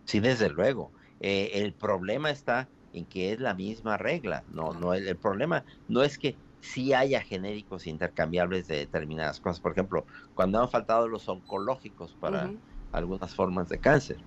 Sí, 0.05 0.21
desde 0.21 0.49
luego. 0.51 0.93
Eh, 1.21 1.51
el 1.55 1.75
problema 1.75 2.31
está 2.31 2.69
en 2.93 3.07
que 3.07 3.33
es 3.33 3.41
la 3.41 3.55
misma 3.55 3.97
regla. 3.97 4.45
No, 4.49 4.73
no, 4.73 4.93
el, 4.95 5.17
problema 5.17 5.65
no 5.89 6.03
es 6.03 6.19
que 6.19 6.37
sí 6.61 6.93
haya 6.93 7.23
genéricos 7.23 7.87
intercambiables 7.87 8.67
de 8.67 8.77
determinadas 8.77 9.41
cosas. 9.41 9.61
Por 9.61 9.73
ejemplo, 9.73 10.07
cuando 10.35 10.61
han 10.61 10.71
faltado 10.71 11.09
los 11.09 11.29
oncológicos 11.29 12.17
para 12.17 12.51
algunas 12.93 13.35
formas 13.35 13.69
de 13.69 13.81
cáncer. 13.81 14.19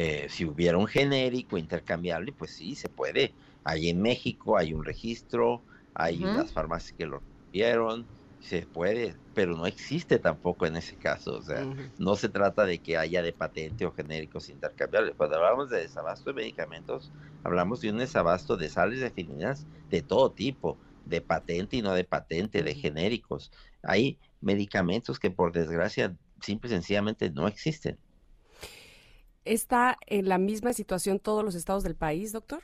Eh, 0.00 0.28
si 0.28 0.44
hubiera 0.44 0.78
un 0.78 0.86
genérico 0.86 1.58
intercambiable, 1.58 2.32
pues 2.32 2.52
sí, 2.54 2.76
se 2.76 2.88
puede. 2.88 3.36
Hay 3.64 3.88
en 3.88 4.00
México, 4.00 4.56
hay 4.56 4.72
un 4.72 4.84
registro, 4.84 5.64
hay 5.92 6.24
unas 6.24 6.52
farmacias 6.52 6.92
que 6.96 7.06
lo 7.06 7.24
vieron, 7.52 8.08
se 8.38 8.66
puede, 8.68 9.16
pero 9.32 9.56
no 9.56 9.66
existe 9.66 10.20
tampoco 10.20 10.66
en 10.66 10.76
ese 10.76 10.96
caso. 10.96 11.36
O 11.36 11.42
sea, 11.42 11.68
no 11.96 12.14
se 12.14 12.28
trata 12.28 12.64
de 12.64 12.80
que 12.80 12.96
haya 12.96 13.22
de 13.22 13.32
patente 13.32 13.86
o 13.86 13.92
genéricos 13.92 14.48
intercambiables. 14.48 15.16
Cuando 15.16 15.36
hablamos 15.36 15.68
de 15.70 15.80
desabasto 15.80 16.30
de 16.30 16.34
medicamentos, 16.34 17.12
hablamos 17.42 17.80
de 17.80 17.90
un 17.90 17.98
desabasto 17.98 18.56
de 18.56 18.68
sales 18.70 19.00
definidas 19.00 19.68
de 19.90 20.02
todo 20.02 20.32
tipo, 20.32 20.80
de 21.04 21.22
patente 21.22 21.76
y 21.76 21.82
no 21.82 21.92
de 21.94 22.04
patente, 22.04 22.62
de 22.62 22.74
genéricos. 22.76 23.50
Hay 23.82 24.20
medicamentos 24.40 25.18
que 25.18 25.30
por 25.32 25.50
desgracia 25.52 26.16
simple 26.40 26.68
y 26.68 26.72
sencillamente 26.74 27.30
no 27.30 27.48
existen. 27.48 27.98
¿Está 29.48 29.96
en 30.06 30.28
la 30.28 30.36
misma 30.36 30.74
situación 30.74 31.20
todos 31.20 31.42
los 31.42 31.54
estados 31.54 31.82
del 31.82 31.94
país, 31.94 32.32
doctor? 32.32 32.62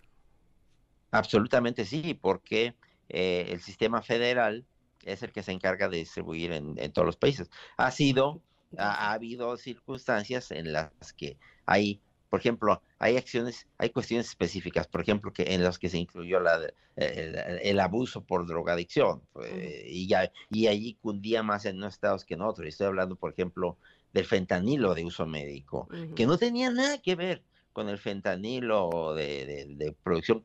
Absolutamente 1.13 1.87
sí, 1.87 2.13
porque 2.13 2.75
eh, 3.09 3.47
el 3.49 3.63
sistema 3.63 4.03
federal 4.03 4.67
es 5.03 5.23
el 5.23 5.33
que 5.33 5.43
se 5.43 5.53
encarga 5.53 5.89
de 5.89 5.97
distribuir 5.97 6.53
en, 6.53 6.93
todos 6.93 7.07
los 7.07 7.17
países. 7.17 7.49
Ha 7.79 7.91
sido, 7.91 8.43
ha, 8.77 9.13
habido 9.13 9.57
circunstancias 9.57 10.51
en 10.51 10.75
las 10.75 10.91
que 11.17 11.39
hay, 11.65 12.03
por 12.29 12.41
ejemplo, 12.41 12.83
hay 12.99 13.17
acciones, 13.17 13.67
hay 13.79 13.89
cuestiones 13.89 14.29
específicas, 14.29 14.87
por 14.87 15.01
ejemplo, 15.01 15.33
que 15.33 15.55
en 15.55 15.65
las 15.65 15.79
que 15.79 15.89
se 15.89 15.97
incluyó 15.97 16.39
la, 16.39 16.61
el, 16.97 17.81
abuso 17.81 18.25
por 18.25 18.47
drogadicción, 18.47 19.23
pues, 19.33 19.53
y, 19.87 20.07
ya, 20.07 20.31
y 20.51 20.67
allí 20.67 20.99
cundía 21.01 21.43
más 21.43 21.65
en 21.65 21.79
unos 21.79 21.95
estados 21.95 22.27
que 22.27 22.35
en 22.35 22.43
otros. 22.43 22.69
Estoy 22.69 22.89
hablando, 22.89 23.17
por 23.17 23.33
ejemplo, 23.33 23.79
del 24.15 24.25
fentanilo 24.25 24.95
de 24.95 25.05
uso 25.05 25.27
médico, 25.27 25.89
que 26.15 26.25
no 26.27 26.39
tenía 26.39 26.71
nada 26.71 26.99
que 26.99 27.17
ver 27.17 27.43
con 27.73 27.89
el 27.89 27.99
fentanilo 27.99 29.13
de, 29.15 29.95
producción 30.03 30.43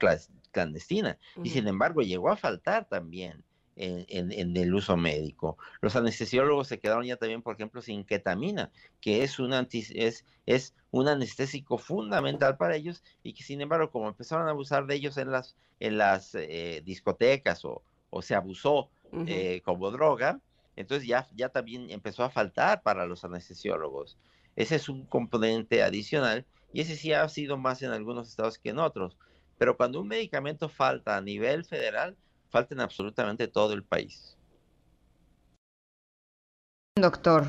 clandestina, 0.52 1.18
y 1.44 1.52
sin 1.52 1.68
embargo 1.68 2.02
llegó 2.02 2.32
a 2.32 2.36
faltar 2.36 2.90
también 2.90 3.44
en, 3.76 4.58
el 4.58 4.74
uso 4.74 4.98
médico. 4.98 5.58
Los 5.82 5.96
anestesiólogos 5.96 6.68
se 6.68 6.80
quedaron 6.80 7.06
ya 7.06 7.16
también, 7.16 7.44
por 7.44 7.56
ejemplo, 7.56 7.82
sin 7.82 8.04
ketamina, 8.04 8.72
que 9.00 9.24
es 9.24 9.40
un, 9.40 9.54
es, 9.54 10.26
es 10.48 10.74
un 10.92 11.08
anestésico 11.08 11.78
fundamental 11.78 12.58
para 12.58 12.76
ellos 12.76 13.04
y 13.24 13.34
que 13.34 13.44
sin 13.44 13.62
embargo, 13.62 13.92
como 13.92 14.10
empezaron 14.10 14.48
a 14.48 14.52
abusar 14.52 14.88
de 14.88 14.96
ellos 14.96 15.18
en 15.18 15.32
las, 15.32 15.56
en 15.80 16.00
las 16.00 16.34
eh, 16.34 16.82
discotecas 16.84 17.64
o, 17.64 17.84
o, 18.10 18.24
se 18.24 18.34
abusó 18.34 18.90
eh, 19.28 19.62
como 19.64 19.92
droga, 19.92 20.42
entonces 20.80 21.06
ya, 21.06 21.28
ya 21.36 21.50
también 21.50 21.92
empezó 21.92 22.24
a 22.24 22.30
faltar 22.30 22.82
para 22.82 23.06
los 23.06 23.26
anestesiólogos. 23.26 24.18
Ese 24.56 24.76
es 24.76 24.88
un 24.88 25.06
componente 25.06 25.84
adicional 25.84 26.46
y 26.72 26.80
ese 26.80 26.96
sí 26.96 27.12
ha 27.12 27.28
sido 27.28 27.58
más 27.58 27.82
en 27.82 27.92
algunos 27.92 28.30
estados 28.30 28.58
que 28.58 28.70
en 28.70 28.80
otros. 28.80 29.18
Pero 29.58 29.76
cuando 29.76 30.00
un 30.00 30.08
medicamento 30.08 30.70
falta 30.70 31.18
a 31.18 31.22
nivel 31.22 31.66
federal, 31.66 32.16
falta 32.50 32.76
en 32.76 32.80
absolutamente 32.80 33.50
todo 33.50 33.74
el 33.74 33.84
país. 33.84 34.38
Doctor. 36.96 37.46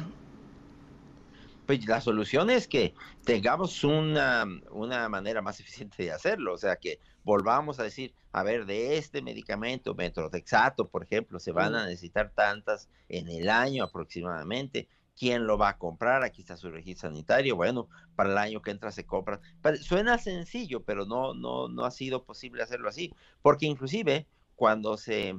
Pues 1.66 1.86
la 1.86 2.00
solución 2.00 2.50
es 2.50 2.66
que 2.66 2.94
tengamos 3.24 3.84
una, 3.84 4.44
una 4.72 5.08
manera 5.08 5.40
más 5.40 5.60
eficiente 5.60 6.02
de 6.02 6.10
hacerlo, 6.10 6.54
o 6.54 6.58
sea, 6.58 6.74
que 6.74 6.98
volvamos 7.24 7.78
a 7.80 7.84
decir, 7.84 8.14
a 8.32 8.42
ver, 8.42 8.66
de 8.66 8.96
este 8.96 9.22
medicamento, 9.22 9.94
metrotexato, 9.94 10.88
por 10.88 11.02
ejemplo, 11.02 11.38
se 11.38 11.52
van 11.52 11.74
a 11.74 11.86
necesitar 11.86 12.32
tantas 12.34 12.88
en 13.08 13.28
el 13.28 13.48
año 13.48 13.84
aproximadamente. 13.84 14.88
¿Quién 15.18 15.46
lo 15.46 15.58
va 15.58 15.70
a 15.70 15.78
comprar? 15.78 16.22
Aquí 16.22 16.40
está 16.40 16.56
su 16.56 16.70
registro 16.70 17.10
sanitario. 17.10 17.54
Bueno, 17.54 17.88
para 18.16 18.30
el 18.30 18.38
año 18.38 18.62
que 18.62 18.70
entra 18.70 18.90
se 18.90 19.04
compra. 19.04 19.40
Suena 19.82 20.16
sencillo, 20.16 20.82
pero 20.82 21.04
no, 21.04 21.34
no, 21.34 21.68
no 21.68 21.84
ha 21.84 21.90
sido 21.90 22.24
posible 22.24 22.62
hacerlo 22.62 22.88
así, 22.88 23.12
porque 23.42 23.66
inclusive 23.66 24.26
cuando 24.56 24.96
se 24.96 25.34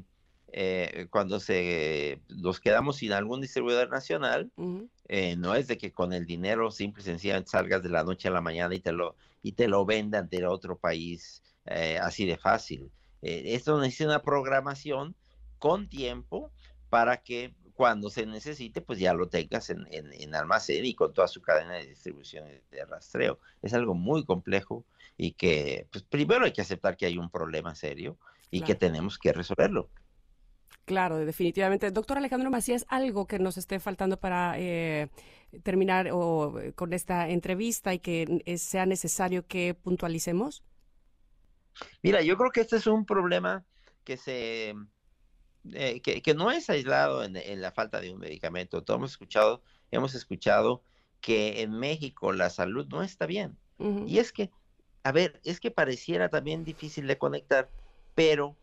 eh, 0.53 1.07
cuando 1.09 1.39
se 1.39 2.21
nos 2.27 2.59
quedamos 2.59 2.97
sin 2.97 3.13
algún 3.13 3.39
distribuidor 3.39 3.89
nacional, 3.89 4.51
eh, 5.07 5.37
no 5.37 5.55
es 5.55 5.67
de 5.67 5.77
que 5.77 5.93
con 5.93 6.11
el 6.11 6.25
dinero 6.25 6.71
simple 6.71 7.01
y 7.01 7.05
sencillamente 7.05 7.51
salgas 7.51 7.81
de 7.81 7.89
la 7.89 8.03
noche 8.03 8.27
a 8.27 8.31
la 8.31 8.41
mañana 8.41 8.75
y 8.75 8.81
te 8.81 8.91
lo 8.91 9.15
y 9.41 9.53
te 9.53 9.67
lo 9.69 9.85
vendan 9.85 10.27
de 10.29 10.45
otro 10.45 10.77
país 10.77 11.41
eh, 11.65 11.97
así 12.01 12.25
de 12.25 12.37
fácil. 12.37 12.91
esto 13.21 13.79
necesita 13.79 14.09
una 14.09 14.21
programación 14.21 15.15
con 15.59 15.87
tiempo 15.87 16.51
para 16.89 17.17
que 17.17 17.53
cuando 17.73 18.09
se 18.09 18.25
necesite, 18.25 18.81
pues 18.81 18.99
ya 18.99 19.13
lo 19.13 19.27
tengas 19.27 19.69
en, 19.69 19.87
en, 19.89 20.35
almacén 20.35 20.85
y 20.85 20.93
con 20.93 21.13
toda 21.13 21.27
su 21.27 21.41
cadena 21.41 21.73
de 21.73 21.87
distribución 21.87 22.47
y 22.47 22.75
de 22.75 22.85
rastreo. 22.85 23.39
Es 23.61 23.73
algo 23.73 23.93
muy 23.93 24.23
complejo 24.25 24.85
y 25.17 25.31
que, 25.31 25.87
pues 25.91 26.03
primero 26.03 26.45
hay 26.45 26.53
que 26.53 26.61
aceptar 26.61 26.97
que 26.97 27.05
hay 27.05 27.17
un 27.17 27.29
problema 27.29 27.73
serio 27.73 28.17
y 28.51 28.61
que 28.61 28.75
tenemos 28.75 29.17
que 29.17 29.33
resolverlo. 29.33 29.89
Claro, 30.85 31.17
definitivamente. 31.19 31.89
Doctor 31.91 32.17
Alejandro 32.17 32.49
Macías, 32.51 32.85
algo 32.89 33.25
que 33.25 33.39
nos 33.39 33.57
esté 33.57 33.79
faltando 33.79 34.19
para 34.19 34.59
eh, 34.59 35.09
terminar 35.63 36.09
o, 36.11 36.59
eh, 36.59 36.73
con 36.73 36.91
esta 36.93 37.29
entrevista 37.29 37.93
y 37.93 37.99
que 37.99 38.43
sea 38.57 38.85
necesario 38.85 39.47
que 39.47 39.73
puntualicemos. 39.73 40.63
Mira, 42.01 42.21
yo 42.21 42.37
creo 42.37 42.51
que 42.51 42.61
este 42.61 42.77
es 42.77 42.87
un 42.87 43.05
problema 43.05 43.65
que 44.03 44.17
se 44.17 44.75
eh, 45.73 46.01
que, 46.01 46.33
no 46.33 46.51
es 46.51 46.69
aislado 46.69 47.23
en, 47.23 47.61
la 47.61 47.71
falta 47.71 48.01
de 48.01 48.11
un 48.11 48.19
medicamento. 48.19 48.83
Todos 48.83 48.97
hemos 48.97 49.11
escuchado, 49.11 49.61
hemos 49.91 50.15
escuchado 50.15 50.83
que 51.19 51.61
en 51.61 51.71
México 51.71 52.33
la 52.33 52.49
salud 52.49 52.87
no 52.87 53.03
está 53.03 53.25
bien. 53.25 53.57
Y 54.05 54.19
es 54.19 54.31
que, 54.31 54.51
a 55.03 55.11
ver, 55.11 55.41
es 55.43 55.59
que 55.59 55.71
pareciera 55.71 56.29
también 56.29 56.63
difícil 56.63 57.07
de 57.07 57.17
conectar 57.17 57.67
pero 58.15 58.55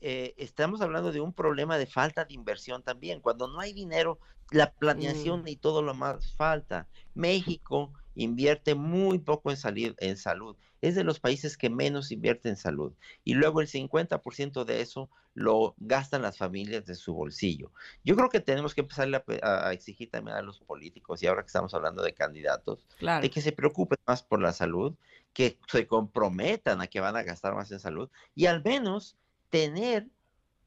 eh, 0.00 0.34
estamos 0.36 0.80
hablando 0.80 1.12
de 1.12 1.20
un 1.20 1.32
problema 1.32 1.78
de 1.78 1.86
falta 1.86 2.24
de 2.24 2.34
inversión 2.34 2.82
también. 2.82 3.20
Cuando 3.20 3.48
no 3.48 3.60
hay 3.60 3.72
dinero, 3.72 4.18
la 4.50 4.72
planeación 4.72 5.42
mm. 5.42 5.48
y 5.48 5.56
todo 5.56 5.82
lo 5.82 5.94
más 5.94 6.34
falta. 6.34 6.88
México 7.14 7.92
invierte 8.14 8.74
muy 8.74 9.18
poco 9.18 9.50
en, 9.50 9.56
salir, 9.56 9.94
en 9.98 10.16
salud. 10.16 10.56
Es 10.80 10.94
de 10.94 11.04
los 11.04 11.20
países 11.20 11.56
que 11.56 11.70
menos 11.70 12.10
invierte 12.10 12.48
en 12.48 12.56
salud. 12.56 12.92
Y 13.24 13.34
luego 13.34 13.60
el 13.60 13.68
50% 13.68 14.64
de 14.64 14.80
eso 14.80 15.08
lo 15.34 15.74
gastan 15.78 16.22
las 16.22 16.38
familias 16.38 16.84
de 16.84 16.94
su 16.94 17.14
bolsillo. 17.14 17.72
Yo 18.04 18.16
creo 18.16 18.28
que 18.28 18.40
tenemos 18.40 18.74
que 18.74 18.82
empezar 18.82 19.08
a, 19.42 19.72
exigir 19.72 20.10
también 20.10 20.36
a 20.36 20.42
los 20.42 20.60
políticos, 20.60 21.22
y 21.22 21.26
ahora 21.26 21.42
que 21.42 21.46
estamos 21.46 21.72
hablando 21.74 22.02
de 22.02 22.12
candidatos, 22.12 22.86
de 23.00 23.30
que 23.30 23.40
se 23.40 23.52
preocupen 23.52 23.98
más 24.06 24.22
por 24.22 24.40
la 24.40 24.52
salud 24.52 24.94
que 25.32 25.58
se 25.66 25.86
comprometan 25.86 26.80
a 26.80 26.86
que 26.86 27.00
van 27.00 27.16
a 27.16 27.22
gastar 27.22 27.54
más 27.54 27.70
en 27.72 27.80
salud 27.80 28.10
y 28.34 28.46
al 28.46 28.62
menos 28.62 29.16
tener 29.50 30.08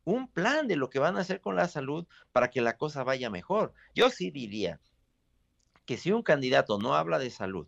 un 0.03 0.27
plan 0.27 0.67
de 0.67 0.75
lo 0.75 0.89
que 0.89 0.99
van 0.99 1.17
a 1.17 1.21
hacer 1.21 1.41
con 1.41 1.55
la 1.55 1.67
salud 1.67 2.05
para 2.31 2.49
que 2.49 2.61
la 2.61 2.77
cosa 2.77 3.03
vaya 3.03 3.29
mejor. 3.29 3.73
Yo 3.95 4.09
sí 4.09 4.29
diría 4.29 4.79
que 5.85 5.97
si 5.97 6.11
un 6.11 6.23
candidato 6.23 6.77
no 6.79 6.95
habla 6.95 7.19
de 7.19 7.29
salud 7.29 7.67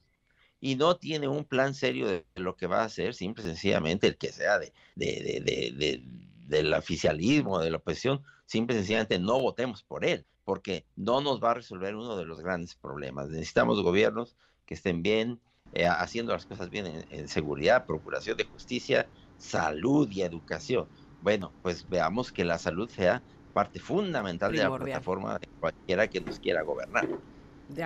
y 0.60 0.76
no 0.76 0.98
tiene 0.98 1.28
un 1.28 1.46
plan 1.46 1.74
serio 1.74 2.08
de 2.08 2.26
lo 2.36 2.56
que 2.56 2.68
va 2.68 2.82
a 2.82 2.86
hacer, 2.86 3.14
simple 3.14 3.44
y 3.44 3.48
sencillamente 3.48 4.08
el 4.08 4.18
que 4.18 4.32
sea 4.32 4.58
de, 4.58 4.74
de, 4.96 5.42
de, 5.76 6.04
del 6.48 6.74
oficialismo, 6.74 7.60
de 7.60 7.72
la 7.72 7.78
oposición, 7.78 8.24
simple 8.46 8.76
y 8.76 8.80
sencillamente 8.80 9.20
no 9.20 9.40
votemos 9.40 9.84
por 9.84 10.04
él, 10.06 10.26
porque 10.46 10.86
no 10.96 11.22
nos 11.22 11.44
va 11.44 11.52
a 11.52 11.56
resolver 11.56 11.96
uno 11.96 12.18
de 12.18 12.26
los 12.26 12.40
grandes 12.40 12.76
problemas. 12.76 13.30
Necesitamos 13.30 13.82
gobiernos 13.84 14.36
que 14.66 14.74
estén 14.74 15.04
bien, 15.04 15.40
eh, 15.74 15.86
haciendo 15.86 16.34
las 16.34 16.46
cosas 16.46 16.70
bien 16.70 17.06
en, 17.10 17.28
seguridad, 17.28 17.86
procuración 17.86 18.38
de 18.38 18.46
justicia, 18.46 19.08
salud 19.38 20.10
y 20.10 20.22
educación. 20.22 20.88
Bueno, 21.22 21.52
pues 21.62 21.88
veamos 21.90 22.32
que 22.32 22.46
la 22.46 22.58
salud 22.58 22.90
sea 22.90 23.22
parte 23.54 23.80
fundamental 23.80 24.52
de 24.52 24.60
la 24.60 24.76
plataforma 24.76 25.40
de 25.40 25.48
cualquiera 25.60 26.08
que 26.08 26.22
nos 26.22 26.40
quiera 26.40 26.62
gobernar. 26.62 27.08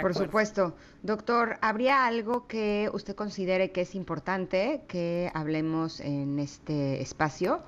Por 0.02 0.14
supuesto. 0.14 0.76
Doctor, 1.02 1.58
¿habría 1.62 2.06
algo 2.06 2.48
que 2.48 2.90
usted 2.94 3.16
considere 3.16 3.72
que 3.72 3.82
es 3.82 3.95
importante 3.95 4.84
que 4.88 5.32
hablemos 5.34 5.99
en 5.99 6.40
este 6.40 7.02
espacio? 7.02 7.62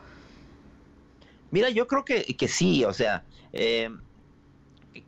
Mira, 1.52 1.70
yo 1.70 1.88
creo 1.88 2.06
que, 2.06 2.24
que 2.24 2.48
sí, 2.48 2.84
o 2.86 2.94
sea, 2.94 3.24
eh, 3.52 3.90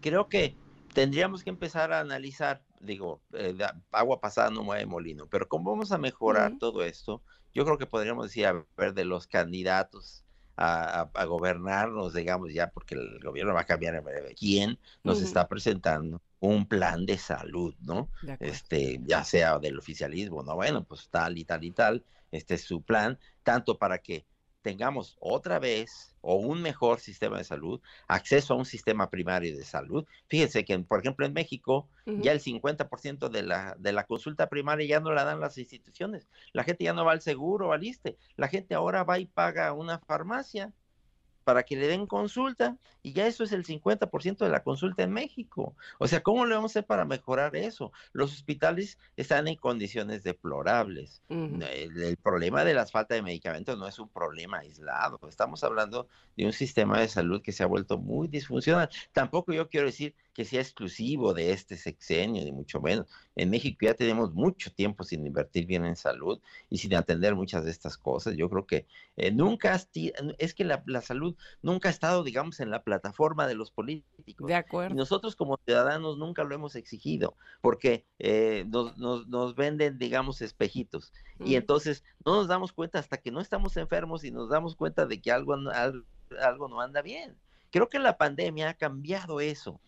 creo 0.01 0.27
que 0.29 0.55
tendríamos 0.93 1.43
que 1.43 1.49
empezar 1.49 1.91
a 1.93 1.99
analizar 1.99 2.61
digo, 2.85 3.21
eh, 3.33 3.57
agua 3.91 4.21
pasada 4.21 4.49
no 4.49 4.63
mueve 4.63 4.85
molino, 4.85 5.27
pero 5.27 5.47
¿cómo 5.47 5.71
vamos 5.71 5.91
a 5.91 5.97
mejorar 5.97 6.57
todo 6.59 6.83
esto? 6.83 7.21
Yo 7.53 7.65
creo 7.65 7.77
que 7.77 7.85
podríamos 7.85 8.27
decir, 8.27 8.45
a 8.45 8.65
ver, 8.77 8.93
de 8.93 9.05
los 9.05 9.27
candidatos 9.27 10.23
a, 10.57 11.09
gobernarnos, 11.25 12.13
digamos 12.13 12.53
ya, 12.53 12.69
porque 12.69 12.95
el 12.95 13.19
gobierno 13.21 13.53
va 13.53 13.61
a 13.61 13.65
cambiar 13.65 13.95
en 13.95 14.03
breve, 14.03 14.35
quién 14.35 14.79
nos 15.03 15.21
está 15.21 15.47
presentando 15.47 16.21
un 16.39 16.67
plan 16.67 17.05
de 17.05 17.17
salud, 17.17 17.75
¿no? 17.79 18.09
Este, 18.39 18.99
ya 19.05 19.23
sea 19.23 19.59
del 19.59 19.79
oficialismo, 19.79 20.43
no, 20.43 20.55
bueno, 20.55 20.83
pues 20.83 21.09
tal 21.09 21.37
y 21.37 21.45
tal 21.45 21.63
y 21.63 21.71
tal, 21.71 22.03
este 22.31 22.55
es 22.55 22.63
su 22.63 22.81
plan, 22.81 23.17
tanto 23.43 23.77
para 23.77 23.99
que 23.99 24.25
tengamos 24.65 25.15
otra 25.19 25.59
vez 25.59 26.15
o 26.21 26.37
un 26.37 26.59
mejor 26.59 26.99
sistema 26.99 27.37
de 27.37 27.43
salud, 27.43 27.79
acceso 28.07 28.55
a 28.55 28.57
un 28.57 28.65
sistema 28.65 29.11
primario 29.11 29.55
de 29.55 29.63
salud. 29.63 30.07
Fíjense 30.27 30.65
que, 30.65 30.79
por 30.79 31.01
ejemplo, 31.01 31.23
en 31.23 31.33
México 31.33 31.87
ya 32.07 32.31
el 32.31 32.41
50% 32.41 33.29
de 33.29 33.43
la, 33.43 33.75
de 33.77 33.93
la 33.93 34.07
consulta 34.07 34.49
primaria 34.49 34.87
ya 34.87 34.99
no 34.99 35.11
la 35.11 35.23
dan 35.23 35.39
las 35.39 35.59
instituciones. 35.59 36.27
La 36.51 36.63
gente 36.63 36.83
ya 36.83 36.93
no 36.93 37.05
va 37.05 37.11
al 37.11 37.21
seguro, 37.21 37.73
al 37.73 37.83
ISTE. 37.83 38.17
La 38.37 38.47
gente 38.47 38.73
ahora 38.73 39.03
va 39.03 39.19
y 39.19 39.27
paga 39.27 39.71
una 39.71 39.99
farmacia 39.99 40.73
para 41.45 41.63
que 41.63 41.77
le 41.77 41.87
den 41.87 42.07
consulta 42.07 42.75
y 43.03 43.13
ya 43.13 43.27
eso 43.27 43.43
es 43.43 43.51
el 43.51 43.63
50% 43.63 44.37
de 44.39 44.49
la 44.49 44.63
consulta 44.63 45.03
en 45.03 45.11
México. 45.11 45.75
O 45.99 46.07
sea, 46.07 46.23
¿cómo 46.23 46.45
le 46.45 46.55
vamos 46.55 46.71
a 46.71 46.79
hacer 46.79 46.85
para 46.87 47.05
mejorar 47.05 47.55
eso? 47.55 47.91
Los 48.11 48.33
hospitales 48.33 48.97
están 49.15 49.47
en 49.47 49.55
condiciones 49.55 50.23
deplorables. 50.23 51.21
el, 51.29 52.17
problema 52.17 52.63
de 52.63 52.73
la 52.73 52.87
falta 52.87 53.13
de 53.13 53.21
medicamentos 53.21 53.77
no 53.77 53.87
es 53.87 53.99
un 53.99 54.09
problema 54.09 54.57
aislado. 54.57 55.19
Estamos 55.29 55.63
hablando 55.63 56.07
de 56.35 56.47
un 56.47 56.53
sistema 56.53 56.99
de 56.99 57.07
salud 57.07 57.43
que 57.43 57.51
se 57.51 57.61
ha 57.61 57.67
vuelto 57.67 57.99
muy 57.99 58.27
disfuncional. 58.27 58.89
Tampoco 59.13 59.53
yo 59.53 59.69
quiero 59.69 59.85
decir 59.85 60.15
que 60.35 60.43
sea 60.43 60.59
exclusivo 60.59 61.33
de 61.33 61.53
este 61.53 61.77
sexenio, 61.77 62.43
ni 62.43 62.51
mucho 62.51 62.81
menos. 62.81 63.07
En 63.37 63.49
México 63.49 63.77
ya 63.81 63.93
tenemos 63.93 64.33
mucho 64.33 64.69
tiempo 64.69 65.05
sin 65.05 65.25
invertir 65.25 65.65
bien 65.65 65.85
en 65.85 65.95
salud 65.95 66.41
y 66.69 66.77
sin 66.77 66.93
atender 66.93 67.35
muchas 67.35 67.63
de 67.63 67.71
estas 67.71 67.97
cosas. 67.97 68.35
Yo 68.35 68.49
creo 68.49 68.67
que 68.67 68.85
eh, 69.15 69.31
nunca, 69.31 69.79
es 70.37 70.53
que 70.53 70.65
la, 70.65 71.01
salud 71.01 71.37
nunca 71.61 71.87
ha 71.87 71.91
estado, 71.91 72.21
digamos, 72.25 72.59
en 72.59 72.69
la 72.69 72.83
plataforma 72.83 73.47
de 73.47 73.55
los 73.55 73.71
políticos. 73.71 74.45
De 74.45 74.55
acuerdo. 74.55 74.93
Y 74.93 74.97
nosotros 74.97 75.37
como 75.37 75.57
ciudadanos 75.65 76.17
nunca 76.17 76.43
lo 76.43 76.53
hemos 76.53 76.75
exigido, 76.75 77.37
porque 77.61 78.03
eh, 78.19 78.65
nos, 78.67 78.97
nos, 78.97 79.55
venden, 79.55 79.97
digamos, 79.97 80.41
espejitos. 80.41 81.13
Y 81.39 81.53
mm. 81.53 81.59
entonces 81.59 82.03
no 82.25 82.35
nos 82.35 82.49
damos 82.49 82.73
cuenta 82.73 82.99
hasta 82.99 83.15
que 83.15 83.31
no 83.31 83.39
estamos 83.39 83.77
enfermos 83.77 84.25
y 84.25 84.31
nos 84.31 84.49
damos 84.49 84.75
cuenta 84.75 85.05
de 85.05 85.21
que 85.21 85.31
algo, 85.31 85.53
algo, 85.53 86.03
algo 86.41 86.67
no 86.67 86.81
anda 86.81 87.01
bien. 87.01 87.37
Creo 87.71 87.87
que 87.87 87.99
la 87.99 88.17
pandemia 88.17 88.69
ha 88.69 88.73
cambiado 88.73 89.39
eso 89.39 89.79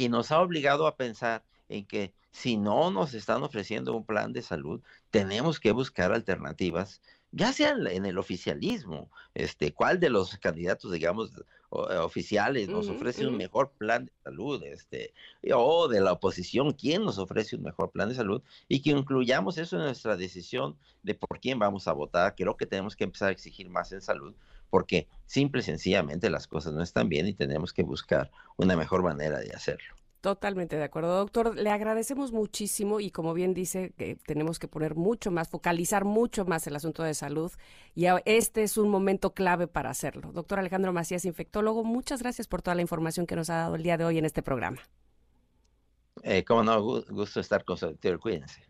y 0.00 0.08
nos 0.08 0.32
ha 0.32 0.40
obligado 0.40 0.86
a 0.86 0.96
pensar 0.96 1.44
en 1.68 1.84
que 1.84 2.14
si 2.30 2.56
no 2.56 2.90
nos 2.90 3.12
están 3.12 3.42
ofreciendo 3.42 3.94
un 3.94 4.06
plan 4.06 4.32
de 4.32 4.40
salud, 4.40 4.80
tenemos 5.10 5.60
que 5.60 5.72
buscar 5.72 6.10
alternativas, 6.10 7.02
ya 7.32 7.52
sea 7.52 7.76
en 7.76 8.06
el 8.06 8.16
oficialismo, 8.16 9.10
este, 9.34 9.74
cuál 9.74 10.00
de 10.00 10.08
los 10.08 10.38
candidatos, 10.38 10.90
digamos, 10.90 11.32
eh, 11.36 11.96
oficiales 11.98 12.70
nos 12.70 12.88
ofrece 12.88 13.26
un 13.26 13.36
mejor 13.36 13.72
plan 13.72 14.06
de 14.06 14.12
salud, 14.24 14.62
este, 14.62 15.12
o 15.52 15.86
de 15.86 16.00
la 16.00 16.12
oposición, 16.12 16.72
quién 16.72 17.04
nos 17.04 17.18
ofrece 17.18 17.56
un 17.56 17.62
mejor 17.62 17.90
plan 17.90 18.08
de 18.08 18.14
salud, 18.14 18.42
y 18.68 18.80
que 18.80 18.92
incluyamos 18.92 19.58
eso 19.58 19.76
en 19.76 19.82
nuestra 19.82 20.16
decisión 20.16 20.78
de 21.02 21.14
por 21.14 21.40
quién 21.40 21.58
vamos 21.58 21.86
a 21.88 21.92
votar. 21.92 22.34
Creo 22.36 22.56
que 22.56 22.64
tenemos 22.64 22.96
que 22.96 23.04
empezar 23.04 23.28
a 23.28 23.32
exigir 23.32 23.68
más 23.68 23.92
en 23.92 24.00
salud, 24.00 24.34
porque 24.70 25.08
simple 25.26 25.60
y 25.60 25.64
sencillamente 25.64 26.30
las 26.30 26.46
cosas 26.46 26.72
no 26.72 26.82
están 26.82 27.08
bien 27.08 27.26
y 27.26 27.34
tenemos 27.34 27.72
que 27.72 27.82
buscar 27.82 28.30
una 28.56 28.76
mejor 28.76 29.02
manera 29.02 29.38
de 29.38 29.50
hacerlo. 29.52 29.94
Totalmente 30.20 30.76
de 30.76 30.84
acuerdo, 30.84 31.16
doctor. 31.16 31.56
Le 31.56 31.70
agradecemos 31.70 32.30
muchísimo 32.30 33.00
y 33.00 33.10
como 33.10 33.32
bien 33.32 33.54
dice, 33.54 33.94
que 33.96 34.16
tenemos 34.16 34.58
que 34.58 34.68
poner 34.68 34.94
mucho 34.94 35.30
más, 35.30 35.48
focalizar 35.48 36.04
mucho 36.04 36.44
más 36.44 36.66
el 36.66 36.76
asunto 36.76 37.02
de 37.02 37.14
salud 37.14 37.50
y 37.94 38.04
este 38.26 38.62
es 38.62 38.76
un 38.76 38.90
momento 38.90 39.32
clave 39.32 39.66
para 39.66 39.88
hacerlo. 39.88 40.30
Doctor 40.32 40.58
Alejandro 40.58 40.92
Macías, 40.92 41.24
infectólogo, 41.24 41.84
muchas 41.84 42.20
gracias 42.20 42.48
por 42.48 42.60
toda 42.60 42.74
la 42.74 42.82
información 42.82 43.26
que 43.26 43.34
nos 43.34 43.48
ha 43.48 43.56
dado 43.56 43.76
el 43.76 43.82
día 43.82 43.96
de 43.96 44.04
hoy 44.04 44.18
en 44.18 44.26
este 44.26 44.42
programa. 44.42 44.78
Eh, 46.22 46.44
cómo 46.44 46.64
no, 46.64 46.82
gusto 46.82 47.40
estar 47.40 47.64
con 47.64 47.78
su 47.78 47.96
cuídense. 48.20 48.62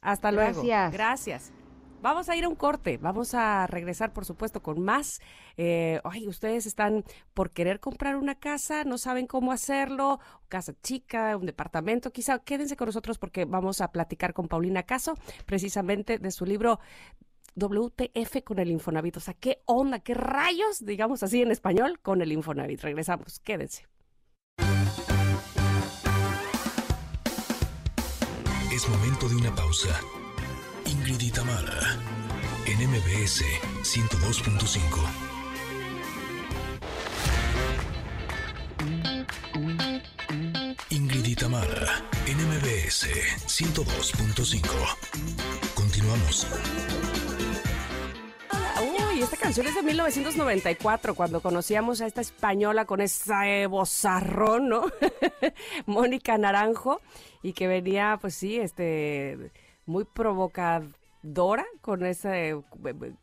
Hasta 0.00 0.30
luego. 0.30 0.62
Gracias. 0.62 0.92
Gracias. 0.92 1.52
Vamos 2.02 2.28
a 2.28 2.36
ir 2.36 2.44
a 2.44 2.48
un 2.48 2.54
corte, 2.54 2.98
vamos 2.98 3.34
a 3.34 3.66
regresar 3.66 4.12
por 4.12 4.24
supuesto 4.24 4.62
con 4.62 4.82
más. 4.82 5.20
Eh, 5.56 6.00
ay, 6.04 6.28
ustedes 6.28 6.66
están 6.66 7.04
por 7.34 7.50
querer 7.50 7.80
comprar 7.80 8.16
una 8.16 8.36
casa, 8.36 8.84
no 8.84 8.98
saben 8.98 9.26
cómo 9.26 9.50
hacerlo, 9.50 10.20
casa 10.48 10.74
chica, 10.82 11.36
un 11.36 11.46
departamento, 11.46 12.12
quizá 12.12 12.38
quédense 12.38 12.76
con 12.76 12.86
nosotros 12.86 13.18
porque 13.18 13.44
vamos 13.44 13.80
a 13.80 13.90
platicar 13.90 14.34
con 14.34 14.48
Paulina 14.48 14.84
Caso 14.84 15.14
precisamente 15.46 16.18
de 16.18 16.30
su 16.30 16.44
libro 16.44 16.78
WTF 17.56 18.42
con 18.44 18.58
el 18.58 18.70
Infonavit. 18.70 19.16
O 19.16 19.20
sea, 19.20 19.34
¿qué 19.34 19.62
onda? 19.64 20.00
¿Qué 20.00 20.14
rayos? 20.14 20.84
Digamos 20.84 21.22
así 21.22 21.42
en 21.42 21.50
español 21.50 21.98
con 22.00 22.20
el 22.20 22.32
Infonavit. 22.32 22.82
Regresamos, 22.82 23.40
quédense. 23.40 23.86
Es 28.70 28.88
momento 28.90 29.28
de 29.28 29.36
una 29.36 29.54
pausa. 29.54 29.98
Ingrid 31.08 31.22
y 31.22 31.30
en 32.66 32.90
MBS 32.90 33.44
102.5. 33.84 35.06
Ingrid 40.90 41.26
y 41.26 41.36
en 42.26 42.38
MBS 42.48 43.06
102.5. 43.46 44.66
Continuamos. 45.76 46.48
Uy, 48.82 49.22
esta 49.22 49.36
canción 49.36 49.68
es 49.68 49.76
de 49.76 49.82
1994, 49.84 51.14
cuando 51.14 51.40
conocíamos 51.40 52.00
a 52.00 52.06
esta 52.06 52.20
española 52.20 52.84
con 52.84 53.00
ese 53.00 53.68
bozarrón, 53.68 54.68
¿no? 54.68 54.86
Mónica 55.86 56.36
Naranjo, 56.36 57.00
y 57.44 57.52
que 57.52 57.68
venía, 57.68 58.18
pues 58.20 58.34
sí, 58.34 58.56
este 58.56 59.52
muy 59.86 60.04
provocadora 61.26 61.66
con 61.80 62.04
ese 62.04 62.50
eh, 62.50 62.56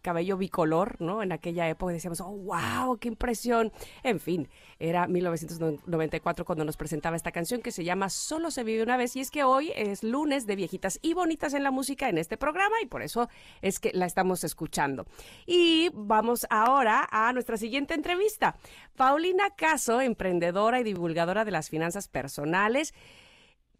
cabello 0.01 0.37
bicolor, 0.37 0.99
¿no? 1.01 1.23
En 1.23 1.31
aquella 1.31 1.67
época 1.69 1.93
decíamos, 1.93 2.21
oh, 2.21 2.31
wow, 2.31 2.97
qué 2.97 3.07
impresión. 3.07 3.71
En 4.03 4.19
fin, 4.19 4.49
era 4.79 5.07
1994 5.07 6.45
cuando 6.45 6.65
nos 6.65 6.77
presentaba 6.77 7.15
esta 7.15 7.31
canción 7.31 7.61
que 7.61 7.71
se 7.71 7.83
llama 7.83 8.09
Solo 8.09 8.51
se 8.51 8.63
vive 8.63 8.83
una 8.83 8.97
vez 8.97 9.15
y 9.15 9.21
es 9.21 9.31
que 9.31 9.43
hoy 9.43 9.71
es 9.75 10.03
lunes 10.03 10.45
de 10.45 10.55
viejitas 10.55 10.99
y 11.01 11.13
bonitas 11.13 11.53
en 11.53 11.63
la 11.63 11.71
música 11.71 12.09
en 12.09 12.17
este 12.17 12.37
programa 12.37 12.75
y 12.81 12.85
por 12.85 13.01
eso 13.01 13.29
es 13.61 13.79
que 13.79 13.91
la 13.93 14.05
estamos 14.05 14.43
escuchando. 14.43 15.05
Y 15.45 15.89
vamos 15.93 16.45
ahora 16.49 17.07
a 17.11 17.31
nuestra 17.33 17.57
siguiente 17.57 17.93
entrevista. 17.93 18.55
Paulina 18.95 19.51
Caso, 19.55 20.01
emprendedora 20.01 20.79
y 20.79 20.83
divulgadora 20.83 21.45
de 21.45 21.51
las 21.51 21.69
finanzas 21.69 22.07
personales 22.07 22.93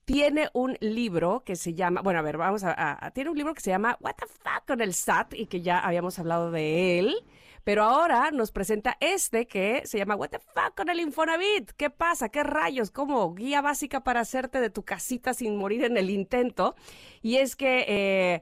tiene 0.06 0.50
un 0.54 0.78
libro 0.82 1.44
que 1.46 1.56
se 1.56 1.74
llama, 1.74 2.02
bueno, 2.02 2.20
a 2.20 2.24
ver, 2.24 2.38
vamos 2.38 2.64
a, 2.66 3.12
tiene 3.14 3.30
un 3.30 3.38
libro 3.38 3.54
que 3.54 3.62
se 3.62 3.70
llama 3.70 3.98
What 4.02 4.16
the 4.16 4.26
fuck 4.28 4.66
con 4.68 4.82
el 4.82 4.94
SAT 4.94 5.34
y 5.34 5.46
que 5.48 5.62
ya 5.62 5.80
habíamos 5.80 6.20
hablado 6.20 6.52
de 6.52 7.00
él, 7.00 7.16
pero 7.64 7.84
ahora 7.84 8.32
nos 8.32 8.52
presenta 8.52 8.98
este 9.00 9.48
que 9.48 9.84
se 9.86 9.98
llama 9.98 10.16
What 10.16 10.30
the 10.30 10.40
fuck 10.40 10.76
con 10.76 10.90
el 10.90 11.00
Infonavit. 11.00 11.72
¿Qué 11.72 11.90
pasa? 11.90 12.30
¿Qué 12.30 12.44
rayos? 12.44 12.92
¿Cómo? 12.92 13.34
Guía 13.34 13.62
básica 13.62 14.04
para 14.04 14.20
hacerte 14.20 14.60
de 14.60 14.70
tu 14.70 14.84
casita 14.84 15.34
sin 15.34 15.56
morir 15.56 15.86
en 15.86 15.96
el 15.96 16.10
intento. 16.10 16.76
Y 17.22 17.38
es 17.38 17.56
que, 17.56 17.86
eh, 17.88 18.42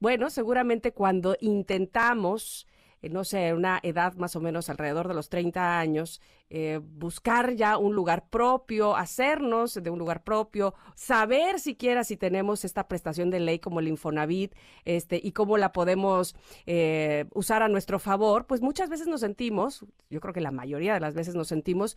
bueno, 0.00 0.30
seguramente 0.30 0.92
cuando 0.92 1.36
intentamos 1.40 2.66
eh, 3.02 3.08
no 3.08 3.24
sé, 3.24 3.52
una 3.52 3.80
edad 3.82 4.14
más 4.14 4.36
o 4.36 4.40
menos 4.40 4.70
alrededor 4.70 5.08
de 5.08 5.14
los 5.14 5.28
30 5.28 5.78
años, 5.78 6.20
eh, 6.50 6.80
buscar 6.82 7.54
ya 7.54 7.76
un 7.76 7.94
lugar 7.94 8.28
propio, 8.30 8.96
hacernos 8.96 9.74
de 9.74 9.90
un 9.90 9.98
lugar 9.98 10.22
propio, 10.22 10.74
saber 10.94 11.58
siquiera 11.58 12.04
si 12.04 12.16
tenemos 12.16 12.64
esta 12.64 12.86
prestación 12.86 13.30
de 13.30 13.40
ley 13.40 13.58
como 13.58 13.80
el 13.80 13.88
Infonavit 13.88 14.54
este, 14.84 15.20
y 15.22 15.32
cómo 15.32 15.58
la 15.58 15.72
podemos 15.72 16.36
eh, 16.66 17.26
usar 17.34 17.62
a 17.62 17.68
nuestro 17.68 17.98
favor, 17.98 18.46
pues 18.46 18.62
muchas 18.62 18.88
veces 18.88 19.08
nos 19.08 19.20
sentimos, 19.20 19.84
yo 20.08 20.20
creo 20.20 20.32
que 20.32 20.40
la 20.40 20.52
mayoría 20.52 20.94
de 20.94 21.00
las 21.00 21.14
veces 21.14 21.34
nos 21.34 21.48
sentimos 21.48 21.96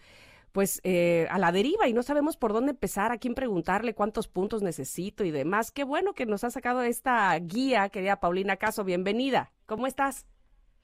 pues 0.52 0.82
a 1.30 1.38
la 1.38 1.52
deriva 1.52 1.90
y 1.90 1.94
no 1.94 2.02
sabemos 2.02 2.38
por 2.38 2.54
dónde 2.54 2.72
empezar, 2.72 3.12
a 3.12 3.18
quién 3.18 3.36
preguntarle, 3.36 3.94
cuántos 3.94 4.30
puntos 4.30 4.62
necesito 4.62 5.26
y 5.26 5.32
demás. 5.32 5.70
Qué 5.70 5.84
bueno 5.84 6.14
que 6.14 6.26
nos 6.26 6.46
ha 6.46 6.50
sacado 6.50 6.82
esta 6.82 7.38
guía, 7.40 7.90
querida 7.90 8.22
Paulina 8.22 8.56
Caso, 8.56 8.86
bienvenida. 8.86 9.52
¿Cómo 9.66 9.86
estás? 9.86 10.26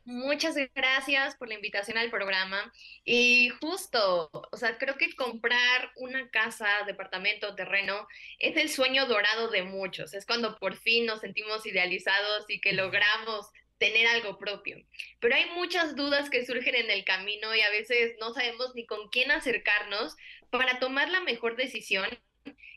Muchas 0.05 0.55
gracias 0.73 1.35
por 1.35 1.47
la 1.47 1.53
invitación 1.53 1.97
al 1.97 2.09
programa. 2.09 2.73
Y 3.05 3.49
justo, 3.61 4.29
o 4.33 4.57
sea, 4.57 4.77
creo 4.77 4.97
que 4.97 5.15
comprar 5.15 5.91
una 5.95 6.29
casa, 6.29 6.67
departamento, 6.87 7.55
terreno 7.55 8.07
es 8.39 8.57
el 8.57 8.69
sueño 8.69 9.05
dorado 9.05 9.49
de 9.49 9.63
muchos. 9.63 10.13
Es 10.13 10.25
cuando 10.25 10.57
por 10.57 10.75
fin 10.75 11.05
nos 11.05 11.21
sentimos 11.21 11.65
idealizados 11.65 12.45
y 12.47 12.59
que 12.59 12.73
logramos 12.73 13.47
tener 13.77 14.07
algo 14.07 14.37
propio. 14.37 14.77
Pero 15.19 15.35
hay 15.35 15.45
muchas 15.55 15.95
dudas 15.95 16.29
que 16.29 16.45
surgen 16.45 16.75
en 16.75 16.91
el 16.91 17.03
camino 17.03 17.53
y 17.55 17.61
a 17.61 17.69
veces 17.69 18.15
no 18.19 18.33
sabemos 18.33 18.75
ni 18.75 18.85
con 18.85 19.09
quién 19.09 19.31
acercarnos 19.31 20.15
para 20.49 20.79
tomar 20.79 21.09
la 21.09 21.21
mejor 21.21 21.55
decisión 21.55 22.07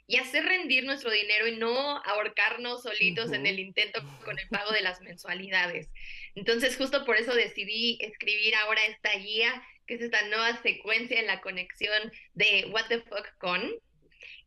y 0.06 0.16
hacer 0.16 0.44
rendir 0.44 0.84
nuestro 0.84 1.10
dinero 1.10 1.46
y 1.46 1.56
no 1.56 1.98
ahorcarnos 2.04 2.82
solitos 2.82 3.32
en 3.32 3.46
el 3.46 3.58
intento 3.58 4.02
con 4.24 4.38
el 4.38 4.48
pago 4.48 4.72
de 4.72 4.82
las 4.82 5.00
mensualidades. 5.00 5.88
Entonces, 6.34 6.76
justo 6.76 7.04
por 7.04 7.16
eso 7.16 7.34
decidí 7.34 7.98
escribir 8.00 8.54
ahora 8.56 8.84
esta 8.86 9.12
guía, 9.18 9.62
que 9.86 9.94
es 9.94 10.00
esta 10.00 10.26
nueva 10.28 10.60
secuencia 10.62 11.20
en 11.20 11.26
la 11.26 11.40
conexión 11.40 12.12
de 12.34 12.66
What 12.72 12.86
the 12.88 13.00
Fuck 13.02 13.36
Con, 13.38 13.70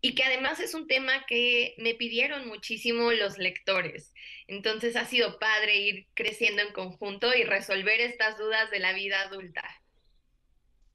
y 0.01 0.15
que 0.15 0.23
además 0.23 0.59
es 0.59 0.73
un 0.73 0.87
tema 0.87 1.25
que 1.25 1.75
me 1.77 1.95
pidieron 1.95 2.47
muchísimo 2.47 3.11
los 3.11 3.37
lectores. 3.37 4.13
Entonces 4.47 4.95
ha 4.95 5.05
sido 5.05 5.39
padre 5.39 5.77
ir 5.77 6.07
creciendo 6.13 6.61
en 6.61 6.73
conjunto 6.73 7.33
y 7.33 7.43
resolver 7.43 7.99
estas 8.01 8.37
dudas 8.37 8.69
de 8.69 8.79
la 8.79 8.93
vida 8.93 9.21
adulta. 9.21 9.63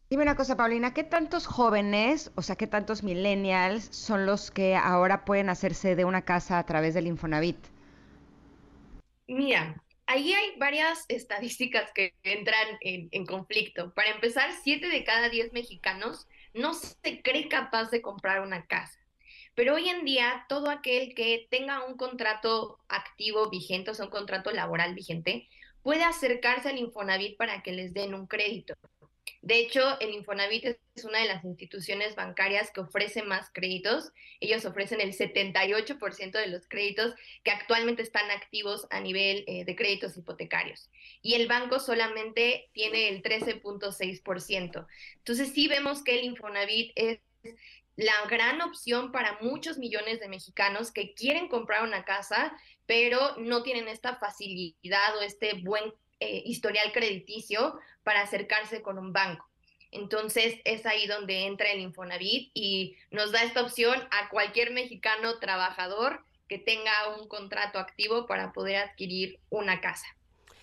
Dime 0.09 0.24
una 0.24 0.36
cosa, 0.36 0.59
Paulina, 0.59 0.93
¿qué 0.93 1.05
tantos 1.05 1.47
jóvenes, 1.47 2.32
o 2.35 2.43
sea, 2.43 2.56
qué 2.56 2.66
tantos 2.66 3.02
millennials 3.02 3.85
son 3.85 4.27
los 4.27 4.51
que 4.51 4.77
ahora 4.77 5.24
pueden 5.24 5.48
hacerse 5.48 5.97
de 5.97 6.05
una 6.05 6.23
casa 6.23 6.59
a 6.59 6.66
través 6.66 6.93
del 6.93 7.06
Infonavit? 7.06 7.56
Mira, 9.27 9.82
ahí 10.06 10.32
hay 10.32 10.56
varias 10.58 11.04
estadísticas 11.08 11.90
que 11.94 12.14
entran 12.22 12.78
en, 12.80 13.26
conflicto. 13.26 13.92
Para 13.94 14.10
empezar, 14.10 14.50
siete 14.62 14.88
de 14.88 15.04
cada 15.04 15.28
diez 15.28 15.52
mexicanos 15.52 16.26
no 16.54 16.74
se 16.74 17.22
cree 17.22 17.48
capaz 17.48 17.90
de 17.90 18.02
comprar 18.02 18.40
una 18.40 18.66
casa. 18.66 18.98
Pero 19.54 19.74
hoy 19.74 19.88
en 19.88 20.04
día, 20.04 20.46
todo 20.48 20.70
aquel 20.70 21.14
que 21.14 21.46
tenga 21.50 21.84
un 21.84 21.96
contrato 21.96 22.78
activo 22.88 23.50
vigente, 23.50 23.90
o 23.90 23.94
sea, 23.94 24.06
un 24.06 24.10
contrato 24.10 24.50
laboral 24.50 24.94
vigente, 24.94 25.48
puede 25.82 26.04
acercarse 26.04 26.70
al 26.70 26.78
Infonavit 26.78 27.36
para 27.36 27.62
que 27.62 27.72
les 27.72 27.92
den 27.92 28.14
un 28.14 28.26
crédito. 28.26 28.74
De 29.43 29.59
hecho, 29.59 29.98
el 29.98 30.14
Infonavit 30.14 30.64
es 30.94 31.05
una 31.05 31.19
de 31.19 31.27
las 31.27 31.44
instituciones 31.44 32.14
bancarias 32.14 32.70
que 32.70 32.81
ofrece 32.81 33.24
más 33.24 33.51
créditos. 33.52 34.12
Ellos 34.39 34.64
ofrecen 34.64 35.01
el 35.01 35.12
78% 35.12 36.31
de 36.31 36.47
los 36.47 36.69
créditos 36.69 37.16
que 37.43 37.51
actualmente 37.51 38.02
están 38.02 38.31
activos 38.31 38.86
a 38.90 39.01
nivel 39.01 39.43
eh, 39.48 39.64
de 39.64 39.74
créditos 39.74 40.16
hipotecarios. 40.16 40.89
Y 41.23 41.35
el 41.35 41.48
banco 41.48 41.81
solamente 41.81 42.70
tiene 42.73 43.09
el 43.09 43.20
13.6%. 43.20 44.86
Entonces 45.16 45.52
sí 45.52 45.66
vemos 45.66 46.05
que 46.05 46.20
el 46.20 46.24
Infonavit 46.24 46.93
es 46.94 47.19
la 47.97 48.24
gran 48.31 48.60
opción 48.60 49.10
para 49.10 49.39
muchos 49.40 49.77
millones 49.77 50.20
de 50.20 50.28
mexicanos 50.28 50.93
que 50.93 51.14
quieren 51.14 51.48
comprar 51.48 51.82
una 51.82 52.05
casa, 52.05 52.56
pero 52.86 53.36
no 53.39 53.64
tienen 53.64 53.89
esta 53.89 54.16
facilidad 54.16 55.16
o 55.19 55.23
este 55.23 55.55
buen 55.55 55.93
eh, 56.22 56.42
historial 56.44 56.92
crediticio 56.92 57.78
para 58.04 58.22
acercarse 58.22 58.82
con 58.82 58.98
un 58.98 59.12
banco. 59.12 59.44
Entonces 59.90 60.58
es 60.64 60.86
ahí 60.86 61.06
donde 61.06 61.46
entra 61.46 61.70
el 61.70 61.80
Infonavit 61.80 62.50
y 62.54 62.96
nos 63.10 63.32
da 63.32 63.42
esta 63.42 63.62
opción 63.62 63.98
a 64.10 64.28
cualquier 64.30 64.70
mexicano 64.70 65.38
trabajador 65.38 66.24
que 66.48 66.58
tenga 66.58 66.92
un 67.18 67.28
contrato 67.28 67.78
activo 67.78 68.26
para 68.26 68.52
poder 68.52 68.76
adquirir 68.76 69.40
una 69.50 69.80
casa. 69.80 70.06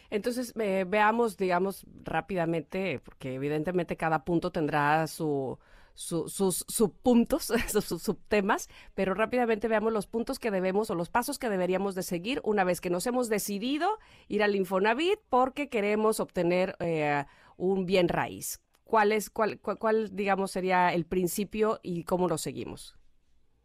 Entonces, 0.09 0.53
eh, 0.59 0.85
veamos, 0.87 1.37
digamos, 1.37 1.85
rápidamente, 2.03 2.99
porque 3.03 3.35
evidentemente 3.35 3.95
cada 3.95 4.25
punto 4.25 4.51
tendrá 4.51 5.05
su, 5.05 5.59
sus 5.99 6.65
subpuntos, 6.67 7.51
sus 7.67 7.85
subtemas, 7.85 8.69
pero 8.95 9.13
rápidamente 9.13 9.67
veamos 9.67 9.91
los 9.91 10.07
puntos 10.07 10.39
que 10.39 10.49
debemos 10.49 10.89
o 10.89 10.95
los 10.95 11.09
pasos 11.09 11.37
que 11.37 11.49
deberíamos 11.49 11.93
de 11.93 12.03
seguir 12.03 12.39
una 12.45 12.63
vez 12.63 12.79
que 12.79 12.89
nos 12.89 13.05
hemos 13.05 13.27
decidido 13.27 13.99
ir 14.29 14.41
al 14.41 14.55
Infonavit 14.55 15.19
porque 15.29 15.67
queremos 15.67 16.21
obtener 16.21 16.77
eh, 16.79 17.25
un 17.57 17.85
bien 17.85 18.07
raíz. 18.07 18.61
¿Cuál, 18.85 19.11
es, 19.11 19.29
cuál, 19.29 19.59
cuál, 19.59 20.15
digamos, 20.15 20.51
sería 20.51 20.93
el 20.93 21.05
principio 21.05 21.79
y 21.83 22.05
cómo 22.05 22.27
lo 22.27 22.37
seguimos? 22.37 22.95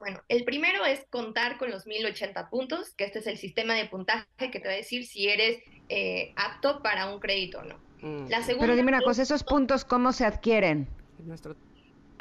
Bueno, 0.01 0.20
el 0.28 0.44
primero 0.44 0.85
es 0.85 1.06
contar 1.09 1.56
con 1.56 1.70
los 1.70 1.86
1080 1.86 2.51
puntos, 2.51 2.94
que 2.94 3.05
este 3.05 3.20
es 3.20 3.27
el 3.28 3.39
sistema 3.39 3.74
de 3.74 3.86
puntaje 3.86 4.27
que 4.36 4.61
te 4.61 4.66
va 4.66 4.74
a 4.74 4.77
decir 4.77 5.06
si 5.06 5.28
eres 5.28 5.62
eh, 5.89 6.35
apto 6.36 6.82
para 6.82 7.11
un 7.15 7.20
crédito 7.20 7.61
o 7.61 7.62
no. 7.62 7.78
Mm. 8.02 8.28
La 8.28 8.43
segunda 8.43 8.66
Pero 8.66 8.77
dime 8.77 8.89
una 8.89 9.01
cosa, 9.02 9.23
¿esos 9.23 9.44
puntos 9.44 9.85
cómo 9.85 10.12
se 10.12 10.27
adquieren? 10.27 10.89
Nuestro 11.20 11.56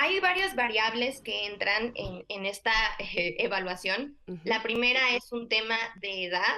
hay 0.04 0.20
varias 0.20 0.54
variables 0.54 1.22
que 1.22 1.46
entran 1.46 1.94
en, 1.96 2.46
esta 2.46 2.74
eh, 3.00 3.36
evaluación. 3.40 4.18
La 4.44 4.62
primera 4.62 5.16
es 5.16 5.32
un 5.32 5.48
tema 5.48 5.78
de 6.02 6.26
edad. 6.26 6.58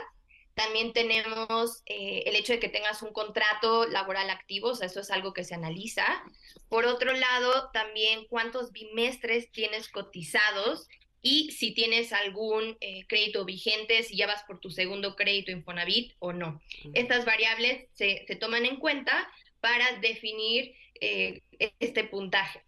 También 0.56 0.94
tenemos 0.94 1.84
eh, 1.86 2.24
el 2.26 2.36
hecho 2.36 2.54
de 2.54 2.60
que 2.60 2.70
tengas 2.70 3.04
un 3.04 3.14
contrato 3.14 3.86
laboral 3.86 4.32
activo, 4.32 4.70
o 4.70 4.76
sea, 4.76 4.88
eso 4.88 5.00
es 5.00 5.12
algo 5.12 5.32
que 5.34 5.44
se 5.44 5.54
analiza. 5.54 6.24
Por 6.70 6.86
otro 6.86 7.14
lado, 7.14 7.70
también 7.72 8.26
cuántos 8.30 8.72
bimestres 8.72 9.52
tienes 9.52 9.90
cotizados 9.90 10.88
y 11.22 11.52
si 11.52 11.72
tienes 11.72 12.14
algún 12.14 12.78
eh, 12.82 13.06
crédito 13.08 13.46
vigente, 13.46 14.02
si 14.02 14.18
ya 14.18 14.26
vas 14.26 14.44
por 14.48 14.60
tu 14.60 14.72
segundo 14.72 15.16
crédito 15.16 15.52
Infonavit 15.52 16.14
o 16.18 16.34
no. 16.34 16.62
Estas 16.96 17.26
variables 17.26 17.90
se, 17.94 18.26
se, 18.26 18.36
toman 18.38 18.66
en 18.66 18.78
cuenta 18.78 19.30
para 19.60 20.00
definir 20.00 20.74
este 21.80 22.06
puntaje 22.06 22.65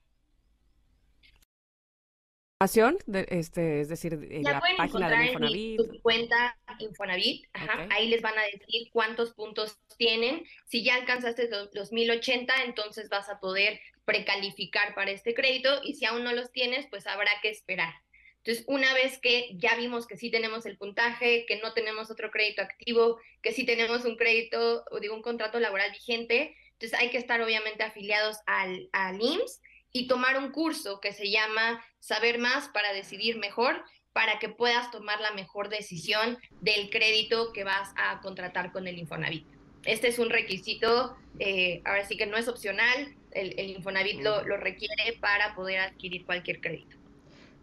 de, 3.05 3.27
este, 3.29 3.81
es 3.81 3.89
decir, 3.89 4.17
la, 4.41 4.59
página 4.77 5.09
de 5.09 5.27
Infonavit. 5.27 5.79
En 5.79 5.85
su 5.85 6.01
cuenta 6.01 6.57
Infonavit, 6.79 7.45
ahí 7.91 8.09
les 8.09 8.23
van 8.23 8.35
a 8.35 8.41
decir 8.41 8.89
cuántos 8.91 9.33
puntos 9.33 9.77
tienen. 9.97 10.43
Si 10.65 10.83
ya 10.83 10.95
alcanzaste 10.95 11.49
los, 11.71 11.91
1080, 11.91 12.63
entonces 12.63 13.09
vas 13.09 13.29
a 13.29 13.39
poder 13.39 13.79
precalificar 14.05 14.95
para 14.95 15.11
este 15.11 15.35
crédito 15.35 15.81
y 15.83 15.93
si 15.95 16.05
aún 16.05 16.23
no 16.23 16.33
los 16.33 16.51
tienes, 16.51 16.87
pues 16.89 17.05
habrá 17.05 17.29
que 17.43 17.49
esperar. 17.51 17.93
Entonces, 18.37 18.65
una 18.67 18.91
vez 18.95 19.19
que 19.19 19.51
ya 19.53 19.75
vimos 19.75 20.07
que 20.07 20.17
sí 20.17 20.31
tenemos 20.31 20.65
el 20.65 20.77
puntaje, 20.77 21.45
que 21.47 21.57
no 21.57 21.73
tenemos 21.73 22.09
otro 22.09 22.31
crédito 22.31 22.63
activo, 22.63 23.19
que 23.43 23.51
sí 23.51 23.67
tenemos 23.67 24.03
un 24.03 24.15
crédito 24.15 24.83
o 24.89 24.99
digo 24.99 25.13
un 25.13 25.21
contrato 25.21 25.59
laboral 25.59 25.91
vigente, 25.91 26.55
entonces 26.71 26.97
hay 26.97 27.11
que 27.11 27.17
estar 27.19 27.39
obviamente 27.41 27.83
afiliados 27.83 28.37
al, 28.47 28.89
al 28.93 29.21
IMSS 29.21 29.61
y 29.97 30.07
tomar 30.07 30.37
un 30.37 30.51
curso 30.51 30.99
que 30.99 31.11
se 31.11 31.31
llama 31.31 31.83
Saber 31.99 32.37
más 32.37 32.69
para 32.69 32.93
decidir 32.93 33.37
mejor, 33.37 33.83
para 34.13 34.37
que 34.37 34.47
puedas 34.47 34.91
tomar 34.91 35.19
la 35.21 35.31
mejor 35.31 35.69
decisión 35.69 36.37
del 36.61 36.91
crédito 36.91 37.51
que 37.51 37.63
vas 37.63 37.91
a 37.97 38.19
contratar 38.21 38.71
con 38.71 38.87
el 38.87 38.99
Infonavit. 38.99 39.45
Este 39.85 40.09
es 40.09 40.19
un 40.19 40.29
requisito, 40.29 41.17
eh, 41.39 41.81
ahora 41.83 42.05
sí 42.05 42.15
que 42.15 42.27
no 42.27 42.37
es 42.37 42.47
opcional, 42.47 43.15
el, 43.31 43.59
Infonavit 43.59 44.21
lo, 44.21 44.43
lo 44.45 44.57
requiere 44.57 45.17
para 45.19 45.55
poder 45.55 45.79
adquirir 45.79 46.25
cualquier 46.25 46.61
crédito. 46.61 46.95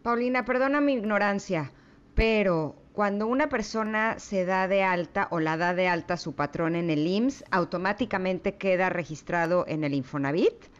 Paulina, 0.02 0.44
perdona 0.44 0.80
mi 0.80 0.94
ignorancia, 0.94 1.70
pero 2.16 2.74
cuando 2.92 3.28
una 3.28 3.48
persona 3.48 4.18
se 4.18 4.44
da 4.44 4.66
de 4.66 4.82
alta 4.82 5.28
o 5.30 5.38
la 5.38 5.56
da 5.56 5.72
de 5.72 5.86
alta 5.86 6.16
su 6.16 6.34
patrón 6.34 6.74
en 6.74 6.90
el 6.90 7.06
IMSS, 7.06 7.44
automáticamente 7.52 8.56
queda 8.56 8.88
registrado 8.88 9.64
en 9.68 9.84
el 9.84 9.94
Infonavit 9.94 10.73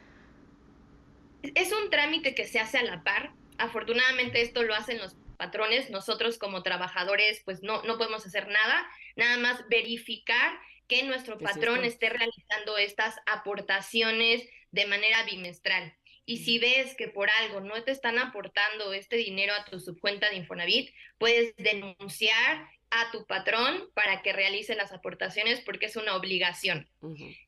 es 1.54 1.72
un 1.72 1.90
trámite 1.90 2.34
que 2.34 2.46
se 2.46 2.60
hace 2.60 2.78
a 2.78 2.82
la 2.82 3.02
par. 3.02 3.32
Afortunadamente 3.58 4.40
esto 4.40 4.62
lo 4.62 4.74
hacen 4.74 4.98
los 4.98 5.16
patrones. 5.36 5.90
Nosotros 5.90 6.38
como 6.38 6.62
trabajadores 6.62 7.42
pues 7.44 7.62
no, 7.62 7.82
no 7.82 7.98
podemos 7.98 8.26
hacer 8.26 8.48
nada, 8.48 8.86
nada 9.16 9.36
más 9.38 9.68
verificar 9.68 10.58
que 10.88 11.02
nuestro 11.02 11.38
patrón 11.38 11.84
esté 11.84 12.10
realizando 12.10 12.76
estas 12.76 13.16
aportaciones 13.26 14.42
de 14.70 14.86
manera 14.86 15.22
bimestral. 15.24 15.94
Y 16.26 16.38
si 16.38 16.58
ves 16.58 16.94
que 16.96 17.08
por 17.08 17.28
algo 17.40 17.60
no 17.60 17.82
te 17.84 17.92
están 17.92 18.18
aportando 18.18 18.92
este 18.92 19.16
dinero 19.16 19.54
a 19.54 19.64
tu 19.64 19.78
subcuenta 19.78 20.30
de 20.30 20.36
Infonavit, 20.36 20.94
puedes 21.18 21.54
denunciar 21.56 22.68
a 22.94 23.10
tu 23.10 23.26
patrón 23.26 23.90
para 23.94 24.22
que 24.22 24.32
realice 24.32 24.74
las 24.74 24.92
aportaciones 24.92 25.60
porque 25.60 25.86
es 25.86 25.96
una 25.96 26.16
obligación. 26.16 26.88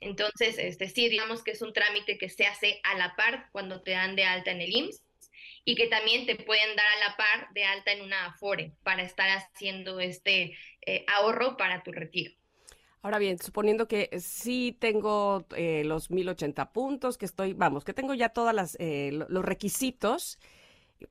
Entonces, 0.01 0.59
este 0.59 0.89
sí, 0.89 1.09
digamos 1.09 1.43
que 1.43 1.53
es 1.53 1.63
un 1.63 1.73
trámite 1.73 2.19
que 2.19 2.29
se 2.29 2.47
hace 2.47 2.81
a 2.85 2.97
la 2.97 3.15
par 3.17 3.49
cuando 3.53 3.83
te 3.83 3.93
dan 3.93 4.17
de 4.17 4.25
alta 4.25 4.51
en 4.51 4.61
el 4.61 4.77
IMSS 4.77 5.03
y 5.65 5.75
que 5.75 5.89
también 5.89 6.27
te 6.27 6.37
pueden 6.37 6.77
dar 6.77 6.87
a 6.87 7.09
la 7.09 7.17
par 7.17 7.53
de 7.53 7.65
alta 7.65 7.93
en 7.93 8.03
una 8.03 8.27
Afore 8.27 8.73
para 8.83 9.03
estar 9.03 9.29
haciendo 9.29 10.01
este 10.01 10.57
eh, 10.87 11.05
ahorro 11.09 11.57
para 11.57 11.83
tu 11.83 11.93
retiro. 11.93 12.33
Ahora 13.03 13.19
bien, 13.19 13.39
suponiendo 13.39 13.87
que 13.87 14.11
sí 14.19 14.77
tengo 14.81 15.47
eh, 15.57 15.85
los 15.85 16.11
1080 16.11 16.73
puntos, 16.73 17.19
que 17.19 17.25
estoy, 17.25 17.53
vamos, 17.53 17.85
que 17.85 17.95
tengo 17.95 18.15
ya 18.15 18.31
todos 18.31 18.77
eh, 18.81 19.11
los 19.13 19.45
requisitos, 19.45 20.39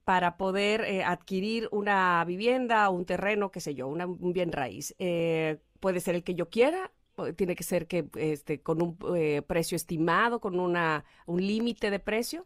para 0.04 0.38
poder 0.38 0.82
eh, 0.82 1.04
adquirir 1.04 1.68
una 1.72 2.24
vivienda, 2.26 2.90
un 2.90 3.06
terreno, 3.06 3.52
qué 3.52 3.60
sé 3.60 3.76
yo, 3.76 3.88
un 3.88 4.34
bien 4.34 4.52
raíz. 4.52 4.96
Eh, 5.00 5.60
puede 5.80 6.00
ser 6.00 6.16
el 6.16 6.24
que 6.24 6.36
yo 6.36 6.50
quiera, 6.50 6.92
tiene 7.36 7.56
que 7.56 7.64
ser 7.64 7.88
que 7.88 8.06
este, 8.16 8.62
con 8.62 8.82
un 8.82 8.98
eh, 9.16 9.42
precio 9.42 9.76
estimado, 9.76 10.40
con 10.40 10.60
una, 10.60 11.06
un 11.26 11.46
límite 11.46 11.90
de 11.90 12.00
precio. 12.00 12.46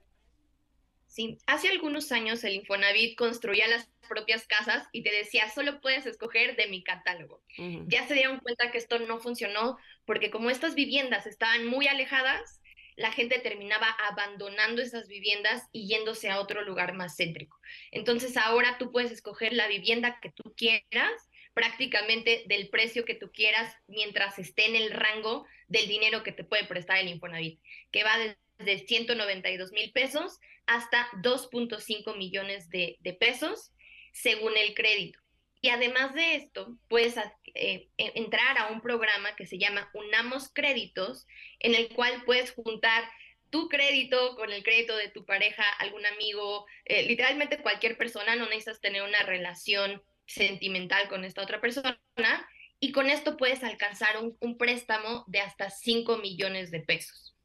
Sí, 1.08 1.40
hace 1.48 1.70
algunos 1.70 2.12
años 2.12 2.44
el 2.44 2.54
Infonavit 2.54 3.18
construía 3.18 3.68
las 3.68 3.90
propias 4.08 4.46
casas 4.46 4.88
y 4.92 5.02
te 5.02 5.12
decía, 5.12 5.50
solo 5.50 5.82
puedes 5.82 6.06
escoger 6.06 6.56
de 6.56 6.68
mi 6.68 6.84
catálogo. 6.84 7.42
Ya 7.88 8.08
se 8.08 8.14
dieron 8.14 8.40
cuenta 8.40 8.72
que 8.72 8.78
esto 8.78 9.00
no 9.00 9.20
funcionó 9.20 9.78
porque 10.06 10.30
como 10.30 10.52
estas 10.52 10.76
viviendas 10.76 11.26
estaban 11.26 11.66
muy 11.66 11.88
alejadas, 11.88 12.59
la 13.00 13.12
gente 13.14 13.40
terminaba 13.40 13.88
abandonando 14.10 14.82
esas 14.82 15.08
viviendas 15.08 15.64
y 15.72 15.88
yéndose 15.88 16.30
a 16.30 16.40
otro 16.40 16.64
lugar 16.64 16.94
más 16.94 17.16
céntrico. 17.16 17.58
Entonces 17.92 18.36
ahora 18.36 18.78
tú 18.78 18.92
puedes 18.92 19.12
escoger 19.12 19.54
la 19.54 19.68
vivienda 19.68 20.20
que 20.22 20.32
tú 20.32 20.54
quieras 20.56 21.30
prácticamente 21.54 22.44
del 22.48 22.70
precio 22.70 23.06
que 23.06 23.16
tú 23.16 23.32
quieras 23.32 23.74
mientras 23.88 24.38
esté 24.38 24.68
en 24.68 24.76
el 24.76 24.92
rango 24.92 25.46
del 25.68 25.88
dinero 25.88 26.24
que 26.24 26.34
te 26.34 26.44
puede 26.44 26.66
prestar 26.66 26.98
el 26.98 27.08
Infonavit, 27.08 27.60
que 27.92 28.04
va 28.04 28.18
desde 28.58 28.86
192 28.86 29.72
mil 29.72 29.92
pesos 29.94 30.40
hasta 30.68 31.10
2.5 31.22 32.18
millones 32.18 32.70
de, 32.70 32.98
de 33.00 33.14
pesos 33.14 33.72
según 34.12 34.58
el 34.58 34.74
crédito. 34.74 35.20
Y 35.62 35.70
además 35.70 36.14
de 36.14 36.36
esto, 36.36 36.78
puedes 36.88 37.18
eh, 37.18 37.90
e, 37.98 38.12
entrar 38.16 38.58
a 38.58 38.68
un 38.68 38.82
programa 38.82 39.36
que 39.36 39.46
se 39.46 39.58
llama 39.58 39.90
Unamos 39.94 40.50
Créditos, 40.54 41.28
en 41.60 41.76
el 41.76 41.90
cual 41.90 42.24
puedes 42.26 42.52
juntar 42.54 43.04
tu 43.50 43.68
crédito 43.68 44.36
con 44.36 44.52
el 44.52 44.64
crédito 44.64 44.96
de 44.96 45.10
tu 45.10 45.26
pareja, 45.26 45.64
algún 45.80 46.06
amigo, 46.06 46.66
eh, 46.86 47.04
literalmente 47.04 47.62
cualquier 47.62 47.98
persona, 47.98 48.36
no 48.36 48.46
necesitas 48.46 48.80
tener 48.80 49.02
una 49.02 49.24
relación 49.24 50.02
sentimental 50.26 51.10
con 51.10 51.26
esta 51.26 51.42
otra 51.42 51.60
persona, 51.60 52.00
y 52.80 52.92
con 52.92 53.10
esto 53.10 53.36
puedes 53.36 53.64
alcanzar 53.64 54.10
un, 54.40 54.58
préstamo 54.58 55.26
de 55.28 55.42
hasta 55.42 55.70
5 55.70 56.18
millones 56.18 56.72
de 56.72 56.80
pesos. 56.80 57.36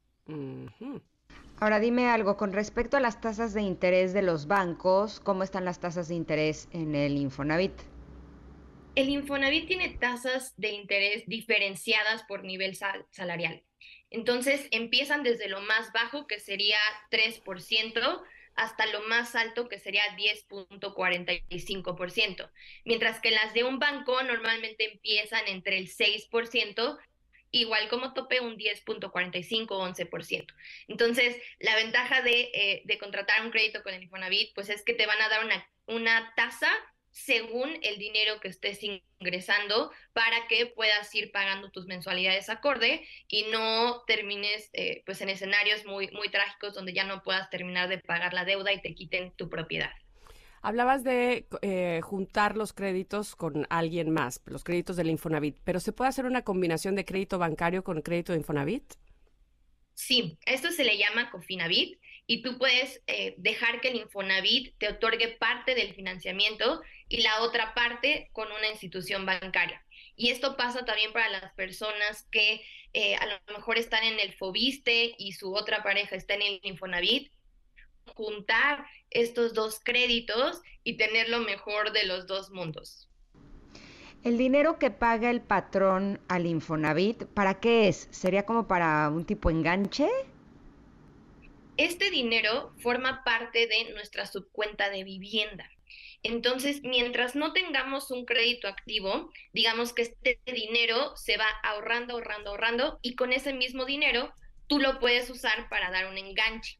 Ahora 1.59 1.79
dime 1.79 2.07
algo 2.07 2.37
con 2.37 2.53
respecto 2.53 2.97
a 2.97 2.99
las 2.99 3.19
tasas 3.19 3.53
de 3.53 3.61
interés 3.61 4.13
de 4.13 4.21
los 4.21 4.47
bancos, 4.47 5.19
¿cómo 5.19 5.43
están 5.43 5.65
las 5.65 5.79
tasas 5.79 6.07
de 6.07 6.15
interés 6.15 6.69
en 6.71 6.95
el 6.95 7.17
Infonavit? 7.17 7.73
El 8.95 9.09
Infonavit 9.09 9.67
tiene 9.67 9.89
tasas 9.89 10.53
de 10.55 10.69
interés 10.69 11.23
diferenciadas 11.27 12.23
por 12.23 12.45
nivel 12.45 12.77
salarial. 13.11 13.61
Entonces 14.09 14.69
empiezan 14.71 15.21
desde 15.23 15.49
lo 15.49 15.59
más 15.61 15.91
bajo, 15.91 16.27
que 16.27 16.39
sería 16.39 16.77
3%, 17.11 18.23
hasta 18.55 18.85
lo 18.87 19.01
más 19.07 19.35
alto, 19.35 19.67
que 19.67 19.79
sería 19.79 20.03
10.45%, 20.15 22.49
mientras 22.85 23.19
que 23.19 23.31
las 23.31 23.53
de 23.53 23.65
un 23.65 23.79
banco 23.79 24.23
normalmente 24.23 24.93
empiezan 24.93 25.45
entre 25.47 25.77
el 25.77 25.89
6%, 25.89 26.97
igual 27.51 27.89
como 27.89 28.13
tope 28.13 28.39
un 28.39 28.57
10.45 28.57 29.67
o 29.71 29.85
11%. 29.85 30.53
Entonces, 30.87 31.35
la 31.59 31.75
ventaja 31.75 32.21
de, 32.21 32.49
eh, 32.53 32.81
de, 32.85 32.97
contratar 32.97 33.43
un 33.43 33.51
crédito 33.51 33.83
con 33.83 33.93
el 33.93 34.03
Infonavit, 34.03 34.55
pues 34.55 34.69
es 34.69 34.83
que 34.83 34.93
te 34.93 35.05
van 35.05 35.21
a 35.21 35.27
dar 35.27 35.43
una, 35.43 35.69
una 35.85 36.31
tasa 36.37 36.71
según 37.15 37.69
el 37.81 37.97
dinero 37.97 38.41
que 38.41 38.49
estés 38.49 38.81
ingresando 38.83 39.89
para 40.11 40.47
que 40.49 40.65
puedas 40.65 41.15
ir 41.15 41.31
pagando 41.31 41.71
tus 41.71 41.85
mensualidades 41.85 42.49
acorde 42.49 43.07
y 43.29 43.45
no 43.53 44.03
termines 44.05 44.69
eh, 44.73 45.01
pues 45.05 45.21
en 45.21 45.29
escenarios 45.29 45.85
muy, 45.85 46.09
muy 46.11 46.27
trágicos 46.27 46.73
donde 46.73 46.93
ya 46.93 47.05
no 47.05 47.23
puedas 47.23 47.49
terminar 47.49 47.87
de 47.87 47.99
pagar 47.99 48.33
la 48.33 48.43
deuda 48.43 48.73
y 48.73 48.81
te 48.81 48.93
quiten 48.93 49.31
tu 49.31 49.49
propiedad. 49.49 49.91
Hablabas 50.61 51.05
de 51.05 51.47
eh, 51.61 52.01
juntar 52.03 52.57
los 52.57 52.73
créditos 52.73 53.37
con 53.37 53.65
alguien 53.69 54.11
más, 54.11 54.41
los 54.45 54.65
créditos 54.65 54.97
del 54.97 55.09
Infonavit, 55.09 55.57
pero 55.63 55.79
¿se 55.79 55.93
puede 55.93 56.09
hacer 56.09 56.25
una 56.25 56.41
combinación 56.41 56.95
de 56.95 57.05
crédito 57.05 57.39
bancario 57.39 57.85
con 57.85 58.01
crédito 58.01 58.33
de 58.33 58.39
Infonavit? 58.39 58.95
Sí, 59.93 60.37
esto 60.45 60.69
se 60.71 60.83
le 60.83 60.97
llama 60.97 61.31
Cofinavit 61.31 61.97
y 62.27 62.41
tú 62.41 62.57
puedes 62.57 63.01
eh, 63.07 63.35
dejar 63.37 63.81
que 63.81 63.89
el 63.89 63.97
Infonavit 63.97 64.75
te 64.77 64.87
otorgue 64.87 65.29
parte 65.39 65.75
del 65.75 65.93
financiamiento 65.93 66.81
y 67.07 67.21
la 67.21 67.41
otra 67.41 67.73
parte 67.73 68.29
con 68.33 68.51
una 68.51 68.69
institución 68.69 69.25
bancaria. 69.25 69.83
Y 70.15 70.29
esto 70.29 70.57
pasa 70.57 70.85
también 70.85 71.13
para 71.13 71.29
las 71.29 71.53
personas 71.53 72.27
que 72.31 72.61
eh, 72.93 73.15
a 73.15 73.25
lo 73.25 73.53
mejor 73.53 73.77
están 73.77 74.03
en 74.03 74.19
el 74.19 74.33
Fobiste 74.33 75.13
y 75.17 75.33
su 75.33 75.53
otra 75.53 75.83
pareja 75.83 76.15
está 76.15 76.33
en 76.35 76.41
el 76.41 76.59
Infonavit. 76.63 77.31
Juntar 78.15 78.85
estos 79.09 79.53
dos 79.53 79.79
créditos 79.83 80.61
y 80.83 80.97
tener 80.97 81.29
lo 81.29 81.39
mejor 81.39 81.91
de 81.91 82.05
los 82.05 82.27
dos 82.27 82.49
mundos. 82.51 83.09
El 84.23 84.37
dinero 84.37 84.79
que 84.79 84.89
paga 84.89 85.29
el 85.29 85.41
patrón 85.41 86.19
al 86.27 86.47
Infonavit, 86.47 87.25
¿para 87.25 87.59
qué 87.59 87.87
es? 87.87 88.07
¿Sería 88.09 88.43
como 88.43 88.67
para 88.67 89.09
un 89.09 89.25
tipo 89.25 89.51
enganche? 89.51 90.09
Este 91.77 92.09
dinero 92.09 92.73
forma 92.79 93.23
parte 93.25 93.67
de 93.67 93.91
nuestra 93.93 94.25
subcuenta 94.25 94.89
de 94.89 95.03
vivienda. 95.03 95.69
Entonces, 96.23 96.81
mientras 96.83 97.35
no 97.35 97.51
tengamos 97.51 98.11
un 98.11 98.25
crédito 98.25 98.67
activo, 98.67 99.29
digamos 99.53 99.93
que 99.93 100.03
este 100.03 100.39
dinero 100.45 101.15
se 101.17 101.37
va 101.37 101.47
ahorrando, 101.63 102.13
ahorrando, 102.13 102.51
ahorrando 102.51 102.99
y 103.01 103.15
con 103.15 103.33
ese 103.33 103.53
mismo 103.53 103.85
dinero 103.85 104.33
tú 104.67 104.79
lo 104.79 104.99
puedes 104.99 105.29
usar 105.29 105.69
para 105.69 105.91
dar 105.91 106.07
un 106.07 106.17
enganche. 106.17 106.79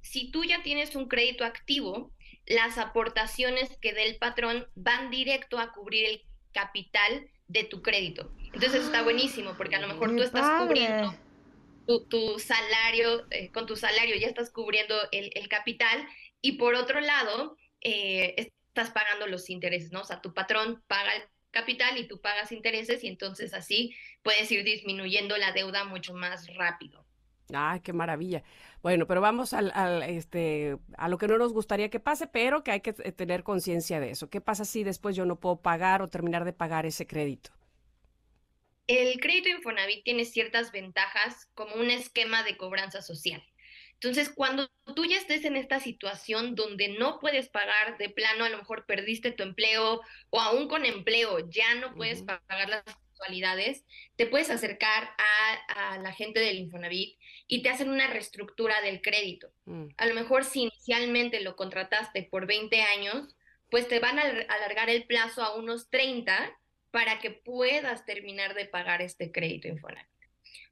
Si 0.00 0.30
tú 0.30 0.44
ya 0.44 0.62
tienes 0.62 0.94
un 0.94 1.08
crédito 1.08 1.44
activo, 1.44 2.12
las 2.46 2.78
aportaciones 2.78 3.76
que 3.82 3.92
dé 3.92 4.08
el 4.08 4.16
patrón 4.16 4.68
van 4.76 5.10
directo 5.10 5.58
a 5.58 5.72
cubrir 5.72 6.06
el 6.06 6.22
capital 6.52 7.28
de 7.48 7.64
tu 7.64 7.82
crédito. 7.82 8.32
Entonces 8.54 8.84
está 8.84 9.02
buenísimo 9.02 9.54
porque 9.56 9.76
a 9.76 9.80
lo 9.80 9.88
mejor 9.88 10.14
tú 10.14 10.22
estás 10.22 10.62
cubriendo 10.62 11.14
tu, 11.86 12.38
salario, 12.38 13.26
eh, 13.30 13.50
con 13.52 13.66
tu 13.66 13.76
salario 13.76 14.16
ya 14.16 14.26
estás 14.26 14.50
cubriendo 14.50 14.94
el, 15.12 15.48
capital 15.48 16.06
y 16.40 16.52
por 16.52 16.74
otro 16.74 17.00
lado, 17.00 17.56
eh, 17.80 18.34
estás 18.36 18.90
pagando 18.90 19.26
los 19.26 19.48
intereses, 19.50 19.92
¿no? 19.92 20.00
O 20.00 20.04
sea, 20.04 20.20
tu 20.20 20.34
patrón 20.34 20.82
paga 20.86 21.14
el 21.14 21.22
capital 21.50 21.96
y 21.96 22.06
tú 22.06 22.20
pagas 22.20 22.52
intereses 22.52 23.02
y 23.04 23.08
entonces 23.08 23.54
así 23.54 23.94
puedes 24.22 24.50
ir 24.52 24.64
disminuyendo 24.64 25.36
la 25.38 25.52
deuda 25.52 25.84
mucho 25.84 26.12
más 26.12 26.54
rápido. 26.54 27.06
¡Ay, 27.54 27.80
qué 27.80 27.92
maravilla! 27.92 28.42
Bueno, 28.82 29.06
pero 29.06 29.20
vamos 29.20 29.52
al, 29.52 30.02
este, 30.02 30.76
a 30.98 31.08
lo 31.08 31.16
que 31.16 31.28
no 31.28 31.38
nos 31.38 31.52
gustaría 31.52 31.90
que 31.90 32.00
pase, 32.00 32.26
pero 32.26 32.64
que 32.64 32.72
hay 32.72 32.80
que 32.80 32.92
tener 32.92 33.44
conciencia 33.44 34.00
de 34.00 34.10
eso. 34.10 34.28
¿Qué 34.28 34.40
pasa 34.40 34.64
si 34.64 34.84
después 34.84 35.14
yo 35.14 35.24
no 35.26 35.38
puedo 35.38 35.60
pagar 35.60 36.02
o 36.02 36.08
terminar 36.08 36.44
de 36.44 36.52
pagar 36.52 36.86
ese 36.86 37.06
crédito? 37.06 37.50
El 38.86 39.20
crédito 39.20 39.48
Infonavit 39.48 40.04
tiene 40.04 40.24
ciertas 40.24 40.72
ventajas 40.72 41.46
como 41.54 41.74
un 41.76 41.90
esquema 41.90 42.42
de 42.42 42.56
cobranza 42.56 43.02
social. 43.02 43.42
Entonces, 43.94 44.30
cuando 44.34 44.68
tú 44.94 45.06
ya 45.06 45.16
estés 45.16 45.44
en 45.44 45.56
esta 45.56 45.80
situación 45.80 46.54
donde 46.54 46.88
no 46.88 47.18
puedes 47.18 47.48
pagar 47.48 47.96
de 47.96 48.10
plano, 48.10 48.44
a 48.44 48.50
lo 48.50 48.58
mejor 48.58 48.84
perdiste 48.84 49.32
tu 49.32 49.42
empleo 49.42 50.02
o 50.30 50.40
aún 50.40 50.68
con 50.68 50.84
empleo 50.84 51.48
ya 51.48 51.74
no 51.76 51.94
puedes 51.94 52.22
pagar 52.22 52.68
las 52.68 52.84
mensualidades, 52.84 53.84
te 54.16 54.26
puedes 54.26 54.50
acercar 54.50 55.08
a, 55.16 55.98
la 55.98 56.12
gente 56.12 56.40
del 56.40 56.58
Infonavit 56.58 57.18
y 57.48 57.62
te 57.62 57.70
hacen 57.70 57.88
una 57.88 58.06
reestructura 58.06 58.82
del 58.82 59.00
crédito. 59.00 59.48
Mm. 59.64 59.86
A 59.96 60.06
lo 60.06 60.14
mejor 60.14 60.44
si 60.44 60.62
inicialmente 60.62 61.40
lo 61.40 61.56
contrataste 61.56 62.24
por 62.24 62.46
20 62.46 62.82
años, 62.82 63.34
pues 63.70 63.88
te 63.88 63.98
van 63.98 64.18
a 64.18 64.22
alargar 64.22 64.90
el 64.90 65.06
plazo 65.06 65.42
a 65.42 65.56
unos 65.56 65.88
30 65.88 66.54
para 66.96 67.18
que 67.18 67.30
puedas 67.30 68.06
terminar 68.06 68.54
de 68.54 68.64
pagar 68.64 69.02
este 69.02 69.30
crédito 69.30 69.68
Infonavit. 69.68 70.08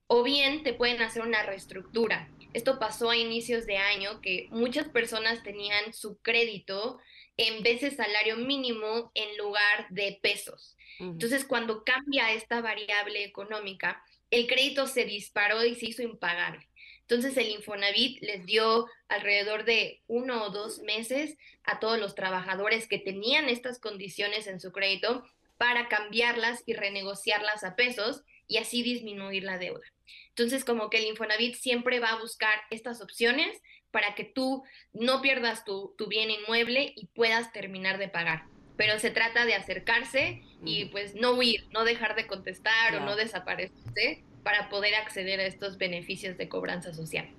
O 0.07 0.23
bien 0.23 0.63
te 0.63 0.73
pueden 0.73 1.03
hacer 1.03 1.21
una 1.21 1.43
reestructura. 1.43 2.31
Esto 2.55 2.79
pasó 2.79 3.11
a 3.11 3.17
inicios 3.19 3.67
de 3.67 3.77
año 3.77 4.23
que 4.23 4.49
muchas 4.51 4.89
personas 4.89 5.43
tenían 5.43 5.93
su 5.93 6.17
crédito 6.23 6.99
en 7.37 7.63
de 7.63 7.91
salario 7.91 8.39
mínimo 8.39 9.13
en 9.13 9.37
lugar 9.37 9.87
de 9.91 10.19
pesos. 10.23 10.79
Entonces, 10.99 11.45
cuando 11.45 11.85
cambia 11.85 12.33
esta 12.33 12.63
variable 12.63 13.23
económica, 13.23 14.03
el 14.31 14.47
crédito 14.47 14.87
se 14.87 15.05
disparó 15.05 15.63
y 15.63 15.75
se 15.75 15.89
hizo 15.89 16.03
impagable. 16.03 16.67
Entonces, 17.03 17.37
el 17.37 17.51
Infonavit 17.51 18.23
les 18.23 18.47
dio 18.47 18.87
alrededor 19.09 19.67
de 19.67 20.01
uno 20.07 20.45
o 20.45 20.51
dos 20.51 20.79
meses 20.79 21.37
a 21.65 21.81
todos 21.81 21.99
los 21.99 22.15
trabajadores 22.15 22.89
que 22.89 22.99
tenían 22.99 23.51
estas 23.51 23.79
condiciones 23.79 24.47
en 24.47 24.59
su 24.59 24.73
crédito 24.73 25.23
para 25.57 25.89
cambiarlas 25.89 26.63
y 26.67 26.75
renegociarlas 26.75 27.65
a 27.65 27.77
pesos 27.77 28.23
y 28.47 28.59
así 28.59 28.83
disminuir 28.83 29.45
la 29.45 29.59
deuda. 29.59 29.85
Entonces, 30.31 30.65
como 30.65 30.91
que 30.91 30.99
el 30.99 31.05
Infonavit 31.05 31.55
siempre 31.55 32.01
va 32.01 32.11
a 32.11 32.21
buscar 32.21 32.55
estas 32.71 33.01
opciones 33.01 33.61
para 33.91 34.15
que 34.15 34.25
tú 34.25 34.65
no 34.93 35.23
pierdas 35.23 35.65
tu, 35.65 35.95
bien 36.09 36.31
inmueble 36.31 36.93
y 36.97 37.07
puedas 37.07 37.53
terminar 37.53 37.99
de 37.99 38.09
pagar. 38.09 38.45
Pero 38.77 38.99
se 38.99 39.11
trata 39.11 39.47
de 39.47 39.55
acercarse 39.55 40.43
y 40.65 40.87
pues 40.87 41.15
no 41.15 41.33
huir, 41.33 41.69
no 41.71 41.85
dejar 41.85 42.17
de 42.17 42.27
contestar 42.27 42.97
o 42.97 43.01
no 43.01 43.15
desaparecerse 43.15 44.25
para 44.43 44.69
poder 44.69 44.97
acceder 44.97 45.39
a 45.39 45.47
estos 45.47 45.79
beneficios 45.79 46.37
de 46.37 46.49
cobranza 46.49 46.93
social. 46.93 47.31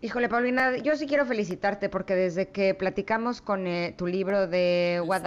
Híjole, 0.00 0.28
Paulina, 0.28 0.76
yo 0.76 0.94
sí 0.94 1.06
quiero 1.08 1.26
felicitarte 1.26 1.88
porque 1.88 2.14
desde 2.14 2.50
que 2.50 2.72
platicamos 2.72 3.40
con 3.40 3.66
eh, 3.66 3.94
tu 3.98 4.06
libro 4.06 4.46
de 4.46 5.02
What 5.04 5.24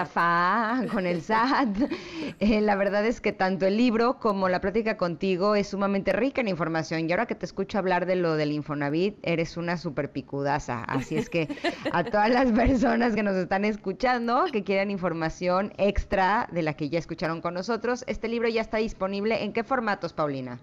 con 0.94 1.06
el 1.06 1.22
SAT, 1.22 1.92
eh, 2.40 2.62
la 2.62 2.78
verdad 2.78 3.06
es 3.06 3.20
que 3.20 3.34
tanto 3.34 3.66
el 3.66 3.76
libro 3.76 4.18
como 4.18 4.48
la 4.48 4.62
plática 4.62 4.96
contigo 4.96 5.56
es 5.56 5.68
sumamente 5.68 6.14
rica 6.14 6.40
en 6.40 6.48
información. 6.48 7.10
Y 7.10 7.12
ahora 7.12 7.26
que 7.26 7.36
te 7.36 7.46
escucho 7.46 7.80
hablar 7.80 8.06
de 8.06 8.16
lo 8.16 8.36
del 8.36 8.54
Infonavit, 8.54 9.18
eres 9.24 9.58
una 9.58 9.76
super 9.76 10.10
picudaza. 10.14 10.86
Así 10.86 11.18
es 11.18 11.30
que 11.30 11.50
a 11.92 12.06
todas 12.06 12.30
las 12.30 12.52
personas 12.54 13.14
que 13.14 13.24
nos 13.24 13.36
están 13.36 13.66
escuchando, 13.66 14.46
que 14.54 14.64
quieran 14.64 14.90
información 14.90 15.74
extra 15.78 16.48
de 16.50 16.62
la 16.62 16.76
que 16.76 16.88
ya 16.88 16.98
escucharon 16.98 17.42
con 17.42 17.56
nosotros, 17.56 18.06
este 18.08 18.30
libro 18.30 18.48
ya 18.48 18.62
está 18.62 18.78
disponible. 18.78 19.44
¿En 19.44 19.52
qué 19.52 19.66
formatos, 19.66 20.14
Paulina? 20.14 20.60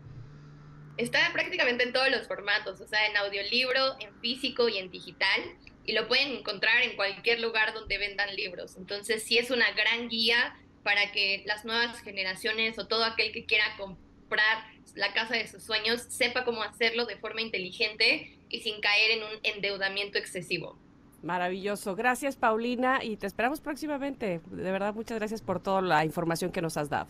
Está 0.98 1.30
prácticamente 1.32 1.84
en 1.84 1.92
todos 1.92 2.10
los 2.10 2.26
formatos, 2.26 2.80
o 2.80 2.86
sea, 2.86 3.06
en 3.06 3.16
audiolibro, 3.16 3.96
en 4.00 4.14
físico 4.20 4.68
y 4.68 4.78
en 4.78 4.90
digital, 4.90 5.40
y 5.86 5.92
lo 5.92 6.06
pueden 6.06 6.32
encontrar 6.32 6.82
en 6.82 6.96
cualquier 6.96 7.40
lugar 7.40 7.72
donde 7.72 7.96
vendan 7.96 8.34
libros. 8.36 8.76
Entonces, 8.76 9.22
sí 9.22 9.38
es 9.38 9.50
una 9.50 9.70
gran 9.72 10.08
guía 10.08 10.56
para 10.82 11.12
que 11.12 11.42
las 11.46 11.64
nuevas 11.64 12.00
generaciones 12.00 12.78
o 12.78 12.86
todo 12.86 13.04
aquel 13.04 13.32
que 13.32 13.46
quiera 13.46 13.64
comprar 13.78 14.66
la 14.94 15.12
casa 15.12 15.34
de 15.34 15.46
sus 15.46 15.62
sueños 15.62 16.02
sepa 16.08 16.44
cómo 16.44 16.62
hacerlo 16.62 17.06
de 17.06 17.16
forma 17.16 17.40
inteligente 17.40 18.36
y 18.48 18.60
sin 18.60 18.80
caer 18.80 19.18
en 19.18 19.22
un 19.22 19.30
endeudamiento 19.42 20.18
excesivo. 20.18 20.78
Maravilloso. 21.22 21.96
Gracias, 21.96 22.36
Paulina, 22.36 23.02
y 23.02 23.16
te 23.16 23.26
esperamos 23.26 23.60
próximamente. 23.60 24.40
De 24.46 24.72
verdad, 24.72 24.94
muchas 24.94 25.18
gracias 25.18 25.42
por 25.42 25.60
toda 25.62 25.82
la 25.82 26.04
información 26.04 26.52
que 26.52 26.62
nos 26.62 26.76
has 26.76 26.88
dado. 26.88 27.08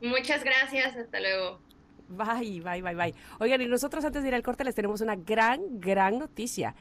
Muchas 0.00 0.44
gracias, 0.44 0.96
hasta 0.96 1.20
luego. 1.20 1.63
Bye, 2.08 2.60
bye, 2.60 2.82
bye, 2.82 2.94
bye. 2.94 3.14
Oigan, 3.40 3.62
y 3.62 3.66
nosotros 3.66 4.04
antes 4.04 4.22
de 4.22 4.28
ir 4.28 4.34
al 4.34 4.42
corte 4.42 4.64
les 4.64 4.74
tenemos 4.74 5.00
una 5.00 5.16
gran, 5.16 5.60
gran 5.80 6.18
noticia. 6.18 6.74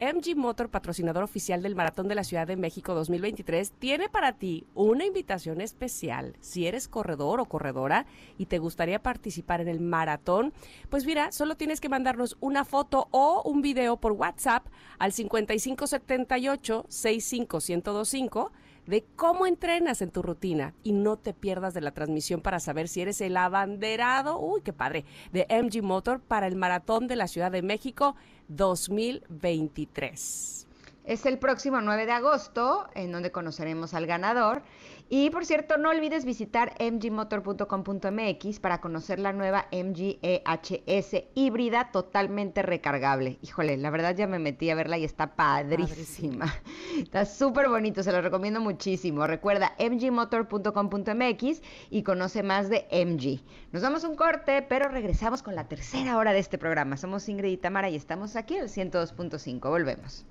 MG 0.00 0.34
Motor, 0.34 0.68
patrocinador 0.68 1.22
oficial 1.22 1.62
del 1.62 1.76
Maratón 1.76 2.08
de 2.08 2.16
la 2.16 2.24
Ciudad 2.24 2.44
de 2.46 2.56
México 2.56 2.92
2023, 2.92 3.70
tiene 3.78 4.08
para 4.08 4.32
ti 4.32 4.66
una 4.74 5.04
invitación 5.04 5.60
especial. 5.60 6.36
Si 6.40 6.66
eres 6.66 6.88
corredor 6.88 7.38
o 7.38 7.44
corredora 7.44 8.06
y 8.36 8.46
te 8.46 8.58
gustaría 8.58 9.00
participar 9.00 9.60
en 9.60 9.68
el 9.68 9.78
maratón, 9.78 10.52
pues 10.90 11.06
mira, 11.06 11.30
solo 11.30 11.56
tienes 11.56 11.80
que 11.80 11.88
mandarnos 11.88 12.36
una 12.40 12.64
foto 12.64 13.06
o 13.12 13.42
un 13.44 13.62
video 13.62 13.96
por 13.98 14.12
WhatsApp 14.12 14.66
al 14.98 15.12
5578 15.12 16.86
65125 16.88 18.50
de 18.86 19.04
cómo 19.16 19.46
entrenas 19.46 20.02
en 20.02 20.10
tu 20.10 20.22
rutina 20.22 20.74
y 20.82 20.92
no 20.92 21.16
te 21.16 21.32
pierdas 21.34 21.74
de 21.74 21.80
la 21.80 21.90
transmisión 21.92 22.40
para 22.40 22.60
saber 22.60 22.86
si 22.88 23.00
eres 23.00 23.20
el 23.20 23.36
abanderado, 23.36 24.38
uy, 24.38 24.62
qué 24.62 24.72
padre, 24.72 25.04
de 25.32 25.46
MG 25.48 25.82
Motor 25.82 26.20
para 26.20 26.46
el 26.46 26.54
Maratón 26.56 27.08
de 27.08 27.16
la 27.16 27.28
Ciudad 27.28 27.52
de 27.52 27.62
México 27.62 28.16
2023. 28.48 30.66
Es 31.04 31.26
el 31.26 31.38
próximo 31.38 31.80
9 31.80 32.06
de 32.06 32.12
agosto, 32.12 32.88
en 32.94 33.10
donde 33.10 33.32
conoceremos 33.32 33.92
al 33.92 34.06
ganador. 34.06 34.62
Y 35.08 35.30
por 35.30 35.44
cierto, 35.44 35.76
no 35.76 35.90
olvides 35.90 36.24
visitar 36.24 36.74
mgmotor.com.mx 36.80 38.60
para 38.60 38.80
conocer 38.80 39.18
la 39.18 39.32
nueva 39.32 39.66
MG 39.72 40.18
EHS 40.22 41.24
híbrida 41.34 41.90
totalmente 41.90 42.62
recargable. 42.62 43.38
Híjole, 43.42 43.76
la 43.76 43.90
verdad 43.90 44.14
ya 44.16 44.28
me 44.28 44.38
metí 44.38 44.70
a 44.70 44.76
verla 44.76 44.96
y 44.96 45.04
está 45.04 45.34
padrísima. 45.34 46.54
Está 46.96 47.26
súper 47.26 47.68
bonito, 47.68 48.02
se 48.02 48.12
lo 48.12 48.22
recomiendo 48.22 48.60
muchísimo. 48.60 49.26
Recuerda 49.26 49.74
mgmotor.com.mx 49.78 51.62
y 51.90 52.02
conoce 52.04 52.42
más 52.42 52.70
de 52.70 52.86
MG. 52.90 53.42
Nos 53.72 53.82
damos 53.82 54.04
un 54.04 54.14
corte, 54.14 54.62
pero 54.62 54.88
regresamos 54.88 55.42
con 55.42 55.56
la 55.56 55.68
tercera 55.68 56.16
hora 56.16 56.32
de 56.32 56.38
este 56.38 56.58
programa. 56.58 56.96
Somos 56.96 57.28
Ingrid 57.28 57.52
y 57.52 57.56
Tamara 57.56 57.90
y 57.90 57.96
estamos 57.96 58.36
aquí 58.36 58.56
al 58.56 58.68
102.5. 58.68 59.68
Volvemos. 59.68 60.24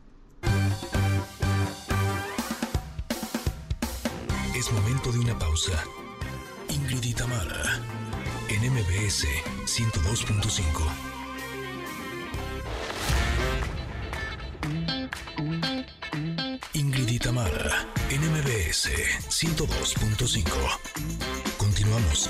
Es 4.61 4.71
momento 4.71 5.11
de 5.11 5.17
una 5.17 5.39
pausa. 5.39 5.83
Ingrid 6.69 7.03
y 7.03 7.13
Tamara, 7.15 7.81
en 8.47 8.71
MBS 8.71 9.25
102.5. 9.65 10.61
Ingrid 16.73 17.07
y 17.07 17.17
Tamara, 17.17 17.87
en 18.11 18.21
MBS 18.21 18.91
102.5. 19.29 20.45
Continuamos. 21.57 22.29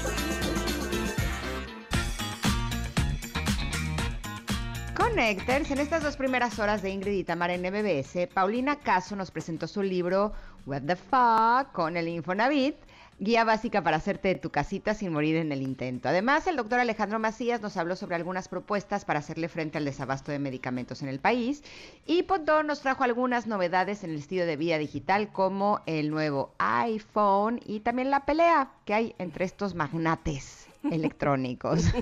Connectors, 4.95 5.69
en 5.71 5.79
estas 5.79 6.03
dos 6.03 6.15
primeras 6.15 6.57
horas 6.59 6.81
de 6.81 6.91
Ingrid 6.91 7.11
y 7.11 7.25
en 7.29 7.61
MBS, 7.61 8.29
Paulina 8.33 8.79
Caso 8.79 9.17
nos 9.17 9.29
presentó 9.29 9.67
su 9.67 9.83
libro 9.83 10.31
What 10.65 10.83
the 10.83 10.95
Fuck 10.95 11.71
con 11.73 11.97
el 11.97 12.07
Infonavit, 12.07 12.75
guía 13.19 13.43
básica 13.43 13.83
para 13.83 13.97
hacerte 13.97 14.29
de 14.29 14.35
tu 14.35 14.49
casita 14.51 14.93
sin 14.93 15.11
morir 15.11 15.35
en 15.35 15.51
el 15.51 15.61
intento. 15.61 16.09
Además, 16.09 16.47
el 16.47 16.55
doctor 16.55 16.79
Alejandro 16.79 17.19
Macías 17.19 17.61
nos 17.61 17.77
habló 17.77 17.95
sobre 17.95 18.15
algunas 18.15 18.47
propuestas 18.47 19.05
para 19.05 19.19
hacerle 19.19 19.47
frente 19.49 19.77
al 19.77 19.85
desabasto 19.85 20.31
de 20.31 20.39
medicamentos 20.39 21.01
en 21.01 21.09
el 21.09 21.19
país 21.19 21.63
y 22.05 22.23
Pontón 22.23 22.67
nos 22.67 22.81
trajo 22.81 23.03
algunas 23.03 23.47
novedades 23.47 24.03
en 24.03 24.11
el 24.11 24.17
estilo 24.17 24.45
de 24.45 24.57
vida 24.57 24.77
digital 24.77 25.31
como 25.31 25.81
el 25.85 26.09
nuevo 26.09 26.53
iPhone 26.59 27.59
y 27.65 27.81
también 27.81 28.11
la 28.11 28.25
pelea 28.25 28.71
que 28.85 28.93
hay 28.93 29.15
entre 29.17 29.45
estos 29.45 29.75
magnates 29.75 30.67
electrónicos. 30.89 31.85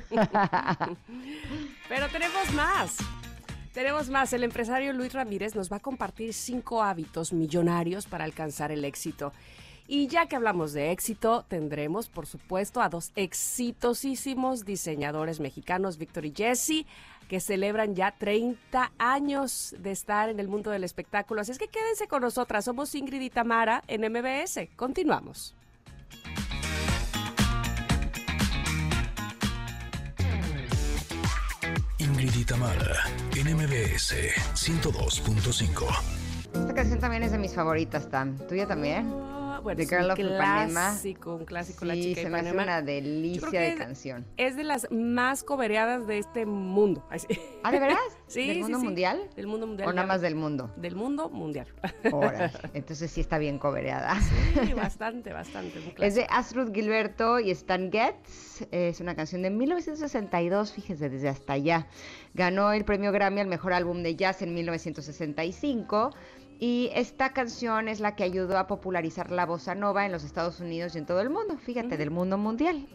Pero 1.89 2.07
tenemos 2.09 2.53
más. 2.53 2.97
Tenemos 3.73 4.09
más. 4.09 4.33
El 4.33 4.43
empresario 4.43 4.93
Luis 4.93 5.13
Ramírez 5.13 5.55
nos 5.55 5.71
va 5.71 5.77
a 5.77 5.79
compartir 5.81 6.33
cinco 6.33 6.81
hábitos 6.81 7.33
millonarios 7.33 8.07
para 8.07 8.23
alcanzar 8.23 8.71
el 8.71 8.83
éxito. 8.83 9.31
Y 9.87 10.07
ya 10.07 10.27
que 10.27 10.35
hablamos 10.35 10.73
de 10.73 10.91
éxito, 10.91 11.45
tendremos, 11.47 12.09
por 12.09 12.27
supuesto, 12.27 12.81
a 12.81 12.89
dos 12.89 13.11
exitosísimos 13.15 14.63
diseñadores 14.63 15.39
mexicanos, 15.39 15.97
Víctor 15.97 16.25
y 16.25 16.33
Jesse, 16.35 16.85
que 17.27 17.39
celebran 17.39 17.95
ya 17.95 18.11
30 18.11 18.91
años 18.99 19.75
de 19.79 19.91
estar 19.91 20.29
en 20.29 20.39
el 20.39 20.47
mundo 20.47 20.69
del 20.71 20.83
espectáculo. 20.83 21.41
Así 21.41 21.51
es 21.51 21.57
que 21.57 21.69
quédense 21.69 22.07
con 22.07 22.21
nosotras. 22.21 22.65
Somos 22.65 22.93
Ingrid 22.93 23.21
y 23.21 23.29
Tamara 23.29 23.83
en 23.87 24.01
MBS. 24.11 24.67
Continuamos. 24.75 25.55
Ingrid 32.19 32.41
y 32.41 32.43
Tamara, 32.43 33.05
en 33.37 33.55
MBS 33.55 34.13
102.5. 34.53 35.85
Esta 36.53 36.73
canción 36.73 36.99
también 36.99 37.23
es 37.23 37.31
de 37.31 37.37
mis 37.37 37.55
favoritas, 37.55 38.09
Tam. 38.09 38.37
¿Tuya 38.49 38.67
también? 38.67 39.09
Bueno, 39.61 39.81
es 39.81 39.89
Girl 39.89 40.05
un 40.05 40.11
of 40.11 40.17
clásico, 40.17 41.35
un 41.35 41.45
clásico, 41.45 41.85
la 41.85 41.93
Sí, 41.93 42.01
chica 42.03 42.21
se 42.21 42.29
me 42.29 42.39
hace 42.39 42.51
una 42.51 42.81
delicia 42.81 43.59
de 43.59 43.69
es- 43.69 43.75
canción. 43.75 44.25
Es 44.37 44.55
de 44.55 44.63
las 44.63 44.87
más 44.91 45.43
cobereadas 45.43 46.07
de 46.07 46.17
este 46.17 46.45
mundo. 46.45 47.05
¿Ah, 47.63 47.71
de 47.71 47.79
veras? 47.79 47.99
Sí, 48.29 48.45
¿Del 48.45 48.57
sí, 48.57 48.61
mundo 48.61 48.77
sí. 48.77 48.85
mundial? 48.85 49.27
Del 49.35 49.47
mundo 49.47 49.65
mundial. 49.65 49.89
¿O 49.89 49.93
nada 49.93 50.07
más 50.07 50.21
del 50.21 50.35
mundo? 50.35 50.71
Del 50.77 50.95
mundo 50.95 51.31
mundial. 51.31 51.65
Órale, 52.11 52.51
entonces 52.75 53.09
sí 53.09 53.21
está 53.21 53.39
bien 53.39 53.57
cobereada. 53.57 54.19
Sí, 54.21 54.73
bastante, 54.75 55.33
bastante. 55.33 55.79
Es 55.99 56.13
de. 56.13 56.27
Astrud 56.29 56.71
Gilberto 56.71 57.39
y 57.39 57.49
Stan 57.49 57.91
Getz. 57.91 58.67
Es 58.69 58.99
una 58.99 59.15
canción 59.15 59.41
de 59.41 59.49
1962, 59.49 60.73
fíjese, 60.73 61.09
desde 61.09 61.27
hasta 61.27 61.53
allá. 61.53 61.87
Ganó 62.35 62.71
el 62.71 62.85
premio 62.85 63.11
Grammy 63.11 63.41
al 63.41 63.47
mejor 63.47 63.73
álbum 63.73 64.03
de 64.03 64.15
jazz 64.15 64.43
en 64.43 64.53
1965. 64.53 66.11
Y 66.61 66.89
esta 66.93 67.31
canción 67.31 67.87
es 67.87 68.01
la 68.01 68.17
que 68.17 68.25
ayudó 68.25 68.57
a 68.57 68.67
popularizar 68.67 69.31
la 69.31 69.45
bossa 69.45 69.75
nova 69.75 70.05
en 70.05 70.11
los 70.11 70.25
Estados 70.25 70.59
Unidos 70.59 70.93
y 70.93 70.97
en 70.97 71.05
todo 71.05 71.21
el 71.21 71.29
mundo. 71.29 71.57
Fíjate, 71.57 71.95
del 71.95 72.11
mundo 72.11 72.37
mundial. 72.37 72.85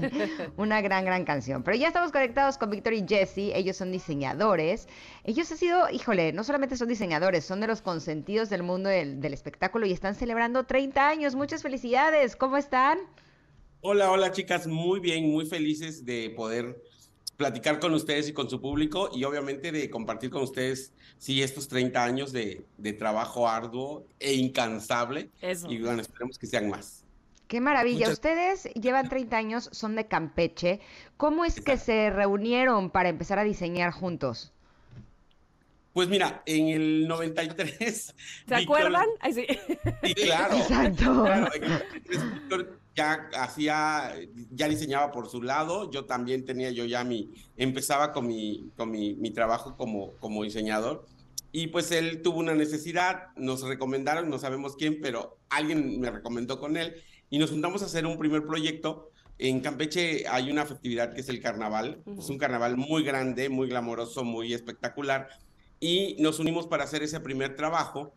Una 0.56 0.80
gran, 0.80 1.04
gran 1.04 1.26
canción. 1.26 1.62
Pero 1.62 1.76
ya 1.76 1.88
estamos 1.88 2.12
conectados 2.12 2.56
con 2.56 2.70
Víctor 2.70 2.94
y 2.94 3.04
Jesse. 3.06 3.52
Ellos 3.54 3.76
son 3.76 3.92
diseñadores. 3.92 4.88
Ellos 5.22 5.52
han 5.52 5.58
sido, 5.58 5.90
híjole, 5.90 6.32
no 6.32 6.44
solamente 6.44 6.78
son 6.78 6.88
diseñadores, 6.88 7.44
son 7.44 7.60
de 7.60 7.66
los 7.66 7.82
consentidos 7.82 8.48
del 8.48 8.62
mundo 8.62 8.88
del, 8.88 9.20
del 9.20 9.34
espectáculo 9.34 9.84
y 9.84 9.92
están 9.92 10.14
celebrando 10.14 10.64
30 10.64 11.06
años. 11.06 11.34
Muchas 11.34 11.62
felicidades. 11.62 12.36
¿Cómo 12.36 12.56
están? 12.56 13.00
Hola, 13.82 14.10
hola 14.10 14.32
chicas, 14.32 14.66
muy 14.66 14.98
bien, 14.98 15.30
muy 15.30 15.44
felices 15.44 16.06
de 16.06 16.30
poder 16.36 16.82
platicar 17.40 17.80
con 17.80 17.94
ustedes 17.94 18.28
y 18.28 18.34
con 18.34 18.50
su 18.50 18.60
público 18.60 19.08
y 19.14 19.24
obviamente 19.24 19.72
de 19.72 19.88
compartir 19.88 20.28
con 20.28 20.42
ustedes, 20.42 20.92
sí, 21.16 21.42
estos 21.42 21.68
30 21.68 22.04
años 22.04 22.32
de, 22.32 22.66
de 22.76 22.92
trabajo 22.92 23.48
arduo 23.48 24.04
e 24.18 24.34
incansable 24.34 25.30
Eso. 25.40 25.70
y 25.72 25.80
bueno, 25.80 26.02
esperemos 26.02 26.38
que 26.38 26.46
sean 26.46 26.68
más. 26.68 27.02
Qué 27.48 27.62
maravilla. 27.62 28.00
Muchas- 28.00 28.12
Ustedes 28.12 28.64
llevan 28.74 29.08
30 29.08 29.36
años, 29.38 29.70
son 29.72 29.96
de 29.96 30.06
Campeche. 30.06 30.80
¿Cómo 31.16 31.46
es 31.46 31.62
que 31.62 31.78
se 31.78 32.10
reunieron 32.10 32.90
para 32.90 33.08
empezar 33.08 33.38
a 33.38 33.44
diseñar 33.44 33.90
juntos? 33.90 34.52
Pues 35.94 36.06
mira, 36.08 36.42
en 36.44 36.68
el 36.68 37.08
93... 37.08 37.74
¿Se 38.04 38.12
Víctor- 38.46 38.62
acuerdan? 38.62 39.06
Ay, 39.20 39.32
sí. 39.32 39.46
Sí, 40.04 40.14
claro. 40.14 40.56
Exacto. 40.56 41.24
Claro, 41.24 41.54
en 41.54 41.64
el 41.64 41.70
93 41.70 42.32
Víctor 42.34 42.79
ya 43.00 43.30
hacía, 43.38 44.14
ya 44.50 44.68
diseñaba 44.68 45.10
por 45.10 45.28
su 45.28 45.42
lado, 45.42 45.90
yo 45.90 46.04
también 46.04 46.44
tenía 46.44 46.70
yo 46.70 46.84
ya 46.84 47.02
mi, 47.02 47.30
empezaba 47.56 48.12
con 48.12 48.26
mi, 48.26 48.70
con 48.76 48.90
mi, 48.90 49.14
mi 49.14 49.30
trabajo 49.30 49.76
como, 49.76 50.12
como 50.20 50.44
diseñador. 50.44 51.06
Y 51.52 51.68
pues 51.68 51.90
él 51.90 52.22
tuvo 52.22 52.38
una 52.38 52.54
necesidad, 52.54 53.28
nos 53.36 53.62
recomendaron, 53.62 54.28
no 54.28 54.38
sabemos 54.38 54.76
quién, 54.76 55.00
pero 55.00 55.38
alguien 55.48 55.98
me 55.98 56.10
recomendó 56.10 56.60
con 56.60 56.76
él 56.76 56.94
y 57.28 57.38
nos 57.38 57.50
juntamos 57.50 57.82
a 57.82 57.86
hacer 57.86 58.06
un 58.06 58.18
primer 58.18 58.46
proyecto. 58.46 59.10
En 59.38 59.60
Campeche 59.60 60.28
hay 60.28 60.50
una 60.50 60.66
festividad 60.66 61.14
que 61.14 61.22
es 61.22 61.28
el 61.28 61.40
carnaval, 61.40 62.02
es 62.18 62.28
un 62.28 62.38
carnaval 62.38 62.76
muy 62.76 63.02
grande, 63.02 63.48
muy 63.48 63.68
glamoroso, 63.68 64.22
muy 64.22 64.52
espectacular 64.52 65.28
y 65.80 66.16
nos 66.18 66.38
unimos 66.38 66.66
para 66.66 66.84
hacer 66.84 67.02
ese 67.02 67.18
primer 67.18 67.56
trabajo. 67.56 68.12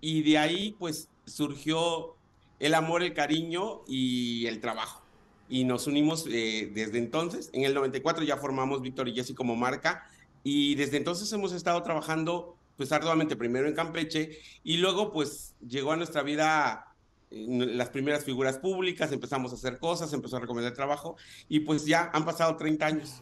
Y 0.00 0.22
de 0.22 0.38
ahí 0.38 0.76
pues 0.78 1.08
surgió 1.24 2.17
el 2.60 2.74
amor, 2.74 3.02
el 3.02 3.14
cariño 3.14 3.82
y 3.86 4.46
el 4.46 4.60
trabajo. 4.60 5.02
y 5.50 5.64
nos 5.64 5.86
unimos 5.86 6.26
eh, 6.30 6.70
desde 6.74 6.98
entonces. 6.98 7.48
En 7.54 7.62
el 7.64 7.72
94 7.72 8.22
ya 8.24 8.36
formamos 8.36 8.82
Víctor 8.82 9.08
y 9.08 9.14
Jessy 9.14 9.34
como 9.34 9.56
marca 9.56 10.06
y 10.44 10.74
desde 10.74 10.98
entonces 10.98 11.32
hemos 11.32 11.52
estado 11.52 11.82
trabajando 11.82 12.56
pues 12.76 12.92
arduamente 12.92 13.34
primero 13.34 13.66
en 13.66 13.74
Campeche 13.74 14.38
y 14.62 14.76
luego 14.76 15.10
pues 15.10 15.54
llegó 15.66 15.92
a 15.92 15.96
nuestra 15.96 16.22
vida 16.22 16.94
las 17.30 17.90
primeras 17.90 18.24
figuras 18.24 18.58
públicas, 18.58 19.12
empezamos 19.12 19.52
a 19.52 19.56
hacer 19.56 19.78
cosas, 19.78 20.12
empezó 20.12 20.36
a 20.36 20.40
recomendar 20.40 20.72
trabajo 20.74 21.16
y 21.48 21.60
pues 21.60 21.84
ya 21.84 22.10
han 22.12 22.24
pasado 22.24 22.56
30 22.56 22.86
años 22.86 23.20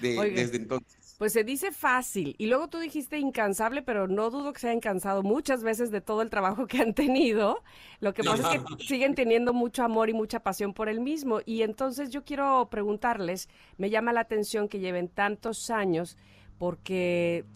desde 0.00 0.56
entonces. 0.56 0.95
Pues 1.18 1.32
se 1.32 1.44
dice 1.44 1.72
fácil. 1.72 2.34
Y 2.38 2.46
luego 2.46 2.68
tú 2.68 2.78
dijiste 2.78 3.18
incansable, 3.18 3.82
pero 3.82 4.06
no 4.06 4.30
dudo 4.30 4.52
que 4.52 4.60
se 4.60 4.68
hayan 4.68 4.80
cansado 4.80 5.22
muchas 5.22 5.62
veces 5.62 5.90
de 5.90 6.02
todo 6.02 6.20
el 6.20 6.28
trabajo 6.28 6.66
que 6.66 6.78
han 6.78 6.92
tenido. 6.92 7.62
Lo 8.00 8.12
que 8.12 8.22
pasa 8.22 8.54
es 8.54 8.62
que 8.62 8.84
siguen 8.84 9.14
teniendo 9.14 9.54
mucho 9.54 9.82
amor 9.82 10.10
y 10.10 10.14
mucha 10.14 10.40
pasión 10.40 10.74
por 10.74 10.88
el 10.88 11.00
mismo. 11.00 11.40
Y 11.46 11.62
entonces 11.62 12.10
yo 12.10 12.24
quiero 12.24 12.68
preguntarles, 12.70 13.48
me 13.78 13.88
llama 13.88 14.12
la 14.12 14.20
atención 14.20 14.68
que 14.68 14.78
lleven 14.78 15.08
tantos 15.08 15.70
años, 15.70 16.18
porque 16.58 17.46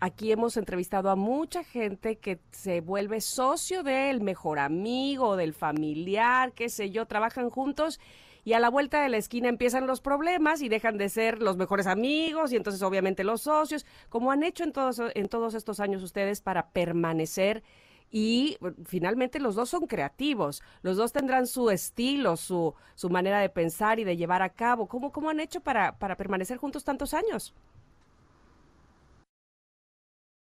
aquí 0.00 0.32
hemos 0.32 0.56
entrevistado 0.56 1.08
a 1.08 1.16
mucha 1.16 1.62
gente 1.62 2.16
que 2.16 2.40
se 2.50 2.80
vuelve 2.80 3.20
socio 3.20 3.84
del 3.84 4.22
mejor 4.22 4.58
amigo, 4.58 5.36
del 5.36 5.54
familiar, 5.54 6.52
qué 6.52 6.68
sé 6.68 6.90
yo, 6.90 7.06
trabajan 7.06 7.48
juntos 7.48 8.00
y 8.44 8.52
a 8.52 8.60
la 8.60 8.68
vuelta 8.68 9.02
de 9.02 9.08
la 9.08 9.16
esquina 9.16 9.48
empiezan 9.48 9.86
los 9.86 10.00
problemas 10.00 10.60
y 10.62 10.68
dejan 10.68 10.98
de 10.98 11.08
ser 11.08 11.40
los 11.40 11.56
mejores 11.56 11.86
amigos 11.86 12.52
y 12.52 12.56
entonces 12.56 12.82
obviamente 12.82 13.24
los 13.24 13.42
socios, 13.42 13.86
como 14.08 14.30
han 14.30 14.42
hecho 14.42 14.64
en 14.64 14.72
todos, 14.72 15.00
en 15.14 15.28
todos 15.28 15.54
estos 15.54 15.80
años 15.80 16.02
ustedes 16.02 16.40
para 16.40 16.70
permanecer 16.70 17.62
y 18.10 18.58
finalmente 18.84 19.40
los 19.40 19.56
dos 19.56 19.70
son 19.70 19.86
creativos, 19.86 20.62
los 20.82 20.96
dos 20.96 21.12
tendrán 21.12 21.46
su 21.46 21.70
estilo, 21.70 22.36
su, 22.36 22.74
su 22.94 23.10
manera 23.10 23.40
de 23.40 23.48
pensar 23.48 23.98
y 23.98 24.04
de 24.04 24.16
llevar 24.16 24.42
a 24.42 24.50
cabo. 24.50 24.86
¿Cómo, 24.86 25.10
cómo 25.10 25.30
han 25.30 25.40
hecho 25.40 25.60
para, 25.60 25.98
para 25.98 26.16
permanecer 26.16 26.58
juntos 26.58 26.84
tantos 26.84 27.12
años? 27.12 27.54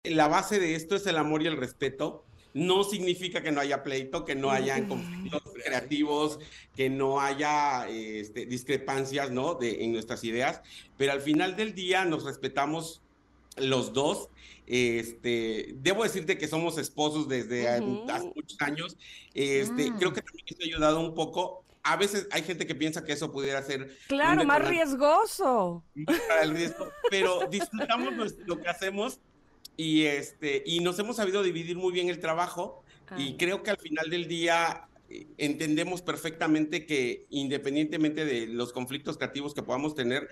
La 0.02 0.26
base 0.26 0.58
de 0.58 0.74
esto 0.74 0.96
es 0.96 1.06
el 1.06 1.16
amor 1.16 1.42
y 1.42 1.46
el 1.46 1.58
respeto 1.58 2.24
no 2.52 2.84
significa 2.84 3.42
que 3.42 3.52
no 3.52 3.60
haya 3.60 3.82
pleito, 3.82 4.24
que 4.24 4.34
no 4.34 4.50
haya 4.50 4.86
conflictos 4.86 5.42
creativos, 5.64 6.38
que 6.74 6.90
no 6.90 7.20
haya 7.20 7.88
este, 7.88 8.46
discrepancias 8.46 9.30
¿no? 9.30 9.54
de, 9.54 9.84
en 9.84 9.92
nuestras 9.92 10.24
ideas, 10.24 10.62
pero 10.96 11.12
al 11.12 11.20
final 11.20 11.56
del 11.56 11.74
día 11.74 12.04
nos 12.04 12.24
respetamos 12.24 13.02
los 13.56 13.92
dos. 13.92 14.28
Este, 14.66 15.74
debo 15.76 16.04
decirte 16.04 16.38
que 16.38 16.46
somos 16.46 16.78
esposos 16.78 17.28
desde 17.28 17.68
hace 17.68 17.82
muchos 17.82 18.60
años. 18.60 18.96
Este, 19.34 19.92
Creo 19.98 20.12
que 20.12 20.22
también 20.22 20.46
esto 20.46 20.62
ha 20.62 20.66
ayudado 20.66 21.00
un 21.00 21.14
poco. 21.14 21.64
A 21.82 21.96
veces 21.96 22.28
hay 22.30 22.42
gente 22.42 22.66
que 22.66 22.74
piensa 22.74 23.04
que 23.04 23.12
eso 23.12 23.32
pudiera 23.32 23.62
ser. 23.62 23.96
Claro, 24.06 24.44
más 24.44 24.66
riesgoso. 24.68 25.82
Para 26.28 26.42
el 26.42 26.50
riesgo, 26.50 26.88
pero 27.10 27.40
disfrutamos 27.50 28.34
lo 28.46 28.60
que 28.60 28.68
hacemos 28.68 29.18
y, 29.80 30.04
este, 30.04 30.62
y 30.66 30.80
nos 30.80 30.98
hemos 30.98 31.16
sabido 31.16 31.42
dividir 31.42 31.78
muy 31.78 31.90
bien 31.90 32.10
el 32.10 32.20
trabajo 32.20 32.84
y 33.16 33.38
creo 33.38 33.62
que 33.62 33.70
al 33.70 33.78
final 33.78 34.10
del 34.10 34.28
día 34.28 34.88
eh, 35.08 35.26
entendemos 35.38 36.02
perfectamente 36.02 36.84
que 36.84 37.24
independientemente 37.30 38.26
de 38.26 38.46
los 38.46 38.74
conflictos 38.74 39.16
creativos 39.16 39.54
que 39.54 39.62
podamos 39.62 39.94
tener, 39.94 40.28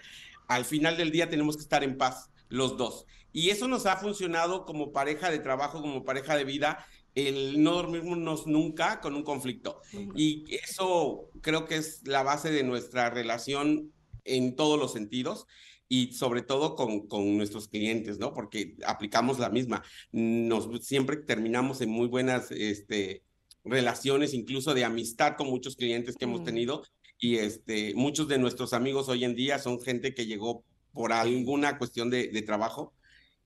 al 0.48 0.66
final 0.66 0.98
del 0.98 1.10
día 1.12 1.30
tenemos 1.30 1.56
que 1.56 1.62
estar 1.62 1.82
en 1.82 1.96
paz 1.96 2.28
los 2.50 2.76
dos. 2.76 3.06
Y 3.32 3.48
eso 3.48 3.68
nos 3.68 3.86
ha 3.86 3.96
funcionado 3.96 4.66
como 4.66 4.92
pareja 4.92 5.30
de 5.30 5.38
trabajo, 5.38 5.80
como 5.80 6.04
pareja 6.04 6.36
de 6.36 6.44
vida, 6.44 6.86
el 7.14 7.62
no 7.62 7.72
dormirnos 7.72 8.46
nunca 8.46 9.00
con 9.00 9.14
un 9.14 9.22
conflicto. 9.22 9.80
Y 10.14 10.44
eso 10.62 11.30
creo 11.40 11.64
que 11.64 11.76
es 11.76 12.06
la 12.06 12.22
base 12.22 12.50
de 12.50 12.64
nuestra 12.64 13.08
relación 13.08 13.92
en 14.24 14.56
todos 14.56 14.78
los 14.78 14.92
sentidos 14.92 15.46
y 15.88 16.12
sobre 16.12 16.42
todo 16.42 16.74
con, 16.74 17.06
con, 17.08 17.36
nuestros 17.36 17.68
clientes, 17.68 18.18
¿no? 18.18 18.34
Porque 18.34 18.76
aplicamos 18.86 19.38
la 19.38 19.48
misma. 19.48 19.82
Nos 20.12 20.68
siempre 20.86 21.16
terminamos 21.16 21.80
en 21.80 21.90
muy 21.90 22.08
buenas 22.08 22.50
este, 22.50 23.22
relaciones, 23.64 24.34
incluso 24.34 24.74
de 24.74 24.84
amistad 24.84 25.36
con 25.36 25.48
muchos 25.48 25.76
clientes 25.76 26.16
que 26.16 26.24
hemos 26.24 26.42
mm. 26.42 26.44
tenido. 26.44 26.82
Y 27.18 27.36
este, 27.36 27.94
muchos 27.94 28.28
de 28.28 28.38
nuestros 28.38 28.72
amigos 28.72 29.08
hoy 29.08 29.24
en 29.24 29.34
día 29.34 29.58
son 29.58 29.80
gente 29.80 30.14
que 30.14 30.26
llegó 30.26 30.64
por 30.92 31.12
alguna 31.12 31.78
cuestión 31.78 32.10
de, 32.10 32.28
de 32.28 32.42
trabajo 32.42 32.94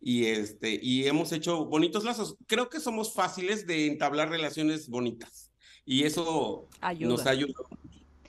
y 0.05 0.24
este 0.27 0.81
y 0.82 1.06
hemos 1.06 1.32
hecho 1.32 1.64
bonitos 1.66 2.05
lazos. 2.05 2.36
Creo 2.47 2.69
que 2.69 2.81
somos 2.81 3.14
fáciles 3.14 3.66
de 3.66 3.86
entablar 3.86 4.31
relaciones 4.31 4.89
bonitas 4.89 5.52
y 5.85 6.02
eso 6.05 6.69
nos 6.98 7.27
ayuda. 7.27 7.55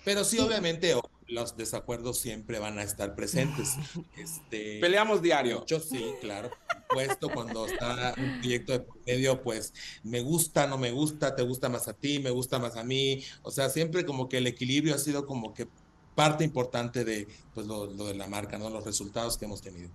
Pero 0.05 0.23
sí, 0.23 0.37
obviamente, 0.39 0.93
los 1.33 1.57
desacuerdos 1.57 2.19
siempre 2.19 2.59
van 2.59 2.77
a 2.77 2.83
estar 2.83 3.15
presentes. 3.15 3.75
Este, 4.17 4.79
Peleamos 4.79 5.21
diario. 5.21 5.65
Yo 5.65 5.79
sí, 5.79 6.13
claro. 6.21 6.49
Puesto 6.89 7.29
cuando 7.29 7.65
está 7.65 8.13
un 8.17 8.39
proyecto 8.39 8.73
de 8.73 8.85
medio, 9.05 9.41
pues 9.41 9.73
me 10.03 10.21
gusta, 10.21 10.67
no 10.67 10.77
me 10.77 10.91
gusta, 10.91 11.35
te 11.35 11.43
gusta 11.43 11.67
más 11.67 11.87
a 11.87 11.93
ti, 11.93 12.19
me 12.19 12.29
gusta 12.29 12.59
más 12.59 12.77
a 12.77 12.83
mí. 12.83 13.23
O 13.41 13.51
sea, 13.51 13.69
siempre 13.69 14.05
como 14.05 14.29
que 14.29 14.37
el 14.37 14.47
equilibrio 14.47 14.95
ha 14.95 14.99
sido 14.99 15.25
como 15.25 15.53
que 15.53 15.67
parte 16.15 16.43
importante 16.43 17.03
de 17.03 17.27
pues, 17.53 17.65
lo, 17.67 17.87
lo 17.87 18.05
de 18.05 18.13
la 18.13 18.27
marca, 18.27 18.57
¿no? 18.57 18.69
Los 18.69 18.85
resultados 18.85 19.37
que 19.37 19.45
hemos 19.45 19.61
tenido. 19.61 19.89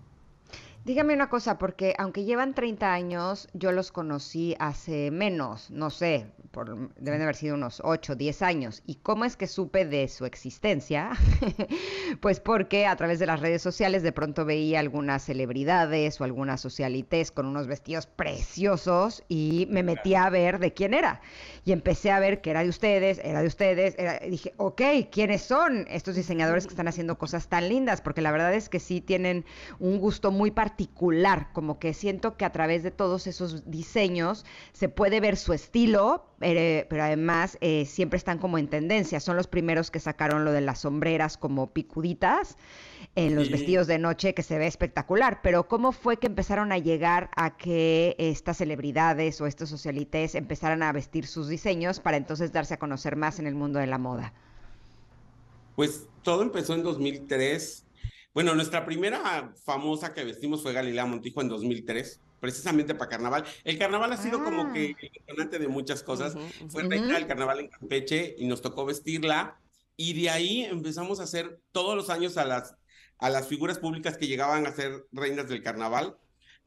Dígame 0.85 1.12
una 1.12 1.28
cosa, 1.28 1.59
porque 1.59 1.94
aunque 1.98 2.24
llevan 2.24 2.55
30 2.55 2.93
años, 2.93 3.48
yo 3.52 3.73
los 3.73 3.93
conocí 3.93 4.56
hace 4.59 5.10
menos, 5.10 5.70
no 5.70 5.90
sé, 5.90 6.32
deben 6.53 7.19
de 7.19 7.23
haber 7.23 7.37
sido 7.37 7.55
unos 7.55 7.81
8, 7.85 8.16
10 8.16 8.43
años. 8.43 8.83
¿Y 8.87 8.97
cómo 8.97 9.25
es 9.25 9.37
que 9.37 9.47
supe 9.47 9.85
de 9.85 10.09
su 10.09 10.25
existencia? 10.25 11.11
pues 12.20 12.41
porque 12.41 12.87
a 12.87 12.97
través 12.97 13.19
de 13.19 13.27
las 13.27 13.41
redes 13.41 13.62
sociales 13.62 14.03
de 14.03 14.12
pronto 14.12 14.45
veía 14.45 14.81
algunas 14.81 15.25
celebridades 15.25 16.20
o 16.20 16.25
algunas 16.25 16.61
socialites 16.61 17.31
con 17.31 17.47
unos 17.47 17.66
vestidos 17.66 18.07
preciosos 18.07 19.25
y 19.29 19.66
me 19.70 19.83
metí 19.83 20.15
a 20.15 20.29
ver 20.31 20.59
de 20.59 20.73
quién 20.73 20.95
era. 20.95 21.20
Y 21.65 21.73
empecé 21.73 22.11
a 22.11 22.20
ver 22.20 22.41
que 22.41 22.51
era 22.51 22.62
de 22.62 22.69
ustedes, 22.69 23.20
era 23.23 23.41
de 23.41 23.47
ustedes. 23.47 23.97
y 24.27 24.31
dije, 24.31 24.55
ok, 24.57 24.83
¿quiénes 25.11 25.43
son 25.43 25.87
estos 25.89 26.16
diseñadores 26.16 26.66
que 26.66 26.70
están 26.70 26.89
haciendo 26.89 27.19
cosas 27.19 27.49
tan 27.49 27.69
lindas? 27.69 28.01
Porque 28.01 28.23
la 28.23 28.33
verdad 28.33 28.55
es 28.55 28.69
que 28.69 28.81
sí 28.81 29.01
tienen 29.01 29.45
un 29.79 29.99
gusto 29.99 30.31
muy 30.31 30.51
particular, 30.51 31.49
como 31.53 31.79
que 31.79 31.95
siento 31.95 32.37
que 32.37 32.45
a 32.45 32.53
través 32.53 32.83
de 32.83 32.91
todos 32.91 33.27
esos 33.27 33.70
diseños 33.70 34.45
se 34.73 34.89
puede 34.89 35.20
ver 35.20 35.37
su 35.37 35.53
estilo, 35.53 36.25
pero 36.39 37.02
además 37.02 37.59
eh, 37.60 37.85
siempre 37.85 38.16
están 38.16 38.39
como 38.39 38.59
en 38.59 38.69
tendencia. 38.69 39.20
Son 39.20 39.36
los 39.36 39.47
primeros 39.47 39.90
que 39.90 40.01
sacaron 40.01 40.44
lo 40.44 40.52
de 40.52 40.60
las 40.60 40.81
sombreras 40.81 41.36
como 41.36 41.73
picuditas 41.73 42.56
en 43.16 43.35
los 43.35 43.51
vestidos 43.51 43.86
de 43.89 43.98
noche, 43.98 44.35
que 44.35 44.43
se 44.43 44.59
ve 44.59 44.66
espectacular. 44.66 45.40
Pero 45.43 45.66
¿cómo 45.66 45.93
fue 45.93 46.19
que 46.19 46.28
empezaron 46.28 46.70
a 46.70 46.78
llegar 46.78 47.31
a 47.36 47.56
que 47.56 48.15
estas 48.19 48.59
celebridades 48.59 49.40
o 49.40 49.47
estos 49.47 49.69
socialites 49.69 50.35
empezaran 50.35 50.82
a 50.82 50.93
vestir 50.93 51.27
sus 51.27 51.48
diseños 51.48 51.98
para 51.98 52.16
entonces 52.16 52.52
darse 52.52 52.74
a 52.74 52.78
conocer 52.78 53.16
más 53.16 53.39
en 53.39 53.47
el 53.47 53.55
mundo 53.55 53.81
de 53.81 53.86
la 53.86 53.98
moda? 53.98 54.32
Pues 55.74 56.06
todo 56.23 56.43
empezó 56.43 56.74
en 56.74 56.82
2003. 56.85 57.85
Bueno, 58.35 58.55
nuestra 58.55 58.85
primera 58.85 59.52
famosa 59.65 60.15
que 60.15 60.24
vestimos 60.24 60.62
fue 60.62 60.73
Galilea 60.73 61.06
Montijo 61.06 61.40
en 61.40 61.48
2003 61.48 62.20
precisamente 62.40 62.94
para 62.94 63.10
carnaval. 63.10 63.44
El 63.65 63.78
carnaval 63.78 64.12
ha 64.12 64.16
sido 64.16 64.43
como 64.43 64.73
que 64.73 64.94
ah. 64.97 65.01
el 65.01 65.12
detonante 65.12 65.59
de 65.59 65.69
muchas 65.69 66.02
cosas. 66.02 66.35
Fue 66.69 66.85
reina 66.85 67.15
del 67.15 67.27
carnaval 67.27 67.60
en 67.60 67.69
Campeche 67.69 68.35
y 68.39 68.47
nos 68.47 68.62
tocó 68.62 68.85
vestirla. 68.85 69.60
Y 69.97 70.20
de 70.20 70.31
ahí 70.31 70.65
empezamos 70.65 71.20
a 71.20 71.24
hacer 71.24 71.60
todos 71.73 71.97
los 71.97 72.10
años 72.10 72.36
a 72.36 72.44
las, 72.44 72.77
a 73.19 73.31
las 73.31 73.48
figuras 73.48 73.78
públicas 73.78 74.16
que 74.16 74.28
llegaban 74.28 74.66
a 74.66 74.73
ser 74.73 75.06
reinas 75.12 75.48
del 75.48 75.62
carnaval. 75.62 76.16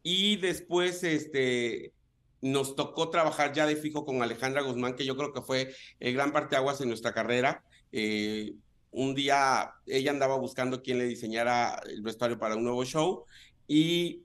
Y 0.04 0.38
después, 0.38 1.04
este, 1.04 1.94
nos 2.42 2.76
tocó 2.76 3.10
trabajar 3.10 3.54
ya 3.54 3.66
de 3.66 3.76
fijo 3.76 4.06
con 4.06 4.22
Alejandra 4.22 4.62
Guzmán, 4.62 4.96
que 4.96 5.06
yo 5.06 5.16
creo 5.16 5.32
que 5.32 5.42
fue 5.42 5.74
el 6.00 6.14
gran 6.14 6.32
parteaguas 6.32 6.82
en 6.82 6.90
nuestra 6.90 7.14
carrera. 7.14 7.64
Eh, 7.92 8.54
un 8.92 9.16
día 9.16 9.72
ella 9.86 10.12
andaba 10.12 10.38
buscando 10.38 10.82
quién 10.82 10.98
le 10.98 11.06
diseñara 11.06 11.82
el 11.86 12.02
vestuario 12.02 12.38
para 12.38 12.56
un 12.56 12.64
nuevo 12.64 12.84
show 12.84 13.26
y 13.68 14.24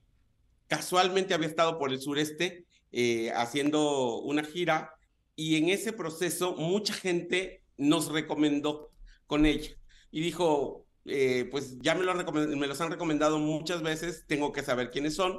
casualmente 0.68 1.34
había 1.34 1.48
estado 1.48 1.78
por 1.78 1.93
el 1.93 2.01
sureste 2.01 2.66
eh, 2.93 3.30
haciendo 3.34 4.20
una 4.20 4.44
gira 4.44 4.93
y 5.34 5.56
en 5.56 5.68
ese 5.68 5.93
proceso 5.93 6.55
mucha 6.56 6.94
gente 6.94 7.62
nos 7.76 8.10
recomendó 8.10 8.90
con 9.26 9.44
ella 9.44 9.70
y 10.10 10.20
dijo, 10.20 10.86
eh, 11.05 11.47
pues 11.51 11.78
ya 11.80 11.94
me, 11.94 12.05
lo 12.05 12.14
me 12.32 12.66
los 12.66 12.80
han 12.80 12.90
recomendado 12.90 13.38
muchas 13.38 13.82
veces, 13.82 14.24
tengo 14.26 14.52
que 14.52 14.62
saber 14.62 14.90
quiénes 14.90 15.14
son. 15.14 15.38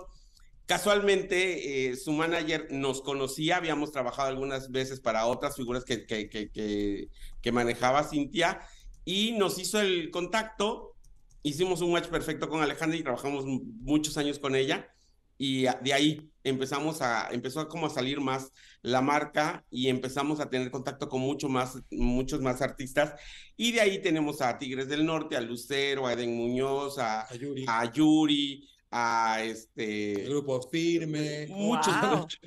Casualmente, 0.65 1.89
eh, 1.89 1.95
su 1.95 2.11
manager 2.11 2.67
nos 2.71 3.01
conocía, 3.01 3.55
habíamos 3.55 3.91
trabajado 3.91 4.27
algunas 4.27 4.69
veces 4.69 4.99
para 4.99 5.25
otras 5.25 5.55
figuras 5.55 5.85
que, 5.85 6.05
que, 6.05 6.29
que, 6.29 7.07
que 7.41 7.51
manejaba 7.53 8.03
Cintia 8.03 8.59
y 9.05 9.31
nos 9.31 9.57
hizo 9.57 9.79
el 9.79 10.11
contacto. 10.11 10.93
Hicimos 11.41 11.81
un 11.81 11.93
match 11.93 12.07
perfecto 12.07 12.49
con 12.49 12.61
Alejandra 12.61 12.97
y 12.97 13.03
trabajamos 13.03 13.45
muchos 13.45 14.17
años 14.17 14.39
con 14.39 14.55
ella 14.55 14.93
y 15.37 15.63
de 15.63 15.93
ahí 15.93 16.31
empezamos 16.43 17.01
a, 17.01 17.29
empezó 17.31 17.59
a 17.59 17.67
como 17.69 17.87
a 17.87 17.89
salir 17.89 18.19
más 18.21 18.51
la 18.81 19.01
marca 19.01 19.65
y 19.69 19.87
empezamos 19.89 20.39
a 20.39 20.49
tener 20.49 20.71
contacto 20.71 21.09
con 21.09 21.21
mucho 21.21 21.49
más, 21.49 21.77
muchos 21.91 22.41
más 22.41 22.61
artistas. 22.61 23.13
Y 23.55 23.71
de 23.73 23.81
ahí 23.81 24.01
tenemos 24.01 24.41
a 24.41 24.57
Tigres 24.57 24.87
del 24.87 25.05
Norte, 25.05 25.35
a 25.35 25.41
Lucero, 25.41 26.07
a 26.07 26.13
Eden 26.13 26.35
Muñoz, 26.35 26.97
a, 26.99 27.21
A 27.21 27.35
Yuri. 27.35 27.65
a 27.67 27.91
Yuri, 27.91 28.69
a 28.91 29.43
este... 29.43 30.23
El 30.23 30.29
grupo 30.29 30.61
firme. 30.69 31.47
Muchos, 31.49 31.93
Wow. 32.01 32.17
muchos. 32.19 32.39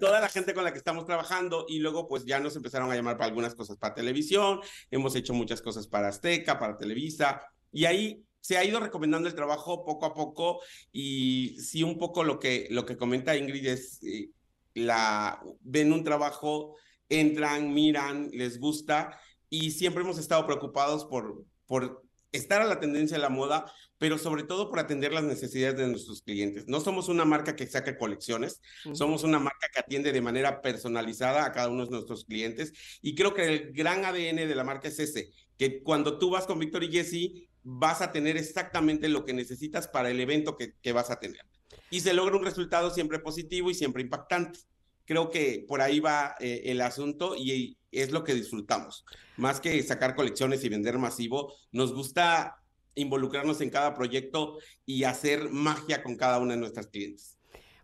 toda 0.00 0.20
la 0.20 0.28
gente 0.28 0.54
con 0.54 0.64
la 0.64 0.72
que 0.72 0.78
estamos 0.78 1.04
trabajando 1.06 1.64
y 1.68 1.78
luego 1.80 2.06
pues 2.08 2.24
ya 2.24 2.38
nos 2.40 2.54
empezaron 2.56 2.90
a 2.90 2.94
llamar 2.94 3.16
para 3.16 3.26
algunas 3.28 3.54
cosas 3.54 3.76
para 3.78 3.94
televisión, 3.94 4.60
hemos 4.90 5.14
hecho 5.16 5.32
muchas 5.34 5.62
cosas 5.62 5.86
para 5.88 6.08
Azteca, 6.08 6.58
para 6.58 6.76
Televisa 6.76 7.40
y 7.72 7.86
ahí 7.86 8.22
se 8.48 8.56
ha 8.56 8.64
ido 8.64 8.80
recomendando 8.80 9.28
el 9.28 9.34
trabajo 9.34 9.84
poco 9.84 10.06
a 10.06 10.14
poco 10.14 10.62
y 10.90 11.60
sí 11.60 11.82
un 11.82 11.98
poco 11.98 12.24
lo 12.24 12.38
que, 12.38 12.66
lo 12.70 12.86
que 12.86 12.96
comenta 12.96 13.36
Ingrid 13.36 13.66
es, 13.66 14.02
eh, 14.02 14.30
la, 14.72 15.38
ven 15.60 15.92
un 15.92 16.02
trabajo, 16.02 16.74
entran, 17.10 17.74
miran, 17.74 18.30
les 18.32 18.58
gusta 18.58 19.20
y 19.50 19.72
siempre 19.72 20.02
hemos 20.02 20.16
estado 20.16 20.46
preocupados 20.46 21.04
por, 21.04 21.44
por 21.66 22.02
estar 22.32 22.62
a 22.62 22.64
la 22.64 22.80
tendencia 22.80 23.18
de 23.18 23.22
la 23.22 23.28
moda, 23.28 23.70
pero 23.98 24.16
sobre 24.16 24.44
todo 24.44 24.70
por 24.70 24.78
atender 24.78 25.12
las 25.12 25.24
necesidades 25.24 25.76
de 25.76 25.88
nuestros 25.88 26.22
clientes. 26.22 26.66
No 26.68 26.80
somos 26.80 27.10
una 27.10 27.26
marca 27.26 27.54
que 27.54 27.66
saque 27.66 27.98
colecciones, 27.98 28.62
somos 28.94 29.24
una 29.24 29.38
marca 29.38 29.68
que 29.70 29.80
atiende 29.80 30.10
de 30.10 30.22
manera 30.22 30.62
personalizada 30.62 31.44
a 31.44 31.52
cada 31.52 31.68
uno 31.68 31.84
de 31.84 31.90
nuestros 31.90 32.24
clientes 32.24 32.72
y 33.02 33.14
creo 33.14 33.34
que 33.34 33.44
el 33.44 33.72
gran 33.74 34.06
ADN 34.06 34.36
de 34.36 34.54
la 34.54 34.64
marca 34.64 34.88
es 34.88 34.98
ese, 35.00 35.28
que 35.58 35.82
cuando 35.82 36.18
tú 36.18 36.30
vas 36.30 36.46
con 36.46 36.58
Víctor 36.58 36.84
y 36.84 36.92
Jesse 36.92 37.47
vas 37.62 38.00
a 38.00 38.12
tener 38.12 38.36
exactamente 38.36 39.08
lo 39.08 39.24
que 39.24 39.32
necesitas 39.32 39.88
para 39.88 40.10
el 40.10 40.20
evento 40.20 40.56
que, 40.56 40.74
que 40.80 40.92
vas 40.92 41.10
a 41.10 41.20
tener. 41.20 41.42
Y 41.90 42.00
se 42.00 42.14
logra 42.14 42.36
un 42.36 42.44
resultado 42.44 42.90
siempre 42.90 43.18
positivo 43.18 43.70
y 43.70 43.74
siempre 43.74 44.02
impactante. 44.02 44.60
Creo 45.04 45.30
que 45.30 45.64
por 45.66 45.80
ahí 45.80 46.00
va 46.00 46.34
eh, 46.38 46.62
el 46.66 46.80
asunto 46.82 47.34
y 47.34 47.78
es 47.90 48.10
lo 48.10 48.24
que 48.24 48.34
disfrutamos. 48.34 49.04
Más 49.36 49.60
que 49.60 49.82
sacar 49.82 50.14
colecciones 50.14 50.62
y 50.64 50.68
vender 50.68 50.98
masivo, 50.98 51.54
nos 51.72 51.94
gusta 51.94 52.62
involucrarnos 52.94 53.60
en 53.60 53.70
cada 53.70 53.94
proyecto 53.94 54.58
y 54.84 55.04
hacer 55.04 55.48
magia 55.50 56.02
con 56.02 56.16
cada 56.16 56.38
una 56.38 56.54
de 56.54 56.60
nuestras 56.60 56.88
clientes. 56.88 57.38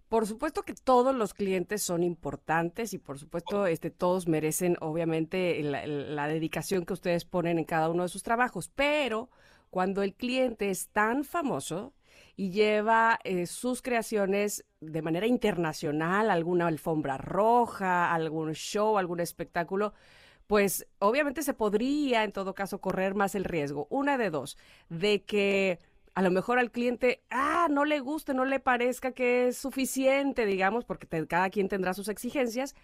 Por 0.08 0.26
supuesto 0.26 0.64
que 0.64 0.74
todos 0.74 1.14
los 1.14 1.32
clientes 1.34 1.82
son 1.82 2.02
importantes 2.02 2.92
y 2.92 2.98
por 2.98 3.18
supuesto 3.18 3.66
este, 3.66 3.90
todos 3.90 4.28
merecen 4.28 4.76
obviamente 4.80 5.62
la, 5.62 5.86
la 5.86 6.28
dedicación 6.28 6.84
que 6.84 6.92
ustedes 6.92 7.24
ponen 7.24 7.58
en 7.58 7.64
cada 7.64 7.88
uno 7.88 8.02
de 8.02 8.08
sus 8.08 8.22
trabajos, 8.22 8.70
pero 8.74 9.30
cuando 9.74 10.04
el 10.04 10.14
cliente 10.14 10.70
es 10.70 10.90
tan 10.90 11.24
famoso 11.24 11.94
y 12.36 12.52
lleva 12.52 13.18
eh, 13.24 13.44
sus 13.46 13.82
creaciones 13.82 14.64
de 14.80 15.02
manera 15.02 15.26
internacional, 15.26 16.30
alguna 16.30 16.68
alfombra 16.68 17.18
roja, 17.18 18.14
algún 18.14 18.52
show, 18.52 18.98
algún 18.98 19.18
espectáculo, 19.18 19.92
pues 20.46 20.86
obviamente 21.00 21.42
se 21.42 21.54
podría 21.54 22.22
en 22.22 22.30
todo 22.30 22.54
caso 22.54 22.80
correr 22.80 23.16
más 23.16 23.34
el 23.34 23.42
riesgo. 23.42 23.88
Una 23.90 24.16
de 24.16 24.30
dos, 24.30 24.56
de 24.90 25.24
que 25.24 25.80
a 26.14 26.22
lo 26.22 26.30
mejor 26.30 26.60
al 26.60 26.70
cliente, 26.70 27.24
ah, 27.30 27.66
no 27.68 27.84
le 27.84 27.98
guste, 27.98 28.32
no 28.32 28.44
le 28.44 28.60
parezca 28.60 29.10
que 29.10 29.48
es 29.48 29.56
suficiente, 29.58 30.46
digamos, 30.46 30.84
porque 30.84 31.08
cada 31.26 31.50
quien 31.50 31.68
tendrá 31.68 31.94
sus 31.94 32.08
exigencias, 32.08 32.76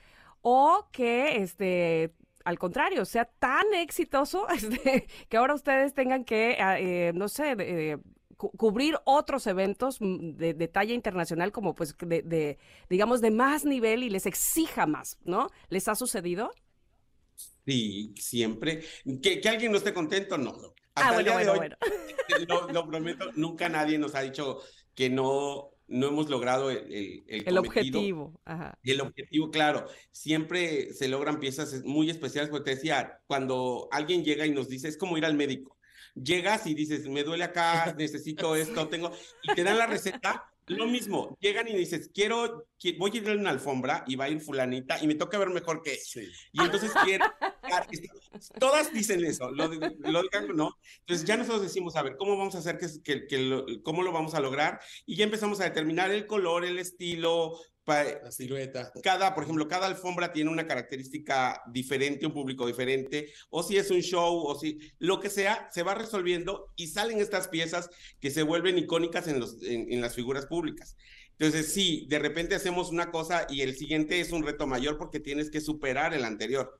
o 0.42 0.88
que 0.90 1.36
este 1.36 2.12
al 2.44 2.58
contrario, 2.58 3.04
sea 3.04 3.24
tan 3.26 3.72
exitoso 3.74 4.48
este, 4.50 5.06
que 5.28 5.36
ahora 5.36 5.54
ustedes 5.54 5.94
tengan 5.94 6.24
que, 6.24 6.56
ah, 6.60 6.78
eh, 6.80 7.12
no 7.14 7.28
sé, 7.28 7.54
eh, 7.58 7.98
cu- 8.36 8.50
cubrir 8.52 8.96
otros 9.04 9.46
eventos 9.46 10.00
mm, 10.00 10.32
de, 10.36 10.54
de 10.54 10.68
talla 10.68 10.94
internacional 10.94 11.52
como 11.52 11.74
pues 11.74 11.96
de, 11.98 12.22
de, 12.22 12.58
digamos, 12.88 13.20
de 13.20 13.30
más 13.30 13.64
nivel 13.64 14.02
y 14.02 14.10
les 14.10 14.26
exija 14.26 14.86
más, 14.86 15.18
¿no? 15.24 15.48
¿Les 15.68 15.88
ha 15.88 15.94
sucedido? 15.94 16.50
Sí, 17.66 18.14
siempre. 18.16 18.82
Que, 19.22 19.40
que 19.40 19.48
alguien 19.48 19.72
no 19.72 19.78
esté 19.78 19.92
contento, 19.94 20.36
no. 20.38 20.74
Ah, 20.94 21.14
el 21.16 21.24
bueno, 21.24 21.54
bueno, 21.54 21.76
lo, 22.48 22.68
lo 22.72 22.86
prometo, 22.88 23.30
nunca 23.36 23.68
nadie 23.68 23.98
nos 23.98 24.14
ha 24.14 24.22
dicho 24.22 24.60
que 24.94 25.08
no, 25.08 25.70
no 25.90 26.08
hemos 26.08 26.30
logrado 26.30 26.70
el, 26.70 27.24
el, 27.28 27.48
el 27.48 27.58
objetivo. 27.58 28.40
Ajá. 28.44 28.78
Y 28.82 28.92
el 28.92 29.00
objetivo, 29.00 29.50
claro, 29.50 29.86
siempre 30.12 30.92
se 30.94 31.08
logran 31.08 31.40
piezas 31.40 31.82
muy 31.84 32.08
especiales, 32.08 32.50
porque 32.50 32.70
te 32.70 32.76
decía, 32.76 33.20
cuando 33.26 33.88
alguien 33.90 34.24
llega 34.24 34.46
y 34.46 34.50
nos 34.52 34.68
dice, 34.68 34.88
es 34.88 34.96
como 34.96 35.18
ir 35.18 35.24
al 35.24 35.34
médico. 35.34 35.76
Llegas 36.14 36.66
y 36.66 36.74
dices, 36.74 37.06
me 37.08 37.22
duele 37.24 37.44
acá, 37.44 37.94
necesito 37.98 38.56
esto, 38.56 38.88
tengo, 38.88 39.12
y 39.42 39.54
te 39.54 39.62
dan 39.62 39.78
la 39.78 39.86
receta, 39.86 40.44
lo 40.66 40.86
mismo, 40.86 41.36
llegan 41.40 41.66
y 41.66 41.74
dices, 41.74 42.10
quiero, 42.14 42.66
qui- 42.80 42.96
voy 42.96 43.10
a 43.12 43.16
ir 43.16 43.28
a 43.28 43.32
una 43.32 43.50
alfombra 43.50 44.04
y 44.06 44.14
va 44.14 44.26
a 44.26 44.28
ir 44.28 44.40
fulanita 44.40 45.02
y 45.02 45.06
me 45.08 45.16
toca 45.16 45.38
ver 45.38 45.50
mejor 45.50 45.82
que 45.82 45.92
ella. 45.94 46.28
Y 46.52 46.60
entonces 46.62 46.92
quiero, 47.04 47.24
todas 48.58 48.92
dicen 48.92 49.24
eso, 49.24 49.50
lo, 49.50 49.68
de- 49.68 49.96
lo 50.00 50.22
digan 50.22 50.48
no. 50.54 50.76
Entonces 51.00 51.26
ya 51.26 51.36
nosotros 51.36 51.62
decimos, 51.62 51.96
a 51.96 52.02
ver, 52.02 52.16
¿cómo 52.16 52.36
vamos 52.36 52.54
a 52.54 52.58
hacer 52.58 52.78
que, 52.78 52.86
que, 53.02 53.26
que 53.26 53.38
lo, 53.38 53.66
cómo 53.82 54.02
lo 54.02 54.12
vamos 54.12 54.34
a 54.34 54.40
lograr? 54.40 54.80
Y 55.06 55.16
ya 55.16 55.24
empezamos 55.24 55.60
a 55.60 55.64
determinar 55.64 56.10
el 56.10 56.26
color, 56.26 56.64
el 56.64 56.78
estilo, 56.78 57.58
La 57.86 58.30
silueta. 58.30 58.92
cada, 59.02 59.34
por 59.34 59.42
ejemplo, 59.44 59.66
cada 59.66 59.86
alfombra 59.86 60.32
tiene 60.32 60.50
una 60.50 60.66
característica 60.66 61.60
diferente, 61.72 62.24
un 62.26 62.32
público 62.32 62.66
diferente, 62.66 63.32
o 63.50 63.62
si 63.64 63.78
es 63.78 63.90
un 63.90 64.00
show, 64.00 64.44
o 64.46 64.54
si 64.54 64.78
lo 64.98 65.18
que 65.18 65.28
sea, 65.28 65.68
se 65.72 65.82
va 65.82 65.94
resolviendo 65.94 66.72
y 66.76 66.86
salen 66.88 67.18
estas 67.18 67.48
piezas 67.48 67.90
que 68.20 68.30
se 68.30 68.42
vuelven 68.44 68.78
icónicas 68.78 69.26
en, 69.28 69.40
los, 69.40 69.60
en, 69.62 69.92
en 69.92 70.00
las 70.00 70.14
figuras 70.14 70.46
públicas. 70.46 70.96
Entonces, 71.38 71.72
sí, 71.72 72.06
de 72.08 72.18
repente 72.18 72.54
hacemos 72.54 72.90
una 72.90 73.10
cosa 73.10 73.46
y 73.48 73.62
el 73.62 73.74
siguiente 73.74 74.20
es 74.20 74.30
un 74.30 74.42
reto 74.44 74.66
mayor 74.66 74.98
porque 74.98 75.20
tienes 75.20 75.50
que 75.50 75.60
superar 75.62 76.12
el 76.14 76.24
anterior. 76.24 76.79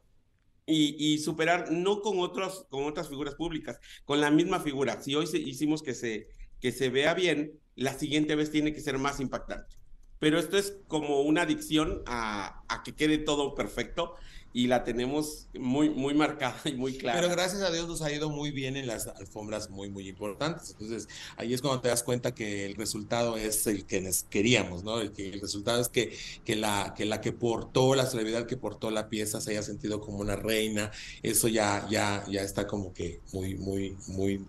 Y, 0.71 1.19
superar 1.19 1.73
no 1.73 2.01
con, 2.01 2.19
otros, 2.21 2.67
con 2.71 2.85
otras 2.85 3.09
figuras 3.09 3.35
públicas, 3.35 3.79
con 4.05 4.21
la 4.21 4.31
misma 4.31 4.61
figura. 4.61 5.03
Si 5.03 5.15
hoy 5.15 5.29
hicimos 5.33 5.83
que 5.83 5.95
se, 5.95 6.29
que 6.61 6.73
se 6.73 6.89
vea 6.91 7.15
bien, 7.15 7.59
la 7.75 7.95
siguiente 7.95 8.37
vez 8.37 8.51
tiene 8.51 8.73
que 8.73 8.81
ser 8.81 8.99
más 8.99 9.21
impactante 9.21 9.80
pero 10.21 10.39
esto 10.39 10.57
es 10.57 10.77
como 10.87 11.23
una 11.23 11.43
adicción 11.43 12.03
a, 12.07 12.63
a 12.69 12.83
que 12.85 12.95
quede 12.95 13.19
todo 13.19 13.57
perfecto 13.57 14.15
y 14.53 14.67
la 14.67 14.83
tenemos 14.83 15.49
muy, 15.59 15.91
muy 15.91 16.15
marcada 16.15 16.59
y 16.65 16.73
muy 16.73 16.97
clara. 16.97 17.21
Pero 17.21 17.33
gracias 17.33 17.63
a 17.63 17.71
Dios 17.71 17.87
nos 17.87 18.03
ha 18.03 18.13
ido 18.13 18.31
muy 18.31 18.51
bien 18.51 18.77
en 18.77 18.87
las 18.87 19.07
alfombras 19.07 19.71
muy, 19.71 19.91
muy 19.91 20.09
importantes. 20.09 20.71
Entonces, 20.71 21.09
ahí 21.37 21.55
es 21.55 21.63
cuando 21.63 21.81
te 21.81 21.89
das 21.89 22.03
cuenta 22.03 22.35
que 22.35 22.67
el 22.67 22.75
resultado 22.75 23.37
es 23.37 23.67
el 23.67 23.87
que 23.87 24.11
queríamos, 24.29 24.83
¿no? 24.83 25.01
El, 25.01 25.13
que, 25.13 25.29
el 25.29 25.41
resultado 25.41 25.81
es 25.81 25.89
que, 25.89 26.17
que, 26.45 26.57
la, 26.57 26.95
que 26.97 27.05
la 27.05 27.21
que 27.21 27.33
portó, 27.33 27.95
la 27.95 28.07
celebridad 28.07 28.47
que 28.47 28.57
portó 28.57 28.91
la 28.91 29.09
pieza 29.09 29.41
se 29.41 29.53
haya 29.53 29.63
sentido 29.63 30.01
como 30.01 30.19
una 30.19 30.37
reina. 30.37 30.91
Eso 31.23 31.49
ya, 31.49 31.87
ya, 31.89 32.25
ya 32.29 32.43
está 32.43 32.67
como 32.67 32.93
que 32.93 33.21
muy, 33.33 33.55
muy, 33.55 33.97
muy... 34.09 34.45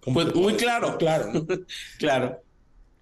Pues 0.00 0.34
muy 0.34 0.54
claro. 0.54 0.96
Claro, 0.98 1.32
¿no? 1.32 1.46
claro. 1.98 2.42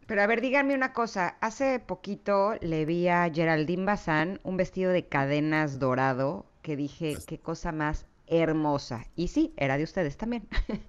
Pero 0.07 0.23
a 0.23 0.27
ver, 0.27 0.41
díganme 0.41 0.75
una 0.75 0.93
cosa. 0.93 1.37
Hace 1.41 1.81
poquito 1.81 2.55
le 2.61 2.85
vi 2.85 3.09
a 3.09 3.31
Geraldine 3.33 3.85
Bazán 3.85 4.41
un 4.45 4.57
vestido 4.57 4.93
de 4.93 5.07
cadenas 5.07 5.79
dorado 5.79 6.47
que 6.63 6.77
dije, 6.77 7.17
qué 7.27 7.39
cosa 7.39 7.73
más 7.73 8.07
hermosa. 8.29 9.07
Y 9.15 9.29
sí, 9.29 9.53
era 9.57 9.79
de 9.79 9.85
ustedes 9.85 10.17
también. 10.17 10.49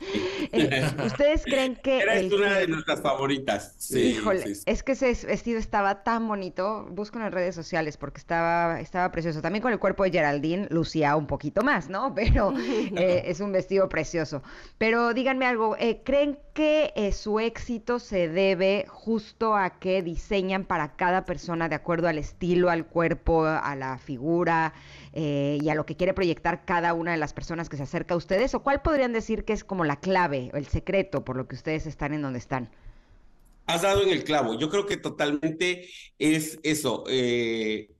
Eh, 0.53 0.89
¿Ustedes 1.05 1.43
creen 1.43 1.75
que 1.75 1.99
Era 1.99 2.15
el 2.15 2.33
una 2.33 2.59
de 2.59 2.67
nuestras 2.67 3.01
favoritas. 3.01 3.75
Sí, 3.79 4.11
Híjole, 4.11 4.43
sí, 4.43 4.55
sí. 4.55 4.63
es 4.65 4.81
que 4.81 4.93
ese 4.93 5.07
vestido 5.27 5.59
estaba 5.59 6.03
tan 6.03 6.25
bonito. 6.25 6.87
Busco 6.89 7.17
en 7.17 7.25
las 7.25 7.33
redes 7.33 7.53
sociales 7.53 7.97
porque 7.97 8.19
estaba, 8.19 8.79
estaba 8.79 9.11
precioso. 9.11 9.41
También 9.41 9.61
con 9.61 9.73
el 9.73 9.79
cuerpo 9.79 10.03
de 10.03 10.11
Geraldine 10.11 10.67
lucía 10.69 11.17
un 11.17 11.27
poquito 11.27 11.63
más, 11.63 11.89
¿no? 11.89 12.13
Pero 12.15 12.53
eh, 12.57 13.23
es 13.25 13.41
un 13.41 13.51
vestido 13.51 13.89
precioso. 13.89 14.41
Pero 14.77 15.13
díganme 15.13 15.45
algo, 15.45 15.75
eh, 15.77 16.01
¿creen 16.05 16.39
que 16.57 16.91
eh, 16.95 17.11
su 17.11 17.39
éxito 17.39 17.99
se 17.99 18.29
debe 18.29 18.87
justo 18.89 19.55
a 19.55 19.77
que 19.77 20.01
diseñan 20.01 20.65
para 20.65 20.95
cada 20.95 21.23
persona 21.23 21.69
de 21.69 21.75
acuerdo 21.75 22.07
al 22.07 22.17
estilo, 22.17 22.71
al 22.71 22.87
cuerpo, 22.87 23.45
a 23.45 23.75
la 23.75 23.99
figura 23.99 24.73
eh, 25.13 25.59
y 25.61 25.69
a 25.69 25.75
lo 25.75 25.85
que 25.85 25.95
quiere 25.95 26.15
proyectar 26.15 26.65
cada 26.65 26.95
una 26.95 27.11
de 27.11 27.17
las 27.17 27.31
personas 27.31 27.69
que 27.69 27.77
se 27.77 27.83
acerca 27.83 28.15
a 28.15 28.17
ustedes? 28.17 28.55
¿O 28.55 28.63
cuál 28.63 28.81
podrían 28.81 29.13
decir 29.13 29.45
que 29.45 29.53
es 29.53 29.63
como 29.63 29.85
la 29.85 29.99
clave, 29.99 30.49
o 30.51 30.57
el 30.57 30.65
secreto 30.65 31.23
por 31.23 31.37
lo 31.37 31.47
que 31.47 31.53
ustedes 31.53 31.85
están 31.85 32.15
en 32.15 32.23
donde 32.23 32.39
están? 32.39 32.71
Has 33.67 33.83
dado 33.83 34.01
en 34.01 34.09
el 34.09 34.23
clavo. 34.23 34.57
Yo 34.57 34.71
creo 34.71 34.87
que 34.87 34.97
totalmente 34.97 35.87
es 36.17 36.59
eso. 36.63 37.03
eh, 37.07 37.91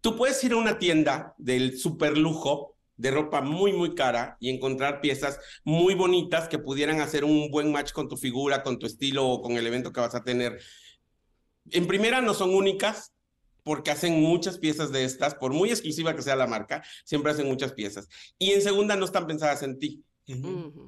tú 0.00 0.16
puedes 0.16 0.42
ir 0.44 0.52
a 0.52 0.56
una 0.56 0.78
tienda 0.78 1.34
del 1.36 1.76
super 1.76 2.16
lujo 2.16 2.71
de 2.96 3.10
ropa 3.10 3.40
muy, 3.40 3.72
muy 3.72 3.94
cara 3.94 4.36
y 4.40 4.50
encontrar 4.50 5.00
piezas 5.00 5.38
muy 5.64 5.94
bonitas 5.94 6.48
que 6.48 6.58
pudieran 6.58 7.00
hacer 7.00 7.24
un 7.24 7.50
buen 7.50 7.72
match 7.72 7.92
con 7.92 8.08
tu 8.08 8.16
figura, 8.16 8.62
con 8.62 8.78
tu 8.78 8.86
estilo 8.86 9.26
o 9.26 9.42
con 9.42 9.52
el 9.52 9.66
evento 9.66 9.92
que 9.92 10.00
vas 10.00 10.14
a 10.14 10.24
tener. 10.24 10.60
En 11.70 11.86
primera, 11.86 12.20
no 12.20 12.34
son 12.34 12.54
únicas 12.54 13.12
porque 13.64 13.90
hacen 13.90 14.20
muchas 14.20 14.58
piezas 14.58 14.90
de 14.92 15.04
estas, 15.04 15.34
por 15.34 15.52
muy 15.52 15.70
exclusiva 15.70 16.16
que 16.16 16.22
sea 16.22 16.36
la 16.36 16.46
marca, 16.46 16.82
siempre 17.04 17.32
hacen 17.32 17.46
muchas 17.46 17.72
piezas. 17.72 18.08
Y 18.38 18.50
en 18.50 18.62
segunda, 18.62 18.96
no 18.96 19.04
están 19.04 19.26
pensadas 19.26 19.62
en 19.62 19.78
ti. 19.78 20.04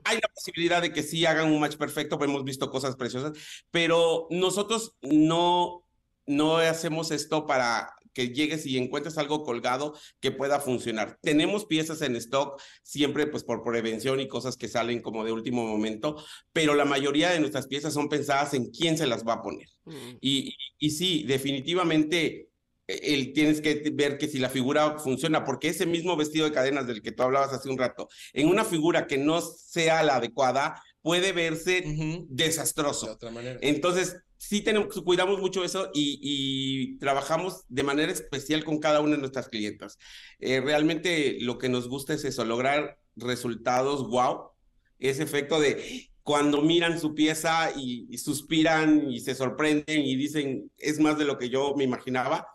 Hay 0.05 0.16
la 0.16 0.28
posibilidad 0.35 0.81
de 0.81 0.93
que 0.93 1.02
sí 1.02 1.26
hagan 1.26 1.52
un 1.52 1.60
match 1.60 1.76
perfecto, 1.76 2.18
pues 2.18 2.31
hemos 2.31 2.44
visto 2.44 2.70
cosas 2.70 2.97
preciosas, 2.97 3.32
pero 3.70 4.26
nosotros 4.31 4.94
no, 5.02 5.85
no 6.26 6.59
hacemos 6.59 7.10
esto 7.10 7.47
para 7.47 7.94
que 8.14 8.30
llegues 8.30 8.64
y 8.64 8.78
encuentres 8.78 9.18
algo 9.18 9.42
colgado 9.42 9.94
que 10.20 10.30
pueda 10.30 10.60
funcionar. 10.60 11.18
Tenemos 11.20 11.66
piezas 11.66 12.00
en 12.02 12.16
stock, 12.16 12.60
siempre 12.82 13.26
pues 13.26 13.44
por 13.44 13.62
prevención 13.62 14.20
y 14.20 14.28
cosas 14.28 14.56
que 14.56 14.68
salen 14.68 15.02
como 15.02 15.24
de 15.24 15.32
último 15.32 15.66
momento, 15.66 16.16
pero 16.52 16.74
la 16.74 16.84
mayoría 16.84 17.30
de 17.30 17.40
nuestras 17.40 17.66
piezas 17.66 17.92
son 17.92 18.08
pensadas 18.08 18.54
en 18.54 18.70
quién 18.70 18.96
se 18.96 19.06
las 19.06 19.24
va 19.24 19.34
a 19.34 19.42
poner. 19.42 19.68
Mm. 19.84 20.16
Y, 20.20 20.56
y 20.78 20.90
sí, 20.90 21.24
definitivamente 21.26 22.48
eh, 22.86 23.00
el, 23.14 23.32
tienes 23.32 23.60
que 23.60 23.90
ver 23.92 24.18
que 24.18 24.28
si 24.28 24.38
la 24.38 24.48
figura 24.48 24.98
funciona, 24.98 25.44
porque 25.44 25.68
ese 25.68 25.86
mismo 25.86 26.16
vestido 26.16 26.46
de 26.46 26.52
cadenas 26.52 26.86
del 26.86 27.02
que 27.02 27.12
tú 27.12 27.22
hablabas 27.22 27.52
hace 27.52 27.68
un 27.68 27.78
rato, 27.78 28.08
en 28.32 28.48
una 28.48 28.64
figura 28.64 29.06
que 29.06 29.18
no 29.18 29.40
sea 29.40 30.02
la 30.02 30.16
adecuada, 30.16 30.82
puede 31.02 31.32
verse 31.32 31.84
desastroso. 32.28 33.06
De 33.06 33.12
otra 33.12 33.30
manera. 33.30 33.58
Entonces, 33.62 34.16
sí 34.48 34.60
tenemos, 34.60 35.00
cuidamos 35.02 35.40
mucho 35.40 35.64
eso 35.64 35.90
y, 35.94 36.18
y 36.22 36.98
trabajamos 36.98 37.64
de 37.68 37.82
manera 37.82 38.12
especial 38.12 38.64
con 38.64 38.78
cada 38.78 39.00
una 39.00 39.12
de 39.12 39.18
nuestras 39.18 39.48
clientas. 39.48 39.98
Eh, 40.38 40.60
realmente 40.60 41.38
lo 41.40 41.58
que 41.58 41.68
nos 41.68 41.88
gusta 41.88 42.14
es 42.14 42.24
eso, 42.24 42.44
lograr 42.44 42.98
resultados 43.16 44.08
wow, 44.08 44.50
ese 44.98 45.22
efecto 45.22 45.60
de 45.60 46.10
cuando 46.22 46.62
miran 46.62 47.00
su 47.00 47.14
pieza 47.14 47.70
y, 47.76 48.06
y 48.10 48.18
suspiran 48.18 49.10
y 49.10 49.20
se 49.20 49.34
sorprenden 49.34 50.02
y 50.02 50.16
dicen, 50.16 50.70
es 50.78 51.00
más 51.00 51.18
de 51.18 51.24
lo 51.24 51.38
que 51.38 51.48
yo 51.48 51.74
me 51.76 51.84
imaginaba. 51.84 52.46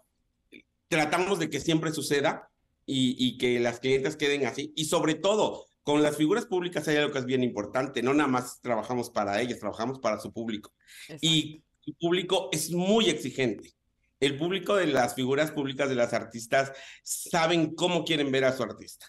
Tratamos 0.87 1.39
de 1.39 1.49
que 1.49 1.59
siempre 1.59 1.91
suceda 1.91 2.49
y, 2.85 3.15
y 3.17 3.37
que 3.37 3.59
las 3.59 3.79
clientes 3.79 4.15
queden 4.15 4.45
así. 4.45 4.73
Y 4.75 4.85
sobre 4.85 5.15
todo, 5.15 5.65
con 5.83 6.03
las 6.03 6.17
figuras 6.17 6.45
públicas 6.45 6.87
hay 6.87 6.97
algo 6.97 7.11
que 7.11 7.19
es 7.19 7.25
bien 7.25 7.43
importante, 7.43 8.03
no 8.03 8.13
nada 8.13 8.29
más 8.29 8.59
trabajamos 8.61 9.09
para 9.09 9.41
ellas, 9.41 9.59
trabajamos 9.59 9.99
para 9.99 10.19
su 10.19 10.31
público 10.31 10.71
Exacto. 11.07 11.25
y 11.25 11.63
el 11.85 11.95
público 11.95 12.49
es 12.51 12.71
muy 12.71 13.09
exigente. 13.09 13.73
El 14.19 14.37
público 14.37 14.75
de 14.75 14.87
las 14.87 15.15
figuras 15.15 15.51
públicas 15.51 15.89
de 15.89 15.95
las 15.95 16.13
artistas 16.13 16.73
saben 17.03 17.73
cómo 17.73 18.03
quieren 18.03 18.31
ver 18.31 18.43
a 18.43 18.55
su 18.55 18.63
artista. 18.63 19.07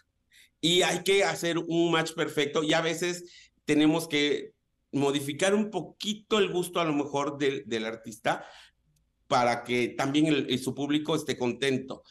Y 0.60 0.82
hay 0.82 1.02
que 1.02 1.24
hacer 1.24 1.58
un 1.58 1.90
match 1.90 2.12
perfecto 2.12 2.62
y 2.62 2.74
a 2.74 2.80
veces 2.80 3.50
tenemos 3.64 4.06
que 4.06 4.52
modificar 4.92 5.54
un 5.54 5.70
poquito 5.70 6.38
el 6.38 6.52
gusto 6.52 6.80
a 6.80 6.84
lo 6.84 6.92
mejor 6.92 7.38
del, 7.38 7.64
del 7.66 7.86
artista 7.86 8.44
para 9.26 9.62
que 9.64 9.88
también 9.88 10.58
su 10.58 10.74
público 10.74 11.14
esté 11.14 11.38
contento. 11.38 12.02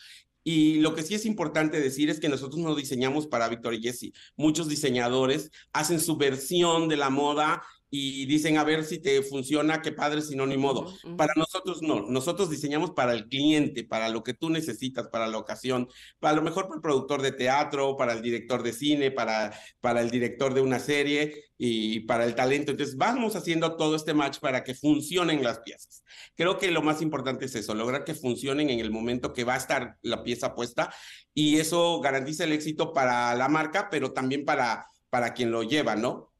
Y 0.44 0.80
lo 0.80 0.96
que 0.96 1.04
sí 1.04 1.14
es 1.14 1.26
importante 1.26 1.80
decir 1.80 2.10
es 2.10 2.20
que 2.20 2.30
nosotros 2.30 2.60
no 2.60 2.76
diseñamos 2.76 3.28
para 3.28 3.50
Victor 3.50 3.74
y 3.74 3.82
Jesse. 3.82 4.14
Muchos 4.36 4.70
diseñadores 4.70 5.52
hacen 5.74 6.00
su 6.00 6.18
versión 6.18 6.88
de 6.88 6.98
la 6.98 7.10
moda 7.10 7.62
y 7.92 8.26
dicen 8.28 8.58
a 8.58 8.64
ver 8.64 8.84
si 8.84 9.00
te 9.00 9.22
funciona, 9.24 9.82
qué 9.82 9.92
padre, 9.92 10.22
si 10.22 10.36
no, 10.36 10.46
ni 10.46 10.58
modo. 10.58 10.94
Para 11.18 11.34
nosotros 11.36 11.82
no, 11.82 12.06
nosotros 12.08 12.50
diseñamos 12.50 12.92
para 12.92 13.14
el 13.14 13.28
cliente, 13.28 13.84
para 13.84 14.10
lo 14.10 14.24
que 14.24 14.34
tú 14.34 14.50
necesitas, 14.50 15.08
para 15.08 15.28
la 15.28 15.38
ocasión, 15.40 15.88
para 16.20 16.36
lo 16.36 16.44
mejor 16.44 16.66
para 16.66 16.76
el 16.76 16.82
productor 16.82 17.22
de 17.22 17.32
teatro, 17.32 17.98
para 17.98 18.14
el 18.14 18.22
director 18.22 18.62
de 18.62 18.74
cine, 18.74 19.12
para, 19.12 19.54
para 19.82 20.02
el 20.02 20.12
director 20.12 20.54
de 20.54 20.62
una 20.62 20.80
serie 20.80 21.46
y 21.58 22.02
para 22.02 22.26
el 22.26 22.36
talento. 22.36 22.72
Entonces 22.72 22.96
vamos 22.96 23.36
haciendo 23.36 23.76
todo 23.76 23.96
este 23.96 24.14
match 24.14 24.40
para 24.40 24.64
que 24.64 24.76
funcionen 24.76 25.44
las 25.44 25.60
piezas. 25.60 26.04
Creo 26.36 26.60
que 26.60 26.70
lo 26.70 26.84
más 26.84 27.02
importante 27.02 27.46
es 27.46 27.56
eso, 27.56 27.74
lograr 27.74 28.04
que 28.04 28.14
funcionen 28.14 28.70
en 28.70 28.80
el 28.80 28.92
momento 28.92 29.34
que 29.34 29.44
va 29.44 29.56
a 29.56 29.58
estar 29.58 29.98
la 30.04 30.24
pieza 30.24 30.54
puesta 30.54 30.94
y 31.34 31.58
eso 31.58 32.00
garantiza 32.02 32.44
el 32.44 32.54
éxito 32.54 32.94
para 32.94 33.34
la 33.34 33.50
marca, 33.50 33.90
pero 33.90 34.14
también 34.14 34.46
para, 34.46 34.86
para 35.10 35.34
quien 35.34 35.52
lo 35.52 35.64
lleva, 35.64 35.96
¿no? 35.96 36.32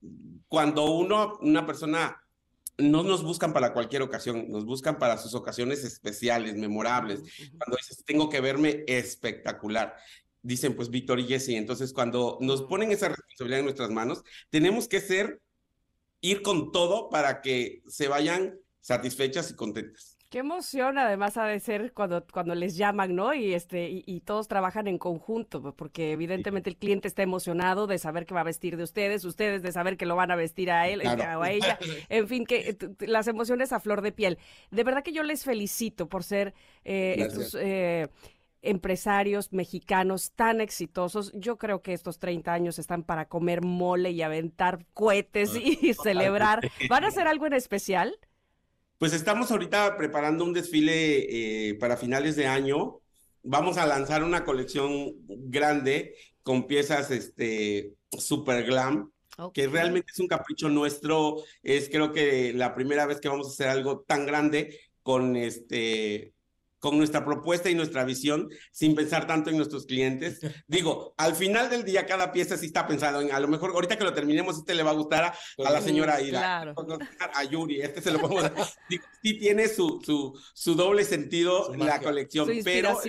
Cuando 0.50 0.92
uno, 0.92 1.38
una 1.42 1.66
persona 1.66 2.22
no 2.78 3.04
nos 3.04 3.24
buscan 3.24 3.54
para 3.54 3.74
cualquier 3.74 4.02
ocasión, 4.02 4.50
nos 4.50 4.66
buscan 4.66 4.98
para 4.98 5.18
sus 5.18 5.36
ocasiones 5.36 5.84
especiales, 5.84 6.56
memorables. 6.56 7.22
Cuando 7.58 7.78
dices, 7.78 8.04
tengo 8.06 8.30
que 8.30 8.42
verme 8.42 8.84
espectacular, 8.88 9.96
dicen 10.42 10.76
pues 10.76 10.90
Víctor 10.90 11.20
y 11.20 11.28
Jesse. 11.28 11.50
Entonces, 11.50 11.94
cuando 11.94 12.38
nos 12.42 12.64
ponen 12.64 12.92
esa 12.92 13.10
responsabilidad 13.10 13.60
en 13.60 13.66
nuestras 13.66 13.92
manos, 13.92 14.24
tenemos 14.50 14.88
que 14.88 15.02
ser, 15.02 15.42
ir 16.22 16.42
con 16.42 16.72
todo 16.72 17.10
para 17.10 17.42
que 17.42 17.82
se 17.88 18.08
vayan 18.08 18.60
satisfechas 18.82 19.52
y 19.52 19.56
contentas. 19.56 20.19
Qué 20.30 20.38
emoción 20.40 21.00
además 21.00 21.38
ha 21.38 21.46
de 21.46 21.60
ser 21.60 21.92
cuando, 21.92 22.24
cuando 22.32 22.54
les 22.54 22.78
llaman, 22.78 23.16
¿no? 23.16 23.34
Y 23.34 23.56
este, 23.56 23.90
y, 23.90 24.04
y 24.06 24.22
todos 24.22 24.48
trabajan 24.48 24.88
en 24.88 25.00
conjunto, 25.00 25.74
porque 25.76 26.12
evidentemente 26.12 26.70
el 26.70 26.78
cliente 26.78 27.08
está 27.08 27.24
emocionado 27.24 27.88
de 27.88 27.98
saber 27.98 28.28
que 28.28 28.36
va 28.36 28.42
a 28.42 28.44
vestir 28.44 28.78
de 28.78 28.84
ustedes, 28.84 29.26
ustedes 29.26 29.64
de 29.64 29.72
saber 29.72 29.98
que 29.98 30.06
lo 30.06 30.16
van 30.16 30.30
a 30.30 30.36
vestir 30.36 30.70
a 30.70 30.88
él 30.88 31.02
Claro. 31.02 31.40
o 31.40 31.42
a 31.42 31.50
ella. 31.52 31.80
En 32.10 32.28
fin, 32.28 32.46
que 32.46 32.78
las 33.00 33.28
emociones 33.28 33.74
a 33.74 33.80
flor 33.80 34.04
de 34.04 34.12
piel. 34.12 34.38
De 34.70 34.84
verdad 34.84 35.02
que 35.02 35.14
yo 35.14 35.24
les 35.24 35.44
felicito 35.44 36.08
por 36.08 36.24
ser 36.24 36.54
eh, 36.86 37.16
estos 37.18 37.58
eh, 37.60 38.08
empresarios 38.62 39.52
mexicanos 39.52 40.32
tan 40.34 40.62
exitosos. 40.62 41.32
Yo 41.34 41.58
creo 41.58 41.82
que 41.82 41.94
estos 41.94 42.20
30 42.20 42.54
años 42.54 42.78
están 42.78 43.02
para 43.04 43.28
comer 43.28 43.64
mole 43.64 44.12
y 44.12 44.22
aventar 44.22 44.86
cohetes 44.94 45.56
y 45.56 45.94
celebrar. 46.04 46.70
¿Van 46.88 47.04
a 47.04 47.08
hacer 47.08 47.28
algo 47.28 47.48
en 47.48 47.54
especial? 47.54 48.20
Pues 49.00 49.14
estamos 49.14 49.50
ahorita 49.50 49.96
preparando 49.96 50.44
un 50.44 50.52
desfile 50.52 51.70
eh, 51.70 51.76
para 51.76 51.96
finales 51.96 52.36
de 52.36 52.48
año. 52.48 53.00
Vamos 53.44 53.78
a 53.78 53.88
lanzar 53.88 54.26
una 54.26 54.44
colección 54.44 55.14
grande 55.26 56.16
con 56.44 56.68
piezas 56.68 57.10
este, 57.10 57.94
super 58.12 58.66
glam, 58.66 59.10
que 59.54 59.68
realmente 59.68 60.12
es 60.12 60.20
un 60.20 60.28
capricho 60.28 60.68
nuestro. 60.68 61.38
Es 61.64 61.88
creo 61.88 62.12
que 62.12 62.52
la 62.52 62.76
primera 62.76 63.06
vez 63.06 63.22
que 63.22 63.30
vamos 63.30 63.48
a 63.48 63.52
hacer 63.52 63.70
algo 63.70 64.02
tan 64.02 64.26
grande 64.26 64.78
con 65.02 65.38
este 65.38 66.34
con 66.80 66.98
nuestra 66.98 67.24
propuesta 67.24 67.70
y 67.70 67.76
nuestra 67.76 68.04
visión, 68.04 68.50
sin 68.72 68.96
pensar 68.96 69.28
tanto 69.28 69.50
en 69.50 69.58
nuestros 69.58 69.86
clientes. 69.86 70.40
Digo, 70.68 71.14
al 71.18 71.36
final 71.36 71.70
del 71.70 71.84
día 71.84 72.06
cada 72.06 72.32
pieza 72.32 72.58
sí 72.58 72.68
está 72.68 72.88
pensado 72.88 73.22
en, 73.22 73.32
a 73.32 73.40
lo 73.40 73.48
mejor 73.48 73.72
ahorita 73.72 73.98
que 73.98 74.04
lo 74.04 74.14
terminemos, 74.14 74.58
este 74.58 74.76
le 74.76 74.84
va 74.84 74.92
a 74.92 74.96
gustar 74.96 75.24
a, 75.26 75.34
a 75.66 75.72
la 75.72 75.82
señora 75.82 76.16
Aida, 76.16 76.40
claro. 76.40 76.76
a 77.34 77.44
Yuri, 77.44 77.82
este 77.82 78.02
se 78.02 78.12
lo 78.12 78.20
vamos 78.20 78.44
a 78.44 78.50
Digo, 78.90 79.04
sí 79.22 79.38
tiene 79.38 79.68
su, 79.68 80.02
su, 80.04 80.40
su 80.54 80.76
doble 80.76 81.04
sentido 81.04 81.66
Su 81.66 81.74
la 81.74 82.00
colección, 82.00 82.50
pero 82.64 83.00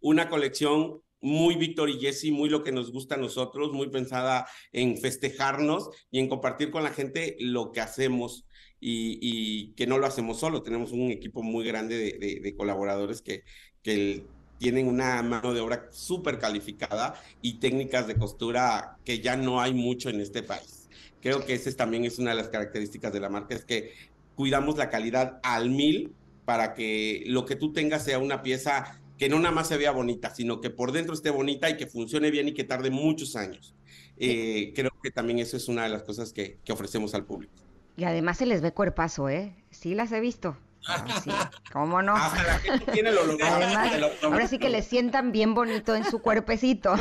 una 0.00 0.28
colección 0.28 1.02
muy 1.20 1.56
Víctor 1.56 1.90
y 1.90 1.98
Jesse, 1.98 2.30
muy 2.30 2.48
lo 2.48 2.62
que 2.62 2.72
nos 2.72 2.92
gusta 2.92 3.16
a 3.16 3.18
nosotros, 3.18 3.72
muy 3.72 3.88
pensada 3.90 4.46
en 4.72 4.98
festejarnos 4.98 5.90
y 6.10 6.20
en 6.20 6.28
compartir 6.28 6.70
con 6.70 6.84
la 6.84 6.90
gente 6.90 7.36
lo 7.40 7.72
que 7.72 7.80
hacemos 7.80 8.46
y, 8.80 9.18
y 9.20 9.74
que 9.74 9.86
no 9.86 9.98
lo 9.98 10.06
hacemos 10.06 10.40
solo. 10.40 10.62
Tenemos 10.62 10.92
un 10.92 11.10
equipo 11.10 11.42
muy 11.42 11.64
grande 11.66 11.96
de, 11.96 12.18
de- 12.18 12.40
de 12.40 12.56
colaboradores 12.56 13.22
que, 13.22 13.44
que 13.82 13.94
el- 13.94 14.30
tienen 14.58 14.88
una 14.88 15.22
mano 15.22 15.54
de 15.54 15.60
obra 15.60 15.86
súper 15.90 16.38
calificada 16.38 17.14
y 17.40 17.60
técnicas 17.60 18.06
de 18.08 18.16
costura 18.16 18.98
que 19.04 19.20
ya 19.20 19.36
no 19.36 19.60
hay 19.60 19.72
mucho 19.74 20.10
en 20.10 20.20
este 20.20 20.42
país. 20.42 20.88
Creo 21.20 21.44
que 21.44 21.54
esa 21.54 21.70
también 21.76 22.04
es 22.04 22.18
una 22.18 22.30
de 22.30 22.36
las 22.36 22.48
características 22.48 23.12
de 23.12 23.20
la 23.20 23.28
marca, 23.28 23.54
es 23.54 23.64
que 23.64 23.92
cuidamos 24.34 24.76
la 24.76 24.90
calidad 24.90 25.38
al 25.42 25.70
mil 25.70 26.16
para 26.44 26.74
que 26.74 27.22
lo 27.26 27.44
que 27.44 27.56
tú 27.56 27.72
tengas 27.72 28.04
sea 28.04 28.18
una 28.18 28.42
pieza 28.42 29.00
que 29.16 29.28
no 29.28 29.38
nada 29.38 29.54
más 29.54 29.68
se 29.68 29.76
vea 29.76 29.90
bonita, 29.90 30.34
sino 30.34 30.60
que 30.60 30.70
por 30.70 30.92
dentro 30.92 31.14
esté 31.14 31.30
bonita 31.30 31.68
y 31.70 31.76
que 31.76 31.86
funcione 31.88 32.30
bien 32.30 32.48
y 32.48 32.54
que 32.54 32.64
tarde 32.64 32.90
muchos 32.90 33.36
años. 33.36 33.74
Eh, 34.16 34.72
creo 34.74 34.90
que 35.02 35.10
también 35.10 35.38
eso 35.40 35.56
es 35.56 35.68
una 35.68 35.84
de 35.84 35.90
las 35.90 36.02
cosas 36.04 36.32
que, 36.32 36.60
que 36.64 36.72
ofrecemos 36.72 37.14
al 37.14 37.26
público. 37.26 37.67
Y 37.98 38.04
además 38.04 38.36
se 38.36 38.46
les 38.46 38.60
ve 38.60 38.72
cuerpazo, 38.72 39.28
¿eh? 39.28 39.52
Sí 39.72 39.96
las 39.96 40.12
he 40.12 40.20
visto. 40.20 40.56
Ah, 40.86 41.04
sí, 41.20 41.32
¿Cómo 41.72 42.00
no? 42.00 42.14
Hasta 42.14 42.44
la 42.44 42.58
gente 42.60 42.92
tiene. 42.92 43.10
Además, 43.10 43.92
ahora 44.22 44.46
sí 44.46 44.60
que 44.60 44.68
les 44.68 44.86
sientan 44.86 45.32
bien 45.32 45.52
bonito 45.52 45.96
en 45.96 46.04
su 46.04 46.20
cuerpecito. 46.20 46.94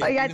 Oigan. 0.00 0.30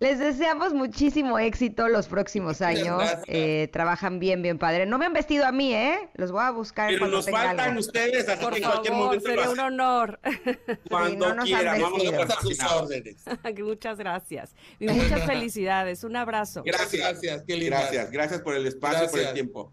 Les 0.00 0.18
deseamos 0.18 0.72
muchísimo 0.72 1.38
éxito 1.38 1.86
los 1.88 2.08
próximos 2.08 2.62
años. 2.62 2.96
gracias. 2.96 3.22
Eh, 3.26 3.68
trabajan 3.70 4.18
bien, 4.18 4.40
bien 4.40 4.58
padre. 4.58 4.86
No 4.86 4.96
me 4.96 5.04
han 5.04 5.12
vestido 5.12 5.44
a 5.44 5.52
mí, 5.52 5.74
¿eh? 5.74 6.08
Los 6.14 6.32
voy 6.32 6.42
a 6.42 6.50
buscar 6.50 6.88
Pero 6.88 7.00
cuando 7.00 7.18
nos 7.18 7.26
tenga 7.26 7.38
faltan 7.42 7.68
algo. 7.68 7.80
ustedes, 7.80 8.26
así 8.26 8.42
Por 8.42 8.54
que 8.54 8.58
en 8.60 8.64
cualquier 8.64 8.92
favor, 8.94 9.06
momento 9.06 9.28
lo 9.28 9.34
sería 9.34 9.50
un 9.50 9.60
honor. 9.60 10.18
cuando 10.88 11.28
no 11.28 11.34
nos 11.34 11.44
han 11.52 11.58
quieran. 11.58 11.80
Vamos 11.82 12.02
a 12.06 12.22
A 12.22 12.40
sus 12.40 12.62
órdenes. 12.64 13.24
Muchas 13.62 13.98
gracias. 13.98 14.54
Y 14.78 14.88
muchas 14.88 15.26
felicidades. 15.26 16.02
Un 16.02 16.16
abrazo. 16.16 16.62
Gracias. 16.64 17.02
Gracias, 17.02 17.44
qué 17.46 17.56
linda. 17.56 17.80
Gracias, 17.80 18.10
gracias 18.10 18.40
por 18.40 18.54
el 18.54 18.66
espacio 18.66 19.04
y 19.04 19.08
por 19.08 19.18
el 19.18 19.24
Gracias. 19.26 19.34
tiempo. 19.34 19.72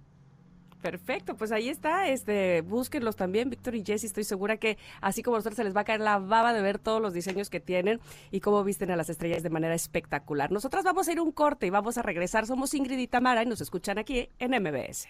Perfecto, 0.81 1.35
pues 1.35 1.51
ahí 1.51 1.69
está, 1.69 2.07
este, 2.07 2.61
búsquenlos 2.61 3.15
también, 3.15 3.49
Víctor 3.49 3.73
y 3.73 3.83
Jessy, 3.83 4.05
estoy 4.05 4.23
segura 4.23 4.57
que 4.57 4.77
así 5.01 5.23
como 5.23 5.35
a 5.35 5.39
ustedes 5.39 5.57
se 5.57 5.63
les 5.63 5.75
va 5.75 5.81
a 5.81 5.83
caer 5.83 6.01
la 6.01 6.19
baba 6.19 6.53
de 6.53 6.61
ver 6.61 6.77
todos 6.77 7.01
los 7.01 7.13
diseños 7.13 7.49
que 7.49 7.59
tienen 7.59 7.99
y 8.29 8.41
cómo 8.41 8.63
visten 8.63 8.91
a 8.91 8.95
las 8.95 9.09
estrellas 9.09 9.41
de 9.41 9.49
manera 9.49 9.73
espectacular. 9.73 10.51
Nosotras 10.51 10.83
vamos 10.83 11.07
a 11.07 11.11
ir 11.11 11.19
un 11.19 11.31
corte 11.31 11.65
y 11.65 11.71
vamos 11.71 11.97
a 11.97 12.03
regresar, 12.03 12.45
somos 12.45 12.73
Ingrid 12.75 12.99
y 12.99 13.07
Tamara 13.07 13.41
y 13.41 13.47
nos 13.47 13.59
escuchan 13.59 13.97
aquí 13.97 14.29
en 14.37 14.51
MBS. 14.51 15.07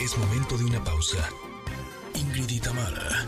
Es 0.00 0.16
momento 0.16 0.56
de 0.56 0.64
una 0.64 0.82
pausa. 0.84 1.28
Ingrid 2.14 2.48
y 2.50 2.60
Tamara, 2.60 3.26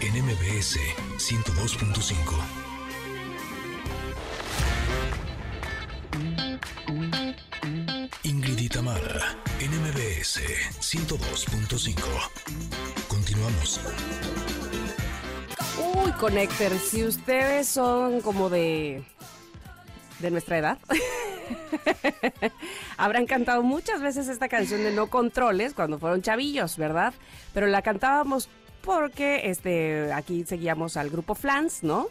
en 0.00 0.22
MBS 0.22 0.78
102.5. 1.16 2.73
MBS 8.84 10.42
102.5. 10.78 11.96
Continuamos. 13.08 13.80
Uy, 15.78 16.12
Connector, 16.12 16.78
si 16.78 17.02
ustedes 17.04 17.66
son 17.66 18.20
como 18.20 18.50
de 18.50 19.02
de 20.18 20.30
nuestra 20.30 20.58
edad, 20.58 20.78
habrán 22.98 23.24
cantado 23.24 23.62
muchas 23.62 24.02
veces 24.02 24.28
esta 24.28 24.50
canción 24.50 24.82
de 24.82 24.92
No 24.92 25.06
Controles 25.06 25.72
cuando 25.72 25.98
fueron 25.98 26.20
chavillos, 26.20 26.76
¿verdad? 26.76 27.14
Pero 27.54 27.66
la 27.68 27.80
cantábamos 27.80 28.50
porque 28.82 29.48
este 29.48 30.12
aquí 30.12 30.44
seguíamos 30.44 30.98
al 30.98 31.08
grupo 31.08 31.34
Flans, 31.34 31.82
¿no? 31.82 32.08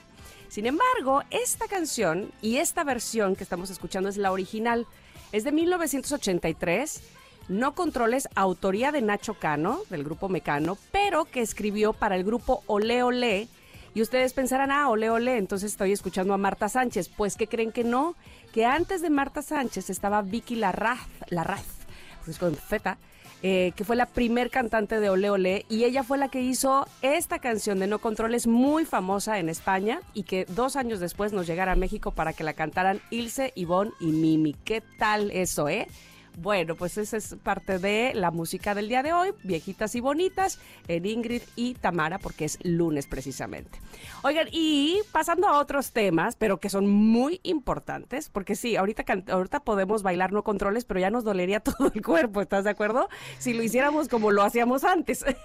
Sin 0.50 0.66
embargo, 0.66 1.22
esta 1.30 1.68
canción 1.68 2.32
y 2.42 2.58
esta 2.58 2.84
versión 2.84 3.36
que 3.36 3.44
estamos 3.44 3.70
escuchando 3.70 4.10
es 4.10 4.18
la 4.18 4.32
original. 4.32 4.88
Es 5.34 5.44
de 5.44 5.52
1983. 5.52 7.02
No 7.50 7.76
Controles, 7.76 8.30
autoría 8.36 8.94
de 8.94 9.02
Nacho 9.02 9.34
Cano, 9.34 9.82
del 9.90 10.06
grupo 10.06 10.30
Mecano, 10.30 10.78
pero 10.94 11.26
que 11.26 11.42
escribió 11.42 11.92
para 11.92 12.16
el 12.16 12.24
grupo 12.24 12.64
Ole 12.68 13.04
Ole 13.04 13.50
y 13.96 14.02
ustedes 14.02 14.34
pensarán, 14.34 14.72
ah, 14.72 14.90
ole, 14.90 15.10
ole, 15.10 15.38
entonces 15.38 15.72
estoy 15.72 15.92
escuchando 15.92 16.34
a 16.34 16.38
Marta 16.38 16.70
Sánchez. 16.70 17.10
Pues 17.10 17.36
que 17.36 17.48
creen 17.48 17.72
que 17.72 17.84
no, 17.84 18.16
que 18.54 18.66
antes 18.66 19.02
de 19.02 19.10
Marta 19.10 19.42
Sánchez 19.42 19.90
estaba 19.90 20.22
Vicky 20.22 20.56
Larraz, 20.56 21.00
Larraz, 21.30 21.66
pues 22.26 22.40
con 22.40 22.56
Z, 22.56 22.98
eh, 23.46 23.74
que 23.76 23.84
fue 23.84 23.98
la 23.98 24.06
primer 24.06 24.50
cantante 24.50 25.02
de 25.02 25.10
Ole 25.10 25.30
Ole 25.30 25.66
y 25.68 25.84
ella 25.84 26.04
fue 26.04 26.18
la 26.18 26.30
que 26.30 26.42
hizo 26.42 26.88
esta 27.02 27.40
canción 27.40 27.78
de 27.78 27.88
No 27.88 28.00
Controles 28.00 28.48
muy 28.48 28.86
famosa 28.86 29.38
en 29.38 29.50
España 29.50 30.00
y 30.14 30.24
que 30.24 30.46
dos 30.46 30.78
años 30.78 31.02
después 31.02 31.34
nos 31.34 31.46
llegara 31.46 31.74
a 31.74 31.76
México 31.76 32.12
para 32.12 32.32
que 32.32 32.46
la 32.46 32.54
cantaran 32.54 33.02
Ilse, 33.10 33.52
Ivonne 33.56 33.92
y 34.00 34.08
Mimi. 34.08 34.56
¿Qué 34.64 34.82
tal 34.98 35.30
eso, 35.32 35.68
eh? 35.68 35.88
Bueno, 36.38 36.76
pues 36.76 36.98
esa 36.98 37.18
es 37.18 37.36
parte 37.44 37.78
de 37.78 38.14
la 38.16 38.32
música 38.32 38.74
del 38.74 38.90
día 38.90 39.04
de 39.04 39.14
hoy, 39.14 39.30
viejitas 39.44 39.94
y 39.96 40.00
bonitas, 40.00 40.60
en 40.88 41.06
Ingrid 41.06 41.44
y 41.56 41.76
Tamara, 41.76 42.18
porque 42.18 42.46
es 42.46 42.58
lunes 42.64 43.06
precisamente. 43.06 43.80
Oigan, 44.24 44.48
y 44.52 45.00
pasando 45.12 45.48
a 45.48 45.60
otros 45.60 45.92
temas, 45.92 46.36
pero 46.36 46.60
que 46.60 46.70
son 46.70 46.90
muy 46.90 47.40
importantes, 47.44 48.30
porque 48.30 48.56
sí, 48.56 48.76
ahorita, 48.76 49.06
ahorita 49.30 49.60
podemos 49.60 50.02
bailar 50.02 50.32
no 50.32 50.44
controles, 50.44 50.86
pero 50.86 51.00
ya 51.00 51.12
nos 51.12 51.24
dolería 51.24 51.60
todo 51.62 51.92
el 51.94 52.02
cuerpo, 52.02 52.42
¿estás 52.42 52.64
de 52.64 52.72
acuerdo? 52.72 53.10
Si 53.38 53.54
lo 53.54 53.62
hiciéramos 53.62 54.08
como 54.08 54.32
lo 54.32 54.42
hacíamos 54.42 54.84
antes. 54.84 55.24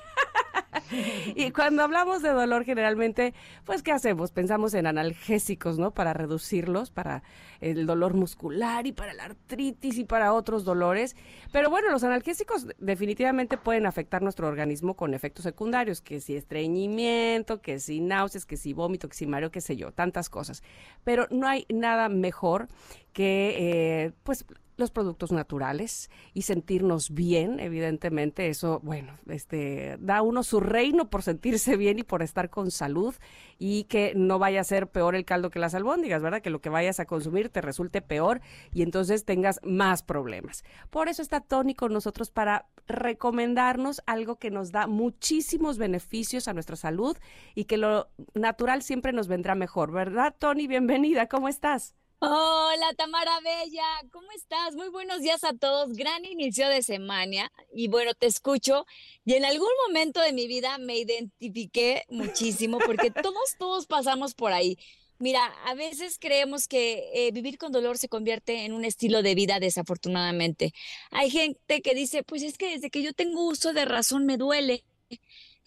y 1.35 1.51
cuando 1.51 1.83
hablamos 1.83 2.23
de 2.23 2.31
dolor, 2.31 2.65
generalmente, 2.65 3.35
pues, 3.65 3.83
¿qué 3.83 3.93
hacemos? 3.93 4.33
Pensamos 4.33 4.75
en 4.75 4.87
analgésicos, 4.87 5.79
¿no? 5.79 5.93
Para 5.93 6.13
reducirlos, 6.13 6.91
para 6.91 7.23
el 7.61 7.87
dolor 7.87 8.15
muscular 8.15 8.87
y 8.87 8.93
para 8.93 9.15
la 9.15 9.25
artritis 9.25 9.99
y 9.99 10.05
para 10.05 10.33
otros 10.33 10.65
dolores. 10.65 11.17
Pero 11.53 11.71
bueno, 11.71 11.91
los 11.91 12.05
analgésicos 12.05 12.67
definitivamente 12.79 13.57
pueden 13.57 13.87
afectar 13.87 14.23
nuestro 14.23 14.49
organismo 14.49 14.95
con 14.95 15.15
efectos 15.15 15.45
secundarios, 15.45 16.01
que 16.01 16.21
si 16.21 16.37
estreñimiento, 16.37 17.61
que 17.61 17.81
si 17.81 18.01
náuseas, 18.01 18.47
que 18.47 18.57
si 18.57 18.73
vómito, 18.73 19.09
que 19.09 19.17
si 19.17 19.27
mareo, 19.27 19.51
qué 19.51 19.61
sé 19.61 19.77
yo, 19.77 19.93
tantas 19.93 20.29
cosas. 20.31 20.63
Pero 21.05 21.27
no 21.31 21.47
hay 21.47 21.67
nada 21.69 22.09
mejor 22.09 22.69
que, 23.13 23.57
eh, 23.59 24.13
pues, 24.23 24.45
los 24.79 24.91
productos 24.91 25.33
naturales 25.33 26.09
y 26.33 26.43
sentirnos 26.43 27.11
bien, 27.11 27.61
evidentemente 27.61 28.49
eso, 28.49 28.81
bueno, 28.83 29.19
este 29.29 29.97
da 30.01 30.23
uno 30.23 30.43
su 30.43 30.61
reino 30.61 31.11
por 31.11 31.23
sentirse 31.23 31.77
bien 31.77 31.99
y 31.99 32.05
por 32.05 32.23
estar 32.23 32.49
con 32.49 32.71
salud 32.71 33.15
y 33.59 33.85
que 33.85 34.13
no 34.15 34.39
vaya 34.39 34.61
a 34.61 34.65
ser 34.65 34.89
peor 34.89 35.17
el 35.17 35.25
caldo 35.25 35.51
que 35.51 35.59
las 35.59 35.75
albóndigas, 35.75 36.23
¿verdad? 36.23 36.41
Que 36.41 36.51
lo 36.51 36.61
que 36.61 36.69
vayas 36.71 37.01
a 37.01 37.07
consumir 37.07 37.49
te 37.49 37.61
resulte 37.61 38.01
peor 38.01 38.41
y 38.73 38.83
entonces 38.83 39.25
tengas 39.25 39.61
más 39.65 40.03
problemas. 40.03 40.65
Por 40.91 41.09
eso 41.09 41.23
está 41.23 41.41
Tony 41.41 41.75
con 41.75 41.93
nosotros 41.93 42.31
para 42.31 42.67
recomendarnos 42.87 44.01
algo 44.07 44.37
que 44.37 44.51
nos 44.51 44.71
da 44.71 44.87
muchísimos 44.87 45.77
beneficios 45.77 46.47
a 46.47 46.55
nuestra 46.55 46.77
salud 46.77 47.17
y 47.55 47.65
que 47.65 47.77
lo 47.77 48.09
natural 48.35 48.83
siempre 48.83 49.13
nos 49.13 49.27
vendrá 49.27 49.57
mejor, 49.57 49.91
¿verdad? 49.91 50.37
Tony, 50.39 50.69
bienvenida, 50.69 51.27
¿cómo 51.27 51.49
estás? 51.49 51.97
Hola 52.21 52.95
Tamara 52.97 53.39
Bella, 53.45 53.85
¿cómo 54.11 54.27
estás? 54.33 54.75
Muy 54.75 54.89
buenos 54.89 55.21
días 55.21 55.45
a 55.45 55.53
todos. 55.53 55.93
Gran 55.93 56.25
inicio 56.25 56.69
de 56.69 56.83
semana 56.83 57.53
y 57.73 57.87
bueno, 57.87 58.13
te 58.13 58.27
escucho 58.27 58.87
y 59.25 59.35
en 59.35 59.45
algún 59.45 59.69
momento 59.87 60.21
de 60.21 60.33
mi 60.33 60.49
vida 60.49 60.79
me 60.79 60.99
identifiqué 60.99 62.03
muchísimo 62.09 62.79
porque 62.85 63.11
todos, 63.23 63.55
todos 63.57 63.87
pasamos 63.87 64.35
por 64.35 64.53
ahí. 64.53 64.79
Mira, 65.21 65.45
a 65.65 65.75
veces 65.75 66.19
creemos 66.19 66.67
que 66.67 67.09
eh, 67.15 67.31
vivir 67.31 67.57
con 67.57 67.71
dolor 67.71 67.99
se 67.99 68.09
convierte 68.09 68.65
en 68.65 68.73
un 68.73 68.85
estilo 68.85 69.23
de 69.23 69.37
vida, 69.37 69.61
desafortunadamente. 69.61 70.73
Hay 71.13 71.31
gente 71.31 71.83
que 71.83 71.95
dice, 71.95 72.25
pues 72.25 72.43
es 72.43 72.59
que 72.59 72.71
desde 72.71 72.91
que 72.91 73.03
yo 73.03 73.13
tengo 73.13 73.47
uso 73.47 73.73
de 73.73 73.85
razón 73.85 74.27
me 74.27 74.37
duele 74.37 74.85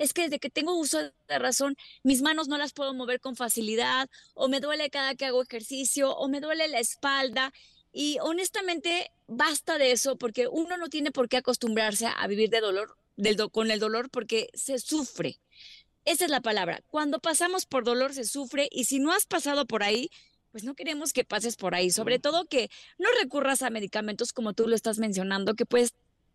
es 0.02 0.14
que 0.14 0.23
desde 0.23 0.40
que 0.40 0.49
tengo 0.49 0.73
uso 0.73 0.99
de 0.99 1.40
razón, 1.40 1.78
mis 2.03 2.22
manos 2.22 2.48
no 2.48 2.57
las 2.57 2.73
puedo 2.73 2.94
mover 2.94 3.19
con 3.19 3.36
facilidad, 3.36 4.10
o 4.34 4.48
me 4.48 4.60
duele 4.60 4.90
cada 4.90 5.15
que 5.15 5.26
hago 5.26 5.44
ejercicio, 5.44 6.15
o 6.15 6.28
me 6.28 6.40
duele 6.40 6.68
la 6.68 6.80
espalda. 6.80 7.53
Y 7.94 8.18
honestamente, 8.22 9.11
basta 9.28 9.78
de 9.78 9.91
eso, 9.91 10.18
porque 10.18 10.48
uno 10.48 10.78
no 10.78 10.90
tiene 10.90 11.11
por 11.11 11.30
qué 11.30 11.38
acostumbrarse 11.38 12.07
a 12.07 12.28
vivir 12.28 12.49
de 12.49 12.61
dolor, 12.61 12.98
del 13.15 13.38
con 13.52 13.69
el 13.69 13.80
dolor, 13.80 14.10
porque 14.10 14.49
se 14.53 14.80
sufre. 14.80 15.40
Esa 16.06 16.26
es 16.26 16.32
la 16.32 16.41
palabra. 16.41 16.82
Cuando 16.88 17.19
pasamos 17.19 17.68
por 17.68 17.84
dolor 17.84 18.14
se 18.14 18.23
sufre 18.23 18.68
y 18.72 18.86
si 18.86 18.98
no 18.99 19.11
has 19.11 19.28
pasado 19.28 19.68
por 19.68 19.84
ahí, 19.84 20.10
pues 20.52 20.64
no 20.64 20.73
queremos 20.73 21.14
que 21.14 21.23
pases 21.23 21.56
por 21.56 21.76
ahí. 21.76 21.91
Sobre 21.91 22.18
todo 22.18 22.45
que 22.45 22.69
no 22.98 23.07
recurras 23.22 23.61
a 23.61 23.69
medicamentos 23.69 24.34
como 24.34 24.53
tú 24.53 24.68
lo 24.68 24.76
estás 24.76 24.98
mencionando, 24.98 25.53
que 25.53 25.65
puedes 25.65 25.94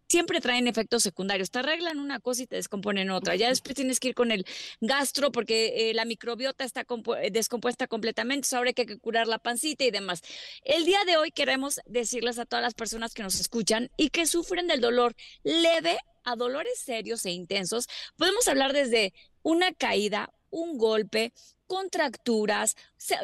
siempre 0.08 0.40
traen 0.40 0.68
efectos 0.68 1.02
secundarios. 1.02 1.50
Te 1.50 1.58
arreglan 1.58 1.98
una 1.98 2.20
cosa 2.20 2.42
y 2.42 2.46
te 2.46 2.56
descomponen 2.56 3.10
otra. 3.10 3.36
Ya 3.36 3.48
después 3.48 3.74
tienes 3.74 4.00
que 4.00 4.08
ir 4.08 4.14
con 4.14 4.30
el 4.30 4.46
gastro 4.80 5.32
porque 5.32 5.90
eh, 5.90 5.94
la 5.94 6.04
microbiota 6.04 6.64
está 6.64 6.82
eh, 7.22 7.30
descompuesta 7.30 7.86
completamente. 7.86 8.48
ahora 8.54 8.70
hay 8.70 8.74
que 8.74 8.98
curar 8.98 9.26
la 9.26 9.38
pancita 9.38 9.84
y 9.84 9.90
demás. 9.90 10.22
El 10.64 10.84
día 10.84 11.04
de 11.04 11.16
hoy 11.16 11.30
queremos 11.30 11.80
decirles 11.86 12.38
a 12.38 12.46
todas 12.46 12.62
las 12.62 12.74
personas 12.74 13.14
que 13.14 13.22
nos 13.22 13.40
escuchan 13.40 13.90
y 13.96 14.10
que 14.10 14.26
sufren 14.26 14.66
del 14.66 14.80
dolor 14.80 15.14
leve 15.42 15.98
a 16.24 16.36
dolores 16.36 16.78
serios 16.78 17.24
e 17.24 17.30
intensos. 17.30 17.88
Podemos 18.16 18.48
hablar 18.48 18.72
desde 18.72 19.14
una 19.42 19.72
caída, 19.72 20.32
un 20.50 20.76
golpe, 20.76 21.32
contracturas. 21.66 22.76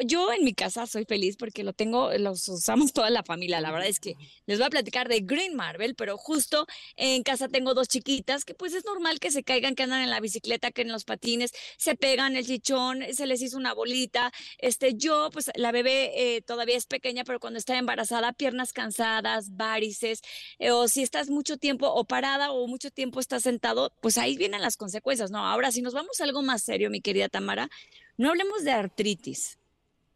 yo 0.05 0.31
en 0.31 0.43
mi 0.43 0.53
casa 0.53 0.85
soy 0.87 1.05
feliz 1.05 1.37
porque 1.37 1.63
lo 1.63 1.73
tengo, 1.73 2.11
los 2.17 2.47
usamos 2.47 2.93
toda 2.93 3.09
la 3.09 3.23
familia. 3.23 3.61
La 3.61 3.71
verdad 3.71 3.87
es 3.87 3.99
que 3.99 4.15
les 4.45 4.57
voy 4.59 4.67
a 4.67 4.69
platicar 4.69 5.07
de 5.09 5.21
Green 5.21 5.55
Marvel, 5.55 5.95
pero 5.95 6.17
justo 6.17 6.67
en 6.95 7.23
casa 7.23 7.47
tengo 7.47 7.73
dos 7.73 7.87
chiquitas 7.87 8.45
que 8.45 8.53
pues 8.53 8.73
es 8.73 8.85
normal 8.85 9.19
que 9.19 9.31
se 9.31 9.43
caigan, 9.43 9.75
que 9.75 9.83
andan 9.83 10.01
en 10.01 10.09
la 10.09 10.19
bicicleta, 10.19 10.71
que 10.71 10.81
en 10.81 10.91
los 10.91 11.03
patines 11.05 11.51
se 11.77 11.95
pegan 11.95 12.35
el 12.35 12.45
chichón, 12.45 13.03
se 13.13 13.25
les 13.25 13.41
hizo 13.41 13.57
una 13.57 13.73
bolita. 13.73 14.31
Este, 14.57 14.95
yo, 14.95 15.29
pues 15.31 15.51
la 15.55 15.71
bebé 15.71 16.35
eh, 16.35 16.41
todavía 16.41 16.77
es 16.77 16.85
pequeña, 16.85 17.23
pero 17.23 17.39
cuando 17.39 17.59
está 17.59 17.77
embarazada, 17.77 18.33
piernas 18.33 18.73
cansadas, 18.73 19.55
varices, 19.55 20.21
eh, 20.59 20.71
o 20.71 20.87
si 20.87 21.03
estás 21.03 21.29
mucho 21.29 21.57
tiempo 21.57 21.87
o 21.87 22.05
parada 22.05 22.51
o 22.51 22.67
mucho 22.67 22.91
tiempo 22.91 23.19
estás 23.19 23.43
sentado, 23.43 23.93
pues 24.01 24.17
ahí 24.17 24.37
vienen 24.37 24.61
las 24.61 24.77
consecuencias, 24.77 25.31
¿no? 25.31 25.45
Ahora, 25.45 25.71
si 25.71 25.81
nos 25.81 25.93
vamos 25.93 26.19
a 26.19 26.23
algo 26.23 26.41
más 26.41 26.63
serio, 26.63 26.89
mi 26.89 27.01
querida 27.01 27.29
Tamara, 27.29 27.69
no 28.17 28.29
hablemos 28.29 28.63
de 28.63 28.71
artritis, 28.71 29.57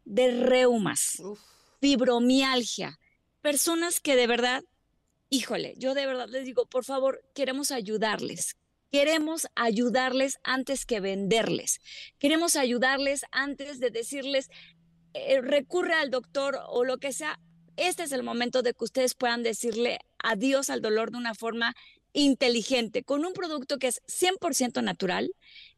de 0.05 0.43
reumas, 0.43 1.21
fibromialgia, 1.81 2.99
personas 3.41 3.99
que 3.99 4.15
de 4.15 4.27
verdad, 4.27 4.63
híjole, 5.29 5.73
yo 5.77 5.93
de 5.93 6.05
verdad 6.05 6.29
les 6.29 6.45
digo, 6.45 6.65
por 6.65 6.85
favor, 6.85 7.23
queremos 7.33 7.71
ayudarles. 7.71 8.55
Queremos 8.91 9.47
ayudarles 9.55 10.39
antes 10.43 10.85
que 10.85 11.01
venderles. 11.01 11.79
Queremos 12.19 12.55
ayudarles 12.55 13.25
antes 13.31 13.79
de 13.79 13.89
decirles, 13.89 14.49
eh, 15.13 15.41
recurre 15.41 15.93
al 15.93 16.09
doctor 16.09 16.59
o 16.69 16.85
lo 16.85 16.97
que 16.97 17.11
sea. 17.11 17.39
Este 17.75 18.03
es 18.03 18.11
el 18.11 18.23
momento 18.23 18.61
de 18.61 18.73
que 18.73 18.85
ustedes 18.85 19.13
puedan 19.13 19.43
decirle 19.43 19.99
adiós 20.23 20.69
al 20.69 20.81
dolor 20.81 21.11
de 21.11 21.17
una 21.17 21.35
forma 21.35 21.75
inteligente, 22.17 23.03
con 23.03 23.25
un 23.25 23.33
producto 23.33 23.77
que 23.77 23.87
es 23.87 24.01
100% 24.07 24.81
natural, 24.83 25.31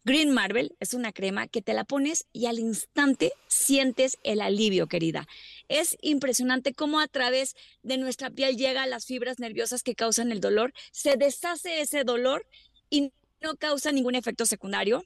Green 0.06 0.32
Marble 0.32 0.72
es 0.80 0.94
una 0.94 1.12
crema 1.12 1.48
que 1.48 1.62
te 1.62 1.74
la 1.74 1.84
pones 1.84 2.28
y 2.32 2.46
al 2.46 2.60
instante 2.60 3.34
sientes 3.48 4.18
el 4.24 4.40
alivio, 4.40 4.88
querida. 4.88 5.28
Es 5.68 5.98
impresionante 6.02 6.74
cómo 6.74 7.02
a 7.02 7.08
través 7.08 7.56
de 7.84 7.98
nuestra 7.98 8.30
piel 8.30 8.56
llega 8.56 8.88
las 8.88 9.06
fibras 9.06 9.40
nerviosas 9.40 9.84
que 9.84 9.96
causan 9.96 10.32
el 10.32 10.40
dolor, 10.40 10.74
se 10.94 11.18
deshace 11.18 11.82
ese 11.82 12.06
dolor 12.06 12.48
y 12.90 13.12
no 13.42 13.58
causa 13.58 13.92
ningún 13.92 14.16
efecto 14.16 14.46
secundario. 14.46 15.04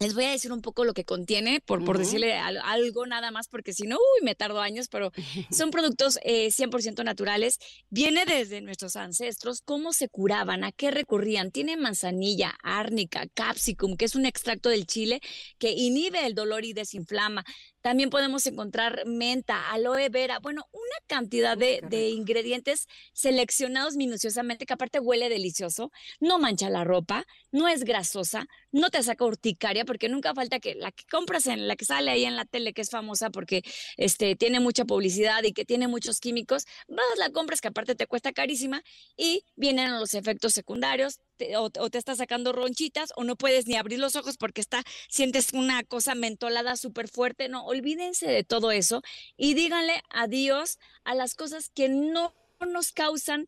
Les 0.00 0.14
voy 0.14 0.24
a 0.24 0.30
decir 0.30 0.52
un 0.52 0.62
poco 0.62 0.84
lo 0.84 0.94
que 0.94 1.04
contiene, 1.04 1.60
por, 1.60 1.84
por 1.84 1.98
decirle 1.98 2.38
algo 2.38 3.06
nada 3.06 3.32
más, 3.32 3.48
porque 3.48 3.72
si 3.72 3.88
no, 3.88 3.96
uy, 3.96 4.24
me 4.24 4.36
tardo 4.36 4.60
años, 4.60 4.86
pero 4.88 5.10
son 5.50 5.72
productos 5.72 6.20
100% 6.24 7.00
eh, 7.00 7.04
naturales. 7.04 7.58
Viene 7.90 8.24
desde 8.24 8.60
nuestros 8.60 8.94
ancestros, 8.94 9.60
cómo 9.60 9.92
se 9.92 10.08
curaban, 10.08 10.62
a 10.62 10.70
qué 10.70 10.92
recurrían. 10.92 11.50
Tiene 11.50 11.76
manzanilla, 11.76 12.54
árnica, 12.62 13.26
capsicum, 13.34 13.96
que 13.96 14.04
es 14.04 14.14
un 14.14 14.24
extracto 14.24 14.68
del 14.68 14.86
chile 14.86 15.20
que 15.58 15.72
inhibe 15.72 16.24
el 16.26 16.34
dolor 16.34 16.64
y 16.64 16.74
desinflama. 16.74 17.44
También 17.80 18.10
podemos 18.10 18.46
encontrar 18.46 19.04
menta, 19.06 19.70
aloe 19.70 20.08
vera, 20.08 20.38
bueno, 20.40 20.66
una 20.72 20.96
cantidad 21.06 21.56
de, 21.56 21.80
de 21.88 22.10
ingredientes 22.10 22.86
seleccionados 23.12 23.96
minuciosamente 23.96 24.66
que 24.66 24.72
aparte 24.72 24.98
huele 25.00 25.28
delicioso, 25.28 25.90
no 26.20 26.38
mancha 26.38 26.70
la 26.70 26.84
ropa, 26.84 27.24
no 27.50 27.68
es 27.68 27.84
grasosa, 27.84 28.46
no 28.72 28.90
te 28.90 29.02
saca 29.02 29.24
urticaria 29.24 29.84
porque 29.84 30.08
nunca 30.08 30.34
falta 30.34 30.60
que 30.60 30.74
la 30.74 30.92
que 30.92 31.04
compras 31.10 31.46
en 31.46 31.68
la 31.68 31.76
que 31.76 31.84
sale 31.84 32.10
ahí 32.10 32.24
en 32.24 32.36
la 32.36 32.44
tele 32.44 32.72
que 32.72 32.82
es 32.82 32.90
famosa 32.90 33.30
porque 33.30 33.62
este 33.96 34.36
tiene 34.36 34.60
mucha 34.60 34.84
publicidad 34.84 35.42
y 35.44 35.52
que 35.52 35.64
tiene 35.64 35.88
muchos 35.88 36.20
químicos, 36.20 36.66
vas 36.88 37.18
la 37.18 37.30
compras 37.30 37.60
que 37.60 37.68
aparte 37.68 37.94
te 37.94 38.06
cuesta 38.06 38.32
carísima 38.32 38.82
y 39.16 39.44
vienen 39.56 39.98
los 39.98 40.14
efectos 40.14 40.52
secundarios, 40.52 41.20
o, 41.56 41.70
te 41.70 41.98
está 41.98 42.14
sacando 42.16 42.52
ronchitas 42.52 43.12
o 43.16 43.24
no 43.24 43.36
puedes 43.36 43.66
ni 43.66 43.76
abrir 43.76 43.98
los 43.98 44.16
ojos 44.16 44.36
porque 44.36 44.60
está, 44.60 44.82
sientes 45.08 45.52
una 45.52 45.82
cosa 45.84 46.14
mentolada 46.14 46.76
súper 46.76 47.08
fuerte. 47.08 47.48
No, 47.48 47.64
olvídense 47.64 48.26
de 48.26 48.44
todo 48.44 48.70
eso 48.70 49.02
y 49.36 49.54
díganle 49.54 50.02
adiós 50.10 50.78
a 51.04 51.14
las 51.14 51.34
cosas 51.34 51.70
que 51.70 51.88
no 51.88 52.34
nos 52.60 52.92
causan 52.92 53.46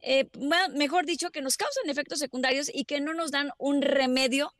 eh, 0.00 0.28
mejor 0.74 1.06
dicho, 1.06 1.30
que 1.30 1.42
nos 1.42 1.56
causan 1.56 1.90
efectos 1.90 2.20
secundarios 2.20 2.70
y 2.72 2.84
que 2.84 3.00
no 3.00 3.14
nos 3.14 3.32
dan 3.32 3.50
un 3.58 3.82
remedio 3.82 4.54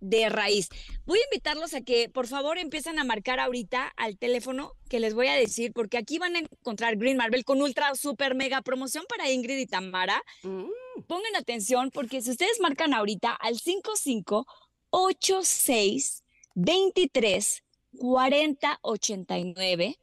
de 0.00 0.28
raíz. 0.28 0.68
Voy 1.04 1.18
a 1.18 1.24
invitarlos 1.24 1.74
a 1.74 1.82
que 1.82 2.08
por 2.08 2.26
favor 2.26 2.58
empiecen 2.58 2.98
a 2.98 3.04
marcar 3.04 3.40
ahorita 3.40 3.92
al 3.96 4.18
teléfono 4.18 4.72
que 4.88 5.00
les 5.00 5.14
voy 5.14 5.28
a 5.28 5.34
decir, 5.34 5.72
porque 5.72 5.98
aquí 5.98 6.18
van 6.18 6.36
a 6.36 6.40
encontrar 6.40 6.96
Green 6.96 7.16
Marble 7.16 7.44
con 7.44 7.62
ultra 7.62 7.94
super 7.94 8.34
mega 8.34 8.62
promoción 8.62 9.04
para 9.08 9.30
Ingrid 9.30 9.58
y 9.58 9.66
Tamara. 9.66 10.22
Mm. 10.42 11.02
Pongan 11.06 11.36
atención 11.36 11.90
porque 11.90 12.22
si 12.22 12.30
ustedes 12.30 12.60
marcan 12.60 12.94
ahorita 12.94 13.32
al 13.32 13.58
55 13.58 14.46
86 14.90 16.24
23 16.54 17.62
40 17.98 18.78
89 18.82 19.98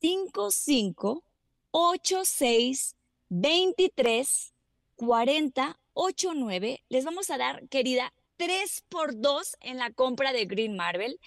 55 0.00 1.24
86 1.70 2.96
23 3.28 4.54
40 4.96 5.80
89 5.94 6.84
les 6.88 7.04
vamos 7.04 7.30
a 7.30 7.38
dar, 7.38 7.68
querida, 7.68 8.12
3 8.38 8.84
por 8.88 9.20
2 9.20 9.56
en 9.60 9.76
la 9.76 9.90
compra 9.90 10.32
de 10.32 10.46
Green 10.46 10.76
Marvel. 10.76 11.20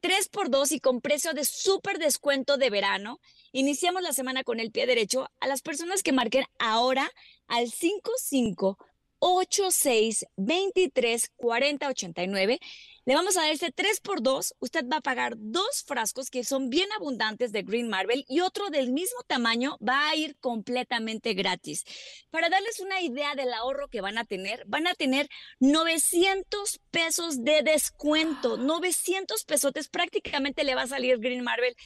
3 0.00 0.28
por 0.28 0.50
2 0.50 0.72
y 0.72 0.80
con 0.80 1.00
precio 1.00 1.32
de 1.32 1.44
súper 1.44 1.98
descuento 1.98 2.56
de 2.56 2.70
verano. 2.70 3.20
Iniciamos 3.52 4.02
la 4.02 4.12
semana 4.12 4.44
con 4.44 4.60
el 4.60 4.72
pie 4.72 4.86
derecho. 4.86 5.30
A 5.40 5.46
las 5.46 5.62
personas 5.62 6.02
que 6.02 6.12
marquen 6.12 6.44
ahora 6.58 7.10
al 7.46 7.70
55 7.70 8.78
86 9.18 10.26
23 10.36 11.30
40 11.36 11.88
89 11.88 12.58
le 13.06 13.14
vamos 13.14 13.36
a 13.36 13.42
dar 13.42 13.50
ese 13.50 13.70
3 13.70 14.00
por 14.00 14.22
2 14.22 14.54
Usted 14.60 14.86
va 14.90 14.96
a 14.96 15.02
pagar 15.02 15.34
dos 15.36 15.84
frascos 15.86 16.30
que 16.30 16.42
son 16.42 16.70
bien 16.70 16.88
abundantes 16.96 17.52
de 17.52 17.62
Green 17.62 17.88
Marble 17.88 18.24
y 18.28 18.40
otro 18.40 18.70
del 18.70 18.92
mismo 18.92 19.18
tamaño 19.26 19.76
va 19.86 20.08
a 20.08 20.16
ir 20.16 20.36
completamente 20.38 21.34
gratis. 21.34 21.84
Para 22.30 22.48
darles 22.48 22.80
una 22.80 23.02
idea 23.02 23.34
del 23.34 23.52
ahorro 23.52 23.88
que 23.88 24.00
van 24.00 24.16
a 24.16 24.24
tener, 24.24 24.64
van 24.66 24.86
a 24.86 24.94
tener 24.94 25.28
900 25.60 26.80
pesos 26.90 27.44
de 27.44 27.62
descuento. 27.62 28.56
900 28.56 29.44
pesotes 29.44 29.88
prácticamente 29.88 30.64
le 30.64 30.74
va 30.74 30.82
a 30.82 30.88
salir 30.88 31.18
Green 31.18 31.44
Marble 31.44 31.76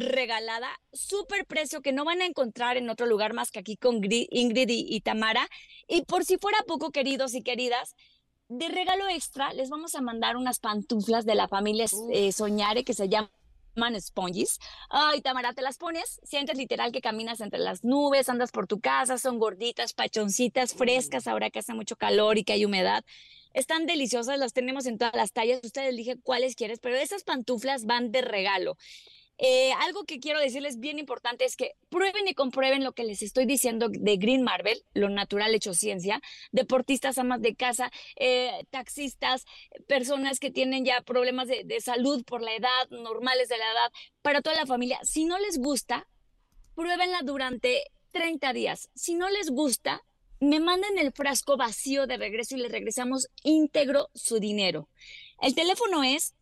regalada, 0.00 0.68
súper 0.92 1.46
precio 1.46 1.80
que 1.80 1.92
no 1.92 2.04
van 2.04 2.20
a 2.20 2.26
encontrar 2.26 2.76
en 2.76 2.90
otro 2.90 3.06
lugar 3.06 3.32
más 3.32 3.50
que 3.50 3.58
aquí 3.58 3.76
con 3.76 4.00
Ingrid 4.02 4.68
y 4.68 5.00
Tamara. 5.00 5.48
Y 5.86 6.02
por 6.02 6.24
si 6.24 6.38
fuera 6.38 6.58
poco, 6.66 6.90
queridos 6.90 7.34
y 7.34 7.42
queridas, 7.42 7.94
de 8.48 8.68
regalo 8.68 9.08
extra 9.08 9.52
les 9.52 9.68
vamos 9.68 9.94
a 9.94 10.00
mandar 10.00 10.36
unas 10.36 10.58
pantuflas 10.58 11.26
de 11.26 11.34
la 11.34 11.48
familia 11.48 11.86
eh, 12.10 12.32
Soñare 12.32 12.82
que 12.82 12.94
se 12.94 13.08
llaman 13.08 13.30
sponges. 14.00 14.58
Ay, 14.88 15.20
Tamara, 15.20 15.52
te 15.52 15.62
las 15.62 15.76
pones, 15.76 16.20
sientes 16.24 16.56
literal 16.56 16.90
que 16.90 17.00
caminas 17.00 17.40
entre 17.40 17.60
las 17.60 17.84
nubes, 17.84 18.28
andas 18.28 18.50
por 18.50 18.66
tu 18.66 18.80
casa, 18.80 19.18
son 19.18 19.38
gorditas, 19.38 19.92
pachoncitas, 19.92 20.74
frescas, 20.74 21.26
ahora 21.26 21.50
que 21.50 21.60
hace 21.60 21.74
mucho 21.74 21.96
calor 21.96 22.38
y 22.38 22.44
que 22.44 22.54
hay 22.54 22.64
humedad. 22.64 23.04
Están 23.54 23.86
deliciosas, 23.86 24.38
las 24.38 24.52
tenemos 24.52 24.86
en 24.86 24.98
todas 24.98 25.14
las 25.14 25.32
tallas. 25.32 25.60
Ustedes 25.62 25.90
eligen 25.90 26.20
cuáles 26.22 26.54
quieres, 26.54 26.80
pero 26.80 26.96
esas 26.96 27.22
pantuflas 27.24 27.84
van 27.84 28.10
de 28.10 28.22
regalo. 28.22 28.76
Eh, 29.38 29.72
algo 29.80 30.04
que 30.04 30.18
quiero 30.18 30.40
decirles 30.40 30.80
bien 30.80 30.98
importante 30.98 31.44
es 31.44 31.54
que 31.54 31.76
prueben 31.88 32.26
y 32.26 32.34
comprueben 32.34 32.82
lo 32.82 32.92
que 32.92 33.04
les 33.04 33.22
estoy 33.22 33.46
diciendo 33.46 33.88
de 33.88 34.16
Green 34.16 34.42
Marvel, 34.42 34.82
lo 34.94 35.08
natural 35.08 35.54
hecho 35.54 35.74
ciencia, 35.74 36.20
deportistas, 36.50 37.18
amas 37.18 37.40
de 37.40 37.54
casa, 37.54 37.92
eh, 38.16 38.66
taxistas, 38.70 39.46
personas 39.86 40.40
que 40.40 40.50
tienen 40.50 40.84
ya 40.84 41.02
problemas 41.02 41.46
de, 41.46 41.80
salud 41.80 42.24
por 42.24 42.42
la 42.42 42.54
edad, 42.54 42.90
normales 42.90 43.48
de 43.48 43.58
la 43.58 43.72
edad, 43.72 43.92
para 44.22 44.42
toda 44.42 44.56
la 44.56 44.66
familia. 44.66 44.98
Si 45.04 45.24
no 45.24 45.38
les 45.38 45.58
gusta, 45.58 46.08
pruébenla 46.74 47.20
durante 47.22 47.84
30 48.10 48.52
días. 48.52 48.90
Si 48.94 49.14
no 49.14 49.30
les 49.30 49.50
gusta, 49.50 50.02
me 50.40 50.58
manden 50.58 50.98
el 50.98 51.12
frasco 51.12 51.56
vacío 51.56 52.08
de 52.08 52.16
regreso 52.16 52.56
y 52.56 52.60
les 52.60 52.72
regresamos 52.72 53.28
íntegro 53.44 54.10
su 54.14 54.40
dinero. 54.40 54.88
El 55.40 55.54
teléfono 55.54 56.02
es 56.02 56.34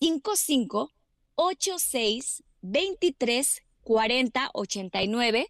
55 0.00 0.92
86 1.34 2.42
23 2.62 3.62
40 3.82 4.50
89. 4.52 5.46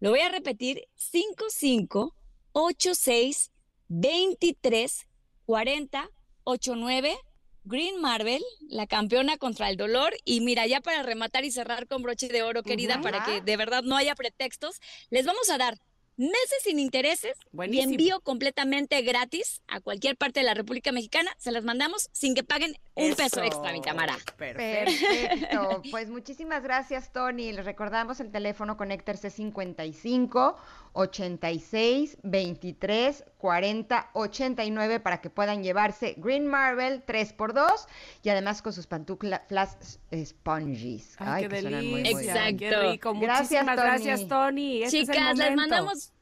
Lo 0.00 0.10
voy 0.10 0.20
a 0.20 0.28
repetir: 0.28 0.88
55 0.96 2.14
86 2.52 3.50
23 3.88 5.06
40 5.46 6.10
89. 6.44 7.18
Green 7.66 7.98
Marvel, 8.00 8.42
la 8.68 8.86
campeona 8.86 9.38
contra 9.38 9.70
el 9.70 9.76
dolor. 9.76 10.14
Y 10.24 10.40
mira, 10.40 10.66
ya 10.66 10.80
para 10.80 11.02
rematar 11.02 11.44
y 11.44 11.50
cerrar 11.50 11.86
con 11.86 12.02
broche 12.02 12.28
de 12.28 12.42
oro, 12.42 12.62
querida, 12.62 13.00
para 13.00 13.24
que 13.24 13.40
de 13.40 13.56
verdad 13.56 13.82
no 13.82 13.96
haya 13.96 14.14
pretextos, 14.14 14.80
les 15.08 15.24
vamos 15.24 15.48
a 15.48 15.56
dar 15.56 15.78
meses 16.16 16.62
sin 16.62 16.78
intereses 16.78 17.36
y 17.68 17.80
envío 17.80 18.20
completamente 18.20 19.00
gratis 19.02 19.62
a 19.68 19.80
cualquier 19.80 20.16
parte 20.16 20.40
de 20.40 20.46
la 20.46 20.54
República 20.54 20.92
Mexicana. 20.92 21.30
Se 21.38 21.52
las 21.52 21.64
mandamos 21.64 22.08
sin 22.12 22.34
que 22.34 22.44
paguen 22.44 22.76
un 22.94 23.14
peso 23.14 23.42
extra, 23.42 23.72
mi 23.72 23.80
Tamara. 23.80 24.16
Perfecto. 24.36 25.82
pues 25.90 26.08
muchísimas 26.08 26.62
gracias, 26.62 27.12
Tony. 27.12 27.52
Les 27.52 27.64
recordamos 27.64 28.20
el 28.20 28.30
teléfono 28.30 28.76
Conécterse 28.76 29.30
55 29.30 30.56
86 30.94 32.18
23 32.22 33.24
40 33.38 34.10
89 34.14 35.00
para 35.00 35.20
que 35.20 35.28
puedan 35.28 35.62
llevarse 35.62 36.14
Green 36.16 36.46
Marvel 36.46 37.04
3x2 37.04 37.86
y 38.22 38.28
además 38.30 38.62
con 38.62 38.72
sus 38.72 38.86
pantuflas 38.86 39.76
sponges. 40.24 41.16
Ay, 41.18 41.42
qué 41.42 41.48
delicia. 41.48 42.10
Exacto. 42.10 42.58
Qué 42.58 42.90
rico. 42.90 43.14
Gracias, 43.20 43.64
Muchísimas 43.64 43.76
gracias, 43.76 44.28
Tony. 44.28 44.82
Este 44.84 45.00
Chicas, 45.00 45.36
les 45.36 45.54
mandamos 45.54 46.12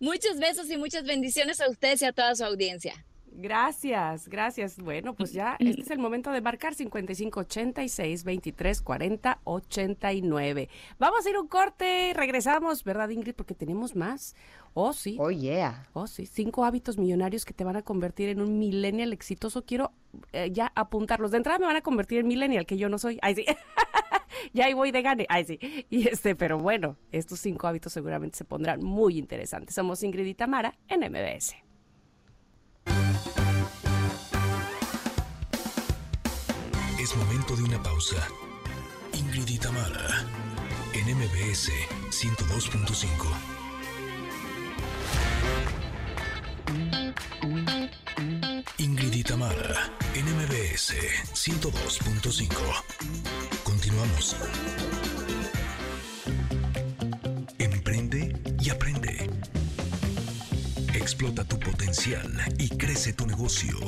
muchos 0.00 0.38
besos 0.38 0.70
y 0.70 0.76
muchas 0.76 1.04
bendiciones 1.04 1.60
a 1.60 1.68
ustedes 1.70 2.02
y 2.02 2.04
a 2.04 2.12
toda 2.12 2.34
su 2.34 2.44
audiencia. 2.44 3.04
Gracias, 3.40 4.28
gracias. 4.28 4.78
Bueno, 4.78 5.14
pues 5.14 5.32
ya 5.32 5.54
este 5.60 5.82
es 5.82 5.90
el 5.92 6.00
momento 6.00 6.32
de 6.32 6.40
marcar 6.40 6.74
55 6.74 7.38
86 7.38 8.24
23 8.24 8.82
40 8.82 9.40
89. 9.44 10.68
Vamos 10.98 11.24
a 11.24 11.30
ir 11.30 11.38
un 11.38 11.46
corte, 11.46 12.14
regresamos, 12.16 12.82
¿verdad, 12.82 13.08
Ingrid? 13.10 13.36
Porque 13.36 13.54
tenemos 13.54 13.94
más. 13.94 14.34
Oh, 14.74 14.92
sí. 14.92 15.16
Oh, 15.20 15.30
yeah. 15.30 15.86
Oh, 15.92 16.08
sí. 16.08 16.26
Cinco 16.26 16.64
hábitos 16.64 16.98
millonarios 16.98 17.44
que 17.44 17.54
te 17.54 17.62
van 17.62 17.76
a 17.76 17.82
convertir 17.82 18.28
en 18.28 18.40
un 18.40 18.58
millennial 18.58 19.12
exitoso. 19.12 19.64
Quiero 19.64 19.92
eh, 20.32 20.50
ya 20.50 20.72
apuntarlos. 20.74 21.30
De 21.30 21.36
entrada 21.36 21.60
me 21.60 21.66
van 21.66 21.76
a 21.76 21.80
convertir 21.80 22.18
en 22.18 22.26
millennial, 22.26 22.66
que 22.66 22.76
yo 22.76 22.88
no 22.88 22.98
soy. 22.98 23.20
Ay, 23.22 23.36
sí. 23.36 23.46
ya 24.52 24.64
ahí 24.64 24.74
voy 24.74 24.90
de 24.90 25.02
gane. 25.02 25.26
Ay, 25.28 25.44
sí. 25.44 25.60
Y 25.90 26.08
este, 26.08 26.34
pero 26.34 26.58
bueno, 26.58 26.96
estos 27.12 27.38
cinco 27.38 27.68
hábitos 27.68 27.92
seguramente 27.92 28.36
se 28.36 28.44
pondrán 28.44 28.82
muy 28.82 29.16
interesantes. 29.16 29.76
Somos 29.76 30.02
Ingrid 30.02 30.26
y 30.26 30.34
Tamara 30.34 30.76
en 30.88 31.08
MBS. 31.08 31.67
De 37.56 37.62
una 37.62 37.82
pausa. 37.82 38.16
Ingrid 39.14 39.48
y 39.48 39.58
Tamara, 39.58 40.26
en 40.92 41.16
MBS 41.16 41.70
102.5. 42.10 43.06
Ingrid 48.76 49.14
y 49.14 49.22
Tamara, 49.22 49.90
en 50.14 50.26
MBS 50.26 50.94
102.5. 51.32 52.48
Continuamos. 53.64 54.36
Emprende 57.58 58.36
y 58.60 58.70
aprende. 58.70 59.30
Explota 60.92 61.44
tu 61.44 61.58
potencial 61.58 62.30
y 62.58 62.68
crece 62.68 63.14
tu 63.14 63.26
negocio. 63.26 63.78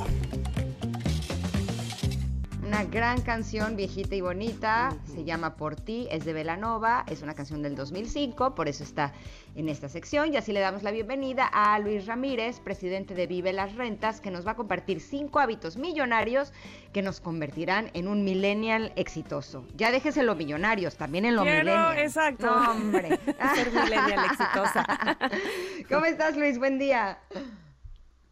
Una 2.71 2.85
gran 2.85 3.19
canción 3.19 3.75
viejita 3.75 4.15
y 4.15 4.21
bonita, 4.21 4.95
se 5.13 5.25
llama 5.25 5.57
Por 5.57 5.75
ti, 5.75 6.07
es 6.09 6.23
de 6.23 6.31
Velanova, 6.31 7.03
es 7.09 7.21
una 7.21 7.33
canción 7.33 7.61
del 7.61 7.75
2005, 7.75 8.55
por 8.55 8.69
eso 8.69 8.85
está 8.85 9.11
en 9.55 9.67
esta 9.67 9.89
sección 9.89 10.33
y 10.33 10.37
así 10.37 10.53
le 10.53 10.61
damos 10.61 10.81
la 10.81 10.91
bienvenida 10.91 11.49
a 11.51 11.77
Luis 11.79 12.05
Ramírez, 12.05 12.61
presidente 12.61 13.13
de 13.13 13.27
Vive 13.27 13.51
las 13.51 13.75
Rentas, 13.75 14.21
que 14.21 14.31
nos 14.31 14.47
va 14.47 14.51
a 14.51 14.55
compartir 14.55 15.01
cinco 15.01 15.39
hábitos 15.39 15.75
millonarios 15.75 16.53
que 16.93 17.01
nos 17.01 17.19
convertirán 17.19 17.91
en 17.93 18.07
un 18.07 18.23
millennial 18.23 18.93
exitoso. 18.95 19.67
Ya 19.75 19.91
déjese 19.91 20.23
lo 20.23 20.35
millonarios, 20.35 20.95
también 20.95 21.25
en 21.25 21.35
lo 21.35 21.41
Quiero, 21.41 21.59
millennial. 21.59 21.99
exacto. 21.99 22.45
No, 22.45 22.71
hombre. 22.71 23.19
Ser 23.53 23.69
millennial 23.69 24.25
exitosa. 24.27 24.87
¿Cómo 25.89 26.05
estás, 26.05 26.37
Luis? 26.37 26.57
Buen 26.57 26.79
día. 26.79 27.19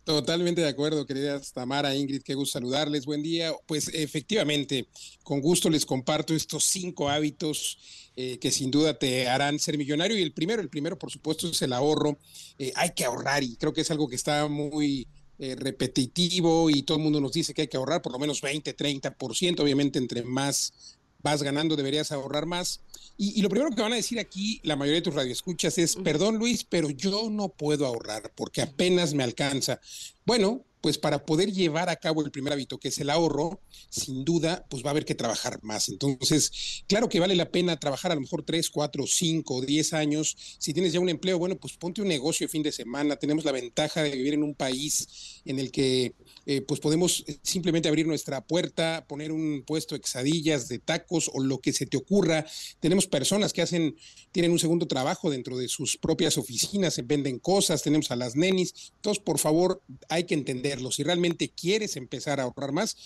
Totalmente 0.10 0.62
de 0.62 0.68
acuerdo, 0.68 1.06
queridas 1.06 1.54
Tamara, 1.54 1.94
Ingrid, 1.94 2.24
qué 2.24 2.34
gusto 2.34 2.54
saludarles, 2.54 3.06
buen 3.06 3.22
día. 3.22 3.54
Pues 3.68 3.92
efectivamente, 3.94 4.88
con 5.22 5.40
gusto 5.40 5.70
les 5.70 5.86
comparto 5.86 6.34
estos 6.34 6.64
cinco 6.64 7.10
hábitos 7.10 7.78
eh, 8.16 8.40
que 8.40 8.50
sin 8.50 8.72
duda 8.72 8.98
te 8.98 9.28
harán 9.28 9.60
ser 9.60 9.78
millonario. 9.78 10.18
Y 10.18 10.24
el 10.24 10.34
primero, 10.34 10.64
el 10.64 10.70
primero 10.70 10.98
por 10.98 11.12
supuesto 11.12 11.48
es 11.48 11.62
el 11.62 11.74
ahorro. 11.74 12.18
Eh, 12.58 12.74
hay 12.76 12.90
que 12.96 13.06
ahorrar 13.06 13.44
y 13.44 13.56
creo 13.56 13.72
que 13.72 13.82
es 13.82 13.92
algo 13.92 14.10
que 14.10 14.16
está 14.16 14.48
muy 14.48 15.08
eh, 15.38 15.56
repetitivo 15.56 16.72
y 16.72 16.82
todo 16.82 16.98
el 16.98 17.04
mundo 17.04 17.22
nos 17.22 17.34
dice 17.34 17.54
que 17.54 17.62
hay 17.62 17.68
que 17.68 17.78
ahorrar 17.78 18.02
por 18.02 18.12
lo 18.12 18.18
menos 18.18 18.42
20, 18.42 18.76
30%. 18.76 19.60
Obviamente 19.60 20.00
entre 20.00 20.24
más 20.24 20.98
vas 21.22 21.44
ganando 21.44 21.76
deberías 21.76 22.12
ahorrar 22.12 22.46
más. 22.46 22.82
Y, 23.18 23.38
y, 23.38 23.42
lo 23.42 23.50
primero 23.50 23.72
que 23.76 23.82
van 23.82 23.94
a 23.94 23.98
decir 23.98 24.20
aquí 24.20 24.62
la 24.64 24.76
mayoría 24.76 25.02
de 25.02 25.04
tus 25.04 25.16
radioescuchas 25.16 25.78
es, 25.78 25.96
perdón 25.98 26.38
Luis, 26.38 26.64
pero 26.64 26.90
yo 26.90 27.30
no 27.30 27.50
puedo 27.50 27.86
ahorrar 27.86 28.32
porque 28.36 28.62
apenas 28.62 29.14
me 29.14 29.24
alcanza. 29.24 29.82
Bueno, 30.26 30.66
pues 30.82 30.98
para 30.98 31.26
poder 31.26 31.52
llevar 31.52 31.90
a 31.90 31.98
cabo 31.98 32.24
el 32.24 32.32
primer 32.32 32.54
hábito, 32.54 32.80
que 32.80 32.88
es 32.88 32.98
el 33.00 33.10
ahorro, 33.10 33.60
sin 33.90 34.24
duda, 34.24 34.66
pues 34.70 34.84
va 34.84 34.88
a 34.88 34.92
haber 34.92 35.06
que 35.06 35.16
trabajar 35.16 35.60
más. 35.62 35.90
Entonces, 35.90 36.84
claro 36.88 37.10
que 37.10 37.20
vale 37.20 37.36
la 37.36 37.52
pena 37.52 37.80
trabajar 37.80 38.12
a 38.12 38.16
lo 38.16 38.22
mejor 38.22 38.44
3, 38.44 38.70
4, 38.70 39.06
5, 39.06 39.62
10 39.62 39.94
años. 39.94 40.38
Si 40.58 40.74
tienes 40.74 40.94
ya 40.94 41.00
un 41.00 41.10
empleo, 41.10 41.38
bueno, 41.38 41.58
pues 41.58 41.76
ponte 41.76 42.02
un 42.02 42.08
negocio 42.08 42.46
de 42.46 42.52
fin 42.52 42.64
de 42.64 42.72
semana. 42.72 43.18
Tenemos 43.18 43.44
la 43.44 43.52
ventaja 43.52 44.04
de 44.04 44.12
vivir 44.12 44.34
en 44.34 44.44
un 44.44 44.56
país 44.56 45.42
en 45.46 45.60
el 45.60 45.72
que 45.72 46.14
eh, 46.52 46.64
pues 46.64 46.80
podemos 46.80 47.24
simplemente 47.44 47.90
abrir 47.90 48.08
nuestra 48.08 48.42
puerta, 48.42 49.06
poner 49.08 49.32
un 49.32 49.64
puesto 49.68 49.94
de 49.94 50.02
quesadillas, 50.02 50.68
de 50.68 50.80
tacos 50.80 51.30
o 51.32 51.42
lo 51.42 51.60
que 51.60 51.74
se 51.74 51.86
te 51.86 51.96
ocurra. 51.96 52.44
Tenemos 52.80 53.06
personas 53.06 53.54
que 53.54 53.62
hacen, 53.62 53.96
tienen 54.32 54.52
un 54.52 54.58
segundo 54.58 54.88
trabajo 54.88 55.30
dentro 55.30 55.60
de 55.60 55.68
sus 55.68 55.96
propias 55.98 56.40
oficinas, 56.40 56.96
se 56.96 57.04
venden 57.04 57.38
cosas, 57.38 57.84
tenemos 57.84 58.10
a 58.10 58.16
las 58.16 58.36
nenis. 58.36 58.94
Entonces, 58.96 59.24
por 59.24 59.38
favor, 59.38 59.84
hay 60.10 60.24
que 60.24 60.34
entenderlo. 60.34 60.90
Si 60.90 61.04
realmente 61.04 61.50
quieres 61.50 61.96
empezar 61.98 62.40
a 62.40 62.44
ahorrar 62.46 62.72
más, 62.72 62.98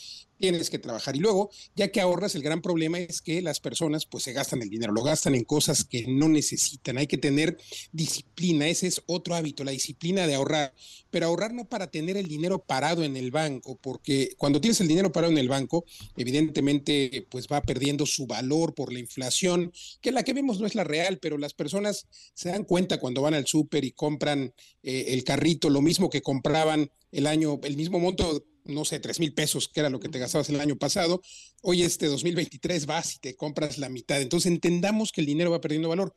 tienes 0.51 0.69
que 0.69 0.77
trabajar. 0.77 1.15
Y 1.15 1.19
luego, 1.19 1.51
ya 1.73 1.87
que 1.87 2.01
ahorras, 2.01 2.35
el 2.35 2.43
gran 2.43 2.61
problema 2.61 2.99
es 2.99 3.21
que 3.21 3.41
las 3.41 3.61
personas 3.61 4.05
pues 4.05 4.25
se 4.25 4.33
gastan 4.33 4.61
el 4.61 4.69
dinero, 4.69 4.91
lo 4.91 5.01
gastan 5.01 5.35
en 5.35 5.45
cosas 5.45 5.85
que 5.85 6.05
no 6.05 6.27
necesitan. 6.27 6.97
Hay 6.97 7.07
que 7.07 7.17
tener 7.17 7.57
disciplina, 7.93 8.67
ese 8.67 8.87
es 8.87 9.01
otro 9.05 9.35
hábito, 9.35 9.63
la 9.63 9.71
disciplina 9.71 10.27
de 10.27 10.35
ahorrar. 10.35 10.73
Pero 11.11 11.27
ahorrar 11.27 11.53
no 11.53 11.69
para 11.69 11.89
tener 11.89 12.17
el 12.17 12.27
dinero 12.27 12.59
parado 12.59 13.05
en 13.05 13.15
el 13.15 13.31
banco, 13.31 13.79
porque 13.81 14.35
cuando 14.37 14.59
tienes 14.59 14.81
el 14.81 14.89
dinero 14.89 15.13
parado 15.13 15.31
en 15.31 15.39
el 15.39 15.47
banco, 15.47 15.85
evidentemente 16.17 17.25
pues 17.29 17.47
va 17.47 17.61
perdiendo 17.61 18.05
su 18.05 18.27
valor 18.27 18.75
por 18.75 18.91
la 18.91 18.99
inflación, 18.99 19.71
que 20.01 20.11
la 20.11 20.23
que 20.23 20.33
vemos 20.33 20.59
no 20.59 20.67
es 20.67 20.75
la 20.75 20.83
real, 20.83 21.19
pero 21.19 21.37
las 21.37 21.53
personas 21.53 22.05
se 22.33 22.49
dan 22.49 22.65
cuenta 22.65 22.99
cuando 22.99 23.21
van 23.21 23.33
al 23.33 23.47
súper 23.47 23.85
y 23.85 23.93
compran 23.93 24.53
eh, 24.81 25.05
el 25.07 25.23
carrito, 25.23 25.69
lo 25.69 25.81
mismo 25.81 26.09
que 26.09 26.21
compraban 26.21 26.91
el 27.13 27.27
año, 27.27 27.61
el 27.63 27.77
mismo 27.77 27.99
monto 27.99 28.43
no 28.65 28.85
sé, 28.85 28.99
tres 28.99 29.19
mil 29.19 29.33
pesos, 29.33 29.67
que 29.67 29.79
era 29.79 29.89
lo 29.89 29.99
que 29.99 30.09
te 30.09 30.19
gastabas 30.19 30.49
el 30.49 30.59
año 30.59 30.77
pasado, 30.77 31.21
hoy 31.61 31.83
este 31.83 32.07
2023 32.07 32.85
vas 32.85 33.15
y 33.15 33.19
te 33.19 33.35
compras 33.35 33.77
la 33.77 33.89
mitad. 33.89 34.21
Entonces 34.21 34.51
entendamos 34.51 35.11
que 35.11 35.21
el 35.21 35.27
dinero 35.27 35.51
va 35.51 35.61
perdiendo 35.61 35.89
valor. 35.89 36.13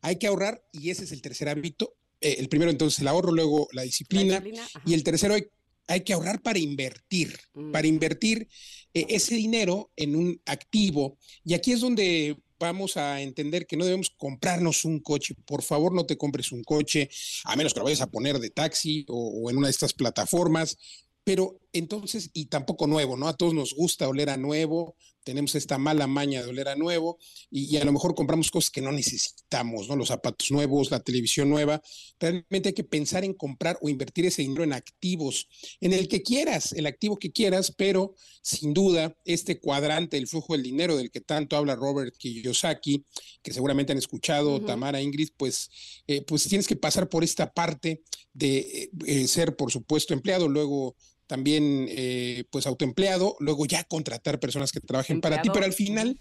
Hay 0.00 0.16
que 0.16 0.26
ahorrar 0.26 0.64
y 0.72 0.90
ese 0.90 1.04
es 1.04 1.12
el 1.12 1.22
tercer 1.22 1.48
hábito. 1.48 1.94
Eh, 2.20 2.36
el 2.38 2.48
primero 2.48 2.70
entonces 2.70 3.00
el 3.00 3.08
ahorro, 3.08 3.32
luego 3.32 3.68
la 3.72 3.82
disciplina, 3.82 4.34
la 4.34 4.40
disciplina 4.40 4.68
y 4.84 4.94
el 4.94 5.04
tercero 5.04 5.34
hay, 5.34 5.44
hay, 5.86 6.00
que 6.00 6.12
ahorrar 6.12 6.42
para 6.42 6.58
invertir, 6.58 7.38
mm. 7.54 7.70
para 7.72 7.86
invertir 7.86 8.48
eh, 8.92 9.06
ese 9.08 9.34
dinero 9.34 9.92
en 9.96 10.16
un 10.16 10.40
activo. 10.46 11.18
Y 11.44 11.54
aquí 11.54 11.72
es 11.72 11.80
donde 11.80 12.36
vamos 12.58 12.96
a 12.96 13.20
entender 13.20 13.66
que 13.66 13.76
no 13.76 13.84
debemos 13.84 14.10
comprarnos 14.10 14.84
un 14.84 15.00
coche. 15.00 15.34
Por 15.44 15.62
favor, 15.62 15.92
no 15.92 16.06
te 16.06 16.16
compres 16.16 16.50
un 16.52 16.64
coche, 16.64 17.10
a 17.44 17.56
menos 17.56 17.74
que 17.74 17.80
lo 17.80 17.84
vayas 17.84 18.00
a 18.00 18.10
poner 18.10 18.38
de 18.38 18.50
taxi 18.50 19.04
o, 19.08 19.42
o 19.42 19.50
en 19.50 19.58
una 19.58 19.66
de 19.66 19.72
estas 19.72 19.92
plataformas 19.92 20.78
pero 21.24 21.58
entonces, 21.72 22.30
y 22.34 22.46
tampoco 22.46 22.86
nuevo, 22.86 23.16
¿no? 23.16 23.26
A 23.26 23.36
todos 23.36 23.54
nos 23.54 23.74
gusta 23.74 24.08
oler 24.08 24.30
a 24.30 24.36
nuevo, 24.36 24.94
tenemos 25.24 25.54
esta 25.54 25.78
mala 25.78 26.06
maña 26.06 26.42
de 26.42 26.50
oler 26.50 26.68
a 26.68 26.76
nuevo 26.76 27.18
y, 27.50 27.64
y, 27.74 27.78
a 27.78 27.84
lo 27.84 27.92
mejor 27.92 28.14
compramos 28.14 28.50
cosas 28.50 28.70
que 28.70 28.82
no 28.82 28.92
necesitamos, 28.92 29.88
¿no? 29.88 29.96
Los 29.96 30.08
zapatos 30.08 30.50
nuevos, 30.50 30.90
la 30.90 31.00
televisión 31.00 31.48
nueva. 31.48 31.82
Realmente 32.20 32.68
hay 32.68 32.74
que 32.74 32.84
pensar 32.84 33.24
en 33.24 33.32
comprar 33.32 33.78
o 33.80 33.88
invertir 33.88 34.26
ese 34.26 34.42
dinero 34.42 34.62
en 34.62 34.74
activos, 34.74 35.48
en 35.80 35.94
el 35.94 36.06
que 36.08 36.22
quieras, 36.22 36.72
el 36.72 36.86
activo 36.86 37.16
que 37.16 37.32
quieras, 37.32 37.72
pero 37.76 38.14
sin 38.42 38.74
duda 38.74 39.16
este 39.24 39.58
cuadrante, 39.58 40.18
el 40.18 40.28
flujo 40.28 40.52
del 40.52 40.62
dinero 40.62 40.96
del 40.96 41.10
que 41.10 41.22
tanto 41.22 41.56
habla 41.56 41.74
Robert 41.74 42.14
Kiyosaki, 42.16 43.04
que 43.42 43.52
seguramente 43.52 43.92
han 43.92 43.98
escuchado, 43.98 44.56
uh 44.56 44.58
-huh. 44.58 44.66
Tamara, 44.66 45.00
Ingrid, 45.00 45.30
pues, 45.36 45.70
eh, 46.06 46.22
pues 46.22 46.44
tienes 46.44 46.68
que 46.68 46.76
pasar 46.76 47.08
por 47.08 47.24
esta 47.24 47.52
parte 47.52 48.02
de 48.34 48.90
eh, 49.06 49.26
ser, 49.26 49.56
por 49.56 49.72
supuesto, 49.72 50.12
empleado, 50.12 50.48
luego 50.48 50.96
también 51.26 51.86
eh, 51.90 52.44
pues 52.50 52.66
autoempleado, 52.66 53.36
luego 53.40 53.66
ya 53.66 53.84
contratar 53.84 54.40
personas 54.40 54.72
que 54.72 54.80
trabajen 54.80 55.20
para 55.20 55.40
ti, 55.42 55.50
pero 55.52 55.64
al 55.64 55.72
final, 55.72 56.18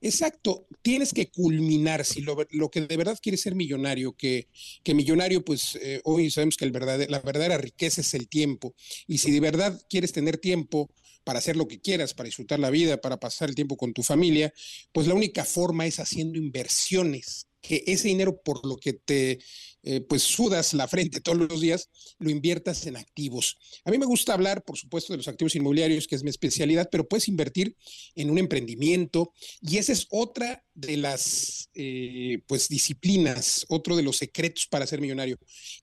exacto, 0.00 0.66
tienes 0.82 1.12
que 1.12 1.30
culminar. 1.30 2.04
Si 2.04 2.20
lo, 2.20 2.36
lo 2.50 2.70
que 2.70 2.80
de 2.80 2.96
verdad 2.96 3.18
quieres 3.20 3.40
ser 3.40 3.54
millonario, 3.54 4.12
que, 4.12 4.48
que 4.82 4.94
millonario 4.94 5.44
pues 5.44 5.78
eh, 5.80 6.00
hoy 6.04 6.30
sabemos 6.30 6.56
que 6.56 6.64
el 6.64 6.72
verdad, 6.72 7.06
la 7.08 7.20
verdadera 7.20 7.58
riqueza 7.58 8.00
es 8.00 8.14
el 8.14 8.28
tiempo, 8.28 8.74
y 9.06 9.18
si 9.18 9.30
de 9.30 9.40
verdad 9.40 9.80
quieres 9.88 10.12
tener 10.12 10.38
tiempo 10.38 10.90
para 11.24 11.40
hacer 11.40 11.56
lo 11.56 11.66
que 11.66 11.80
quieras, 11.80 12.14
para 12.14 12.28
disfrutar 12.28 12.60
la 12.60 12.70
vida, 12.70 13.00
para 13.00 13.18
pasar 13.18 13.48
el 13.48 13.56
tiempo 13.56 13.76
con 13.76 13.92
tu 13.92 14.04
familia, 14.04 14.52
pues 14.92 15.08
la 15.08 15.14
única 15.14 15.44
forma 15.44 15.84
es 15.84 15.98
haciendo 15.98 16.38
inversiones, 16.38 17.48
que 17.60 17.82
ese 17.88 18.06
dinero 18.06 18.40
por 18.42 18.64
lo 18.64 18.76
que 18.76 18.92
te 18.92 19.40
eh, 19.88 20.00
pues 20.00 20.24
sudas 20.24 20.74
la 20.74 20.88
frente 20.88 21.20
todos 21.20 21.38
los 21.38 21.60
días, 21.60 21.90
lo 22.18 22.28
inviertas 22.28 22.88
en 22.88 22.96
activos. 22.96 23.56
A 23.84 23.92
mí 23.92 23.98
me 23.98 24.04
gusta 24.04 24.34
hablar, 24.34 24.64
por 24.64 24.76
supuesto, 24.76 25.12
de 25.12 25.18
los 25.18 25.28
activos 25.28 25.54
inmobiliarios, 25.54 26.08
que 26.08 26.16
es 26.16 26.24
mi 26.24 26.30
especialidad, 26.30 26.88
pero 26.90 27.06
puedes 27.06 27.28
invertir 27.28 27.76
en 28.16 28.30
un 28.30 28.38
emprendimiento 28.38 29.32
y 29.60 29.76
esa 29.76 29.92
es 29.92 30.08
otra 30.10 30.64
de 30.74 30.96
las 30.96 31.70
eh, 31.74 32.40
pues 32.48 32.68
disciplinas, 32.68 33.64
otro 33.68 33.94
de 33.94 34.02
los 34.02 34.16
secretos 34.16 34.66
para 34.66 34.88
ser 34.88 35.00
millonario. 35.00 35.38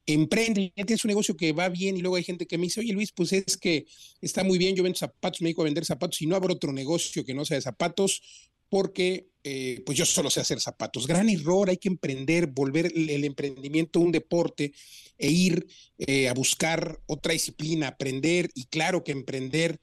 Emprende, 0.05 0.73
ya 0.75 0.83
tienes 0.83 1.05
un 1.05 1.09
negocio 1.09 1.37
que 1.37 1.53
va 1.53 1.69
bien 1.69 1.95
y 1.95 2.01
luego 2.01 2.17
hay 2.17 2.23
gente 2.23 2.45
que 2.45 2.57
me 2.57 2.65
dice, 2.65 2.81
oye 2.81 2.91
Luis, 2.91 3.13
pues 3.13 3.31
es 3.31 3.55
que 3.55 3.85
está 4.19 4.43
muy 4.43 4.57
bien, 4.57 4.75
yo 4.75 4.83
vendo 4.83 4.99
zapatos, 4.99 5.39
me 5.39 5.47
dedico 5.47 5.61
a 5.61 5.65
vender 5.65 5.85
zapatos 5.85 6.21
y 6.21 6.27
no 6.27 6.35
abro 6.35 6.55
otro 6.55 6.73
negocio 6.73 7.23
que 7.23 7.33
no 7.33 7.45
sea 7.45 7.55
de 7.55 7.61
zapatos 7.61 8.21
porque 8.67 9.29
eh, 9.43 9.81
pues 9.85 9.97
yo 9.97 10.05
solo 10.05 10.29
sé 10.29 10.39
hacer 10.39 10.59
zapatos. 10.59 11.07
Gran 11.07 11.29
error, 11.29 11.69
hay 11.69 11.77
que 11.77 11.89
emprender, 11.89 12.47
volver 12.47 12.91
el, 12.95 13.23
emprendimiento 13.25 13.99
un 13.99 14.11
deporte 14.11 14.73
e 15.17 15.29
ir 15.29 15.67
eh, 15.97 16.29
a 16.29 16.33
buscar 16.33 16.99
otra 17.07 17.33
disciplina, 17.33 17.89
aprender 17.89 18.49
y 18.55 18.65
claro 18.65 19.03
que 19.03 19.11
emprender 19.11 19.79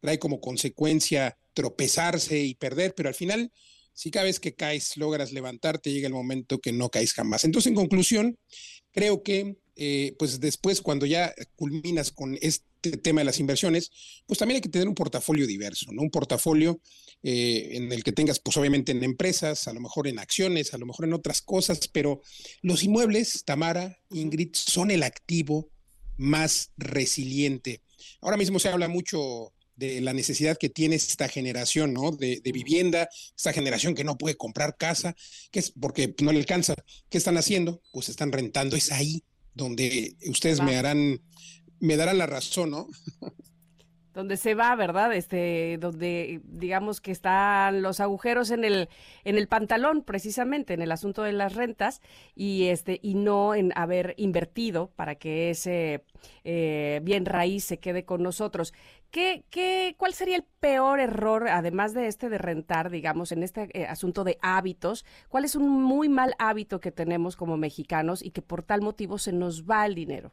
trae 0.00 0.18
como 0.18 0.40
consecuencia 0.40 1.36
tropezarse 1.52 2.38
y 2.40 2.54
perder, 2.54 2.94
pero 2.94 3.08
al 3.08 3.14
final, 3.14 3.52
si 3.92 4.10
cada 4.10 4.24
vez 4.24 4.40
que 4.40 4.54
caes 4.54 4.96
logras 4.96 5.32
levantarte, 5.32 5.92
llega 5.92 6.06
el 6.06 6.14
momento 6.14 6.60
que 6.60 6.72
no 6.72 6.88
caes 6.88 7.12
jamás. 7.12 7.44
Entonces, 7.44 7.70
en 7.70 7.76
conclusión, 7.76 8.38
creo 8.92 9.22
que 9.22 9.56
eh, 9.76 10.14
pues 10.18 10.40
después 10.40 10.80
cuando 10.80 11.06
ya 11.06 11.34
culminas 11.56 12.10
con 12.10 12.38
este 12.40 12.69
tema 12.80 13.20
de 13.20 13.24
las 13.24 13.40
inversiones, 13.40 13.90
pues 14.26 14.38
también 14.38 14.56
hay 14.56 14.60
que 14.62 14.68
tener 14.68 14.88
un 14.88 14.94
portafolio 14.94 15.46
diverso, 15.46 15.92
¿no? 15.92 16.02
Un 16.02 16.10
portafolio 16.10 16.80
eh, 17.22 17.70
en 17.72 17.92
el 17.92 18.02
que 18.02 18.12
tengas, 18.12 18.38
pues 18.40 18.56
obviamente 18.56 18.92
en 18.92 19.02
empresas, 19.04 19.68
a 19.68 19.72
lo 19.72 19.80
mejor 19.80 20.08
en 20.08 20.18
acciones, 20.18 20.74
a 20.74 20.78
lo 20.78 20.86
mejor 20.86 21.06
en 21.06 21.12
otras 21.12 21.42
cosas, 21.42 21.88
pero 21.88 22.20
los 22.62 22.82
inmuebles, 22.82 23.44
Tamara, 23.44 23.98
Ingrid, 24.10 24.50
son 24.54 24.90
el 24.90 25.02
activo 25.02 25.70
más 26.16 26.72
resiliente. 26.76 27.82
Ahora 28.20 28.36
mismo 28.36 28.58
se 28.58 28.68
habla 28.68 28.88
mucho 28.88 29.52
de 29.76 30.00
la 30.02 30.12
necesidad 30.12 30.58
que 30.58 30.68
tiene 30.68 30.96
esta 30.96 31.28
generación, 31.28 31.94
¿no? 31.94 32.10
De, 32.10 32.40
de, 32.44 32.52
vivienda, 32.52 33.08
esta 33.34 33.52
generación 33.52 33.94
que 33.94 34.04
no 34.04 34.18
puede 34.18 34.36
comprar 34.36 34.76
casa, 34.76 35.16
que 35.50 35.60
es 35.60 35.72
porque 35.72 36.14
no 36.20 36.32
le 36.32 36.38
alcanza. 36.38 36.74
¿Qué 37.08 37.16
están 37.16 37.38
haciendo? 37.38 37.82
Pues 37.90 38.10
están 38.10 38.30
rentando. 38.30 38.76
Es 38.76 38.92
ahí 38.92 39.24
donde 39.54 40.16
ustedes 40.28 40.60
me 40.60 40.76
harán, 40.76 41.20
me 41.80 41.96
darán 41.96 42.18
la 42.18 42.26
razón, 42.26 42.70
¿no? 42.70 42.86
donde 44.14 44.36
se 44.36 44.54
va, 44.54 44.74
¿verdad? 44.74 45.14
Este, 45.14 45.78
donde 45.78 46.40
digamos 46.44 47.00
que 47.00 47.12
están 47.12 47.80
los 47.82 48.00
agujeros 48.00 48.50
en 48.50 48.64
el 48.64 48.88
en 49.24 49.38
el 49.38 49.46
pantalón, 49.46 50.02
precisamente 50.02 50.74
en 50.74 50.82
el 50.82 50.92
asunto 50.92 51.22
de 51.22 51.32
las 51.32 51.54
rentas 51.54 52.00
y 52.34 52.66
este 52.66 52.98
y 53.02 53.14
no 53.14 53.54
en 53.54 53.72
haber 53.76 54.14
invertido 54.16 54.90
para 54.96 55.14
que 55.14 55.50
ese 55.50 56.04
eh, 56.44 57.00
bien 57.02 57.24
raíz 57.24 57.64
se 57.64 57.78
quede 57.78 58.04
con 58.04 58.22
nosotros. 58.22 58.74
¿Qué, 59.10 59.44
qué, 59.50 59.96
¿Cuál 59.98 60.14
sería 60.14 60.36
el 60.36 60.44
peor 60.60 61.00
error, 61.00 61.48
además 61.48 61.94
de 61.94 62.06
este 62.06 62.28
de 62.28 62.38
rentar, 62.38 62.90
digamos, 62.90 63.32
en 63.32 63.42
este 63.42 63.68
eh, 63.72 63.86
asunto 63.86 64.22
de 64.22 64.38
hábitos? 64.40 65.04
¿Cuál 65.28 65.44
es 65.44 65.56
un 65.56 65.68
muy 65.82 66.08
mal 66.08 66.34
hábito 66.38 66.80
que 66.80 66.92
tenemos 66.92 67.36
como 67.36 67.56
mexicanos 67.56 68.22
y 68.22 68.30
que 68.30 68.42
por 68.42 68.62
tal 68.62 68.82
motivo 68.82 69.18
se 69.18 69.32
nos 69.32 69.64
va 69.64 69.84
el 69.86 69.94
dinero? 69.96 70.32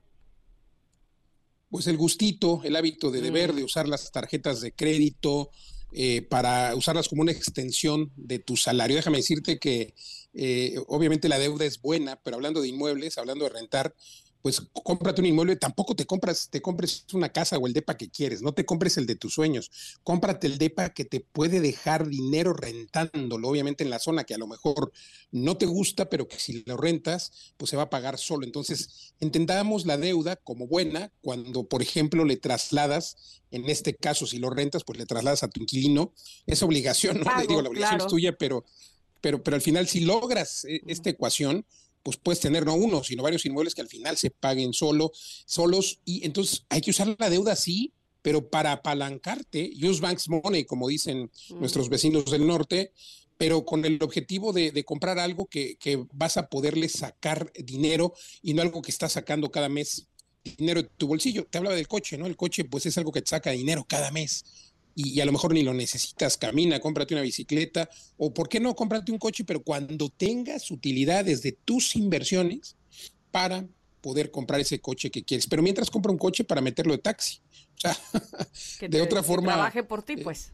Pues 1.70 1.88
el 1.88 1.98
gustito, 1.98 2.62
el 2.64 2.76
hábito 2.76 3.12
de 3.12 3.22
deber, 3.22 3.54
de 3.54 3.62
Mm. 3.62 3.66
usar 3.66 3.88
las 3.88 4.12
tarjetas 4.12 4.62
de 4.62 4.72
crédito 4.72 5.50
eh, 5.94 6.22
para 6.22 6.76
usarlas 6.76 7.08
como 7.08 7.22
una 7.22 7.32
extensión 7.32 8.12
de 8.18 8.40
tu 8.40 8.58
salario. 8.58 8.98
Déjame 8.98 9.18
decirte 9.18 9.58
que 9.58 9.94
eh, 10.34 10.76
obviamente 10.88 11.30
la 11.30 11.40
deuda 11.40 11.64
es 11.66 11.82
buena, 11.82 12.18
pero 12.22 12.36
hablando 12.36 12.62
de 12.62 12.68
inmuebles, 12.68 13.18
hablando 13.18 13.46
de 13.46 13.52
rentar, 13.52 13.96
pues 14.48 14.62
cómprate 14.72 15.20
un 15.20 15.28
inmueble, 15.28 15.58
tampoco 15.58 15.94
te 15.94 16.06
compras, 16.06 16.48
te 16.50 16.62
compres 16.62 17.04
una 17.12 17.34
casa 17.34 17.58
o 17.58 17.68
el 17.68 17.74
depa 17.74 17.98
que 17.98 18.10
quieres, 18.10 18.42
no 18.42 18.54
te 18.54 18.66
compres 18.66 18.96
el 18.96 19.06
de 19.06 19.18
tus 19.18 19.34
sueños, 19.34 20.00
cómprate 20.06 20.48
el 20.48 20.58
depa 20.58 20.92
que 20.94 21.04
te 21.04 21.20
puede 21.20 21.60
dejar 21.60 22.08
dinero 22.08 22.54
rentándolo, 22.54 23.50
obviamente 23.50 23.84
en 23.84 23.90
la 23.90 24.00
zona 24.00 24.24
que 24.24 24.36
a 24.36 24.38
lo 24.38 24.48
mejor 24.48 24.94
no 25.32 25.58
te 25.58 25.66
gusta, 25.66 26.10
pero 26.10 26.30
que 26.30 26.40
si 26.40 26.64
lo 26.66 26.78
rentas, 26.78 27.54
pues 27.58 27.70
se 27.70 27.76
va 27.76 27.84
a 27.84 27.90
pagar 27.90 28.18
solo. 28.18 28.46
Entonces, 28.46 29.14
entendamos 29.20 29.86
la 29.86 29.98
deuda 29.98 30.38
como 30.38 30.66
buena 30.66 31.12
cuando, 31.20 31.66
por 31.66 31.82
ejemplo, 31.82 32.24
le 32.24 32.38
trasladas, 32.38 33.42
en 33.52 33.70
este 33.70 33.96
caso, 33.96 34.26
si 34.28 34.40
lo 34.40 34.50
rentas, 34.50 34.86
pues 34.86 34.98
le 34.98 35.06
trasladas 35.06 35.44
a 35.44 35.50
tu 35.50 35.60
inquilino, 35.60 36.14
es 36.46 36.64
obligación, 36.64 37.18
¿no? 37.18 37.24
Pago, 37.26 37.42
Digo, 37.42 37.62
la 37.62 37.68
obligación 37.68 37.98
claro. 37.98 38.06
es 38.06 38.10
tuya, 38.10 38.38
pero, 38.38 38.64
pero, 39.20 39.44
pero 39.44 39.56
al 39.56 39.62
final, 39.62 39.90
si 39.90 40.06
logras 40.06 40.64
eh, 40.64 40.80
esta 40.88 41.10
ecuación, 41.10 41.66
pues 42.08 42.16
puedes 42.16 42.40
tener 42.40 42.66
no 42.66 42.74
uno, 42.74 43.04
sino 43.04 43.22
varios 43.22 43.46
inmuebles 43.46 43.76
que 43.76 43.82
al 43.82 43.90
final 43.90 44.16
se 44.16 44.30
paguen 44.30 44.72
solo, 44.72 45.12
solos, 45.46 46.00
y 46.06 46.26
entonces 46.26 46.66
hay 46.70 46.80
que 46.80 46.92
usar 46.92 47.14
la 47.20 47.30
deuda 47.30 47.54
sí, 47.58 47.92
pero 48.22 48.50
para 48.50 48.72
apalancarte, 48.72 49.74
use 49.76 50.00
banks 50.00 50.30
money, 50.30 50.64
como 50.64 50.88
dicen 50.88 51.30
nuestros 51.60 51.90
vecinos 51.90 52.32
del 52.32 52.48
norte, 52.48 52.94
pero 53.38 53.66
con 53.66 53.84
el 53.84 54.02
objetivo 54.02 54.54
de, 54.54 54.72
de 54.72 54.86
comprar 54.86 55.20
algo 55.20 55.48
que, 55.48 55.76
que 55.76 56.02
vas 56.14 56.38
a 56.38 56.48
poderle 56.48 56.88
sacar 56.88 57.52
dinero 57.62 58.14
y 58.42 58.54
no 58.54 58.62
algo 58.62 58.82
que 58.82 58.92
estás 58.92 59.12
sacando 59.12 59.52
cada 59.52 59.68
mes 59.68 60.08
dinero 60.58 60.84
de 60.84 60.90
tu 60.96 61.08
bolsillo. 61.08 61.46
Te 61.50 61.58
hablaba 61.58 61.76
del 61.76 61.90
coche, 61.90 62.18
¿no? 62.18 62.26
El 62.26 62.38
coche 62.38 62.64
pues 62.64 62.86
es 62.86 62.98
algo 62.98 63.12
que 63.12 63.22
te 63.22 63.32
saca 63.32 63.52
dinero 63.52 63.86
cada 63.86 64.12
mes 64.12 64.46
y, 64.98 65.10
y 65.14 65.22
a 65.22 65.26
lo 65.26 65.32
mejor 65.32 65.54
ni 65.54 65.62
lo 65.62 65.74
necesitas. 65.74 66.38
Camina, 66.38 66.80
cómprate 66.80 67.14
una 67.14 67.22
bicicleta 67.22 67.88
o, 68.18 68.34
¿por 68.34 68.50
qué 68.50 68.60
no? 68.60 68.76
Cómprate 68.76 69.12
un 69.12 69.20
coche, 69.20 69.44
pero 69.46 69.62
cuando 69.62 70.10
tengas 70.10 70.72
utilidades 70.72 71.44
de 71.44 71.52
tus 71.52 71.96
inversiones 71.96 72.76
para 73.30 73.66
poder 74.02 74.32
comprar 74.32 74.60
ese 74.60 74.80
coche 74.82 75.12
que 75.12 75.24
quieres. 75.24 75.46
Pero 75.48 75.62
mientras 75.62 75.90
compra 75.92 76.12
un 76.12 76.18
coche 76.18 76.44
para 76.44 76.62
meterlo 76.62 76.94
de 76.94 77.00
taxi. 77.00 77.40
O 77.76 77.80
sea, 77.80 77.98
Que 78.80 78.90
de 78.90 78.98
te- 78.98 79.02
otra 79.02 79.22
que 79.22 79.28
forma... 79.28 79.54
trabaje 79.54 79.84
por 79.84 80.02
ti, 80.02 80.14
eh, 80.14 80.22
pues. 80.24 80.52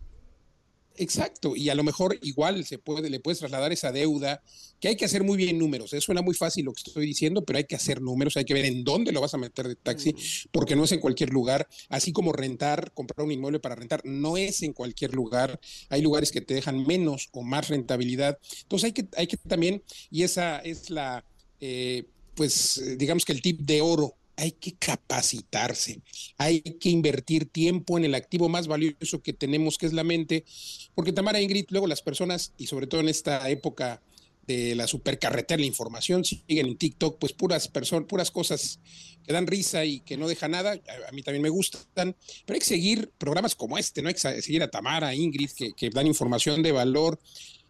Exacto, 0.96 1.56
y 1.56 1.70
a 1.70 1.76
lo 1.76 1.84
mejor 1.84 2.20
igual 2.22 2.66
se 2.66 2.78
puede, 2.78 3.10
le 3.10 3.20
puedes 3.20 3.40
trasladar 3.40 3.72
esa 3.72 3.92
deuda, 3.92 4.44
que 4.80 4.90
hay 4.90 4.96
que 4.96 5.06
hacer 5.06 5.24
muy 5.24 5.38
bien 5.38 5.58
números. 5.58 5.92
Eso 5.94 6.02
suena 6.02 6.22
muy 6.22 6.36
fácil 6.36 6.66
lo 6.66 6.74
que 6.74 6.84
estoy 6.86 7.06
diciendo, 7.08 7.44
pero 7.44 7.58
hay 7.58 7.64
que 7.64 7.76
hacer 7.76 8.00
números, 8.00 8.38
hay 8.38 8.46
que 8.46 8.54
ver 8.54 8.66
en 8.66 8.84
dónde 8.84 9.12
lo 9.12 9.20
vas 9.20 9.34
a 9.34 9.38
meter 9.38 9.68
de 9.68 9.76
taxi, 9.76 10.16
porque 10.52 10.76
no 10.76 10.84
es 10.84 10.92
en 10.92 11.00
cualquier 11.00 11.32
lugar, 11.32 11.68
así 11.90 12.12
como 12.12 12.32
rentar, 12.32 12.92
comprar 12.94 13.26
un 13.26 13.32
inmueble 13.32 13.60
para 13.60 13.76
rentar, 13.76 14.02
no 14.06 14.38
es 14.38 14.62
en 14.62 14.74
cualquier 14.74 15.14
lugar. 15.16 15.60
Hay 15.90 16.02
lugares 16.02 16.32
que 16.32 16.42
te 16.42 16.54
dejan 16.54 16.86
menos 16.86 17.30
o 17.32 17.42
más 17.42 17.70
rentabilidad. 17.70 18.38
Entonces 18.62 18.86
hay 18.86 18.92
que, 18.94 19.08
hay 19.18 19.28
que 19.28 19.38
también, 19.38 19.82
y 20.12 20.24
esa 20.24 20.60
es 20.60 20.92
la, 20.92 21.26
eh, 21.60 22.04
pues 22.36 22.78
eh, 22.78 22.98
digamos 22.98 23.26
que 23.26 23.32
el 23.32 23.42
tip 23.42 23.62
de 23.62 23.82
oro 23.82 24.16
hay 24.36 24.52
que 24.52 24.74
capacitarse, 24.74 26.02
hay 26.38 26.62
que 26.62 26.90
invertir 26.90 27.46
tiempo 27.46 27.98
en 27.98 28.06
el 28.06 28.16
activo 28.16 28.50
más 28.50 28.68
valioso 28.68 29.22
que 29.22 29.34
tenemos, 29.34 29.78
que 29.78 29.86
es 29.86 29.94
la 29.94 30.04
mente, 30.04 30.44
porque 30.96 31.14
Tamara 31.14 31.42
Ingrid, 31.42 31.66
luego 31.70 31.88
las 31.88 32.02
personas, 32.02 32.54
y 32.58 32.68
sobre 32.68 32.88
todo 32.88 33.02
en 33.02 33.10
esta 33.10 33.48
época 33.50 34.02
de 34.48 34.76
la 34.76 34.88
supercarretera, 34.88 35.60
la 35.60 35.66
información, 35.66 36.26
siguen 36.26 36.68
en 36.68 36.78
TikTok, 36.78 37.18
pues 37.18 37.34
puras 37.34 37.68
personas, 37.68 38.08
puras 38.08 38.32
cosas 38.32 38.80
que 39.26 39.32
dan 39.32 39.48
risa 39.48 39.86
y 39.86 40.02
que 40.02 40.18
no 40.18 40.28
dejan 40.28 40.52
nada, 40.52 40.74
a, 40.74 41.12
mí 41.12 41.24
también 41.24 41.42
me 41.42 41.50
gustan, 41.50 42.16
pero 42.46 42.56
hay 42.56 42.60
que 42.60 42.66
seguir 42.66 43.12
programas 43.18 43.56
como 43.56 43.78
este, 43.78 44.02
¿no? 44.02 44.10
Hay 44.10 44.16
que 44.16 44.42
seguir 44.42 44.64
a 44.64 44.70
Tamara, 44.70 45.16
Ingrid, 45.16 45.52
que, 45.52 45.74
que 45.74 45.90
dan 45.90 46.08
información 46.08 46.62
de 46.62 46.74
valor. 46.74 47.20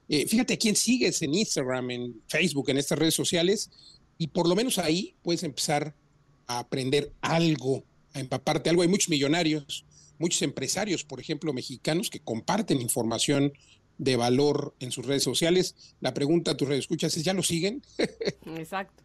Eh, 0.09 0.25
fíjate 0.27 0.57
quién 0.57 0.75
sigues 0.75 1.21
en 1.21 1.35
Instagram, 1.35 1.91
en 1.91 2.21
Facebook, 2.27 2.69
en 2.69 2.77
estas 2.77 2.97
redes 2.97 3.13
sociales, 3.13 3.69
y 4.17 4.27
por 4.27 4.47
lo 4.47 4.55
menos 4.55 4.79
ahí 4.79 5.15
puedes 5.21 5.43
empezar 5.43 5.95
a 6.47 6.59
aprender 6.59 7.11
algo, 7.21 7.83
a 8.13 8.19
empaparte 8.19 8.69
algo. 8.69 8.81
Hay 8.81 8.87
muchos 8.87 9.09
millonarios, 9.09 9.85
muchos 10.19 10.41
empresarios, 10.41 11.03
por 11.03 11.19
ejemplo, 11.19 11.53
mexicanos, 11.53 12.09
que 12.09 12.19
comparten 12.19 12.81
información 12.81 13.53
de 13.97 14.15
valor 14.15 14.75
en 14.79 14.91
sus 14.91 15.05
redes 15.05 15.23
sociales. 15.23 15.75
La 16.01 16.13
pregunta 16.13 16.51
a 16.51 16.57
tus 16.57 16.67
redes 16.67 16.81
escuchas 16.81 17.15
es, 17.15 17.23
¿ya 17.23 17.33
lo 17.33 17.43
siguen? 17.43 17.83
Exacto. 18.57 19.02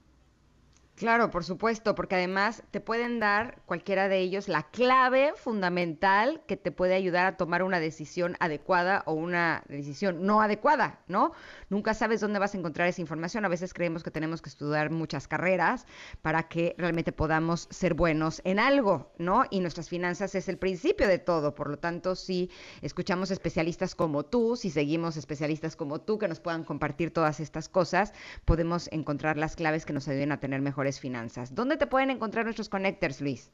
Claro, 0.99 1.31
por 1.31 1.45
supuesto, 1.45 1.95
porque 1.95 2.17
además 2.17 2.65
te 2.73 2.81
pueden 2.81 3.21
dar 3.21 3.63
cualquiera 3.67 4.09
de 4.09 4.19
ellos 4.19 4.49
la 4.49 4.65
clave 4.65 5.33
fundamental 5.37 6.43
que 6.49 6.57
te 6.57 6.73
puede 6.73 6.95
ayudar 6.97 7.25
a 7.25 7.37
tomar 7.37 7.63
una 7.63 7.79
decisión 7.79 8.37
adecuada 8.41 9.05
o 9.07 9.13
una 9.13 9.63
decisión 9.69 10.27
no 10.27 10.43
adecuada, 10.43 10.99
¿no? 11.07 11.35
Nunca 11.71 11.95
sabes 11.95 12.21
dónde 12.21 12.41
vas 12.41 12.53
a 12.53 12.59
encontrar 12.59 12.89
esa 12.89 13.01
información. 13.01 13.45
A 13.45 13.49
veces 13.49 13.75
creemos 13.75 14.03
que 14.03 14.11
tenemos 14.11 14.43
que 14.43 14.49
estudiar 14.49 14.91
muchas 14.91 15.29
carreras 15.29 15.87
para 16.21 16.49
que 16.49 16.75
realmente 16.79 17.13
podamos 17.13 17.69
ser 17.71 17.95
buenos 17.95 18.43
en 18.43 18.59
algo, 18.59 19.13
¿no? 19.19 19.45
Y 19.51 19.61
nuestras 19.61 19.89
finanzas 19.89 20.35
es 20.35 20.49
el 20.49 20.59
principio 20.59 21.07
de 21.07 21.21
todo. 21.21 21.55
Por 21.55 21.71
lo 21.71 21.79
tanto, 21.79 22.17
si 22.17 22.51
escuchamos 22.83 23.31
especialistas 23.31 23.95
como 23.95 24.25
tú, 24.25 24.57
si 24.57 24.69
seguimos 24.69 25.17
especialistas 25.17 25.77
como 25.77 26.01
tú 26.01 26.19
que 26.19 26.27
nos 26.27 26.41
puedan 26.41 26.65
compartir 26.65 27.13
todas 27.13 27.39
estas 27.39 27.69
cosas, 27.69 28.13
podemos 28.45 28.89
encontrar 28.91 29.37
las 29.37 29.55
claves 29.55 29.87
que 29.87 29.93
nos 29.93 30.09
ayuden 30.09 30.33
a 30.33 30.41
tener 30.41 30.61
mejores 30.61 30.88
finanzas. 31.01 31.55
¿Dónde 31.55 31.77
te 31.77 31.87
pueden 31.87 32.11
encontrar 32.11 32.45
nuestros 32.45 32.69
connectors, 32.69 33.21
Luis? 33.21 33.51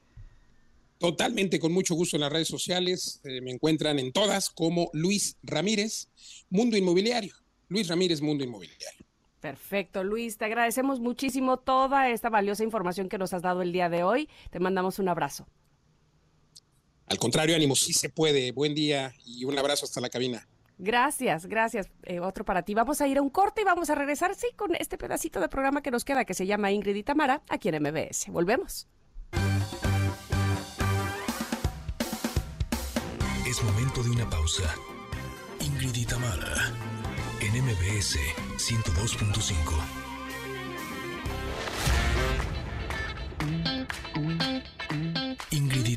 Totalmente, 0.98 1.58
con 1.58 1.72
mucho 1.72 1.94
gusto 1.94 2.16
en 2.16 2.22
las 2.22 2.32
redes 2.32 2.48
sociales. 2.48 3.20
eh, 3.24 3.40
me 3.40 3.50
encuentran 3.50 3.98
en 3.98 4.12
todas 4.12 4.50
como 4.50 4.90
Luis 4.92 5.36
Ramírez, 5.42 6.08
Mundo 6.48 6.76
Inmobiliario. 6.76 7.34
Luis 7.68 7.88
Ramírez, 7.88 8.20
Mundo 8.20 8.44
Inmobiliario. 8.44 9.04
Perfecto, 9.40 10.04
Luis, 10.04 10.38
te 10.38 10.46
agradecemos 10.46 11.00
muchísimo 11.00 11.58
toda 11.58 12.08
esta 12.08 12.30
valiosa 12.30 12.64
información 12.64 13.08
que 13.08 13.18
nos 13.18 13.34
has 13.34 13.42
dado 13.42 13.60
el 13.60 13.72
día 13.72 13.90
de 13.90 14.02
hoy. 14.02 14.28
Te 14.50 14.60
mandamos 14.60 14.98
un 14.98 15.08
abrazo. 15.08 15.46
Al 17.06 17.18
contrario, 17.18 17.54
ánimo, 17.54 17.76
sí 17.76 17.92
se 17.92 18.08
puede. 18.08 18.52
Buen 18.52 18.74
día 18.74 19.14
y 19.26 19.44
un 19.44 19.58
abrazo 19.58 19.84
hasta 19.84 20.00
la 20.00 20.08
cabina. 20.08 20.48
Gracias, 20.78 21.46
gracias. 21.46 21.90
Eh, 22.02 22.20
otro 22.20 22.44
para 22.44 22.62
ti. 22.62 22.74
Vamos 22.74 23.00
a 23.00 23.06
ir 23.06 23.18
a 23.18 23.22
un 23.22 23.30
corte 23.30 23.62
y 23.62 23.64
vamos 23.64 23.90
a 23.90 23.94
regresar, 23.94 24.34
sí, 24.34 24.48
con 24.56 24.74
este 24.74 24.98
pedacito 24.98 25.40
de 25.40 25.48
programa 25.48 25.82
que 25.82 25.90
nos 25.90 26.04
queda, 26.04 26.24
que 26.24 26.34
se 26.34 26.46
llama 26.46 26.72
Ingrid 26.72 26.96
y 26.96 27.02
Tamara, 27.02 27.42
aquí 27.48 27.68
en 27.68 27.82
MBS. 27.82 28.28
Volvemos. 28.30 28.88
Es 33.46 33.62
momento 33.62 34.02
de 34.02 34.10
una 34.10 34.28
pausa. 34.28 34.64
Ingrid 35.60 35.94
y 35.94 36.04
Tamara, 36.04 36.72
en 37.40 37.64
MBS 37.64 38.18
102.5. 38.56 40.04
Ingrid 45.50 45.86
y 45.86 45.96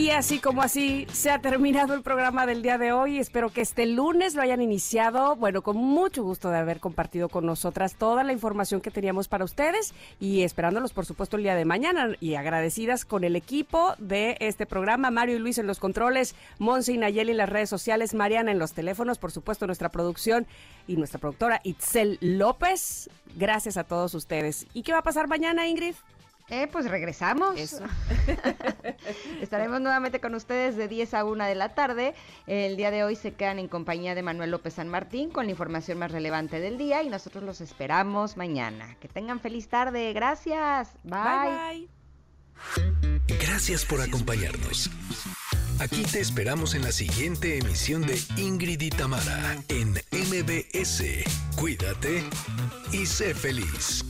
Y 0.00 0.08
así 0.08 0.38
como 0.38 0.62
así 0.62 1.06
se 1.12 1.30
ha 1.30 1.42
terminado 1.42 1.92
el 1.92 2.00
programa 2.00 2.46
del 2.46 2.62
día 2.62 2.78
de 2.78 2.90
hoy. 2.90 3.18
Espero 3.18 3.50
que 3.50 3.60
este 3.60 3.84
lunes 3.84 4.34
lo 4.34 4.40
hayan 4.40 4.62
iniciado, 4.62 5.36
bueno, 5.36 5.60
con 5.60 5.76
mucho 5.76 6.22
gusto 6.22 6.48
de 6.48 6.56
haber 6.56 6.80
compartido 6.80 7.28
con 7.28 7.44
nosotras 7.44 7.96
toda 7.96 8.24
la 8.24 8.32
información 8.32 8.80
que 8.80 8.90
teníamos 8.90 9.28
para 9.28 9.44
ustedes 9.44 9.92
y 10.18 10.40
esperándolos, 10.40 10.94
por 10.94 11.04
supuesto, 11.04 11.36
el 11.36 11.42
día 11.42 11.54
de 11.54 11.66
mañana 11.66 12.16
y 12.18 12.36
agradecidas 12.36 13.04
con 13.04 13.24
el 13.24 13.36
equipo 13.36 13.92
de 13.98 14.38
este 14.40 14.64
programa, 14.64 15.10
Mario 15.10 15.36
y 15.36 15.40
Luis 15.40 15.58
en 15.58 15.66
los 15.66 15.78
controles, 15.78 16.34
Monse 16.58 16.94
y 16.94 16.96
Nayeli 16.96 17.32
en 17.32 17.36
las 17.36 17.50
redes 17.50 17.68
sociales, 17.68 18.14
Mariana 18.14 18.52
en 18.52 18.58
los 18.58 18.72
teléfonos, 18.72 19.18
por 19.18 19.32
supuesto, 19.32 19.66
nuestra 19.66 19.90
producción 19.90 20.46
y 20.88 20.96
nuestra 20.96 21.20
productora 21.20 21.60
Itzel 21.62 22.16
López. 22.22 23.10
Gracias 23.36 23.76
a 23.76 23.84
todos 23.84 24.14
ustedes. 24.14 24.66
¿Y 24.72 24.82
qué 24.82 24.92
va 24.92 25.00
a 25.00 25.02
pasar 25.02 25.28
mañana, 25.28 25.68
Ingrid? 25.68 25.94
Eh, 26.50 26.68
pues 26.70 26.90
regresamos. 26.90 27.58
Eso. 27.58 27.84
Estaremos 29.40 29.80
nuevamente 29.80 30.20
con 30.20 30.34
ustedes 30.34 30.76
de 30.76 30.88
10 30.88 31.14
a 31.14 31.24
1 31.24 31.44
de 31.44 31.54
la 31.54 31.70
tarde. 31.70 32.14
El 32.46 32.76
día 32.76 32.90
de 32.90 33.04
hoy 33.04 33.16
se 33.16 33.32
quedan 33.32 33.58
en 33.58 33.68
compañía 33.68 34.14
de 34.14 34.22
Manuel 34.22 34.50
López 34.50 34.74
San 34.74 34.88
Martín 34.88 35.30
con 35.30 35.46
la 35.46 35.52
información 35.52 35.98
más 35.98 36.10
relevante 36.10 36.60
del 36.60 36.76
día 36.76 37.02
y 37.02 37.08
nosotros 37.08 37.44
los 37.44 37.60
esperamos 37.60 38.36
mañana. 38.36 38.96
Que 39.00 39.08
tengan 39.08 39.40
feliz 39.40 39.68
tarde. 39.68 40.12
Gracias. 40.12 40.90
Bye, 41.04 41.88
bye. 41.88 41.88
Gracias 43.38 43.84
por 43.84 44.00
acompañarnos. 44.00 44.90
Aquí 45.78 46.02
te 46.02 46.20
esperamos 46.20 46.74
en 46.74 46.82
la 46.82 46.92
siguiente 46.92 47.56
emisión 47.56 48.02
de 48.02 48.20
Ingrid 48.36 48.82
y 48.82 48.90
Tamara 48.90 49.56
en 49.68 49.92
MBS. 49.92 51.02
Cuídate 51.56 52.22
y 52.92 53.06
sé 53.06 53.34
feliz. 53.34 54.04